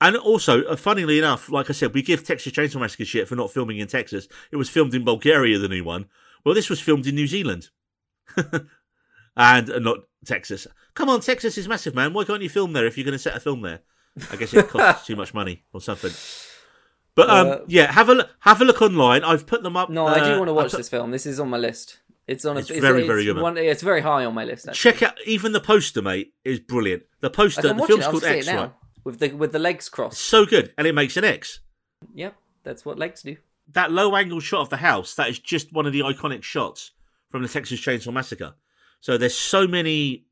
and 0.00 0.16
also, 0.16 0.64
uh, 0.64 0.76
funnily 0.76 1.18
enough, 1.18 1.50
like 1.50 1.70
I 1.70 1.72
said, 1.72 1.94
we 1.94 2.02
give 2.02 2.24
Texas 2.24 2.52
Chainsaw 2.52 2.80
Massacre 2.80 3.04
shit 3.04 3.28
for 3.28 3.36
not 3.36 3.52
filming 3.52 3.78
in 3.78 3.86
Texas. 3.88 4.28
It 4.50 4.56
was 4.56 4.68
filmed 4.68 4.94
in 4.94 5.04
Bulgaria, 5.04 5.58
the 5.58 5.68
new 5.68 5.84
one. 5.84 6.06
Well, 6.44 6.54
this 6.54 6.68
was 6.70 6.80
filmed 6.80 7.06
in 7.06 7.14
New 7.14 7.26
Zealand. 7.26 7.70
and 9.36 9.70
uh, 9.70 9.78
not 9.78 9.98
Texas. 10.24 10.66
Come 10.94 11.08
on, 11.08 11.20
Texas 11.20 11.58
is 11.58 11.68
massive, 11.68 11.94
man. 11.94 12.12
Why 12.12 12.24
can't 12.24 12.42
you 12.42 12.48
film 12.48 12.72
there 12.72 12.86
if 12.86 12.96
you're 12.96 13.04
going 13.04 13.12
to 13.12 13.18
set 13.18 13.36
a 13.36 13.40
film 13.40 13.62
there? 13.62 13.80
I 14.30 14.36
guess 14.36 14.54
it 14.54 14.68
costs 14.68 15.06
too 15.06 15.16
much 15.16 15.34
money 15.34 15.64
or 15.72 15.80
something. 15.80 16.12
But 17.14 17.30
um, 17.30 17.46
Uh, 17.46 17.56
yeah, 17.68 17.92
have 17.92 18.08
a 18.08 18.14
look, 18.14 18.30
have 18.40 18.60
a 18.60 18.64
look 18.64 18.82
online. 18.82 19.22
I've 19.22 19.46
put 19.46 19.62
them 19.62 19.76
up. 19.76 19.90
No, 19.90 20.06
I 20.06 20.18
do 20.20 20.34
uh, 20.34 20.38
want 20.38 20.48
to 20.48 20.54
watch 20.54 20.70
put- 20.72 20.78
this 20.78 20.88
film. 20.88 21.10
This 21.10 21.26
is 21.26 21.38
on 21.38 21.48
my 21.48 21.58
list. 21.58 22.00
It's 22.26 22.44
on. 22.44 22.56
A, 22.56 22.60
It's 22.60 22.70
very, 22.70 23.06
very 23.06 23.22
it's 23.22 23.32
good. 23.34 23.42
One, 23.42 23.58
it's 23.58 23.82
very 23.82 24.00
high 24.00 24.24
on 24.24 24.34
my 24.34 24.44
list. 24.44 24.68
Actually. 24.68 24.92
Check 24.92 25.02
out 25.02 25.14
even 25.26 25.52
the 25.52 25.60
poster, 25.60 26.00
mate. 26.00 26.32
Is 26.44 26.58
brilliant. 26.58 27.02
The 27.20 27.30
poster, 27.30 27.62
the 27.62 27.86
film's. 27.86 28.06
Called 28.06 28.24
X, 28.24 28.48
right? 28.48 28.72
with 29.04 29.20
the 29.20 29.32
with 29.32 29.52
the 29.52 29.58
legs 29.58 29.88
crossed. 29.88 30.20
So 30.20 30.46
good, 30.46 30.72
and 30.76 30.86
it 30.86 30.94
makes 30.94 31.16
an 31.16 31.24
X. 31.24 31.60
Yep, 32.14 32.34
that's 32.64 32.84
what 32.84 32.98
legs 32.98 33.22
do. 33.22 33.36
That 33.72 33.92
low 33.92 34.16
angle 34.16 34.40
shot 34.40 34.62
of 34.62 34.70
the 34.70 34.78
house, 34.78 35.14
that 35.14 35.28
is 35.28 35.38
just 35.38 35.72
one 35.72 35.86
of 35.86 35.92
the 35.92 36.00
iconic 36.00 36.42
shots 36.42 36.92
from 37.30 37.42
the 37.42 37.48
Texas 37.48 37.80
Chainsaw 37.80 38.12
Massacre. 38.12 38.54
So 39.00 39.16
there's 39.16 39.36
so 39.36 39.66
many 39.66 40.24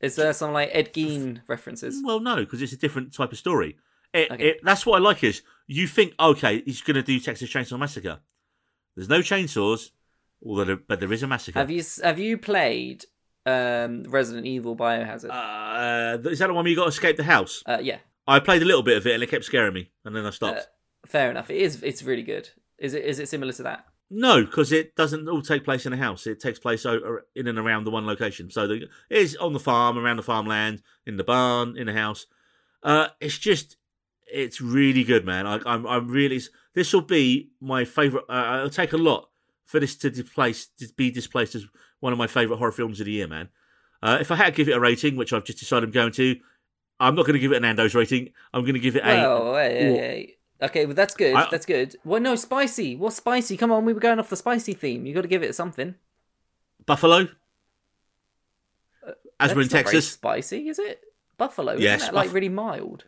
Is 0.00 0.16
there 0.16 0.32
some 0.32 0.52
like 0.52 0.70
Ed 0.72 0.92
Gein 0.92 1.40
references? 1.46 2.00
Well, 2.02 2.20
no, 2.20 2.36
because 2.36 2.62
it's 2.62 2.72
a 2.72 2.76
different 2.76 3.12
type 3.12 3.32
of 3.32 3.38
story. 3.38 3.76
It, 4.14 4.30
Okay. 4.30 4.48
it, 4.50 4.60
that's 4.62 4.86
what 4.86 4.96
I 4.96 5.00
like 5.00 5.22
is 5.24 5.42
you 5.66 5.86
think, 5.86 6.14
okay, 6.18 6.62
he's 6.64 6.80
going 6.80 6.94
to 6.94 7.02
do 7.02 7.18
Texas 7.20 7.50
Chainsaw 7.50 7.78
Massacre. 7.78 8.20
There's 8.96 9.08
no 9.08 9.18
chainsaws, 9.20 9.90
although 10.46 10.78
but 10.86 11.00
there 11.00 11.12
is 11.12 11.22
a 11.22 11.26
massacre. 11.26 11.58
Have 11.58 11.70
you 11.70 11.82
have 12.02 12.18
you 12.18 12.38
played 12.38 13.04
Um, 13.44 14.04
Resident 14.04 14.46
Evil 14.46 14.74
Biohazard. 14.76 15.30
Uh, 15.30 16.28
is 16.30 16.38
that 16.38 16.46
the 16.46 16.54
one 16.54 16.64
where 16.64 16.70
you 16.70 16.76
got 16.76 16.84
to 16.84 16.88
escape 16.90 17.16
the 17.16 17.24
house? 17.24 17.62
Uh, 17.66 17.78
yeah, 17.82 17.98
I 18.26 18.38
played 18.40 18.62
a 18.62 18.64
little 18.64 18.82
bit 18.84 18.96
of 18.96 19.06
it 19.06 19.14
and 19.14 19.22
it 19.22 19.28
kept 19.30 19.44
scaring 19.44 19.74
me, 19.74 19.90
and 20.04 20.14
then 20.14 20.24
I 20.24 20.30
stopped. 20.30 20.60
Uh, 20.60 20.64
fair 21.06 21.30
enough. 21.30 21.50
It 21.50 21.56
is. 21.58 21.82
It's 21.82 22.02
really 22.04 22.22
good. 22.22 22.48
Is 22.78 22.94
it? 22.94 23.04
Is 23.04 23.18
it 23.18 23.28
similar 23.28 23.52
to 23.54 23.62
that? 23.64 23.84
No, 24.10 24.44
because 24.44 24.70
it 24.70 24.94
doesn't 24.94 25.28
all 25.28 25.42
take 25.42 25.64
place 25.64 25.86
in 25.86 25.92
a 25.92 25.96
house. 25.96 26.26
It 26.26 26.38
takes 26.38 26.58
place 26.60 26.84
in 26.84 27.46
and 27.48 27.58
around 27.58 27.84
the 27.84 27.90
one 27.90 28.06
location. 28.06 28.50
So 28.50 28.66
the, 28.68 28.74
it 29.10 29.18
is 29.18 29.34
on 29.36 29.54
the 29.54 29.58
farm, 29.60 29.98
around 29.98 30.18
the 30.18 30.22
farmland, 30.22 30.82
in 31.04 31.16
the 31.16 31.24
barn, 31.24 31.76
in 31.76 31.86
the 31.86 31.94
house. 31.94 32.26
Uh, 32.82 33.08
it's 33.20 33.38
just, 33.38 33.76
it's 34.26 34.60
really 34.60 35.04
good, 35.04 35.24
man. 35.24 35.46
I, 35.46 35.60
I'm, 35.66 35.86
I'm 35.86 36.08
really. 36.08 36.40
This 36.74 36.92
will 36.92 37.02
be 37.02 37.50
my 37.60 37.84
favorite. 37.84 38.24
Uh, 38.28 38.56
it'll 38.58 38.70
take 38.70 38.92
a 38.92 38.96
lot 38.98 39.28
for 39.64 39.80
this 39.80 39.96
to 39.96 40.10
displace, 40.10 40.66
to 40.78 40.88
be 40.96 41.10
displaced 41.10 41.54
as 41.54 41.66
one 42.00 42.12
of 42.12 42.18
my 42.18 42.26
favorite 42.26 42.58
horror 42.58 42.72
films 42.72 43.00
of 43.00 43.06
the 43.06 43.12
year, 43.12 43.28
man. 43.28 43.48
Uh, 44.02 44.18
if 44.20 44.30
I 44.30 44.36
had 44.36 44.46
to 44.46 44.52
give 44.52 44.68
it 44.68 44.76
a 44.76 44.80
rating, 44.80 45.16
which 45.16 45.32
I've 45.32 45.44
just 45.44 45.58
decided 45.58 45.86
I'm 45.86 45.92
going 45.92 46.12
to, 46.12 46.36
I'm 47.00 47.14
not 47.14 47.22
going 47.26 47.34
to 47.34 47.38
give 47.38 47.52
it 47.52 47.56
an 47.56 47.62
Nando's 47.62 47.94
rating. 47.94 48.30
I'm 48.52 48.62
going 48.62 48.74
to 48.74 48.80
give 48.80 48.96
it 48.96 49.04
a. 49.04 49.06
Well, 49.06 49.54
hey, 49.54 49.74
hey, 49.74 49.96
hey. 49.96 50.36
okay, 50.62 50.86
well 50.86 50.94
that's 50.94 51.14
good. 51.14 51.34
I- 51.34 51.48
that's 51.50 51.66
good. 51.66 51.96
Well, 52.04 52.20
no, 52.20 52.36
spicy. 52.36 52.96
What's 52.96 53.16
spicy? 53.16 53.56
Come 53.56 53.72
on, 53.72 53.84
we 53.84 53.92
were 53.92 54.00
going 54.00 54.18
off 54.18 54.28
the 54.28 54.36
spicy 54.36 54.74
theme. 54.74 55.06
You 55.06 55.14
got 55.14 55.22
to 55.22 55.28
give 55.28 55.42
it 55.42 55.54
something. 55.54 55.94
Buffalo. 56.86 57.28
As 59.40 59.54
we're 59.54 59.62
in 59.62 59.68
Texas. 59.68 60.12
spicy, 60.12 60.68
is 60.68 60.78
it? 60.78 61.00
Buffalo. 61.36 61.72
Isn't 61.72 61.82
Yes, 61.82 62.02
that 62.02 62.14
like 62.14 62.32
really 62.32 62.48
mild? 62.48 63.04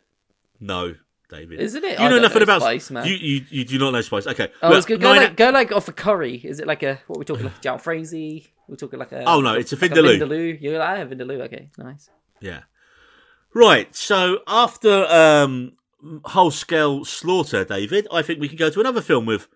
No, 0.59 0.95
David. 1.29 1.59
Isn't 1.59 1.83
it? 1.83 1.99
You 1.99 2.09
know 2.09 2.19
nothing 2.19 2.39
know 2.39 2.43
about 2.43 2.61
spice, 2.61 2.89
man. 2.89 3.05
You, 3.05 3.13
you 3.15 3.45
you 3.49 3.65
do 3.65 3.77
not 3.79 3.91
know 3.91 4.01
spice. 4.01 4.27
Okay. 4.27 4.49
Oh, 4.61 4.75
it's 4.75 4.85
good. 4.85 5.01
Go 5.01 5.13
nine- 5.13 5.23
like 5.23 5.35
go 5.35 5.49
like 5.49 5.71
off 5.71 5.87
a 5.87 5.93
curry. 5.93 6.35
Is 6.35 6.59
it 6.59 6.67
like 6.67 6.83
a 6.83 6.99
what 7.07 7.17
are 7.17 7.19
we 7.19 7.25
talking 7.25 7.45
like 7.45 7.61
jalfrezi? 7.61 8.47
We're 8.67 8.75
talking 8.75 8.99
like 8.99 9.11
a 9.11 9.23
Oh, 9.25 9.39
no, 9.41 9.53
it's 9.53 9.71
a 9.73 9.75
like 9.77 9.91
vindaloo. 9.91 10.19
vindaloo. 10.19 10.61
You're 10.61 10.79
like, 10.79 10.87
I 10.89 10.97
have 10.99 11.09
vindaloo. 11.09 11.41
Okay, 11.45 11.69
nice. 11.77 12.09
Yeah. 12.41 12.61
Right. 13.53 13.93
So 13.95 14.39
after 14.45 15.05
um, 15.05 15.73
whole 16.25 16.51
scale 16.51 17.05
slaughter, 17.05 17.63
David, 17.63 18.07
I 18.11 18.21
think 18.21 18.39
we 18.41 18.47
can 18.49 18.57
go 18.57 18.69
to 18.69 18.79
another 18.81 19.01
film 19.01 19.25
with, 19.25 19.47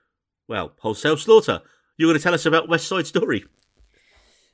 well, 0.47 0.73
wholesale 0.79 1.17
slaughter. 1.17 1.61
You're 1.97 2.07
going 2.09 2.17
to 2.17 2.23
tell 2.23 2.33
us 2.33 2.45
about 2.45 2.67
West 2.69 2.87
Side 2.87 3.05
Story 3.05 3.45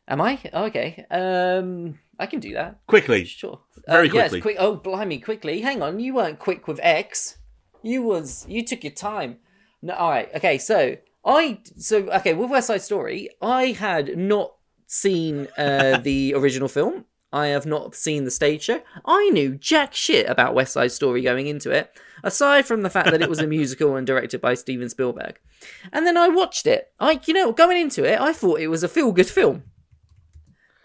Am 0.08 0.20
I 0.22 0.40
okay? 0.54 1.06
Um, 1.12 2.00
I 2.20 2.26
can 2.26 2.40
do 2.40 2.54
that. 2.54 2.80
quickly. 2.88 3.26
Sure. 3.26 3.60
Very 3.88 4.10
uh, 4.10 4.14
yes, 4.14 4.36
quick. 4.42 4.58
Oh, 4.60 4.76
blimey, 4.76 5.20
quickly. 5.20 5.62
Hang 5.62 5.82
on, 5.82 6.00
you 6.00 6.14
weren't 6.14 6.40
quick 6.40 6.68
with 6.68 6.80
X. 6.84 7.38
You 7.84 8.02
was. 8.04 8.46
You 8.50 8.64
took 8.64 8.84
your 8.84 8.94
time. 8.94 9.38
No, 9.82 9.94
all 9.94 10.10
right. 10.10 10.30
Okay, 10.36 10.58
so 10.58 10.98
I. 11.26 11.60
So 11.78 12.10
okay, 12.12 12.34
with 12.34 12.50
West 12.50 12.68
Side 12.68 12.82
Story, 12.82 13.30
I 13.42 13.68
had 13.68 14.18
not 14.18 14.54
seen 14.88 15.48
uh, 15.58 15.98
the 16.04 16.34
original 16.36 16.68
film. 16.68 17.06
I 17.32 17.48
have 17.48 17.66
not 17.66 17.94
seen 17.94 18.24
the 18.24 18.32
stage 18.32 18.64
show. 18.64 18.82
I 19.06 19.30
knew 19.30 19.56
jack 19.56 19.94
shit 19.94 20.30
about 20.30 20.56
West 20.56 20.74
Side 20.74 20.94
Story 20.94 21.22
going 21.22 21.48
into 21.48 21.72
it, 21.72 21.92
aside 22.24 22.66
from 22.66 22.84
the 22.84 22.90
fact 22.90 23.12
that 23.12 23.22
it 23.22 23.30
was 23.30 23.40
a 23.40 23.48
musical 23.58 23.96
and 23.96 24.08
directed 24.08 24.40
by 24.40 24.54
Steven 24.54 24.90
Spielberg. 24.90 25.38
And 25.92 26.08
then 26.08 26.18
I 26.18 26.30
watched 26.30 26.66
it. 26.66 26.92
I, 27.00 27.20
you 27.26 27.34
know, 27.34 27.52
going 27.52 27.78
into 27.78 28.06
it, 28.06 28.20
I 28.20 28.32
thought 28.32 28.62
it 28.62 28.70
was 28.70 28.82
a 28.82 28.88
feel-good 28.88 29.28
film. 29.28 29.64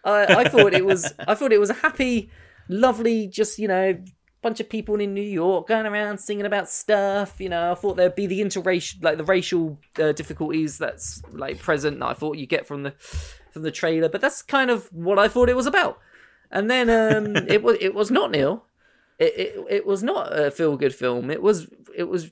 I, 0.05 0.27
I 0.27 0.49
thought 0.49 0.74
it 0.74 0.85
was. 0.85 1.12
I 1.20 1.35
thought 1.37 1.53
it 1.53 1.61
was 1.61 1.70
a 1.70 1.74
happy, 1.74 2.31
lovely, 2.69 3.27
just 3.27 3.59
you 3.59 3.69
know, 3.69 3.99
bunch 4.43 4.59
of 4.59 4.69
people 4.69 5.01
in 5.01 5.15
New 5.15 5.23
York 5.23 5.69
going 5.69 5.87
around 5.87 6.19
singing 6.19 6.47
about 6.47 6.69
stuff. 6.69 7.41
You 7.41 7.49
know, 7.49 7.73
I 7.73 7.75
thought 7.75 7.97
there'd 7.97 8.15
be 8.15 8.27
the 8.27 8.41
interracial, 8.41 9.03
like 9.03 9.17
the 9.17 9.25
racial 9.25 9.79
uh, 9.99 10.13
difficulties 10.13 10.79
that's 10.79 11.23
like 11.31 11.59
present. 11.61 12.01
That 12.01 12.07
I 12.07 12.15
thought 12.15 12.37
you 12.37 12.47
get 12.47 12.67
from 12.67 12.83
the 12.83 12.91
from 13.51 13.63
the 13.63 13.71
trailer, 13.71 14.09
but 14.09 14.21
that's 14.21 14.43
kind 14.43 14.71
of 14.71 14.93
what 14.93 15.19
I 15.19 15.29
thought 15.29 15.49
it 15.49 15.57
was 15.57 15.67
about. 15.67 15.99
And 16.51 16.71
then 16.71 16.91
um, 16.91 17.37
it 17.49 17.63
was 17.63 17.79
it 17.81 17.95
was 17.95 18.11
not 18.11 18.31
Neil. 18.31 18.67
It, 19.19 19.35
it 19.37 19.67
it 19.71 19.87
was 19.87 20.03
not 20.03 20.37
a 20.37 20.51
feel 20.51 20.77
good 20.77 20.95
film. 20.95 21.31
It 21.31 21.41
was 21.41 21.69
it 21.97 22.05
was 22.05 22.31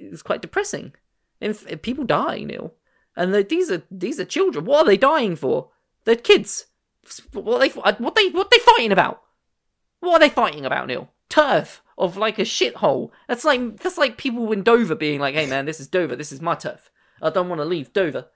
it 0.00 0.10
was 0.10 0.22
quite 0.22 0.42
depressing. 0.42 0.94
And 1.40 1.54
f- 1.54 1.82
people 1.82 2.04
die, 2.04 2.42
Neil, 2.42 2.74
and 3.16 3.34
they, 3.34 3.42
these 3.42 3.70
are 3.70 3.82
these 3.90 4.18
are 4.18 4.24
children. 4.24 4.64
What 4.64 4.80
are 4.80 4.86
they 4.86 4.96
dying 4.96 5.36
for? 5.36 5.70
They're 6.04 6.16
kids. 6.16 6.66
What 7.32 7.56
are 7.56 7.60
they 7.60 7.68
what 7.70 8.14
they 8.14 8.28
what 8.30 8.50
they 8.50 8.58
fighting 8.58 8.92
about? 8.92 9.22
What 10.00 10.14
are 10.14 10.18
they 10.20 10.28
fighting 10.32 10.64
about, 10.64 10.86
Neil? 10.86 11.10
Turf 11.28 11.82
of 11.96 12.16
like 12.16 12.38
a 12.38 12.42
shithole. 12.42 13.10
That's 13.26 13.44
like 13.44 13.80
that's 13.80 13.98
like 13.98 14.16
people 14.16 14.50
in 14.52 14.62
Dover 14.62 14.94
being 14.94 15.20
like, 15.20 15.34
"Hey 15.34 15.46
man, 15.46 15.66
this 15.66 15.80
is 15.80 15.88
Dover. 15.88 16.16
This 16.16 16.32
is 16.32 16.40
my 16.40 16.54
turf. 16.54 16.90
I 17.20 17.30
don't 17.30 17.48
want 17.48 17.60
to 17.60 17.64
leave 17.64 17.92
Dover." 17.92 18.26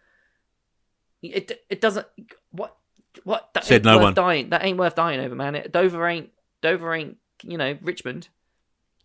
It 1.23 1.65
it 1.71 1.81
doesn't 1.81 2.07
what 2.51 2.77
what 3.25 3.51
that 3.55 3.65
Said 3.65 3.75
ain't 3.77 3.85
no 3.85 3.97
worth 3.97 4.03
one. 4.03 4.15
dying. 4.15 4.51
That 4.51 4.65
ain't 4.65 4.79
worth 4.79 4.97
dying 4.97 5.21
over, 5.21 5.35
man. 5.35 5.55
It, 5.55 5.73
Dover 5.73 6.07
ain't 6.07 6.31
Dover 6.61 6.93
ain't 6.93 7.17
you 7.43 7.57
know 7.57 7.79
Richmond. 7.81 8.29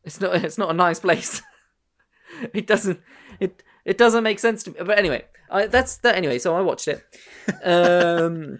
It's 0.03 0.19
not 0.19 0.35
it's 0.43 0.57
not 0.57 0.71
a 0.71 0.73
nice 0.73 0.99
place. 0.99 1.41
it 2.53 2.65
doesn't 2.65 2.99
it 3.39 3.63
it 3.85 3.97
doesn't 3.97 4.23
make 4.23 4.39
sense 4.39 4.63
to 4.63 4.71
me. 4.71 4.77
But 4.83 4.97
anyway, 4.97 5.25
I, 5.49 5.67
that's 5.67 5.97
that 5.97 6.15
anyway. 6.15 6.39
So 6.39 6.55
I 6.55 6.61
watched 6.61 6.87
it. 6.87 7.03
Um. 7.63 8.59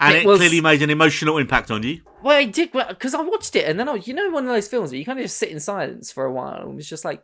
And 0.00 0.14
It 0.16 0.22
it, 0.22 0.26
was- 0.26 0.38
clearly 0.38 0.60
made 0.62 0.80
an 0.82 0.90
emotional 0.90 1.36
impact 1.38 1.70
on 1.70 1.82
you. 1.82 2.00
Well, 2.22 2.36
I 2.36 2.44
did 2.44 2.72
because 2.72 3.14
I 3.14 3.20
watched 3.22 3.54
it, 3.54 3.66
and 3.68 3.78
then 3.78 3.88
I, 3.88 3.94
you 3.96 4.14
know, 4.14 4.28
one 4.30 4.44
of 4.44 4.50
those 4.50 4.66
films 4.68 4.90
where 4.90 4.98
you 4.98 5.04
kind 5.04 5.18
of 5.18 5.24
just 5.24 5.36
sit 5.38 5.50
in 5.50 5.60
silence 5.60 6.10
for 6.10 6.24
a 6.24 6.32
while, 6.32 6.62
and 6.62 6.72
it 6.72 6.74
was 6.76 6.88
just 6.88 7.04
like, 7.04 7.22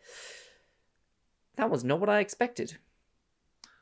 that 1.56 1.70
was 1.70 1.84
not 1.84 2.00
what 2.00 2.08
I 2.10 2.20
expected. 2.20 2.76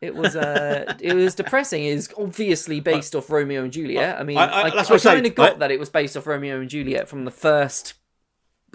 It 0.01 0.15
was, 0.15 0.37
uh, 0.37 0.95
it 1.01 1.15
was 1.15 1.35
depressing. 1.35 1.85
It's 1.85 2.09
obviously 2.19 2.81
based 2.81 3.15
off 3.17 3.31
Romeo 3.31 3.63
and 3.65 3.73
Juliet. 3.73 4.19
I 4.21 4.23
mean, 4.23 4.39
I- 4.39 4.47
I, 4.47 4.47
I- 4.47 4.63
I, 4.67 4.71
that's 4.71 4.89
what 4.91 4.97
I'm 4.97 4.99
saying. 5.01 5.17
kind 5.17 5.27
of 5.27 5.35
got 5.35 5.59
that 5.61 5.71
it 5.71 5.81
was 5.81 5.91
based 5.91 6.17
off 6.17 6.27
Romeo 6.27 6.61
and 6.61 6.69
Juliet 6.69 7.09
from 7.09 7.25
the 7.25 7.31
first, 7.31 7.95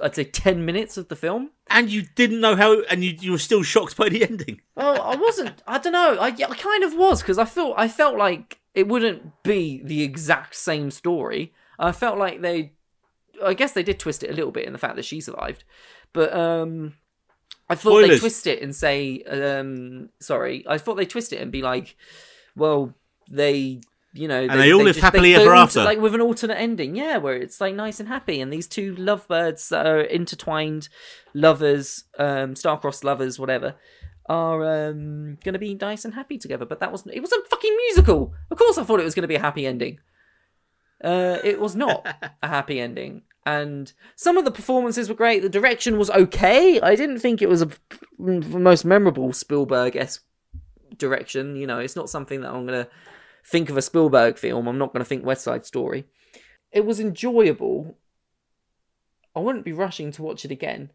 I'd 0.02 0.16
say, 0.16 0.24
ten 0.24 0.66
minutes 0.66 0.98
of 0.98 1.08
the 1.08 1.16
film. 1.16 1.52
And 1.68 1.90
you 1.90 2.04
didn't 2.16 2.42
know 2.42 2.56
how, 2.56 2.82
and 2.84 3.04
you, 3.04 3.16
you 3.20 3.32
were 3.32 3.38
still 3.38 3.64
shocked 3.64 3.98
by 3.98 4.10
the 4.10 4.24
ending. 4.30 4.62
Well, 4.76 5.02
I 5.02 5.16
wasn't. 5.16 5.62
I 5.68 5.78
don't 5.78 5.94
know. 5.94 6.18
I, 6.20 6.28
I 6.28 6.34
kind 6.34 6.84
of 6.84 6.94
was 6.94 7.22
because 7.22 7.38
I 7.38 7.46
felt 7.46 7.76
I 7.78 7.88
felt 7.88 8.18
like 8.18 8.60
it 8.74 8.88
wouldn't 8.88 9.44
be 9.44 9.82
the 9.84 10.04
exact 10.04 10.56
same 10.56 10.92
story. 10.92 11.54
I 11.78 11.92
felt 11.92 12.18
like 12.18 12.42
they, 12.42 12.74
I 13.44 13.54
guess 13.54 13.72
they 13.72 13.84
did 13.84 14.00
twist 14.00 14.24
it 14.24 14.30
a 14.30 14.34
little 14.34 14.52
bit 14.52 14.66
in 14.66 14.74
the 14.74 14.80
fact 14.80 14.96
that 14.98 15.06
she 15.06 15.22
survived, 15.22 15.64
but 16.14 16.34
um, 16.34 16.94
I 17.70 17.76
thought 17.76 18.02
they 18.02 18.18
twist 18.18 18.48
it 18.48 18.62
and 18.62 18.76
say, 18.76 19.22
um, 19.24 20.10
sorry, 20.20 20.66
I 20.68 20.78
thought 20.78 20.96
they 20.96 21.06
twist 21.06 21.34
it 21.34 21.42
and 21.42 21.52
be 21.52 21.62
like, 21.62 21.96
well, 22.56 22.94
they. 23.30 23.82
You 24.12 24.28
know, 24.28 24.42
And 24.42 24.60
they 24.60 24.74
all 24.74 24.82
live 24.82 24.98
happily 24.98 25.36
ever 25.36 25.54
after. 25.54 25.84
like 25.84 26.00
with 26.00 26.16
an 26.16 26.22
alternate 26.22 26.60
ending, 26.60 26.96
yeah, 26.96 27.18
where 27.18 27.36
it's 27.36 27.62
like 27.62 27.76
nice 27.76 28.00
and 28.00 28.10
happy, 28.10 28.42
and 28.42 28.52
these 28.52 28.68
two 28.68 28.96
lovebirds 28.96 29.70
that 29.70 29.86
are 29.86 30.02
intertwined, 30.02 30.90
lovers, 31.36 32.06
um, 32.18 32.56
star-crossed 32.56 33.04
lovers, 33.04 33.38
whatever, 33.38 33.76
are 34.28 34.88
um, 34.90 35.38
going 35.44 35.54
to 35.54 35.60
be 35.60 35.76
nice 35.76 36.06
and 36.06 36.16
happy 36.16 36.40
together. 36.40 36.66
But 36.66 36.80
that 36.80 36.92
wasn't. 36.92 37.14
It 37.14 37.20
was 37.20 37.32
a 37.32 37.42
fucking 37.50 37.76
musical. 37.88 38.34
Of 38.50 38.58
course, 38.58 38.80
I 38.80 38.84
thought 38.84 39.00
it 39.00 39.06
was 39.06 39.14
going 39.14 39.24
to 39.24 39.28
be 39.28 39.36
a 39.36 39.42
happy 39.42 39.68
ending. 39.68 40.00
Uh, 41.04 41.38
it 41.44 41.60
was 41.60 41.76
not 41.76 42.06
a 42.42 42.48
happy 42.48 42.80
ending, 42.80 43.22
and 43.46 43.94
some 44.16 44.38
of 44.38 44.46
the 44.46 44.52
performances 44.52 45.08
were 45.08 45.16
great. 45.16 45.44
The 45.44 45.50
direction 45.50 46.00
was 46.00 46.10
okay. 46.10 46.82
I 46.82 46.96
didn't 46.96 47.20
think 47.20 47.44
it 47.44 47.50
was 47.50 47.62
a 47.62 47.70
most 48.18 48.86
memorable 48.86 49.34
Spielberg 49.34 49.96
esque 49.96 50.24
direction. 50.98 51.56
You 51.56 51.68
know, 51.68 51.78
it's 51.78 51.96
not 51.96 52.10
something 52.10 52.42
that 52.42 52.50
I'm 52.50 52.66
going 52.66 52.86
to 52.86 52.90
think 53.46 53.70
of 53.70 53.78
a 53.78 53.82
Spielberg 53.82 54.38
film. 54.38 54.68
I'm 54.68 54.78
not 54.78 54.94
going 54.94 55.04
to 55.04 55.08
think 55.08 55.26
West 55.26 55.44
Side 55.44 55.66
Story. 55.66 56.06
It 56.72 56.86
was 56.86 57.00
enjoyable. 57.00 57.98
I 59.36 59.40
wouldn't 59.40 59.66
be 59.66 59.74
rushing 59.74 60.12
to 60.14 60.22
watch 60.22 60.46
it 60.46 60.52
again 60.52 60.92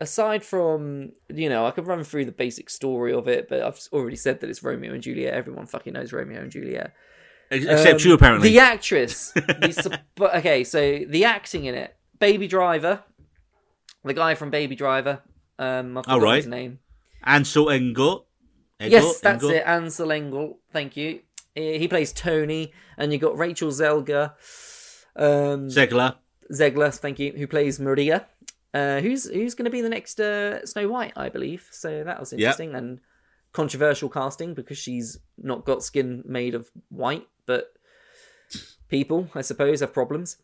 aside 0.00 0.44
from 0.44 1.12
you 1.28 1.48
know 1.48 1.66
i 1.66 1.70
could 1.70 1.86
run 1.86 2.04
through 2.04 2.24
the 2.24 2.32
basic 2.32 2.70
story 2.70 3.12
of 3.12 3.28
it 3.28 3.48
but 3.48 3.62
i've 3.62 3.80
already 3.92 4.16
said 4.16 4.40
that 4.40 4.48
it's 4.48 4.62
romeo 4.62 4.92
and 4.92 5.02
juliet 5.02 5.34
everyone 5.34 5.66
fucking 5.66 5.92
knows 5.92 6.12
romeo 6.12 6.40
and 6.40 6.50
juliet 6.50 6.94
Except 7.50 8.02
Um, 8.02 8.06
you, 8.06 8.14
apparently. 8.14 8.50
the 8.50 8.58
actress 8.58 9.32
the, 9.32 10.00
okay 10.20 10.64
so 10.64 11.00
the 11.08 11.24
acting 11.24 11.64
in 11.64 11.74
it 11.74 11.96
baby 12.18 12.46
driver 12.46 13.02
the 14.04 14.14
guy 14.14 14.34
from 14.34 14.50
baby 14.50 14.76
driver 14.76 15.22
um 15.58 15.96
i 15.98 16.02
forgot 16.02 16.20
right. 16.22 16.36
his 16.36 16.46
name 16.46 16.78
Ansel 17.24 17.66
Elgort. 17.66 18.24
Elgort? 18.80 18.90
yes 18.90 19.20
that's 19.20 19.42
Elgort? 19.44 19.54
it 19.54 19.62
ansel 19.66 20.12
engel 20.12 20.58
thank 20.72 20.96
you 20.96 21.20
he 21.62 21.88
plays 21.88 22.12
tony 22.12 22.72
and 22.96 23.12
you 23.12 23.18
got 23.18 23.36
rachel 23.36 23.70
zelga 23.70 24.32
um 25.16 25.68
Zegler. 25.68 26.14
Zegler, 26.52 26.94
thank 26.94 27.18
you, 27.18 27.32
who 27.32 27.46
plays 27.46 27.78
Maria, 27.78 28.26
uh, 28.72 29.00
who's 29.00 29.28
who's 29.28 29.54
going 29.54 29.64
to 29.64 29.70
be 29.70 29.82
the 29.82 29.88
next 29.88 30.18
uh, 30.20 30.64
Snow 30.64 30.88
White, 30.88 31.12
I 31.16 31.28
believe. 31.28 31.68
So 31.70 32.04
that 32.04 32.18
was 32.18 32.32
interesting 32.32 32.74
and 32.74 33.00
controversial 33.52 34.08
casting 34.08 34.54
because 34.54 34.78
she's 34.78 35.18
not 35.36 35.64
got 35.64 35.82
skin 35.82 36.22
made 36.26 36.54
of 36.54 36.70
white, 36.88 37.26
but 37.46 37.72
people, 38.88 39.28
I 39.34 39.42
suppose, 39.42 39.80
have 39.80 39.92
problems. 39.92 40.36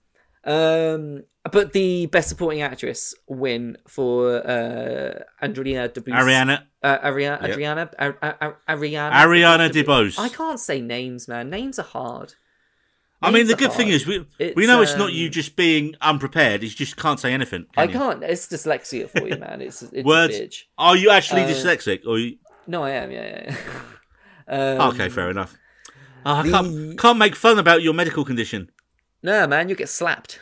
Um, 0.46 1.24
but 1.50 1.72
the 1.72 2.06
best 2.06 2.28
supporting 2.28 2.62
actress 2.62 3.14
win 3.28 3.76
for 3.88 4.36
uh, 4.46 5.22
Andrea 5.40 5.88
DeBose. 5.88 6.12
Ariana. 6.14 6.62
Uh, 6.82 6.98
Aria- 7.02 7.38
Yep. 7.42 7.50
Adriana. 7.50 7.90
Ar- 7.98 8.18
Ar- 8.22 8.38
Ar- 8.40 8.58
Ariana. 8.68 9.12
Ariana 9.12 9.70
DeBose. 9.70 10.18
I 10.18 10.28
can't 10.28 10.60
say 10.60 10.80
names, 10.80 11.28
man. 11.28 11.50
Names 11.50 11.78
are 11.78 11.82
hard. 11.84 12.34
I 13.22 13.30
mean, 13.30 13.46
the 13.46 13.54
good 13.54 13.72
thing 13.72 13.88
is 13.88 14.06
we 14.06 14.26
It's, 14.38 14.54
we 14.54 14.66
know 14.66 14.82
it's 14.82 14.96
not 14.96 15.14
you 15.14 15.26
um, 15.26 15.32
just 15.32 15.56
being 15.56 15.94
unprepared. 16.02 16.62
You 16.62 16.68
just 16.68 16.96
can't 16.96 17.18
say 17.18 17.32
anything. 17.32 17.64
I 17.74 17.86
can 17.86 17.94
you? 17.94 17.98
can't. 17.98 18.22
It's 18.24 18.46
dyslexia 18.48 19.08
for 19.08 19.26
you, 19.26 19.36
man. 19.36 19.62
It's 19.62 19.82
it's 19.82 20.04
Words. 20.04 20.64
Are 20.76 20.94
you 20.96 21.08
actually 21.10 21.42
Uh, 21.44 21.48
dyslexic? 21.48 22.06
Or 22.06 22.18
you... 22.18 22.36
No, 22.66 22.82
I 22.82 22.90
am. 22.90 23.10
Yeah, 23.10 23.26
yeah. 23.26 23.56
yeah. 24.48 24.78
um, 24.82 24.90
okay, 24.94 25.08
fair 25.08 25.30
enough. 25.30 25.56
Oh, 26.26 26.32
I 26.34 26.42
the- 26.42 26.50
can't 26.50 26.98
can't 26.98 27.18
make 27.18 27.34
fun 27.34 27.58
about 27.58 27.82
your 27.82 27.94
medical 27.94 28.24
condition. 28.26 28.70
No, 29.24 29.46
man, 29.46 29.70
you 29.70 29.74
get 29.74 29.88
slapped. 29.88 30.40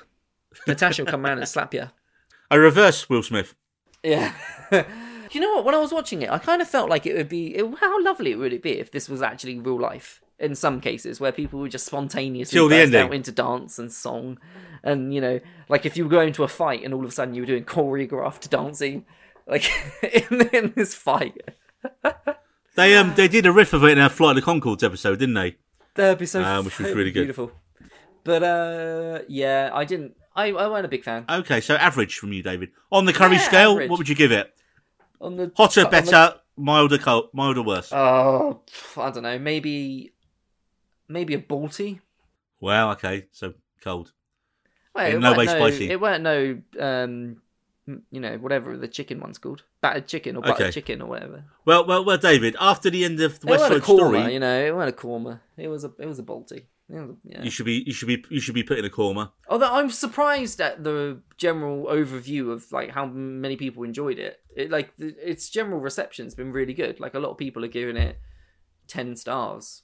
Natasha 0.67 1.05
will 1.05 1.11
come 1.11 1.25
around 1.25 1.39
and 1.39 1.47
slap 1.47 1.73
you. 1.73 1.91
I 2.51 2.57
reverse 2.57 3.09
Will 3.09 3.23
Smith. 3.23 3.55
Yeah. 4.03 4.35
you 5.31 5.41
know 5.41 5.55
what? 5.55 5.65
When 5.65 5.77
I 5.77 5.79
was 5.79 5.93
watching 5.93 6.21
it, 6.23 6.31
I 6.31 6.39
kind 6.39 6.61
of 6.61 6.67
felt 6.67 6.91
like 6.91 7.07
it 7.07 7.15
would 7.15 7.29
be. 7.29 7.55
It, 7.55 7.65
how 7.79 8.03
lovely 8.03 8.33
it 8.33 8.37
would 8.37 8.53
it 8.53 8.61
be 8.61 8.73
if 8.73 8.91
this 8.91 9.09
was 9.09 9.23
actually 9.23 9.61
real 9.61 9.81
life? 9.81 10.21
In 10.41 10.57
some 10.57 10.81
cases, 10.81 11.21
where 11.21 11.31
people 11.31 11.61
would 11.61 11.71
just 11.71 11.87
spontaneously 11.87 12.57
Till 12.57 12.69
burst 12.69 12.93
out 12.95 13.15
into 13.15 13.31
dance 13.31 13.79
and 13.79 13.93
song, 13.93 14.41
and 14.83 15.15
you 15.15 15.21
know, 15.21 15.39
like 15.69 15.87
if 15.87 15.97
you 15.97 16.03
were 16.03 16.11
going 16.11 16.33
to 16.33 16.43
a 16.43 16.49
fight 16.49 16.83
and 16.83 16.93
all 16.93 17.05
of 17.05 17.11
a 17.11 17.13
sudden 17.13 17.35
you 17.35 17.43
were 17.43 17.47
doing 17.47 17.65
choreographed 17.65 18.51
dancing, 18.51 19.05
like 19.47 19.71
in, 20.03 20.49
in 20.49 20.73
this 20.75 20.97
fight, 20.97 21.41
They 22.75 22.97
um 22.97 23.15
they 23.15 23.29
did 23.29 23.47
a 23.47 23.53
riff 23.53 23.73
of 23.73 23.85
it 23.85 23.91
in 23.91 23.99
our 24.01 24.09
Flight 24.09 24.37
of 24.37 24.45
the 24.45 24.51
Conchords 24.51 24.83
episode, 24.83 25.21
didn't 25.21 25.35
they? 25.35 25.57
that'd 25.95 26.19
be 26.19 26.27
so. 26.27 26.43
Uh, 26.43 26.63
which 26.63 26.81
was 26.81 26.93
really 26.93 27.13
good. 27.13 27.33
But 28.25 28.43
uh, 28.43 29.19
yeah, 29.29 29.71
I 29.73 29.85
didn't. 29.85 30.17
I 30.35 30.47
I 30.53 30.69
weren't 30.69 30.85
a 30.87 30.89
big 30.89 31.05
fan. 31.05 31.25
Okay, 31.29 31.61
so 31.61 31.75
average 31.77 32.17
from 32.19 32.33
you, 32.33 32.43
David. 32.43 32.71
On 32.91 33.05
the 33.05 33.13
curry 33.13 33.37
Yeah, 33.37 33.43
scale, 33.43 33.71
average. 33.73 33.91
what 33.91 33.99
would 33.99 34.09
you 34.09 34.15
give 34.15 34.33
it? 34.33 34.55
On 35.21 35.37
the 35.37 35.53
Hotter, 35.57 35.81
on 35.81 35.85
the- 35.85 35.91
better, 35.91 36.35
milder, 36.57 36.99
cold, 36.99 37.29
milder, 37.33 37.63
worse. 37.63 37.93
Oh, 37.93 38.61
I 38.97 39.11
don't 39.11 39.23
know. 39.25 39.39
Maybe, 39.39 40.13
maybe 41.09 41.35
a 41.35 41.39
Balti. 41.39 42.01
well, 42.61 42.91
okay, 42.93 43.27
so 43.33 43.55
cold. 43.83 44.13
Well, 44.95 45.07
In 45.07 45.17
it 45.17 45.21
no 45.21 45.29
weren't 45.31 45.39
way 45.39 45.45
no, 45.47 45.53
spicy. 45.53 45.91
It 45.91 46.01
weren't 46.01 46.23
no, 46.23 46.59
um, 46.79 47.37
m- 47.89 48.03
you 48.11 48.21
know, 48.21 48.37
whatever 48.39 48.77
the 48.77 48.89
chicken 48.89 49.21
one's 49.21 49.39
called, 49.39 49.63
battered 49.81 50.07
chicken 50.07 50.37
or 50.37 50.43
buttered 50.43 50.67
Okay. 50.67 50.71
chicken 50.73 51.01
or 51.03 51.09
whatever. 51.09 51.45
Well, 51.65 51.87
well, 51.87 52.05
well, 52.05 52.19
David. 52.19 52.57
After 52.61 52.91
the 52.91 53.05
end 53.05 53.21
of 53.21 53.41
the 53.41 53.47
It 53.49 53.51
West 53.51 53.71
weren't 53.71 53.83
a 53.83 53.87
korma, 53.87 53.97
Story, 54.21 54.35
you 54.35 54.41
know. 54.41 54.65
It 54.67 54.75
weren't 54.75 54.91
a 54.91 54.97
korma. 54.97 55.41
It 55.57 55.69
was 55.69 55.85
a, 55.85 55.93
it 55.99 56.07
was 56.07 56.19
a 56.19 56.23
Balti. 56.23 56.65
It 56.89 56.95
was 56.95 57.11
a- 57.11 57.17
yeah. 57.25 57.43
you 57.43 57.51
should 57.51 57.67
be, 57.67 57.83
you 57.87 57.93
should 57.93 58.09
be, 58.09 58.25
you 58.29 58.41
should 58.41 58.55
be 58.55 58.63
put 58.63 58.79
in 58.79 58.85
a 58.85 58.91
coma. 58.91 59.33
Although 59.49 59.73
I'm 59.73 59.91
surprised 59.91 60.61
at 60.61 60.85
the 60.85 61.21
general 61.37 61.87
overview 61.87 62.51
of 62.53 62.71
like 62.73 62.91
how 62.91 63.07
many 63.07 63.57
people 63.57 63.83
enjoyed 63.83 64.19
it. 64.19 64.41
It 64.57 64.71
like 64.71 64.97
the, 64.97 65.15
its 65.23 65.49
general 65.49 65.81
reception's 65.81 66.35
been 66.35 66.53
really 66.53 66.75
good. 66.75 67.01
Like 67.01 67.15
a 67.15 67.19
lot 67.19 67.31
of 67.31 67.39
people 67.39 67.65
are 67.65 67.69
giving 67.69 67.97
it 67.97 68.19
ten 68.89 69.17
stars. 69.17 69.83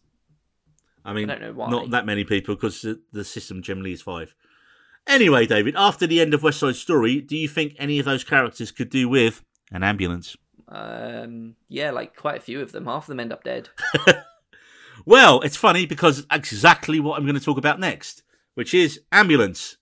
I 1.05 1.13
mean, 1.15 1.31
I 1.31 1.35
don't 1.35 1.43
know 1.43 1.53
why. 1.53 1.71
not 1.71 1.91
that 1.91 2.05
many 2.05 2.25
people 2.25 2.55
because 2.55 2.83
the, 2.83 3.01
the 3.13 3.25
system 3.25 3.63
generally 3.63 3.93
is 3.93 4.03
five. 4.03 4.35
Anyway, 5.07 5.47
David, 5.47 5.75
after 5.75 6.07
the 6.07 6.21
end 6.21 6.35
of 6.35 6.43
West 6.43 6.61
Side 6.61 6.77
Story, 6.77 7.23
do 7.23 7.35
you 7.35 7.49
think 7.49 7.75
any 7.79 7.99
of 7.99 8.05
those 8.05 8.25
characters 8.25 8.71
could 8.71 8.91
do 8.91 9.09
with 9.09 9.43
an 9.73 9.83
ambulance? 9.83 10.37
Um, 10.69 11.55
yeah, 11.69 11.93
like 11.93 12.15
quite 12.15 12.37
a 12.37 12.41
few 12.43 12.61
of 12.61 12.73
them. 12.73 12.85
Half 12.85 13.05
of 13.05 13.09
them 13.09 13.21
end 13.21 13.33
up 13.33 13.43
dead. 13.43 13.71
Well, 15.09 15.41
it's 15.41 15.57
funny 15.57 15.87
because 15.87 16.27
exactly 16.31 17.01
what 17.01 17.17
I'm 17.17 17.25
going 17.25 17.35
to 17.39 17.43
talk 17.43 17.57
about 17.57 17.81
next, 17.81 18.23
which 18.53 18.75
is 18.75 19.01
ambulance. 19.11 19.79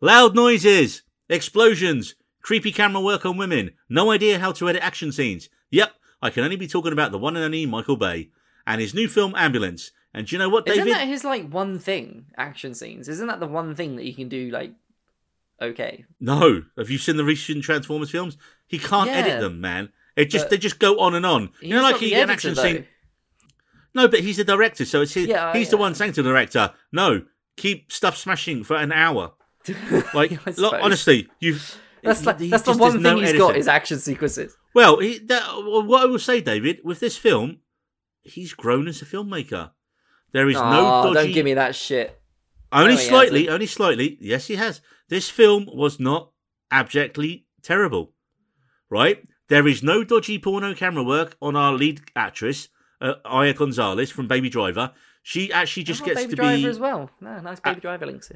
Loud 0.00 0.36
noises, 0.36 1.02
explosions, 1.28 2.14
creepy 2.42 2.70
camera 2.70 3.02
work 3.02 3.26
on 3.26 3.36
women, 3.36 3.72
no 3.88 4.12
idea 4.12 4.38
how 4.38 4.52
to 4.52 4.68
edit 4.68 4.80
action 4.80 5.10
scenes. 5.10 5.48
Yep, 5.72 5.90
I 6.22 6.30
can 6.30 6.44
only 6.44 6.54
be 6.54 6.68
talking 6.68 6.92
about 6.92 7.10
the 7.10 7.18
one 7.18 7.34
and 7.34 7.44
only 7.44 7.66
Michael 7.66 7.96
Bay 7.96 8.30
and 8.64 8.80
his 8.80 8.94
new 8.94 9.08
film 9.08 9.34
Ambulance. 9.36 9.90
And 10.14 10.28
do 10.28 10.36
you 10.36 10.38
know 10.38 10.48
what, 10.48 10.68
Isn't 10.68 10.86
that 10.90 11.08
his 11.08 11.24
like 11.24 11.48
one 11.50 11.80
thing? 11.80 12.26
Action 12.36 12.72
scenes. 12.72 13.08
Isn't 13.08 13.26
that 13.26 13.40
the 13.40 13.48
one 13.48 13.74
thing 13.74 13.96
that 13.96 14.04
he 14.04 14.12
can 14.12 14.28
do? 14.28 14.48
Like, 14.50 14.74
okay. 15.60 16.04
No, 16.20 16.62
have 16.78 16.88
you 16.88 16.98
seen 16.98 17.16
the 17.16 17.24
recent 17.24 17.64
Transformers 17.64 18.10
films? 18.10 18.36
He 18.68 18.78
can't 18.78 19.10
Yeah. 19.10 19.16
edit 19.16 19.40
them, 19.40 19.60
man. 19.60 19.88
It 20.14 20.26
just 20.26 20.50
they 20.50 20.58
just 20.58 20.78
go 20.78 21.00
on 21.00 21.16
and 21.16 21.26
on. 21.26 21.50
You 21.60 21.70
know, 21.74 21.82
like 21.82 22.00
you 22.00 22.08
an 22.08 22.14
editor, 22.14 22.32
action 22.32 22.54
though. 22.54 22.62
scene. 22.62 22.86
No, 23.94 24.08
but 24.08 24.20
he's 24.20 24.38
the 24.38 24.44
director, 24.44 24.84
so 24.84 25.02
it's 25.02 25.14
his, 25.14 25.26
Yeah, 25.26 25.52
he's 25.52 25.68
the 25.68 25.76
one 25.76 25.94
saying 25.94 26.12
to 26.14 26.22
the 26.22 26.30
director, 26.30 26.72
"No, 26.92 27.22
keep 27.56 27.92
stuff 27.92 28.16
smashing 28.16 28.64
for 28.64 28.76
an 28.76 28.92
hour." 28.92 29.32
Like, 30.14 30.32
I 30.46 30.50
look, 30.56 30.74
honestly, 30.74 31.28
you've 31.38 31.78
that's 32.02 32.26
like 32.26 32.38
that's 32.38 32.64
the 32.64 32.76
one 32.76 32.92
thing 32.92 33.02
no 33.02 33.18
he's 33.18 33.32
got 33.34 33.56
is 33.56 33.68
action 33.68 33.98
sequences. 33.98 34.56
Well, 34.74 34.98
he, 34.98 35.18
that, 35.18 35.42
well, 35.58 35.82
what 35.82 36.02
I 36.02 36.06
will 36.06 36.18
say, 36.18 36.40
David, 36.40 36.80
with 36.82 37.00
this 37.00 37.16
film, 37.16 37.58
he's 38.22 38.54
grown 38.54 38.88
as 38.88 39.02
a 39.02 39.04
filmmaker. 39.04 39.70
There 40.32 40.48
is 40.48 40.56
no 40.56 40.62
oh, 40.62 41.02
dodgy. 41.04 41.14
don't 41.14 41.34
give 41.34 41.44
me 41.44 41.54
that 41.54 41.74
shit. 41.74 42.18
Only 42.72 42.94
No, 42.94 43.00
slightly, 43.00 43.48
only 43.48 43.66
slightly. 43.66 44.16
Yes, 44.20 44.46
he 44.46 44.56
has. 44.56 44.80
This 45.08 45.28
film 45.28 45.68
was 45.72 46.00
not 46.00 46.32
abjectly 46.70 47.46
terrible, 47.62 48.14
right? 48.88 49.22
There 49.48 49.68
is 49.68 49.82
no 49.82 50.02
dodgy 50.02 50.38
porno 50.38 50.74
camera 50.74 51.04
work 51.04 51.36
on 51.42 51.54
our 51.54 51.74
lead 51.74 52.00
actress, 52.16 52.68
uh, 53.02 53.14
Eiza 53.26 53.56
Gonzalez 53.56 54.10
from 54.10 54.28
Baby 54.28 54.48
Driver. 54.48 54.92
She 55.22 55.52
actually 55.52 55.82
just 55.84 56.00
I've 56.02 56.06
gets 56.06 56.20
Baby 56.22 56.30
to 56.30 56.36
Driver 56.36 56.56
be. 56.62 56.66
as 56.66 56.78
well. 56.78 57.10
No, 57.20 57.38
nice 57.40 57.60
Baby 57.60 57.76
Ah. 57.78 57.80
Driver 57.80 58.06
links. 58.06 58.32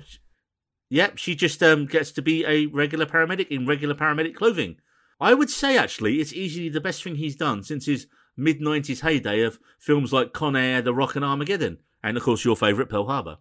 Yep, 0.89 1.17
she 1.19 1.35
just 1.35 1.63
um, 1.63 1.87
gets 1.87 2.13
to 2.13 2.23
be 2.23 2.45
a 2.45 2.67
regular 2.67 3.07
paramedic 3.07 3.49
in 3.49 3.67
regular 3.67 3.95
paramedic 3.95 4.35
clothing. 4.35 4.77
I 5.21 5.33
would 5.35 5.51
say 5.51 5.77
actually 5.79 6.21
it's 6.21 6.33
easily 6.33 6.69
the 6.69 6.81
best 6.81 7.03
thing 7.03 7.17
he's 7.17 7.35
done 7.37 7.63
since 7.65 7.87
his 7.87 8.07
mid 8.37 8.61
'90s 8.61 9.01
heyday 9.01 9.41
of 9.43 9.59
films 9.79 10.13
like 10.13 10.33
Con 10.33 10.55
Air, 10.55 10.83
The 10.83 10.93
Rock, 10.95 11.17
and 11.17 11.25
Armageddon, 11.25 11.79
and 12.05 12.17
of 12.17 12.23
course 12.23 12.45
your 12.45 12.55
favourite 12.57 12.89
Pearl 12.91 13.07
Harbor. 13.07 13.39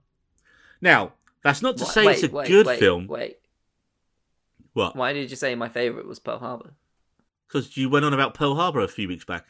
Now, 0.81 1.13
that's 1.43 1.61
not 1.61 1.77
to 1.77 1.85
say 1.85 2.05
wait, 2.05 2.23
it's 2.23 2.31
a 2.31 2.35
wait, 2.35 2.47
good 2.47 2.65
wait, 2.65 2.79
film. 2.79 3.07
Wait, 3.07 3.37
What? 4.73 4.95
why 4.95 5.13
did 5.13 5.29
you 5.29 5.35
say 5.35 5.53
my 5.55 5.69
favorite 5.69 6.07
was 6.07 6.19
Pearl 6.19 6.39
Harbor? 6.39 6.73
Because 7.47 7.77
you 7.77 7.89
went 7.89 8.05
on 8.05 8.13
about 8.13 8.33
Pearl 8.33 8.55
Harbor 8.55 8.79
a 8.81 8.87
few 8.87 9.07
weeks 9.07 9.23
back 9.25 9.45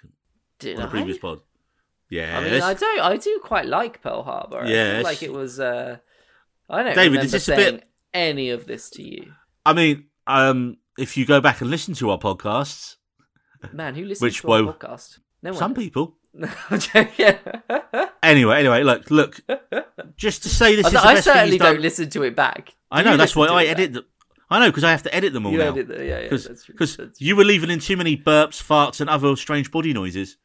Did 0.59 0.75
on 0.75 0.81
the 0.83 0.87
I? 0.87 0.91
previous 0.91 1.17
pod. 1.17 1.39
Yes. 2.09 2.35
I 2.35 2.43
mean, 2.49 2.61
I 2.61 2.73
do, 2.73 2.85
I 3.01 3.17
do 3.17 3.39
quite 3.43 3.65
like 3.65 4.01
Pearl 4.01 4.23
Harbor. 4.23 4.65
Feel 4.65 5.03
like 5.03 5.23
it 5.23 5.33
was. 5.33 5.59
Uh, 5.59 5.97
I 6.69 6.83
don't 6.83 6.95
David, 6.95 7.05
remember 7.11 7.25
is 7.25 7.31
this 7.31 7.47
a 7.47 7.55
saying 7.55 7.75
bit- 7.75 7.89
any 8.13 8.49
of 8.51 8.65
this 8.65 8.89
to 8.91 9.03
you, 9.03 9.31
I 9.65 9.73
mean, 9.73 10.05
um, 10.27 10.77
if 10.97 11.17
you 11.17 11.25
go 11.25 11.41
back 11.41 11.61
and 11.61 11.69
listen 11.69 11.93
to 11.95 12.09
our 12.11 12.17
podcasts, 12.19 12.95
man. 13.73 13.95
Who 13.95 14.05
listens 14.05 14.21
Which 14.21 14.41
to 14.41 14.51
our 14.51 14.61
podcast? 14.73 15.19
No 15.43 15.51
one. 15.51 15.59
some 15.59 15.73
people. 15.73 16.17
Anyway, 18.23 18.57
anyway, 18.57 18.81
look, 18.81 19.11
look. 19.11 19.39
Just 20.17 20.43
to 20.43 20.49
say 20.49 20.75
this 20.75 20.85
I, 20.85 20.89
is 20.89 20.93
the 20.93 20.99
I 21.07 21.19
certainly 21.19 21.57
don't 21.59 21.79
listen 21.79 22.09
to 22.09 22.23
it 22.23 22.35
back. 22.35 22.73
I 22.89 23.03
know 23.03 23.17
that's 23.17 23.35
why 23.35 23.47
I 23.47 23.65
edit 23.65 23.93
them. 23.93 24.05
I 24.49 24.59
know 24.59 24.69
because 24.69 24.83
I 24.83 24.91
have 24.91 25.03
to 25.03 25.13
edit 25.15 25.31
them 25.33 25.45
all 25.45 25.51
You 25.51 25.59
now. 25.59 25.69
edit 25.69 25.87
the- 25.87 26.05
yeah, 26.05 26.19
yeah. 26.21 26.29
Because 26.67 26.97
you 27.19 27.35
were 27.35 27.43
leaving 27.43 27.69
in 27.69 27.79
too 27.79 27.97
many 27.97 28.17
burps, 28.17 28.61
farts, 28.61 28.99
and 29.01 29.09
other 29.09 29.35
strange 29.35 29.69
body 29.71 29.93
noises. 29.93 30.37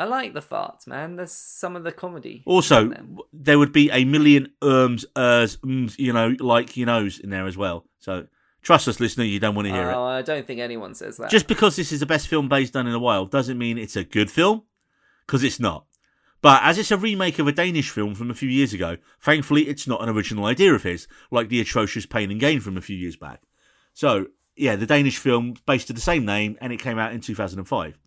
I 0.00 0.04
like 0.04 0.32
the 0.32 0.40
farts, 0.40 0.86
man. 0.86 1.16
There's 1.16 1.30
some 1.32 1.76
of 1.76 1.84
the 1.84 1.92
comedy. 1.92 2.42
Also, 2.46 2.84
in 2.84 2.88
them. 2.88 3.06
w- 3.10 3.22
there 3.34 3.58
would 3.58 3.72
be 3.72 3.90
a 3.90 4.04
million 4.06 4.50
ums, 4.62 5.04
ers, 5.14 5.58
ums, 5.62 5.98
you 5.98 6.14
know, 6.14 6.34
like 6.40 6.74
you 6.78 6.86
knows 6.86 7.18
in 7.18 7.28
there 7.28 7.46
as 7.46 7.56
well. 7.56 7.84
So 7.98 8.26
trust 8.62 8.88
us, 8.88 8.98
listener, 8.98 9.24
you 9.24 9.38
don't 9.38 9.54
want 9.54 9.68
to 9.68 9.74
hear 9.74 9.90
it 9.90 9.94
Oh, 9.94 10.04
I 10.04 10.22
don't 10.22 10.46
think 10.46 10.58
anyone 10.60 10.94
says 10.94 11.18
that. 11.18 11.30
Just 11.30 11.46
because 11.46 11.76
this 11.76 11.92
is 11.92 12.00
the 12.00 12.06
best 12.06 12.28
film 12.28 12.48
Bay's 12.48 12.70
done 12.70 12.86
in 12.86 12.94
a 12.94 12.98
while 12.98 13.26
doesn't 13.26 13.58
mean 13.58 13.76
it's 13.76 13.96
a 13.96 14.04
good 14.04 14.30
film, 14.30 14.62
because 15.26 15.44
it's 15.44 15.60
not. 15.60 15.84
But 16.42 16.62
as 16.62 16.78
it's 16.78 16.90
a 16.90 16.96
remake 16.96 17.38
of 17.38 17.46
a 17.46 17.52
Danish 17.52 17.90
film 17.90 18.14
from 18.14 18.30
a 18.30 18.34
few 18.34 18.48
years 18.48 18.72
ago, 18.72 18.96
thankfully 19.20 19.68
it's 19.68 19.86
not 19.86 20.02
an 20.02 20.08
original 20.08 20.46
idea 20.46 20.72
of 20.72 20.82
his, 20.82 21.06
like 21.30 21.50
the 21.50 21.60
atrocious 21.60 22.06
Pain 22.06 22.30
and 22.30 22.40
Gain 22.40 22.60
from 22.60 22.78
a 22.78 22.80
few 22.80 22.96
years 22.96 23.16
back. 23.16 23.42
So, 23.92 24.28
yeah, 24.56 24.76
the 24.76 24.86
Danish 24.86 25.18
film 25.18 25.56
based 25.66 25.90
on 25.90 25.94
the 25.94 26.00
same 26.00 26.24
name, 26.24 26.56
and 26.62 26.72
it 26.72 26.80
came 26.80 26.98
out 26.98 27.12
in 27.12 27.20
2005. 27.20 27.98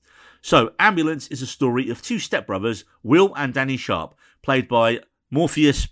So, 0.46 0.74
Ambulance 0.78 1.30
is 1.30 1.42
a 1.42 1.48
story 1.48 1.90
of 1.90 2.02
two 2.02 2.18
stepbrothers, 2.18 2.84
Will 3.02 3.34
and 3.38 3.54
Danny 3.54 3.78
Sharp, 3.78 4.14
played 4.42 4.68
by 4.68 5.00
Morpheus 5.32 5.88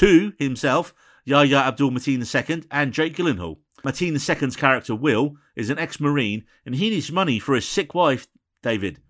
II 0.00 0.32
himself, 0.38 0.94
Yahya 1.24 1.56
Abdul 1.56 1.90
Mateen 1.90 2.22
II, 2.22 2.62
and 2.70 2.92
Jake 2.92 3.16
Gyllenhaal. 3.16 3.56
Mateen 3.84 4.12
II's 4.12 4.54
character, 4.54 4.94
Will, 4.94 5.34
is 5.56 5.70
an 5.70 5.80
ex 5.80 5.98
Marine, 5.98 6.44
and 6.64 6.76
he 6.76 6.88
needs 6.88 7.10
money 7.10 7.40
for 7.40 7.56
his 7.56 7.66
sick 7.66 7.94
wife, 7.94 8.28
David. 8.62 9.00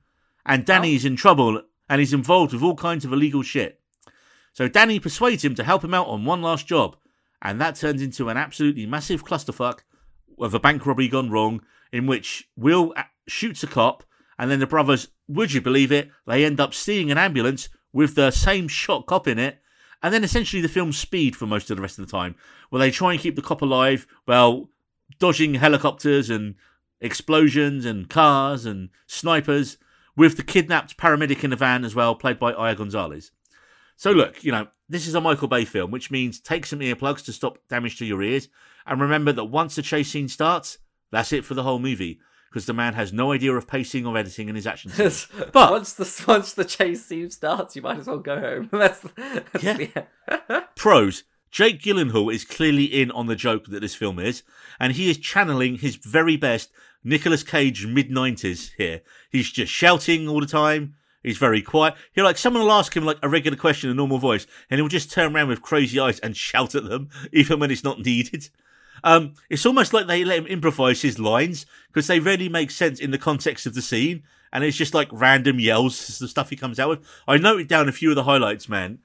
And 0.47 0.65
Danny's 0.65 1.05
in 1.05 1.17
trouble, 1.17 1.61
and 1.91 1.99
he's 1.99 2.15
involved 2.15 2.55
with 2.55 2.63
all 2.63 2.75
kinds 2.75 3.05
of 3.05 3.13
illegal 3.13 3.43
shit. 3.43 3.79
So, 4.55 4.67
Danny 4.67 4.99
persuades 4.99 5.45
him 5.45 5.55
to 5.57 5.65
help 5.65 5.85
him 5.85 5.93
out 5.93 6.07
on 6.07 6.25
one 6.25 6.41
last 6.41 6.67
job, 6.67 6.97
and 7.43 7.61
that 7.61 7.77
turns 7.77 8.01
into 8.01 8.31
an 8.31 8.39
absolutely 8.39 8.87
massive 8.87 9.27
clusterfuck 9.27 9.81
of 10.39 10.55
a 10.55 10.59
bank 10.59 10.87
robbery 10.87 11.09
gone 11.09 11.29
wrong, 11.29 11.61
in 11.93 12.07
which 12.07 12.49
Will 12.57 12.95
shoots 13.29 13.63
a 13.63 13.67
cop, 13.67 14.03
and 14.39 14.51
then 14.51 14.61
the 14.61 14.67
brothers, 14.67 15.09
would 15.29 15.53
you 15.53 15.61
believe 15.61 15.93
it, 15.93 16.11
they 16.27 16.45
end 16.45 16.61
up 16.61 16.75
stealing 16.75 17.11
an 17.11 17.19
ambulance 17.19 17.69
with 17.93 18.15
the 18.15 18.31
same 18.31 18.69
shot 18.69 19.07
cop 19.07 19.27
in 19.27 19.39
it, 19.39 19.61
and 20.03 20.13
then 20.13 20.25
essentially 20.25 20.61
the 20.61 20.69
film's 20.69 20.99
speed 20.99 21.35
for 21.35 21.47
most 21.47 21.71
of 21.71 21.77
the 21.77 21.83
rest 21.83 21.99
of 21.99 22.07
the 22.07 22.11
time, 22.11 22.35
where 22.71 22.81
they 22.81 22.91
try 22.91 23.13
and 23.13 23.21
keep 23.21 23.37
the 23.37 23.43
cop 23.43 23.63
alive 23.63 24.07
while 24.27 24.69
dodging 25.19 25.55
helicopters 25.55 26.31
and 26.31 26.55
explosions 27.01 27.85
and 27.85 28.09
cars 28.11 28.67
and 28.67 28.91
snipers, 29.07 29.79
with 30.17 30.37
the 30.37 30.43
kidnapped 30.43 30.97
paramedic 30.97 31.45
in 31.45 31.51
the 31.51 31.57
van 31.57 31.85
as 31.85 31.95
well, 31.95 32.15
played 32.15 32.39
by 32.39 32.53
Eiza 32.53 32.77
Gonzalez. 32.77 33.33
So 33.97 34.13
look, 34.13 34.43
you 34.45 34.53
know, 34.53 34.67
this 34.89 35.07
is 35.07 35.15
a 35.15 35.21
Michael 35.21 35.49
Bay 35.49 35.65
film, 35.65 35.91
which 35.91 36.11
means 36.11 36.41
take 36.41 36.67
some 36.67 36.81
earplugs 36.81 37.25
to 37.25 37.33
stop 37.33 37.59
damage 37.69 37.99
to 37.99 38.07
your 38.07 38.23
ears, 38.23 38.49
and 38.87 39.01
remember 39.01 39.33
that 39.33 39.45
once 39.45 39.75
the 39.77 39.83
chase 39.83 40.11
scene 40.11 40.29
starts, 40.29 40.79
that's 41.11 41.33
it 41.33 41.45
for 41.45 41.55
the 41.55 41.63
whole 41.63 41.79
movie, 41.79 42.21
because 42.57 42.65
the 42.65 42.73
man 42.73 42.95
has 42.95 43.13
no 43.13 43.33
idea 43.33 43.53
of 43.55 43.67
pacing 43.69 44.07
or 44.07 44.17
editing 44.17 44.49
in 44.49 44.55
his 44.55 44.67
action 44.67 44.91
scenes. 44.93 45.29
But- 45.53 45.71
once 45.73 45.93
the 45.93 46.25
once 46.27 46.55
the 46.55 46.65
chase 46.65 47.05
scene 47.05 47.29
starts, 47.29 47.77
you 47.77 47.83
might 47.83 47.99
as 47.99 48.07
well 48.07 48.17
go 48.19 48.41
home. 48.41 48.71
that's, 48.73 49.01
that's 49.53 49.63
Yeah. 49.63 49.75
the- 50.27 50.65
Pros. 50.75 51.25
Jake 51.51 51.83
Gyllenhaal 51.83 52.33
is 52.33 52.47
clearly 52.47 52.85
in 52.85 53.11
on 53.11 53.27
the 53.27 53.37
joke 53.37 53.67
that 53.67 53.81
this 53.81 53.95
film 53.95 54.19
is, 54.19 54.43
and 54.81 54.95
he 54.95 55.11
is 55.11 55.19
channeling 55.19 55.77
his 55.77 55.97
very 55.97 56.39
best 56.39 56.71
Nicolas 57.05 57.43
Cage 57.43 57.85
mid 57.87 58.09
90s 58.09 58.71
here. 58.79 59.03
He's 59.31 59.51
just 59.53 59.71
shouting 59.71 60.27
all 60.27 60.41
the 60.41 60.47
time. 60.47 60.95
He's 61.23 61.37
very 61.37 61.61
quiet. 61.61 61.93
He'll 62.15 62.25
like 62.25 62.39
someone 62.39 62.63
will 62.63 62.73
ask 62.73 62.97
him 62.97 63.05
like 63.05 63.19
a 63.23 63.29
regular 63.29 63.59
question 63.59 63.91
in 63.91 63.97
a 63.97 63.99
normal 63.99 64.17
voice, 64.19 64.47
and 64.71 64.79
he'll 64.81 64.89
just 64.89 65.13
turn 65.13 65.37
around 65.37 65.49
with 65.49 65.61
crazy 65.61 66.01
eyes 66.01 66.21
and 66.21 66.35
shout 66.35 66.75
at 66.75 66.85
them, 66.85 67.11
even 67.35 67.59
when 67.61 67.71
it's 67.71 67.85
not 67.85 68.01
needed. 68.01 68.49
Um, 69.05 69.35
it's 69.51 69.67
almost 69.67 69.93
like 69.93 70.07
they 70.07 70.25
let 70.25 70.39
him 70.39 70.47
improvise 70.47 71.03
his 71.03 71.19
lines 71.19 71.67
because 71.89 72.07
they 72.07 72.21
rarely 72.21 72.49
make 72.49 72.71
sense 72.71 72.99
in 73.01 73.11
the 73.11 73.19
context 73.19 73.67
of 73.67 73.75
the 73.75 73.83
scene, 73.83 74.23
and 74.53 74.65
it's 74.65 74.77
just 74.77 74.95
like 74.95 75.09
random 75.13 75.61
yells, 75.61 76.19
the 76.19 76.29
stuff 76.29 76.51
he 76.51 76.57
comes 76.57 76.79
out 76.81 76.89
with. 76.89 77.07
I 77.29 77.37
noted 77.37 77.69
down 77.69 77.89
a 77.89 77.93
few 77.93 78.11
of 78.11 78.17
the 78.17 78.25
highlights, 78.25 78.69
man. 78.69 78.99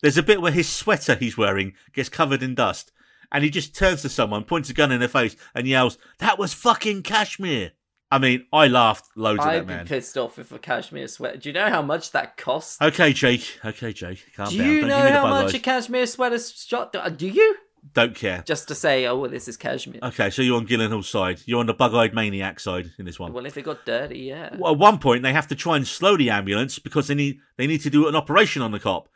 There's 0.00 0.18
a 0.18 0.22
bit 0.22 0.40
where 0.42 0.52
his 0.52 0.68
sweater 0.68 1.14
he's 1.14 1.36
wearing 1.38 1.74
gets 1.92 2.08
covered 2.08 2.42
in 2.42 2.54
dust, 2.54 2.92
and 3.32 3.42
he 3.44 3.50
just 3.50 3.74
turns 3.74 4.02
to 4.02 4.08
someone, 4.08 4.44
points 4.44 4.70
a 4.70 4.74
gun 4.74 4.92
in 4.92 5.00
their 5.00 5.08
face, 5.08 5.36
and 5.54 5.66
yells, 5.66 5.98
"That 6.18 6.38
was 6.38 6.54
fucking 6.54 7.02
cashmere." 7.02 7.72
I 8.10 8.18
mean, 8.18 8.46
I 8.54 8.68
laughed 8.68 9.04
loads 9.16 9.40
at 9.40 9.48
I'd 9.48 9.66
be 9.66 9.74
pissed 9.86 10.16
off 10.16 10.38
if 10.38 10.50
a 10.50 10.58
cashmere 10.58 11.08
sweater. 11.08 11.36
Do 11.36 11.50
you 11.50 11.52
know 11.52 11.68
how 11.68 11.82
much 11.82 12.12
that 12.12 12.38
costs? 12.38 12.80
Okay, 12.80 13.12
Jake. 13.12 13.58
Okay, 13.62 13.92
Jake. 13.92 14.24
Calm 14.34 14.48
Do 14.48 14.56
down. 14.58 14.66
you 14.66 14.80
Don't 14.80 14.88
know 14.88 14.96
give 14.96 15.04
me 15.04 15.10
the 15.10 15.18
how 15.18 15.26
much 15.28 15.44
eyes. 15.48 15.54
a 15.54 15.58
cashmere 15.58 16.06
sweater 16.06 16.38
shot? 16.38 16.94
Do 17.18 17.28
you? 17.28 17.56
Don't 17.92 18.14
care. 18.14 18.42
Just 18.46 18.68
to 18.68 18.74
say, 18.74 19.06
oh, 19.06 19.18
well, 19.18 19.30
this 19.30 19.48
is 19.48 19.56
cashmere. 19.56 20.00
Okay, 20.02 20.30
so 20.30 20.42
you're 20.42 20.56
on 20.56 20.66
Gyllenhaal's 20.66 21.08
side. 21.08 21.40
You're 21.46 21.60
on 21.60 21.66
the 21.66 21.74
bug-eyed 21.74 22.14
maniac 22.14 22.60
side 22.60 22.90
in 22.98 23.04
this 23.04 23.18
one. 23.18 23.32
Well, 23.32 23.46
if 23.46 23.56
it 23.56 23.62
got 23.62 23.84
dirty, 23.84 24.20
yeah. 24.20 24.54
Well, 24.56 24.72
at 24.72 24.78
one 24.78 24.98
point, 24.98 25.22
they 25.22 25.32
have 25.32 25.48
to 25.48 25.54
try 25.54 25.76
and 25.76 25.86
slow 25.86 26.16
the 26.16 26.30
ambulance 26.30 26.78
because 26.78 27.08
they 27.08 27.14
need 27.14 27.38
they 27.56 27.66
need 27.66 27.80
to 27.82 27.90
do 27.90 28.08
an 28.08 28.14
operation 28.16 28.62
on 28.62 28.72
the 28.72 28.80
cop, 28.80 29.08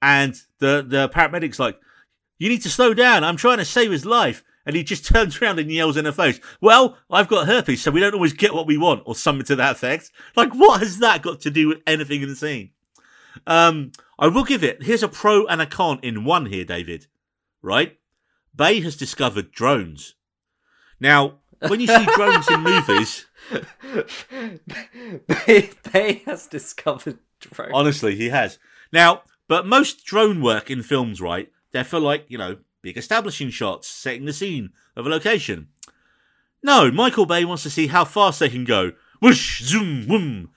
and 0.00 0.34
the 0.58 0.84
the 0.86 1.08
paramedics 1.08 1.58
like, 1.58 1.78
"You 2.38 2.48
need 2.48 2.62
to 2.62 2.70
slow 2.70 2.94
down. 2.94 3.24
I'm 3.24 3.36
trying 3.36 3.58
to 3.58 3.64
save 3.64 3.90
his 3.90 4.04
life." 4.04 4.42
And 4.66 4.74
he 4.74 4.82
just 4.82 5.04
turns 5.14 5.40
around 5.40 5.58
and 5.58 5.70
yells 5.70 5.96
in 5.96 6.04
her 6.04 6.12
face, 6.12 6.40
"Well, 6.60 6.96
I've 7.10 7.28
got 7.28 7.46
herpes, 7.46 7.82
so 7.82 7.90
we 7.90 8.00
don't 8.00 8.14
always 8.14 8.32
get 8.32 8.54
what 8.54 8.66
we 8.66 8.78
want," 8.78 9.02
or 9.06 9.14
something 9.14 9.46
to 9.46 9.56
that 9.56 9.72
effect. 9.72 10.10
Like, 10.36 10.54
what 10.54 10.80
has 10.80 10.98
that 10.98 11.22
got 11.22 11.40
to 11.42 11.50
do 11.50 11.68
with 11.68 11.78
anything 11.86 12.22
in 12.22 12.28
the 12.28 12.36
scene? 12.36 12.70
Um, 13.46 13.92
I 14.18 14.28
will 14.28 14.44
give 14.44 14.64
it. 14.64 14.82
Here's 14.82 15.02
a 15.02 15.08
pro 15.08 15.46
and 15.46 15.60
a 15.60 15.66
con 15.66 16.00
in 16.02 16.24
one 16.24 16.46
here, 16.46 16.64
David. 16.64 17.06
Right? 17.62 17.98
Bay 18.54 18.80
has 18.80 18.96
discovered 18.96 19.52
drones. 19.52 20.14
Now, 21.00 21.40
when 21.68 21.80
you 21.80 21.86
see 21.86 22.06
drones 22.14 22.48
in 22.50 22.60
movies, 22.60 23.26
Bay, 25.26 25.70
Bay 25.92 26.22
has 26.26 26.46
discovered 26.46 27.18
drones. 27.40 27.72
Honestly, 27.74 28.14
he 28.14 28.28
has. 28.28 28.58
Now, 28.92 29.22
but 29.48 29.66
most 29.66 30.04
drone 30.04 30.40
work 30.40 30.70
in 30.70 30.82
films, 30.82 31.20
right? 31.20 31.50
They're 31.72 31.84
for 31.84 31.98
like, 31.98 32.26
you 32.28 32.38
know, 32.38 32.58
big 32.82 32.96
establishing 32.96 33.50
shots, 33.50 33.88
setting 33.88 34.24
the 34.24 34.32
scene 34.32 34.70
of 34.96 35.06
a 35.06 35.10
location. 35.10 35.68
No, 36.62 36.90
Michael 36.90 37.26
Bay 37.26 37.44
wants 37.44 37.62
to 37.64 37.70
see 37.70 37.88
how 37.88 38.04
fast 38.04 38.40
they 38.40 38.48
can 38.48 38.64
go. 38.64 38.92
Whoosh, 39.20 39.62
zoom, 39.62 40.04
whoom. 40.04 40.50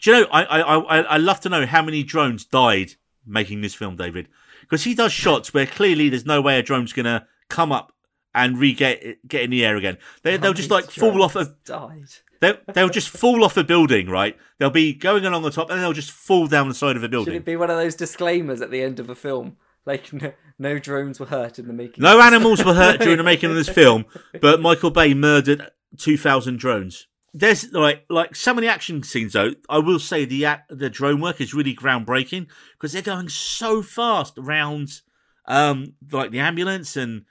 Do 0.00 0.10
you 0.10 0.20
know, 0.20 0.26
I, 0.32 0.44
I, 0.44 0.60
I, 0.60 1.00
I 1.02 1.16
love 1.18 1.40
to 1.40 1.48
know 1.48 1.66
how 1.66 1.82
many 1.82 2.02
drones 2.02 2.44
died 2.44 2.94
making 3.24 3.60
this 3.60 3.74
film, 3.74 3.96
David. 3.96 4.28
Because 4.62 4.84
he 4.84 4.94
does 4.94 5.12
shots 5.12 5.54
where 5.54 5.66
clearly 5.66 6.08
there's 6.08 6.26
no 6.26 6.40
way 6.40 6.58
a 6.58 6.62
drone's 6.62 6.92
going 6.92 7.04
to 7.04 7.26
come 7.52 7.70
up 7.70 7.92
and 8.34 8.58
re 8.58 8.72
get, 8.72 9.26
get 9.28 9.42
in 9.42 9.50
the 9.50 9.64
air 9.64 9.76
again. 9.76 9.98
They, 10.22 10.36
they'll 10.36 10.54
just 10.54 10.70
like 10.70 10.90
fall 10.90 11.22
off 11.22 11.36
a 11.36 11.54
Died. 11.64 12.08
They'll, 12.40 12.56
they'll 12.74 12.88
just 12.88 13.08
fall 13.08 13.44
off 13.44 13.56
a 13.56 13.62
building, 13.62 14.08
right? 14.08 14.36
They'll 14.58 14.70
be 14.70 14.94
going 14.94 15.24
along 15.24 15.42
the 15.42 15.50
top 15.52 15.70
and 15.70 15.80
they'll 15.80 15.92
just 15.92 16.10
fall 16.10 16.48
down 16.48 16.68
the 16.68 16.74
side 16.74 16.96
of 16.96 17.02
a 17.02 17.04
Should 17.04 17.10
building. 17.12 17.34
it 17.34 17.44
be 17.44 17.54
one 17.54 17.70
of 17.70 17.76
those 17.76 17.94
disclaimers 17.94 18.60
at 18.60 18.72
the 18.72 18.82
end 18.82 18.98
of 18.98 19.08
a 19.08 19.14
film? 19.14 19.56
Like, 19.86 20.12
no, 20.12 20.32
no 20.58 20.78
drones 20.78 21.20
were 21.20 21.26
hurt 21.26 21.58
in 21.58 21.68
the 21.68 21.72
making. 21.72 22.02
No 22.02 22.20
animals 22.20 22.64
were 22.64 22.74
hurt 22.74 23.00
during 23.00 23.18
the 23.18 23.22
making 23.24 23.50
of 23.50 23.56
this 23.56 23.68
film, 23.68 24.06
but 24.40 24.60
Michael 24.60 24.90
Bay 24.90 25.14
murdered 25.14 25.70
2,000 25.98 26.58
drones. 26.58 27.06
There's 27.34 27.72
like 27.72 28.04
like 28.10 28.36
some 28.36 28.58
of 28.58 28.62
the 28.62 28.68
action 28.68 29.02
scenes 29.02 29.32
though. 29.32 29.52
I 29.68 29.78
will 29.78 29.98
say 29.98 30.26
the 30.26 30.58
the 30.68 30.90
drone 30.90 31.20
work 31.20 31.40
is 31.40 31.54
really 31.54 31.74
groundbreaking 31.74 32.46
because 32.74 32.92
they're 32.92 33.00
going 33.00 33.30
so 33.30 33.80
fast 33.82 34.36
around 34.36 35.00
um 35.46 35.94
like 36.10 36.30
the 36.30 36.40
ambulance 36.40 36.94
and 36.94 37.24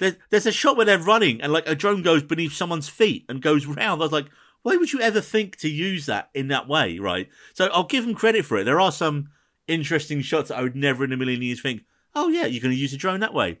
there's 0.00 0.14
there's 0.30 0.46
a 0.46 0.52
shot 0.52 0.76
where 0.76 0.86
they're 0.86 0.98
running 0.98 1.40
and 1.40 1.52
like 1.52 1.68
a 1.68 1.74
drone 1.74 2.02
goes 2.02 2.22
beneath 2.22 2.54
someone's 2.54 2.88
feet 2.88 3.24
and 3.28 3.40
goes 3.40 3.66
round. 3.66 4.00
I 4.00 4.04
was 4.04 4.12
like, 4.12 4.28
why 4.62 4.76
would 4.76 4.92
you 4.92 5.00
ever 5.00 5.20
think 5.20 5.56
to 5.58 5.68
use 5.68 6.06
that 6.06 6.30
in 6.34 6.48
that 6.48 6.66
way, 6.66 6.98
right? 6.98 7.28
So 7.54 7.66
I'll 7.66 7.84
give 7.84 8.04
them 8.04 8.14
credit 8.14 8.44
for 8.44 8.58
it. 8.58 8.64
There 8.64 8.80
are 8.80 8.90
some 8.90 9.28
interesting 9.68 10.22
shots 10.22 10.48
that 10.48 10.58
I 10.58 10.62
would 10.62 10.74
never 10.74 11.04
in 11.04 11.12
a 11.12 11.16
million 11.16 11.42
years 11.42 11.60
think, 11.60 11.82
oh 12.14 12.28
yeah, 12.28 12.46
you're 12.46 12.62
going 12.62 12.74
to 12.74 12.80
use 12.80 12.92
a 12.92 12.96
drone 12.96 13.20
that 13.20 13.34
way. 13.34 13.60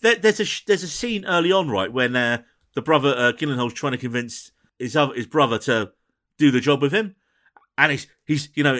There, 0.00 0.16
there's 0.16 0.40
a 0.40 0.46
there's 0.66 0.82
a 0.82 0.88
scene 0.88 1.24
early 1.26 1.52
on, 1.52 1.70
right, 1.70 1.92
when 1.92 2.16
uh, 2.16 2.42
the 2.74 2.82
brother 2.82 3.14
uh, 3.16 3.32
Gyllenhaal's 3.32 3.74
trying 3.74 3.92
to 3.92 3.98
convince 3.98 4.50
his 4.78 4.96
other, 4.96 5.14
his 5.14 5.26
brother 5.26 5.58
to 5.60 5.92
do 6.38 6.50
the 6.50 6.60
job 6.60 6.82
with 6.82 6.92
him, 6.92 7.14
and 7.78 7.92
he's 7.92 8.06
he's 8.24 8.48
you 8.54 8.64
know 8.64 8.78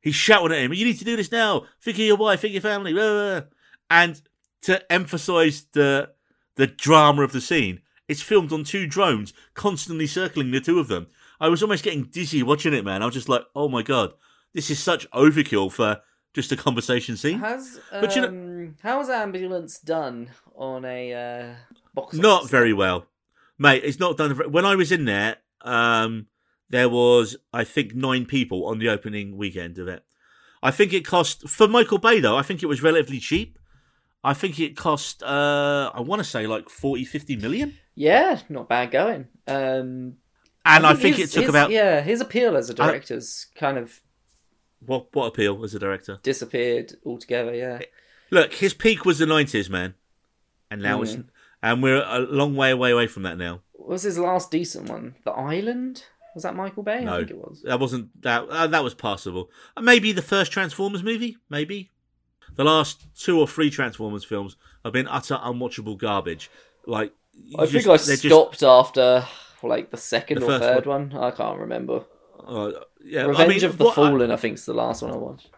he's 0.00 0.14
shouting 0.14 0.56
at 0.56 0.62
him, 0.62 0.72
"You 0.72 0.84
need 0.84 0.98
to 0.98 1.04
do 1.04 1.16
this 1.16 1.30
now. 1.30 1.66
Think 1.82 1.98
of 1.98 2.04
your 2.04 2.16
wife, 2.16 2.40
think 2.40 2.52
of 2.52 2.62
your 2.64 2.72
family." 2.72 2.92
Blah, 2.92 3.02
blah, 3.02 3.40
blah. 3.40 3.48
And 3.90 4.22
to 4.62 4.92
emphasise 4.92 5.64
the 5.72 6.10
the 6.56 6.66
drama 6.66 7.22
of 7.22 7.32
the 7.32 7.40
scene, 7.40 7.80
it's 8.08 8.22
filmed 8.22 8.52
on 8.52 8.64
two 8.64 8.86
drones 8.86 9.32
constantly 9.54 10.06
circling 10.06 10.50
the 10.50 10.60
two 10.60 10.78
of 10.78 10.88
them. 10.88 11.06
I 11.40 11.48
was 11.48 11.62
almost 11.62 11.84
getting 11.84 12.04
dizzy 12.04 12.42
watching 12.42 12.74
it, 12.74 12.84
man. 12.84 13.02
I 13.02 13.06
was 13.06 13.14
just 13.14 13.28
like, 13.28 13.42
"Oh 13.54 13.68
my 13.68 13.82
god, 13.82 14.12
this 14.52 14.70
is 14.70 14.78
such 14.78 15.08
overkill 15.10 15.72
for 15.72 16.00
just 16.32 16.52
a 16.52 16.56
conversation 16.56 17.16
scene." 17.16 17.38
Has 17.38 17.80
um, 17.90 18.00
But 18.00 18.16
you 18.16 18.22
know- 18.22 18.74
how's 18.82 19.08
ambulance 19.08 19.78
done 19.78 20.30
on 20.54 20.84
a 20.84 21.12
uh, 21.12 21.54
box? 21.94 22.16
Not 22.16 22.40
office? 22.42 22.50
very 22.50 22.72
well, 22.72 23.06
mate. 23.58 23.82
It's 23.84 23.98
not 23.98 24.16
done. 24.16 24.36
When 24.50 24.64
I 24.64 24.76
was 24.76 24.92
in 24.92 25.04
there, 25.06 25.36
um, 25.62 26.26
there 26.70 26.88
was 26.88 27.36
I 27.52 27.64
think 27.64 27.94
nine 27.94 28.26
people 28.26 28.66
on 28.66 28.78
the 28.78 28.88
opening 28.88 29.36
weekend 29.36 29.78
of 29.78 29.88
it. 29.88 30.04
I 30.62 30.70
think 30.70 30.92
it 30.92 31.04
cost 31.04 31.48
for 31.48 31.68
Michael 31.68 31.98
Bay 31.98 32.20
though. 32.20 32.36
I 32.36 32.42
think 32.42 32.62
it 32.62 32.66
was 32.66 32.82
relatively 32.82 33.18
cheap. 33.18 33.58
I 34.24 34.34
think 34.34 34.58
it 34.58 34.76
cost. 34.76 35.22
Uh, 35.22 35.90
I 35.94 36.00
want 36.00 36.20
to 36.20 36.24
say 36.24 36.46
like 36.46 36.68
40, 36.70 37.04
50 37.04 37.36
million, 37.36 37.74
Yeah, 37.94 38.40
not 38.48 38.68
bad 38.68 38.90
going. 38.90 39.28
Um, 39.46 40.14
and 40.64 40.86
I 40.86 40.94
think, 40.94 41.16
his- 41.16 41.30
it 41.30 41.34
took 41.34 41.42
his- 41.42 41.50
about 41.50 41.70
yeah 41.70 42.00
his 42.00 42.20
appeal 42.20 42.56
as 42.56 42.70
a 42.70 42.74
director's 42.74 43.46
kind 43.54 43.76
of 43.78 44.00
what 44.80 45.14
what 45.14 45.26
appeal 45.26 45.62
as 45.64 45.74
a 45.74 45.78
director. 45.78 46.18
disappeared 46.22 46.94
altogether. 47.04 47.54
Yeah, 47.54 47.80
Look, 48.30 48.54
his 48.54 48.72
peak 48.74 49.04
was 49.04 49.18
the 49.18 49.26
nineties, 49.26 49.68
man, 49.70 49.94
and 50.70 50.80
now 50.82 51.02
it's 51.02 51.16
Mm. 51.16 51.26
and 51.62 51.82
we're 51.82 52.02
a 52.02 52.20
long 52.20 52.56
way 52.56 52.70
away 52.70 52.90
away 52.90 53.06
from 53.06 53.22
that 53.24 53.36
now. 53.38 53.60
what 53.72 53.88
was 53.90 54.02
his 54.04 54.18
last 54.18 54.50
decent 54.50 54.88
one? 54.88 55.14
The 55.24 55.30
Island 55.32 56.04
was 56.34 56.42
that 56.44 56.56
Michael 56.56 56.82
Bay? 56.82 57.04
No. 57.04 57.14
I 57.14 57.18
think 57.18 57.30
it 57.32 57.36
was. 57.36 57.62
That 57.64 57.78
wasn't 57.78 58.22
that. 58.22 58.48
Uh, 58.48 58.66
that 58.68 58.82
was 58.82 58.94
passable. 58.94 59.50
Uh, 59.76 59.82
maybe 59.82 60.10
the 60.12 60.22
first 60.22 60.50
Transformers 60.50 61.02
movie. 61.02 61.36
Maybe 61.50 61.90
the 62.56 62.64
last 62.64 63.06
two 63.18 63.38
or 63.40 63.46
three 63.48 63.70
Transformers 63.70 64.24
films 64.24 64.56
have 64.84 64.92
been 64.92 65.08
utter 65.08 65.34
unwatchable 65.36 65.96
garbage. 65.98 66.50
Like 66.86 67.12
I 67.58 67.66
just- 67.66 67.72
think 67.72 67.86
I 67.86 67.96
they're 67.96 68.16
just- 68.16 68.22
stopped 68.22 68.62
after 68.62 69.26
like 69.62 69.90
the 69.90 69.96
second 69.96 70.40
The 70.40 70.46
or 70.56 70.58
third 70.58 70.86
one. 70.86 71.12
I 71.16 71.30
can't 71.30 71.58
remember. 71.58 72.04
uh, 72.46 72.72
yeah, 73.02 73.22
Revenge 73.24 73.38
I 73.38 73.54
mean, 73.54 73.64
of 73.64 73.78
the 73.78 73.84
what- 73.84 73.94
Fallen, 73.94 74.30
I 74.30 74.36
think, 74.36 74.54
is 74.58 74.66
the 74.66 74.74
last 74.74 75.02
one 75.02 75.10
I 75.12 75.16
watched. 75.16 75.48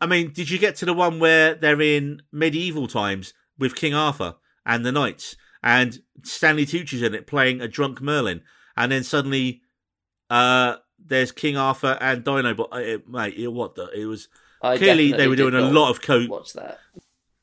I 0.00 0.06
mean, 0.06 0.32
did 0.32 0.50
you 0.50 0.58
get 0.58 0.74
to 0.76 0.84
the 0.84 0.92
one 0.94 1.20
where 1.20 1.54
they're 1.54 1.80
in 1.80 2.22
medieval 2.32 2.88
times 2.88 3.34
with 3.56 3.76
King 3.76 3.94
Arthur 3.94 4.34
and 4.66 4.84
the 4.84 4.90
knights, 4.90 5.36
and 5.62 6.02
Stanley 6.24 6.66
Tucci's 6.66 7.02
in 7.02 7.14
it 7.14 7.28
playing 7.28 7.60
a 7.60 7.68
drunk 7.68 8.00
Merlin, 8.00 8.42
and 8.76 8.90
then 8.90 9.04
suddenly, 9.04 9.62
uh, 10.28 10.76
there's 10.98 11.30
King 11.30 11.56
Arthur 11.56 11.96
and 12.00 12.24
Dino. 12.24 12.52
But 12.54 12.68
uh, 12.72 12.98
mate, 13.06 13.34
it, 13.36 13.52
what 13.52 13.76
the? 13.76 13.88
It 13.94 14.06
was 14.06 14.28
I 14.62 14.78
clearly 14.78 15.12
they 15.12 15.28
were 15.28 15.36
doing 15.36 15.54
a 15.54 15.60
lot 15.60 15.90
of 15.90 16.00
coke. 16.00 16.30
Watch 16.30 16.52
that. 16.54 16.78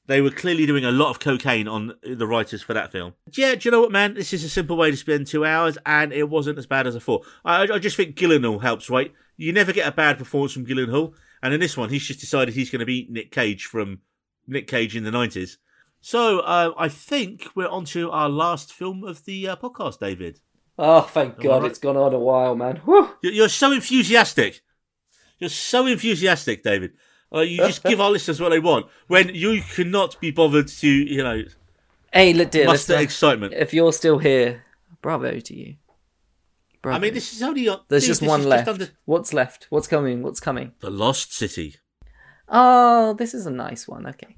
They 0.08 0.22
were 0.22 0.32
clearly 0.32 0.66
doing 0.66 0.86
a 0.86 0.92
lot 0.92 1.12
of 1.12 1.20
cocaine 1.20 1.68
on 1.68 1.94
the 2.02 2.26
writers 2.26 2.64
for 2.64 2.74
that 2.74 2.92
film. 2.92 3.14
Yeah, 3.36 3.54
do 3.54 3.68
you 3.68 3.72
know 3.72 3.82
what, 3.82 3.92
man? 3.92 4.16
This 4.16 4.34
is 4.34 4.44
a 4.44 4.50
simple 4.50 4.76
way 4.76 4.90
to 4.90 4.98
spend 4.98 5.28
two 5.28 5.46
hours, 5.46 5.78
and 5.86 6.12
it 6.12 6.28
wasn't 6.28 6.58
as 6.58 6.66
bad 6.66 6.88
as 6.88 6.96
I 6.96 7.00
thought. 7.00 7.28
I, 7.46 7.62
I 7.64 7.78
just 7.78 7.96
think 7.96 8.16
Gyllenhaal 8.16 8.60
helps, 8.60 8.90
right? 8.90 9.14
You 9.38 9.54
never 9.54 9.72
get 9.72 9.88
a 9.88 9.92
bad 9.92 10.18
performance 10.18 10.54
from 10.54 10.66
Gyllenhaal, 10.66 11.14
and 11.44 11.54
in 11.54 11.60
this 11.60 11.78
one, 11.78 11.90
he's 11.90 12.08
just 12.08 12.20
decided 12.20 12.56
he's 12.56 12.72
going 12.72 12.80
to 12.80 12.88
be 12.88 13.06
Nick 13.10 13.32
Cage 13.32 13.66
from 13.66 14.00
Nick 14.48 14.66
Cage 14.66 14.96
in 14.96 15.04
the 15.04 15.12
nineties. 15.12 15.60
So 16.02 16.40
uh, 16.40 16.74
I 16.78 16.90
think 16.90 17.48
we're 17.56 17.68
on 17.68 17.86
to 17.86 18.10
our 18.10 18.30
last 18.30 18.74
film 18.74 19.04
of 19.04 19.26
the 19.26 19.50
uh, 19.50 19.56
podcast, 19.58 20.00
David. 20.00 20.40
Oh, 20.78 21.02
thank 21.02 21.38
God, 21.38 21.56
alright. 21.56 21.70
it's 21.70 21.80
gone 21.80 21.98
on 21.98 22.14
a 22.14 22.20
while, 22.20 22.56
man. 22.56 22.78
Whew. 22.78 23.10
You're 23.22 23.50
so 23.50 23.74
enthusiastic. 23.74 24.62
You're 25.38 25.50
so 25.50 25.86
enthusiastic, 25.86 26.64
David. 26.64 26.94
Uh, 27.34 27.42
you 27.42 27.58
just 27.58 27.84
give 27.84 28.02
our 28.02 28.10
listeners 28.10 28.40
what 28.42 28.50
they 28.50 28.60
want 28.60 28.88
when 29.08 29.34
you 29.36 29.62
cannot 29.76 30.20
be 30.20 30.32
bothered 30.32 30.68
to, 30.68 30.88
you 30.88 31.24
know, 31.24 31.44
Hey, 32.12 32.34
look, 32.34 32.50
dear 32.50 32.66
muster 32.66 32.94
listener, 32.94 33.04
excitement. 33.04 33.54
if 33.54 33.72
you're 33.74 33.94
still 33.94 34.18
here, 34.18 34.64
bravo 35.02 35.40
to 35.40 35.56
you. 35.56 35.76
Bravo. 36.82 36.98
I 36.98 37.00
mean, 37.00 37.14
this 37.14 37.34
is 37.34 37.44
only 37.44 37.68
on- 37.68 37.82
There's 37.88 38.04
dude, 38.04 38.08
just 38.10 38.22
one 38.24 38.44
left. 38.46 38.68
under- 38.68 38.90
What's 39.06 39.32
left? 39.34 39.68
What's 39.70 39.88
coming? 39.88 40.24
What's 40.24 40.40
coming? 40.40 40.72
the 40.80 40.90
Lost 40.90 41.34
City. 41.36 41.76
Oh, 42.48 43.14
this 43.14 43.34
is 43.36 43.46
a 43.46 43.52
nice 43.52 43.88
one. 43.88 44.08
Okay. 44.08 44.38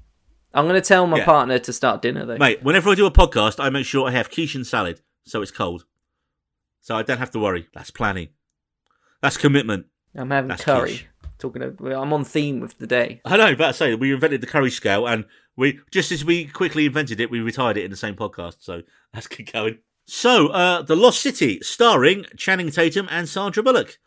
I'm 0.52 0.66
going 0.66 0.74
to 0.80 0.86
tell 0.86 1.06
my 1.06 1.18
Yeah. 1.18 1.24
partner 1.24 1.58
to 1.58 1.72
start 1.72 2.02
dinner, 2.02 2.26
though. 2.26 2.36
Mate, 2.36 2.62
whenever 2.62 2.90
I 2.90 2.94
do 2.94 3.06
a 3.06 3.10
podcast, 3.10 3.58
I 3.58 3.70
make 3.70 3.86
sure 3.86 4.06
I 4.06 4.10
have 4.10 4.30
quiche 4.30 4.54
and 4.54 4.66
salad, 4.66 5.00
so 5.24 5.40
it's 5.40 5.50
cold. 5.50 5.86
So 6.82 6.94
I 6.94 7.02
don't 7.02 7.18
have 7.18 7.30
to 7.30 7.38
worry. 7.38 7.68
That's 7.72 7.90
planning. 7.90 8.28
That's 9.22 9.38
commitment. 9.38 9.86
I'm 10.14 10.28
having 10.30 10.48
That's 10.48 10.62
curry. 10.64 10.90
quiche. 10.90 11.06
Talking 11.42 11.62
of, 11.62 11.80
I'm 11.80 12.12
on 12.12 12.24
theme 12.24 12.60
with 12.60 12.78
the 12.78 12.86
day. 12.86 13.20
I 13.24 13.36
know, 13.36 13.50
about 13.52 13.66
to 13.68 13.72
say 13.74 13.94
we 13.96 14.12
invented 14.12 14.40
the 14.40 14.46
curry 14.46 14.70
scale, 14.70 15.08
and 15.08 15.24
we 15.56 15.80
just 15.90 16.12
as 16.12 16.24
we 16.24 16.46
quickly 16.46 16.86
invented 16.86 17.18
it, 17.20 17.30
we 17.32 17.40
retired 17.40 17.76
it 17.76 17.84
in 17.84 17.90
the 17.90 17.96
same 17.96 18.14
podcast. 18.14 18.58
So 18.60 18.82
let's 19.14 19.26
keep 19.26 19.52
going. 19.52 19.78
So, 20.06 20.48
uh, 20.48 20.82
the 20.82 20.94
Lost 20.96 21.20
City, 21.20 21.58
starring 21.62 22.26
Channing 22.36 22.70
Tatum 22.70 23.08
and 23.10 23.28
Sandra 23.28 23.62
Bullock, 23.62 23.98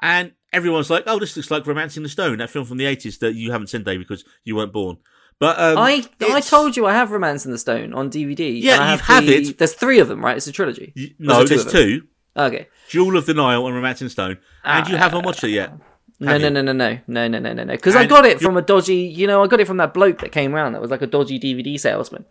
and 0.00 0.32
everyone's 0.52 0.90
like, 0.90 1.04
"Oh, 1.06 1.18
this 1.20 1.36
looks 1.36 1.50
like 1.50 1.64
*Romancing 1.66 2.02
the 2.02 2.08
Stone*, 2.08 2.38
that 2.38 2.50
film 2.50 2.64
from 2.64 2.78
the 2.78 2.84
'80s 2.86 3.18
that 3.20 3.34
you 3.34 3.52
haven't 3.52 3.68
seen, 3.68 3.84
Dave, 3.84 4.00
because 4.00 4.24
you 4.44 4.56
weren't 4.56 4.72
born." 4.72 4.96
But 5.38 5.58
um, 5.60 5.78
I 5.78 6.04
I 6.20 6.40
told 6.40 6.76
you 6.76 6.86
I 6.86 6.92
have 6.92 7.10
Romancing 7.12 7.52
the 7.52 7.58
Stone 7.58 7.94
on 7.94 8.10
DVD. 8.10 8.60
Yeah, 8.60 8.78
I 8.80 8.92
you 8.94 8.98
have 8.98 9.26
the- 9.26 9.36
it. 9.36 9.58
There's 9.58 9.74
three 9.74 10.00
of 10.00 10.08
them, 10.08 10.24
right? 10.24 10.36
It's 10.36 10.46
a 10.48 10.52
trilogy. 10.52 11.14
no, 11.20 11.44
there's 11.44 11.64
them? 11.64 11.72
two: 11.72 12.02
Okay. 12.36 12.66
*Jewel 12.88 13.16
of 13.16 13.26
the 13.26 13.34
Nile* 13.34 13.64
and 13.66 13.74
*Romancing 13.76 14.06
the 14.06 14.10
Stone*, 14.10 14.38
and 14.64 14.88
you 14.88 14.96
Ah. 14.96 14.98
haven't 14.98 15.24
watched 15.24 15.44
it 15.44 15.50
yet. 15.50 15.72
No, 16.20 16.36
no, 16.36 16.48
no, 16.50 16.60
no, 16.60 16.72
no, 16.72 16.98
no, 17.06 17.28
no, 17.28 17.38
no, 17.38 17.52
no, 17.54 17.64
no. 17.64 17.72
Because 17.74 17.96
I 17.96 18.06
got 18.06 18.26
it 18.26 18.40
from 18.40 18.56
a 18.56 18.62
dodgy, 18.62 18.96
you 18.96 19.26
know, 19.26 19.42
I 19.42 19.46
got 19.46 19.60
it 19.60 19.66
from 19.66 19.78
that 19.78 19.94
bloke 19.94 20.20
that 20.20 20.32
came 20.32 20.54
around 20.54 20.72
that 20.72 20.82
was 20.82 20.90
like 20.90 21.00
a 21.02 21.06
dodgy 21.06 21.40
DVD 21.40 21.80
salesman, 21.80 22.26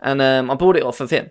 and 0.00 0.20
um, 0.20 0.50
I 0.50 0.54
bought 0.54 0.76
it 0.76 0.82
off 0.82 1.00
of 1.00 1.10
him. 1.10 1.30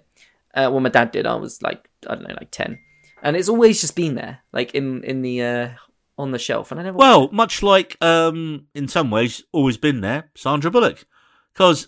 Uh, 0.54 0.68
well, 0.72 0.80
my 0.80 0.90
dad 0.90 1.12
did. 1.12 1.26
I 1.28 1.36
was 1.36 1.62
like, 1.62 1.88
I 2.08 2.16
don't 2.16 2.28
know, 2.28 2.36
like 2.40 2.50
ten, 2.52 2.80
and 3.22 3.36
it's 3.38 3.48
always 3.50 3.80
just 3.82 3.96
been 3.96 4.16
there, 4.16 4.40
like 4.52 4.74
in 4.74 5.04
in 5.04 5.22
the 5.22 5.42
uh, 5.44 5.70
on 6.18 6.32
the 6.32 6.40
shelf, 6.40 6.72
and 6.72 6.80
I 6.80 6.84
never. 6.84 6.98
Well, 6.98 7.30
much 7.32 7.62
like 7.64 7.98
um, 8.04 8.66
in 8.74 8.88
some 8.88 9.12
ways, 9.12 9.44
always 9.52 9.78
been 9.78 10.02
there, 10.02 10.32
Sandra 10.36 10.72
Bullock, 10.72 11.06
because 11.54 11.88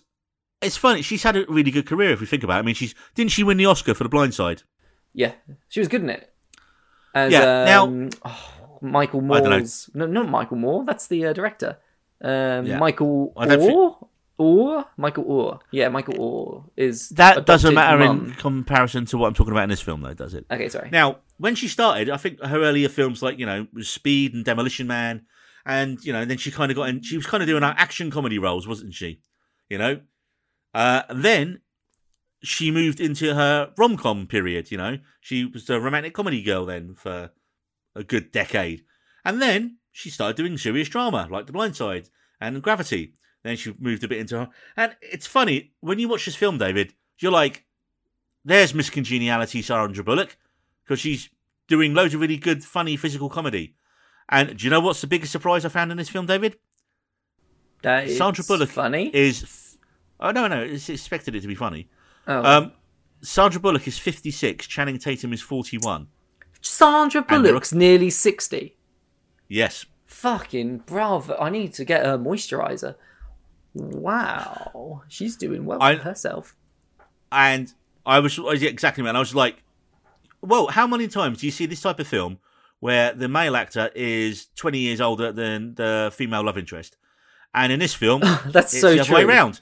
it's 0.62 0.78
funny. 0.78 1.02
She's 1.02 1.24
had 1.24 1.36
a 1.36 1.46
really 1.50 1.72
good 1.72 1.88
career 1.88 2.12
if 2.12 2.20
we 2.22 2.28
think 2.28 2.44
about 2.44 2.58
it. 2.58 2.60
I 2.60 2.62
mean, 2.62 2.76
she's 2.76 2.94
didn't 3.16 3.32
she 3.32 3.44
win 3.44 3.58
the 3.58 3.66
Oscar 3.66 3.94
for 3.96 4.04
The 4.04 4.10
Blind 4.10 4.34
Side? 4.36 4.62
yeah, 5.14 5.34
she 5.70 5.80
was 5.80 5.88
good 5.90 6.02
in 6.04 6.10
it. 6.12 6.30
As, 7.16 7.32
Yeah, 7.32 7.66
now- 7.66 7.84
um, 7.86 8.10
oh, 8.24 8.53
Michael 8.84 9.20
I 9.34 9.40
don't 9.40 9.50
know. 9.50 9.58
Moore's 9.58 9.90
no, 9.94 10.06
not 10.06 10.30
Michael 10.30 10.58
Moore. 10.58 10.86
That's 10.86 11.08
the 11.08 11.26
uh, 11.28 11.34
director. 11.34 11.78
Um, 12.22 12.66
Yeah. 12.66 12.78
Michael 12.78 13.34
don't 13.36 13.50
think- 13.50 13.62
Oher. 13.74 14.08
Oher, 14.40 14.86
Michael 14.98 15.26
Oher. 15.26 15.60
Yeah, 15.72 15.90
Michael 15.90 16.16
Oher 16.16 16.70
is 16.76 17.10
That 17.10 17.46
doesn't 17.46 17.74
matter 17.74 18.00
mum. 18.00 18.26
in 18.26 18.34
comparison 18.34 19.06
to 19.06 19.18
what 19.18 19.28
I'm 19.28 19.34
talking 19.36 19.54
about 19.54 19.64
in 19.64 19.70
this 19.70 19.82
film, 19.82 20.02
though, 20.02 20.14
does 20.16 20.34
it? 20.34 20.46
Okay, 20.52 20.70
sorry. 20.70 20.90
Now, 20.92 21.20
when 21.38 21.56
she 21.56 21.68
started, 21.68 22.10
I 22.10 22.18
think 22.18 22.42
her 22.42 22.62
earlier 22.62 22.90
films 22.90 23.22
like 23.22 23.38
you 23.38 23.46
know 23.46 23.68
Speed 23.82 24.34
and 24.34 24.44
Demolition 24.44 24.88
Man, 24.88 25.26
and 25.66 26.04
you 26.04 26.12
know, 26.12 26.22
and 26.22 26.32
then 26.32 26.38
she 26.40 26.50
kind 26.52 26.72
of 26.72 26.76
got 26.76 26.90
in. 26.90 27.02
She 27.04 27.16
was 27.16 27.26
kind 27.28 27.44
of 27.44 27.48
doing 27.48 27.62
her 27.64 27.76
action 27.78 28.10
comedy 28.12 28.40
roles, 28.40 28.68
wasn't 28.68 28.94
she? 28.96 29.22
You 29.70 29.78
know, 29.78 30.02
uh, 30.74 31.04
then 31.14 31.62
she 32.42 32.72
moved 32.72 33.00
into 33.00 33.36
her 33.36 33.72
rom 33.78 33.98
com 33.98 34.26
period. 34.28 34.72
You 34.72 34.78
know, 34.78 34.98
she 35.22 35.46
was 35.46 35.70
a 35.70 35.80
romantic 35.80 36.14
comedy 36.14 36.42
girl 36.42 36.66
then 36.66 36.96
for 36.96 37.32
a 37.96 38.04
good 38.04 38.32
decade, 38.32 38.84
and 39.24 39.42
then 39.42 39.78
she 39.92 40.10
started 40.10 40.38
doing 40.38 40.58
serious 40.58 40.90
drama 40.90 41.28
like 41.30 41.46
The 41.46 41.54
Blind 41.54 41.76
Side 41.76 42.10
and 42.42 42.62
Gravity. 42.62 43.14
Then 43.44 43.58
she 43.58 43.76
moved 43.80 44.04
a 44.04 44.08
bit 44.08 44.20
into 44.20 44.38
her, 44.38 44.50
and 44.78 44.96
it's 45.02 45.28
funny 45.28 45.74
when 45.82 46.00
you 46.00 46.08
watch 46.08 46.26
this 46.26 46.36
film, 46.36 46.58
David. 46.58 46.94
You're 47.20 47.32
like, 47.32 47.66
"There's 48.46 48.74
Miss 48.74 48.90
Congeniality, 48.90 49.62
Sandra 49.62 50.04
Bullock." 50.04 50.38
because 50.84 51.00
she's 51.00 51.30
doing 51.68 51.94
loads 51.94 52.14
of 52.14 52.22
really 52.22 52.38
good, 52.38 52.64
funny 52.64 52.98
physical 52.98 53.30
comedy. 53.30 53.76
And 54.30 54.58
do 54.58 54.64
you 54.66 54.70
know 54.70 54.80
what's 54.80 55.02
the 55.02 55.08
biggest 55.08 55.32
surprise 55.32 55.66
I 55.66 55.70
found 55.70 55.92
in 55.92 55.98
this 55.98 56.10
film, 56.10 56.26
David? 56.26 56.58
That 57.82 58.08
is 58.08 58.18
Sandra 58.18 58.44
Bullock 58.46 58.70
funny. 58.70 59.10
Is 59.14 59.44
f- 59.44 59.78
oh 60.20 60.32
no 60.32 60.48
no, 60.48 60.62
it's 60.62 60.90
expected 60.90 61.36
it 61.36 61.42
to 61.42 61.48
be 61.48 61.56
funny. 61.56 61.90
oh. 62.28 62.44
Um, 62.44 62.72
Sandra 63.22 63.60
Bullock 63.60 63.88
is 63.88 63.98
fifty 63.98 64.32
six. 64.32 64.68
Channing 64.68 64.98
Tatum 64.98 65.34
is 65.34 65.42
forty 65.42 65.78
one. 65.78 66.08
Sandra 66.64 67.22
Bullock's 67.22 67.74
nearly 67.74 68.10
sixty. 68.10 68.76
Yes, 69.48 69.86
Fucking 70.06 70.80
bravo! 70.86 71.38
I 71.40 71.50
need 71.50 71.74
to 71.76 71.86
get 71.86 72.06
a 72.06 72.18
moisturizer. 72.18 72.96
Wow, 73.76 75.04
she's 75.08 75.36
doing 75.36 75.66
well 75.66 75.82
I- 75.82 75.96
for 75.98 76.04
herself. 76.04 76.56
and 77.32 77.72
I 78.06 78.20
was 78.20 78.38
exactly 78.40 79.04
man. 79.04 79.16
I 79.16 79.20
was 79.20 79.34
like, 79.36 79.64
well, 80.42 80.68
how 80.68 80.88
many 80.88 81.08
times 81.08 81.40
do 81.40 81.46
you 81.48 81.52
see 81.52 81.66
this 81.66 81.82
type 81.82 82.00
of 82.00 82.08
film 82.08 82.40
where 82.80 83.14
the 83.14 83.28
male 83.30 83.56
actor 83.56 83.90
is 83.96 84.48
twenty 84.56 84.80
years 84.80 85.02
older 85.02 85.32
than 85.32 85.76
the 85.76 86.12
female 86.16 86.44
love 86.44 86.58
interest? 86.58 86.98
And 87.56 87.72
in 87.72 87.80
this 87.80 87.94
film, 87.94 88.22
That's 88.46 88.74
it's 88.74 88.82
so 88.82 88.90
the 88.94 89.00
other 89.02 89.08
true. 89.08 89.16
way 89.18 89.24
around. 89.24 89.62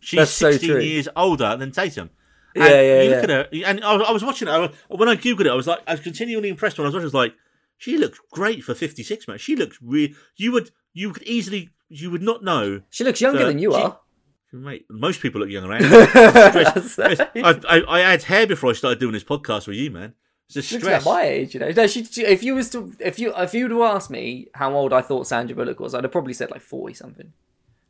She's 0.00 0.18
That's 0.18 0.30
16 0.32 0.68
true. 0.70 0.80
years 0.80 1.08
older 1.14 1.56
than 1.56 1.70
Tatum. 1.70 2.10
Yeah, 2.54 2.64
And 2.64 2.72
yeah, 2.74 3.02
you 3.02 3.10
yeah. 3.10 3.14
look 3.16 3.24
at 3.24 3.30
her, 3.30 3.48
and 3.66 3.84
I 3.84 3.96
was, 3.96 4.08
I 4.08 4.12
was 4.12 4.24
watching 4.24 4.48
it. 4.48 4.50
I 4.50 4.70
when 4.88 5.08
I 5.08 5.16
googled 5.16 5.40
it, 5.46 5.50
I 5.50 5.54
was 5.54 5.66
like, 5.66 5.80
I 5.86 5.92
was 5.92 6.00
continually 6.00 6.48
impressed. 6.48 6.78
When 6.78 6.84
I 6.84 6.88
was 6.88 6.94
watching, 6.94 7.04
I 7.04 7.06
was 7.06 7.14
like, 7.14 7.34
she 7.78 7.96
looks 7.98 8.20
great 8.30 8.62
for 8.62 8.74
56, 8.74 9.26
man. 9.28 9.38
She 9.38 9.56
looks 9.56 9.78
real. 9.82 10.10
You 10.36 10.52
would, 10.52 10.70
you 10.92 11.12
could 11.12 11.22
easily, 11.24 11.70
you 11.88 12.10
would 12.10 12.22
not 12.22 12.44
know, 12.44 12.82
She 12.90 13.04
looks 13.04 13.20
younger 13.20 13.46
than 13.46 13.58
you 13.58 13.72
she- 13.72 13.78
are. 13.80 13.98
mate. 14.52 14.84
Most 14.90 15.20
people 15.22 15.40
look 15.40 15.50
younger. 15.50 15.68
Right? 15.70 17.20
I, 17.34 17.60
I, 17.68 17.82
I 17.88 18.00
had 18.00 18.22
hair 18.24 18.46
before 18.46 18.70
I 18.70 18.74
started 18.74 18.98
doing 19.00 19.12
this 19.12 19.24
podcast 19.24 19.66
with 19.66 19.76
you, 19.76 19.90
man. 19.90 20.14
It's 20.54 20.70
looks 20.70 20.84
about 20.86 21.04
my 21.06 21.22
age, 21.22 21.54
you 21.54 21.60
know. 21.60 21.70
No, 21.70 21.86
she, 21.86 22.04
she- 22.04 22.26
if 22.26 22.42
you 22.42 22.54
was 22.54 22.68
to, 22.70 22.92
if 23.00 23.18
you, 23.18 23.32
if 23.34 23.54
you 23.54 23.64
would 23.64 23.70
have 23.70 23.96
asked 23.96 24.10
me 24.10 24.48
how 24.54 24.74
old 24.74 24.92
I 24.92 25.00
thought 25.00 25.26
Sandra 25.26 25.56
Bullock 25.56 25.80
was, 25.80 25.94
I'd 25.94 26.04
have 26.04 26.12
probably 26.12 26.34
said 26.34 26.50
like 26.50 26.60
forty 26.60 26.92
something. 26.92 27.32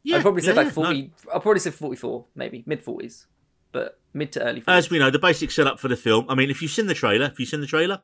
yeah, 0.05 0.17
I'd 0.19 0.23
probably 0.23 0.43
said 0.43 0.55
yeah, 0.55 0.63
like 0.63 0.77
yeah, 0.77 0.83
no. 0.83 0.87
forty. 0.87 1.13
I 1.35 1.39
probably 1.41 1.59
said 1.59 1.75
forty-four, 1.75 2.27
maybe 2.37 2.63
mid 2.65 2.81
forties, 2.85 3.27
but 3.73 3.99
mid 4.15 4.32
to 4.32 4.43
early. 4.43 4.61
40s. 4.61 4.65
As 4.69 4.90
we 4.90 4.99
know, 4.99 5.11
the 5.11 5.19
basic 5.19 5.51
setup 5.51 5.81
for 5.81 5.89
the 5.89 5.97
film. 5.97 6.27
I 6.28 6.35
mean, 6.35 6.51
if 6.51 6.62
you've 6.62 6.70
seen 6.70 6.86
the 6.86 6.94
trailer, 6.94 7.27
if 7.27 7.40
you've 7.40 7.49
seen 7.49 7.61
the 7.61 7.66
trailer, 7.66 8.03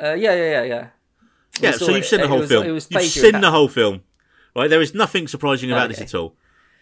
Uh, 0.00 0.14
yeah, 0.14 0.32
yeah, 0.34 0.50
yeah, 0.50 0.62
yeah. 0.62 0.88
We 1.60 1.64
Yeah, 1.68 1.72
so 1.72 1.88
you've 1.88 2.04
it. 2.04 2.06
seen 2.06 2.20
the 2.20 2.28
whole 2.28 2.38
was- 2.40 2.48
film. 2.48 2.66
You've 2.66 2.82
seen 3.04 3.40
the 3.40 3.50
whole 3.50 3.68
film, 3.68 4.02
right? 4.54 4.70
There 4.70 4.80
is 4.80 4.94
nothing 4.94 5.26
surprising 5.26 5.70
about 5.72 5.88
this 5.88 6.00
at 6.00 6.14
all. 6.14 6.36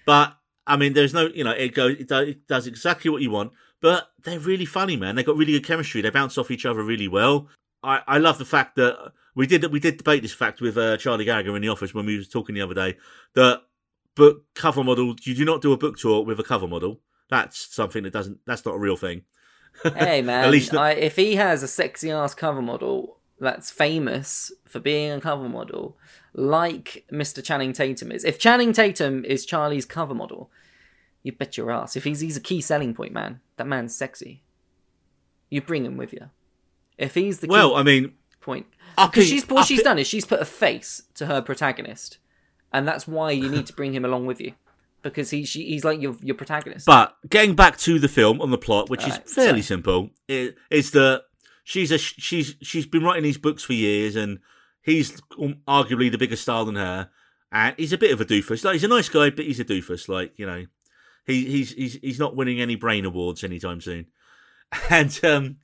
But 0.05 0.37
I 0.67 0.77
mean, 0.77 0.93
there's 0.93 1.15
no, 1.15 1.27
you 1.29 1.45
know, 1.45 1.53
it 1.53 1.75
goes, 1.75 1.97
it 1.99 2.09
does, 2.09 2.29
it 2.29 2.47
does 2.47 2.67
exactly 2.67 3.11
what 3.11 3.23
you 3.23 3.31
want. 3.31 3.53
But 3.81 4.11
they're 4.23 4.39
really 4.39 4.65
funny, 4.65 4.97
man. 4.97 5.15
They 5.15 5.23
got 5.23 5.37
really 5.37 5.53
good 5.53 5.65
chemistry. 5.65 6.01
They 6.01 6.11
bounce 6.11 6.37
off 6.39 6.51
each 6.51 6.67
other 6.67 6.83
really 6.83 7.09
well. 7.09 7.49
I, 7.83 8.01
I 8.07 8.19
love 8.19 8.39
the 8.39 8.45
fact 8.45 8.77
that 8.77 9.13
we 9.35 9.47
did 9.47 9.65
we 9.71 9.81
did 9.81 9.97
debate 9.99 10.23
this 10.23 10.33
fact 10.33 10.61
with 10.61 10.77
uh, 10.77 10.97
Charlie 10.97 11.25
Gallagher 11.25 11.55
in 11.57 11.63
the 11.63 11.69
office 11.69 11.95
when 11.95 12.05
we 12.07 12.17
was 12.17 12.29
talking 12.29 12.55
the 12.55 12.63
other 12.63 12.75
day. 12.75 12.97
That 13.35 13.63
book 14.15 14.45
cover 14.55 14.83
model, 14.83 15.15
you 15.23 15.35
do 15.35 15.45
not 15.45 15.63
do 15.63 15.73
a 15.73 15.77
book 15.79 15.97
tour 15.99 16.25
with 16.25 16.41
a 16.41 16.43
cover 16.43 16.67
model. 16.67 17.01
That's 17.29 17.75
something 17.75 18.03
that 18.05 18.13
doesn't. 18.13 18.39
That's 18.47 18.65
not 18.65 18.75
a 18.75 18.79
real 18.79 18.97
thing. 18.97 19.23
Hey 19.83 20.23
man, 20.31 20.45
At 20.45 20.51
least 20.51 20.71
the- 20.73 20.81
I, 20.81 20.91
if 20.93 21.17
he 21.17 21.37
has 21.37 21.63
a 21.63 21.69
sexy 21.69 22.11
ass 22.11 22.35
cover 22.35 22.63
model 22.63 23.19
that's 23.39 23.71
famous 23.71 24.51
for 24.67 24.81
being 24.81 25.13
a 25.13 25.21
cover 25.21 25.49
model, 25.49 25.99
like 26.33 27.05
Mr. 27.13 27.43
Channing 27.45 27.73
Tatum 27.75 28.11
is, 28.11 28.25
if 28.25 28.39
Channing 28.39 28.73
Tatum 28.73 29.25
is 29.25 29.45
Charlie's 29.45 29.85
cover 29.85 30.15
model, 30.15 30.51
you 31.23 31.33
bet 31.33 31.57
your 31.59 31.71
ass. 31.71 31.97
If 31.97 32.05
he's 32.05 32.21
he's 32.21 32.37
a 32.37 32.41
key 32.41 32.61
selling 32.61 32.95
point, 32.95 33.13
man, 33.13 33.41
that 33.57 33.67
man's 33.67 33.95
sexy. 33.95 34.43
You 35.51 35.61
bring 35.61 35.85
him 35.85 35.97
with 35.97 36.13
you. 36.13 36.31
If 36.99 37.15
he's 37.15 37.41
the 37.41 37.47
key 37.47 37.53
Well, 37.53 37.75
I 37.77 37.83
mean, 37.83 38.15
point, 38.41 38.67
because 38.97 39.27
she's 39.29 39.47
what 39.49 39.67
she's 39.67 39.81
in- 39.81 39.85
done 39.85 39.99
is 39.99 40.07
she's 40.07 40.25
put 40.25 40.41
a 40.41 40.45
face 40.47 41.03
to 41.17 41.27
her 41.27 41.43
protagonist, 41.43 42.19
and 42.73 42.89
that's 42.89 43.07
why 43.07 43.33
you 43.33 43.49
need 43.49 43.67
to 43.67 43.73
bring 43.75 43.93
him 43.93 44.05
along 44.05 44.25
with 44.27 44.41
you, 44.41 44.55
because 45.09 45.31
he 45.31 45.45
she, 45.45 45.65
he's 45.65 45.85
like 45.85 46.01
your 46.01 46.17
your 46.21 46.35
protagonist. 46.35 46.87
But 46.87 47.17
getting 47.29 47.55
back 47.55 47.79
to 47.79 47.99
the 47.99 48.09
film 48.09 48.41
on 48.41 48.51
the 48.51 48.59
plot, 48.59 48.91
which 48.91 49.07
is 49.07 49.17
fairly 49.19 49.61
sorry. 49.61 49.63
simple, 49.63 50.11
is 50.29 50.91
that 50.93 51.23
she's 51.65 51.91
a 51.91 51.99
she's 51.99 52.55
she's 52.63 52.87
been 52.87 53.03
writing 53.03 53.23
these 53.23 53.39
books 53.39 53.63
for 53.63 53.73
years, 53.73 54.17
and 54.17 54.39
he's 54.83 55.21
um, 55.41 55.57
arguably 55.69 56.11
the 56.11 56.19
bigger 56.19 56.37
star 56.37 56.65
than 56.65 56.77
her, 56.77 57.11
and 57.53 57.75
he's 57.77 57.93
a 57.93 57.99
bit 57.99 58.13
of 58.13 58.21
a 58.21 58.25
doofus. 58.25 58.65
Like 58.65 58.75
he's 58.75 58.85
a 58.85 58.89
nice 58.89 59.09
guy, 59.09 59.31
but 59.31 59.45
he's 59.45 59.61
a 59.61 59.65
doofus. 59.65 60.09
Like 60.09 60.39
you 60.39 60.47
know, 60.47 60.65
he 61.27 61.45
he's 61.45 61.73
he's 61.73 61.95
he's 61.95 62.19
not 62.19 62.37
winning 62.37 62.61
any 62.61 62.77
brain 62.77 63.05
awards 63.05 63.45
anytime 63.45 63.81
soon, 63.81 64.07
and 64.91 65.19
um, 65.25 65.57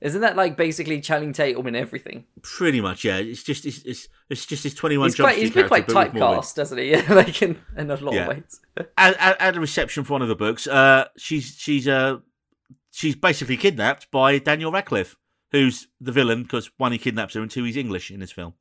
Isn't 0.00 0.20
that 0.20 0.36
like 0.36 0.56
basically 0.56 1.00
Channing 1.00 1.32
Tatum 1.32 1.66
in 1.66 1.74
everything? 1.74 2.24
pretty 2.42 2.80
much 2.80 3.04
yeah, 3.04 3.16
it's 3.16 3.42
just 3.42 3.66
it's 3.66 3.78
it's, 3.84 4.08
it's 4.30 4.46
just 4.46 4.62
his 4.62 4.74
twenty 4.74 4.96
one. 4.96 5.08
He's 5.08 5.16
quite 5.16 5.38
he's 5.38 5.50
been 5.50 5.66
quite 5.66 5.86
typecast, 5.88 6.54
doesn't 6.54 6.78
he? 6.78 6.90
Yeah, 6.90 7.12
like 7.12 7.42
in, 7.42 7.58
in 7.76 7.90
a 7.90 7.96
lot 7.96 8.14
Yeah. 8.14 8.22
of 8.22 8.28
ways. 8.28 8.60
at, 8.96 9.40
at, 9.40 9.56
a 9.56 9.60
reception 9.60 10.04
for 10.04 10.12
one 10.14 10.22
of 10.22 10.28
the 10.28 10.36
books, 10.36 10.66
uh, 10.68 11.06
she's 11.16 11.56
she's 11.58 11.88
uh, 11.88 12.18
she's 12.92 13.16
basically 13.16 13.56
kidnapped 13.56 14.08
by 14.12 14.38
Daniel 14.38 14.70
Radcliffe, 14.70 15.16
who's 15.50 15.88
the 16.00 16.12
villain 16.12 16.44
because 16.44 16.70
one 16.76 16.92
he 16.92 16.98
kidnaps 16.98 17.34
her 17.34 17.42
and 17.42 17.50
two 17.50 17.64
he's 17.64 17.76
English 17.76 18.10
in 18.12 18.20
this 18.20 18.32
film. 18.32 18.54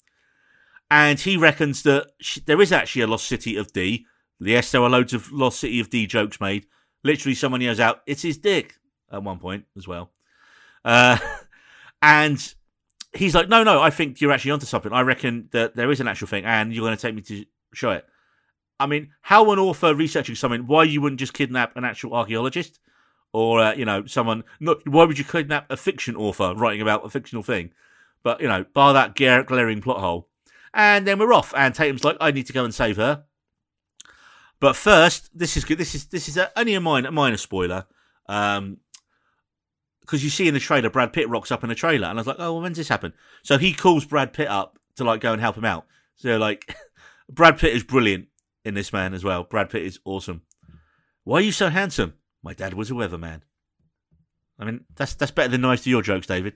and 0.89 1.19
he 1.19 1.37
reckons 1.37 1.83
that 1.83 2.07
sh- 2.19 2.39
there 2.45 2.61
is 2.61 2.71
actually 2.71 3.03
a 3.03 3.07
lost 3.07 3.27
city 3.27 3.55
of 3.57 3.71
D. 3.73 4.05
Yes, 4.39 4.71
there 4.71 4.81
are 4.81 4.89
loads 4.89 5.13
of 5.13 5.31
lost 5.31 5.59
city 5.59 5.79
of 5.79 5.89
D 5.91 6.07
jokes 6.07 6.39
made. 6.41 6.65
Literally, 7.03 7.35
someone 7.35 7.61
yells 7.61 7.79
out, 7.79 8.01
"It's 8.07 8.23
his 8.23 8.37
dick!" 8.39 8.75
at 9.11 9.21
one 9.23 9.37
point 9.39 9.65
as 9.77 9.87
well, 9.87 10.11
uh, 10.87 11.17
and 12.01 12.53
he's 13.13 13.35
like, 13.35 13.49
"No, 13.49 13.63
no, 13.63 13.81
I 13.81 13.89
think 13.89 14.21
you're 14.21 14.31
actually 14.31 14.51
onto 14.51 14.65
something. 14.65 14.93
I 14.93 15.01
reckon 15.01 15.49
that 15.51 15.75
there 15.75 15.91
is 15.91 15.99
an 15.99 16.07
actual 16.07 16.27
thing, 16.27 16.45
and 16.45 16.73
you're 16.73 16.85
going 16.85 16.95
to 16.95 17.01
take 17.01 17.15
me 17.15 17.21
to 17.23 17.45
show 17.73 17.91
it." 17.91 18.05
I 18.79 18.85
mean, 18.85 19.09
how 19.21 19.51
an 19.51 19.59
author 19.59 19.95
researching 19.95 20.35
something, 20.35 20.67
why 20.67 20.83
you 20.83 21.01
wouldn't 21.01 21.19
just 21.19 21.33
kidnap 21.33 21.75
an 21.75 21.83
actual 21.83 22.13
archaeologist? 22.13 22.79
Or, 23.33 23.59
uh, 23.59 23.73
you 23.73 23.85
know, 23.85 24.05
someone, 24.05 24.43
why 24.59 25.03
would 25.03 25.17
you 25.17 25.25
kidnap 25.25 25.69
a 25.69 25.77
fiction 25.77 26.15
author 26.15 26.53
writing 26.55 26.81
about 26.81 27.05
a 27.05 27.09
fictional 27.09 27.43
thing? 27.43 27.71
But, 28.23 28.41
you 28.41 28.47
know, 28.47 28.65
bar 28.73 28.93
that 28.93 29.15
glaring 29.15 29.81
plot 29.81 29.99
hole. 29.99 30.29
And 30.73 31.07
then 31.07 31.19
we're 31.19 31.33
off. 31.33 31.53
And 31.55 31.73
Tatum's 31.73 32.03
like, 32.03 32.17
I 32.21 32.31
need 32.31 32.45
to 32.47 32.53
go 32.53 32.63
and 32.63 32.73
save 32.73 32.97
her. 32.97 33.25
But 34.59 34.75
first, 34.75 35.29
this 35.37 35.57
is 35.57 35.65
good. 35.65 35.77
This 35.77 35.93
is 35.93 36.05
this 36.05 36.27
is 36.27 36.37
a, 36.37 36.51
only 36.57 36.73
a 36.73 36.81
minor, 36.81 37.11
minor 37.11 37.37
spoiler. 37.37 37.85
Um, 38.27 38.77
because 40.07 40.23
you 40.23 40.29
see 40.31 40.47
in 40.47 40.53
the 40.53 40.59
trailer, 40.59 40.89
Brad 40.89 41.11
Pitt 41.13 41.27
rocks 41.29 41.51
up 41.51 41.63
in 41.63 41.69
a 41.69 41.75
trailer, 41.75 42.07
and 42.07 42.17
I 42.17 42.21
was 42.21 42.27
like, 42.27 42.37
"Oh, 42.39 42.53
well, 42.53 42.61
when's 42.63 42.77
this 42.77 42.87
happen?" 42.87 43.13
So 43.43 43.57
he 43.57 43.73
calls 43.73 44.05
Brad 44.05 44.33
Pitt 44.33 44.47
up 44.47 44.79
to 44.95 45.03
like 45.03 45.21
go 45.21 45.33
and 45.33 45.41
help 45.41 45.57
him 45.57 45.65
out. 45.65 45.85
So 46.15 46.37
like, 46.37 46.73
Brad 47.29 47.59
Pitt 47.59 47.75
is 47.75 47.83
brilliant 47.83 48.27
in 48.65 48.73
this 48.73 48.91
man 48.93 49.13
as 49.13 49.23
well. 49.23 49.43
Brad 49.43 49.69
Pitt 49.69 49.83
is 49.83 49.99
awesome. 50.05 50.41
Why 51.25 51.39
are 51.39 51.41
you 51.41 51.51
so 51.51 51.69
handsome? 51.69 52.13
My 52.41 52.53
dad 52.53 52.73
was 52.73 52.89
a 52.89 52.93
weatherman. 52.93 53.41
I 54.57 54.65
mean, 54.65 54.85
that's 54.95 55.13
that's 55.13 55.31
better 55.31 55.49
than 55.49 55.61
most 55.61 55.81
of 55.81 55.87
your 55.87 56.01
jokes, 56.01 56.25
David. 56.25 56.53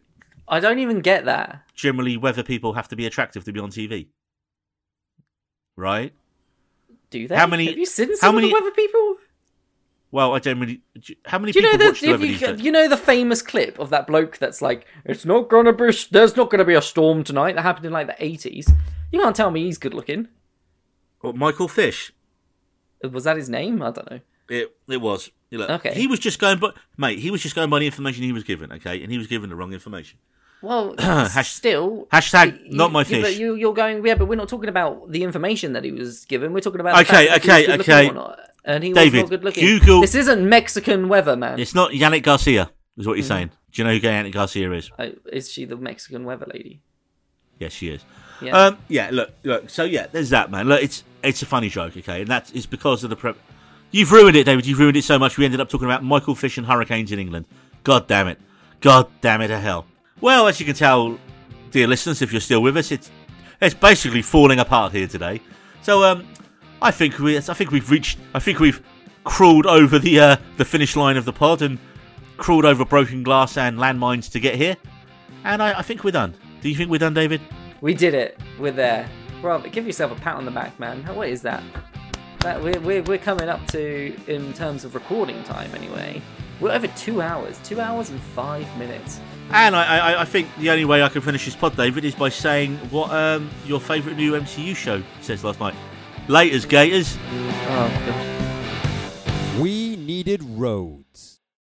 I 0.47 0.59
don't 0.59 0.79
even 0.79 1.01
get 1.01 1.25
that. 1.25 1.61
Generally, 1.75 2.17
weather 2.17 2.43
people 2.43 2.73
have 2.73 2.87
to 2.87 2.95
be 2.95 3.05
attractive 3.05 3.43
to 3.43 3.53
be 3.53 3.59
on 3.59 3.69
TV, 3.69 4.07
right? 5.75 6.13
Do 7.09 7.27
they? 7.27 7.35
How 7.35 7.47
many- 7.47 7.67
Have 7.67 7.77
you 7.77 7.85
seen 7.85 8.09
how 8.21 8.31
many- 8.31 8.51
weather 8.51 8.71
people? 8.71 9.17
Well, 10.11 10.35
I 10.35 10.39
don't 10.39 10.59
really. 10.59 10.81
How 11.25 11.39
many 11.39 11.53
Do 11.53 11.59
you 11.61 11.65
people 11.67 11.79
know 11.79 11.85
watch 11.91 12.01
the 12.01 12.11
if 12.13 12.41
you, 12.59 12.65
you 12.65 12.71
know 12.71 12.89
the 12.89 12.97
famous 12.97 13.41
clip 13.41 13.79
of 13.79 13.89
that 13.91 14.07
bloke 14.07 14.37
that's 14.39 14.61
like, 14.61 14.85
"It's 15.05 15.25
not 15.25 15.49
gonna 15.49 15.71
be. 15.71 15.91
There's 16.11 16.35
not 16.35 16.49
gonna 16.49 16.65
be 16.65 16.73
a 16.73 16.81
storm 16.81 17.23
tonight." 17.23 17.55
That 17.55 17.61
happened 17.61 17.85
in 17.85 17.93
like 17.93 18.07
the 18.07 18.15
eighties. 18.23 18.69
You 19.11 19.21
can't 19.21 19.35
tell 19.35 19.51
me 19.51 19.63
he's 19.63 19.77
good 19.77 19.93
looking. 19.93 20.27
What, 21.21 21.35
Michael 21.35 21.67
Fish. 21.69 22.11
Uh, 23.03 23.09
was 23.09 23.23
that 23.23 23.37
his 23.37 23.49
name? 23.49 23.81
I 23.81 23.91
don't 23.91 24.09
know. 24.11 24.19
It 24.49 24.75
it 24.89 24.97
was. 25.01 25.29
Look, 25.49 25.69
Okay. 25.69 25.93
He 25.93 26.07
was 26.07 26.19
just 26.19 26.39
going, 26.39 26.59
but 26.59 26.75
mate, 26.97 27.19
he 27.19 27.29
was 27.31 27.41
just 27.41 27.55
going 27.55 27.69
by 27.69 27.79
the 27.79 27.85
information 27.85 28.23
he 28.23 28.31
was 28.33 28.43
given. 28.43 28.71
Okay, 28.73 29.01
and 29.03 29.11
he 29.11 29.17
was 29.17 29.27
given 29.27 29.49
the 29.49 29.55
wrong 29.55 29.71
information. 29.73 30.17
Well, 30.61 30.93
Hash- 30.99 31.53
still. 31.53 32.07
hashtag 32.11 32.59
you- 32.69 32.77
not 32.77 32.91
my 32.91 33.01
yeah, 33.03 33.21
But 33.21 33.27
fish. 33.29 33.39
you, 33.39 33.55
you're 33.55 33.73
going, 33.73 34.05
yeah, 34.05 34.15
but 34.15 34.27
we're 34.27 34.35
not 34.35 34.47
talking 34.49 34.69
about 34.69 35.09
the 35.11 35.23
information 35.23 35.73
that 35.73 35.83
he 35.83 35.91
was 35.91 36.25
given. 36.25 36.53
We're 36.53 36.59
talking 36.61 36.79
about 36.81 36.99
Okay, 37.01 37.27
fact 37.27 37.45
that 37.47 37.65
he 37.65 37.81
okay, 37.81 38.09
okay. 38.09 38.37
Looking 38.65 38.71
or 38.71 38.73
not. 38.73 38.75
And 38.75 38.83
he 38.83 38.93
David, 38.93 39.13
was 39.13 39.21
not 39.23 39.29
good 39.29 39.43
looking. 39.43 39.65
Google- 39.65 40.01
This 40.01 40.15
isn't 40.15 40.47
Mexican 40.47 41.09
weather, 41.09 41.35
man. 41.35 41.59
It's 41.59 41.75
not 41.75 41.91
Yannick 41.91 42.23
Garcia, 42.23 42.69
is 42.97 43.07
what 43.07 43.17
you're 43.17 43.23
saying. 43.25 43.51
Do 43.71 43.81
you 43.81 43.87
know 43.87 43.93
who 43.93 43.99
Yannick 43.99 44.33
Garcia 44.33 44.71
is? 44.73 44.91
Oh, 44.99 45.11
is 45.31 45.51
she 45.51 45.65
the 45.65 45.77
Mexican 45.77 46.25
weather 46.25 46.45
lady? 46.53 46.81
Yes, 47.59 47.73
she 47.73 47.89
is. 47.89 48.01
Yeah. 48.41 48.57
Um, 48.57 48.77
yeah, 48.87 49.09
look, 49.11 49.31
look. 49.43 49.69
So 49.69 49.83
yeah, 49.83 50.07
there's 50.11 50.31
that 50.31 50.49
man. 50.49 50.67
Look, 50.67 50.81
it's 50.81 51.03
it's 51.23 51.41
a 51.43 51.45
funny 51.45 51.69
joke, 51.69 51.95
okay, 51.95 52.21
and 52.21 52.27
that 52.29 52.53
is 52.55 52.65
because 52.65 53.03
of 53.03 53.09
the 53.11 53.15
prep. 53.15 53.37
You've 53.91 54.11
ruined 54.11 54.35
it, 54.35 54.45
David. 54.45 54.65
You've 54.65 54.79
ruined 54.79 54.97
it 54.97 55.03
so 55.03 55.19
much. 55.19 55.37
We 55.37 55.45
ended 55.45 55.59
up 55.59 55.69
talking 55.69 55.85
about 55.85 56.03
Michael 56.03 56.33
Fish 56.33 56.57
and 56.57 56.65
hurricanes 56.65 57.11
in 57.11 57.19
England. 57.19 57.45
God 57.83 58.07
damn 58.07 58.27
it. 58.27 58.39
God 58.79 59.07
damn 59.21 59.41
it 59.41 59.49
to 59.49 59.59
hell. 59.59 59.85
Well, 60.21 60.47
as 60.47 60.59
you 60.59 60.65
can 60.65 60.73
tell, 60.75 61.19
dear 61.69 61.87
listeners, 61.87 62.21
if 62.23 62.31
you're 62.31 62.41
still 62.41 62.61
with 62.63 62.77
us, 62.77 62.91
it's 62.91 63.11
it's 63.61 63.75
basically 63.75 64.23
falling 64.23 64.59
apart 64.59 64.91
here 64.91 65.07
today. 65.07 65.39
So 65.83 66.03
um, 66.03 66.27
I 66.81 66.91
think 66.91 67.19
we 67.19 67.37
I 67.37 67.41
think 67.41 67.71
we've 67.71 67.89
reached. 67.89 68.17
I 68.33 68.39
think 68.39 68.59
we've 68.59 68.81
crawled 69.23 69.65
over 69.65 69.99
the 69.99 70.19
uh, 70.19 70.35
the 70.57 70.65
finish 70.65 70.95
line 70.95 71.17
of 71.17 71.25
the 71.25 71.33
pod 71.33 71.61
and 71.61 71.77
crawled 72.37 72.65
over 72.65 72.83
broken 72.83 73.23
glass 73.23 73.57
and 73.57 73.77
landmines 73.77 74.31
to 74.31 74.39
get 74.39 74.55
here. 74.55 74.75
And 75.43 75.61
I, 75.61 75.79
I 75.79 75.81
think 75.81 76.03
we're 76.03 76.11
done. 76.11 76.33
Do 76.61 76.69
you 76.69 76.75
think 76.75 76.89
we're 76.89 76.97
done, 76.99 77.13
David? 77.13 77.41
We 77.81 77.93
did 77.93 78.13
it. 78.13 78.39
We're 78.59 78.71
there. 78.71 79.09
Rob, 79.41 79.69
give 79.71 79.85
yourself 79.85 80.11
a 80.11 80.21
pat 80.21 80.35
on 80.35 80.45
the 80.45 80.51
back, 80.51 80.79
man. 80.79 81.03
What 81.15 81.29
is 81.29 81.41
that? 81.41 81.63
That 82.41 82.61
we're, 82.61 82.79
we're, 82.79 83.03
we're 83.03 83.17
coming 83.17 83.49
up 83.49 83.65
to, 83.67 84.15
in 84.27 84.53
terms 84.53 84.83
of 84.83 84.93
recording 84.93 85.43
time 85.43 85.73
anyway, 85.75 86.21
we're 86.59 86.71
over 86.71 86.87
two 86.87 87.21
hours. 87.21 87.59
Two 87.63 87.79
hours 87.79 88.09
and 88.09 88.19
five 88.19 88.67
minutes. 88.77 89.19
And 89.51 89.75
I, 89.75 89.97
I, 89.97 90.21
I 90.21 90.25
think 90.25 90.47
the 90.59 90.69
only 90.69 90.85
way 90.85 91.03
I 91.03 91.09
can 91.09 91.21
finish 91.21 91.45
this 91.45 91.55
pod, 91.55 91.75
David, 91.75 92.05
is 92.05 92.15
by 92.15 92.29
saying 92.29 92.77
what 92.89 93.09
um, 93.11 93.49
your 93.65 93.79
favourite 93.79 94.15
new 94.15 94.33
MCU 94.33 94.75
show 94.75 95.01
says 95.21 95.43
last 95.43 95.59
night. 95.59 95.75
Laters, 96.27 96.67
Gators. 96.67 97.17
Oh, 97.67 99.57
We 99.59 99.95
needed 99.95 100.41
roads. 100.43 101.00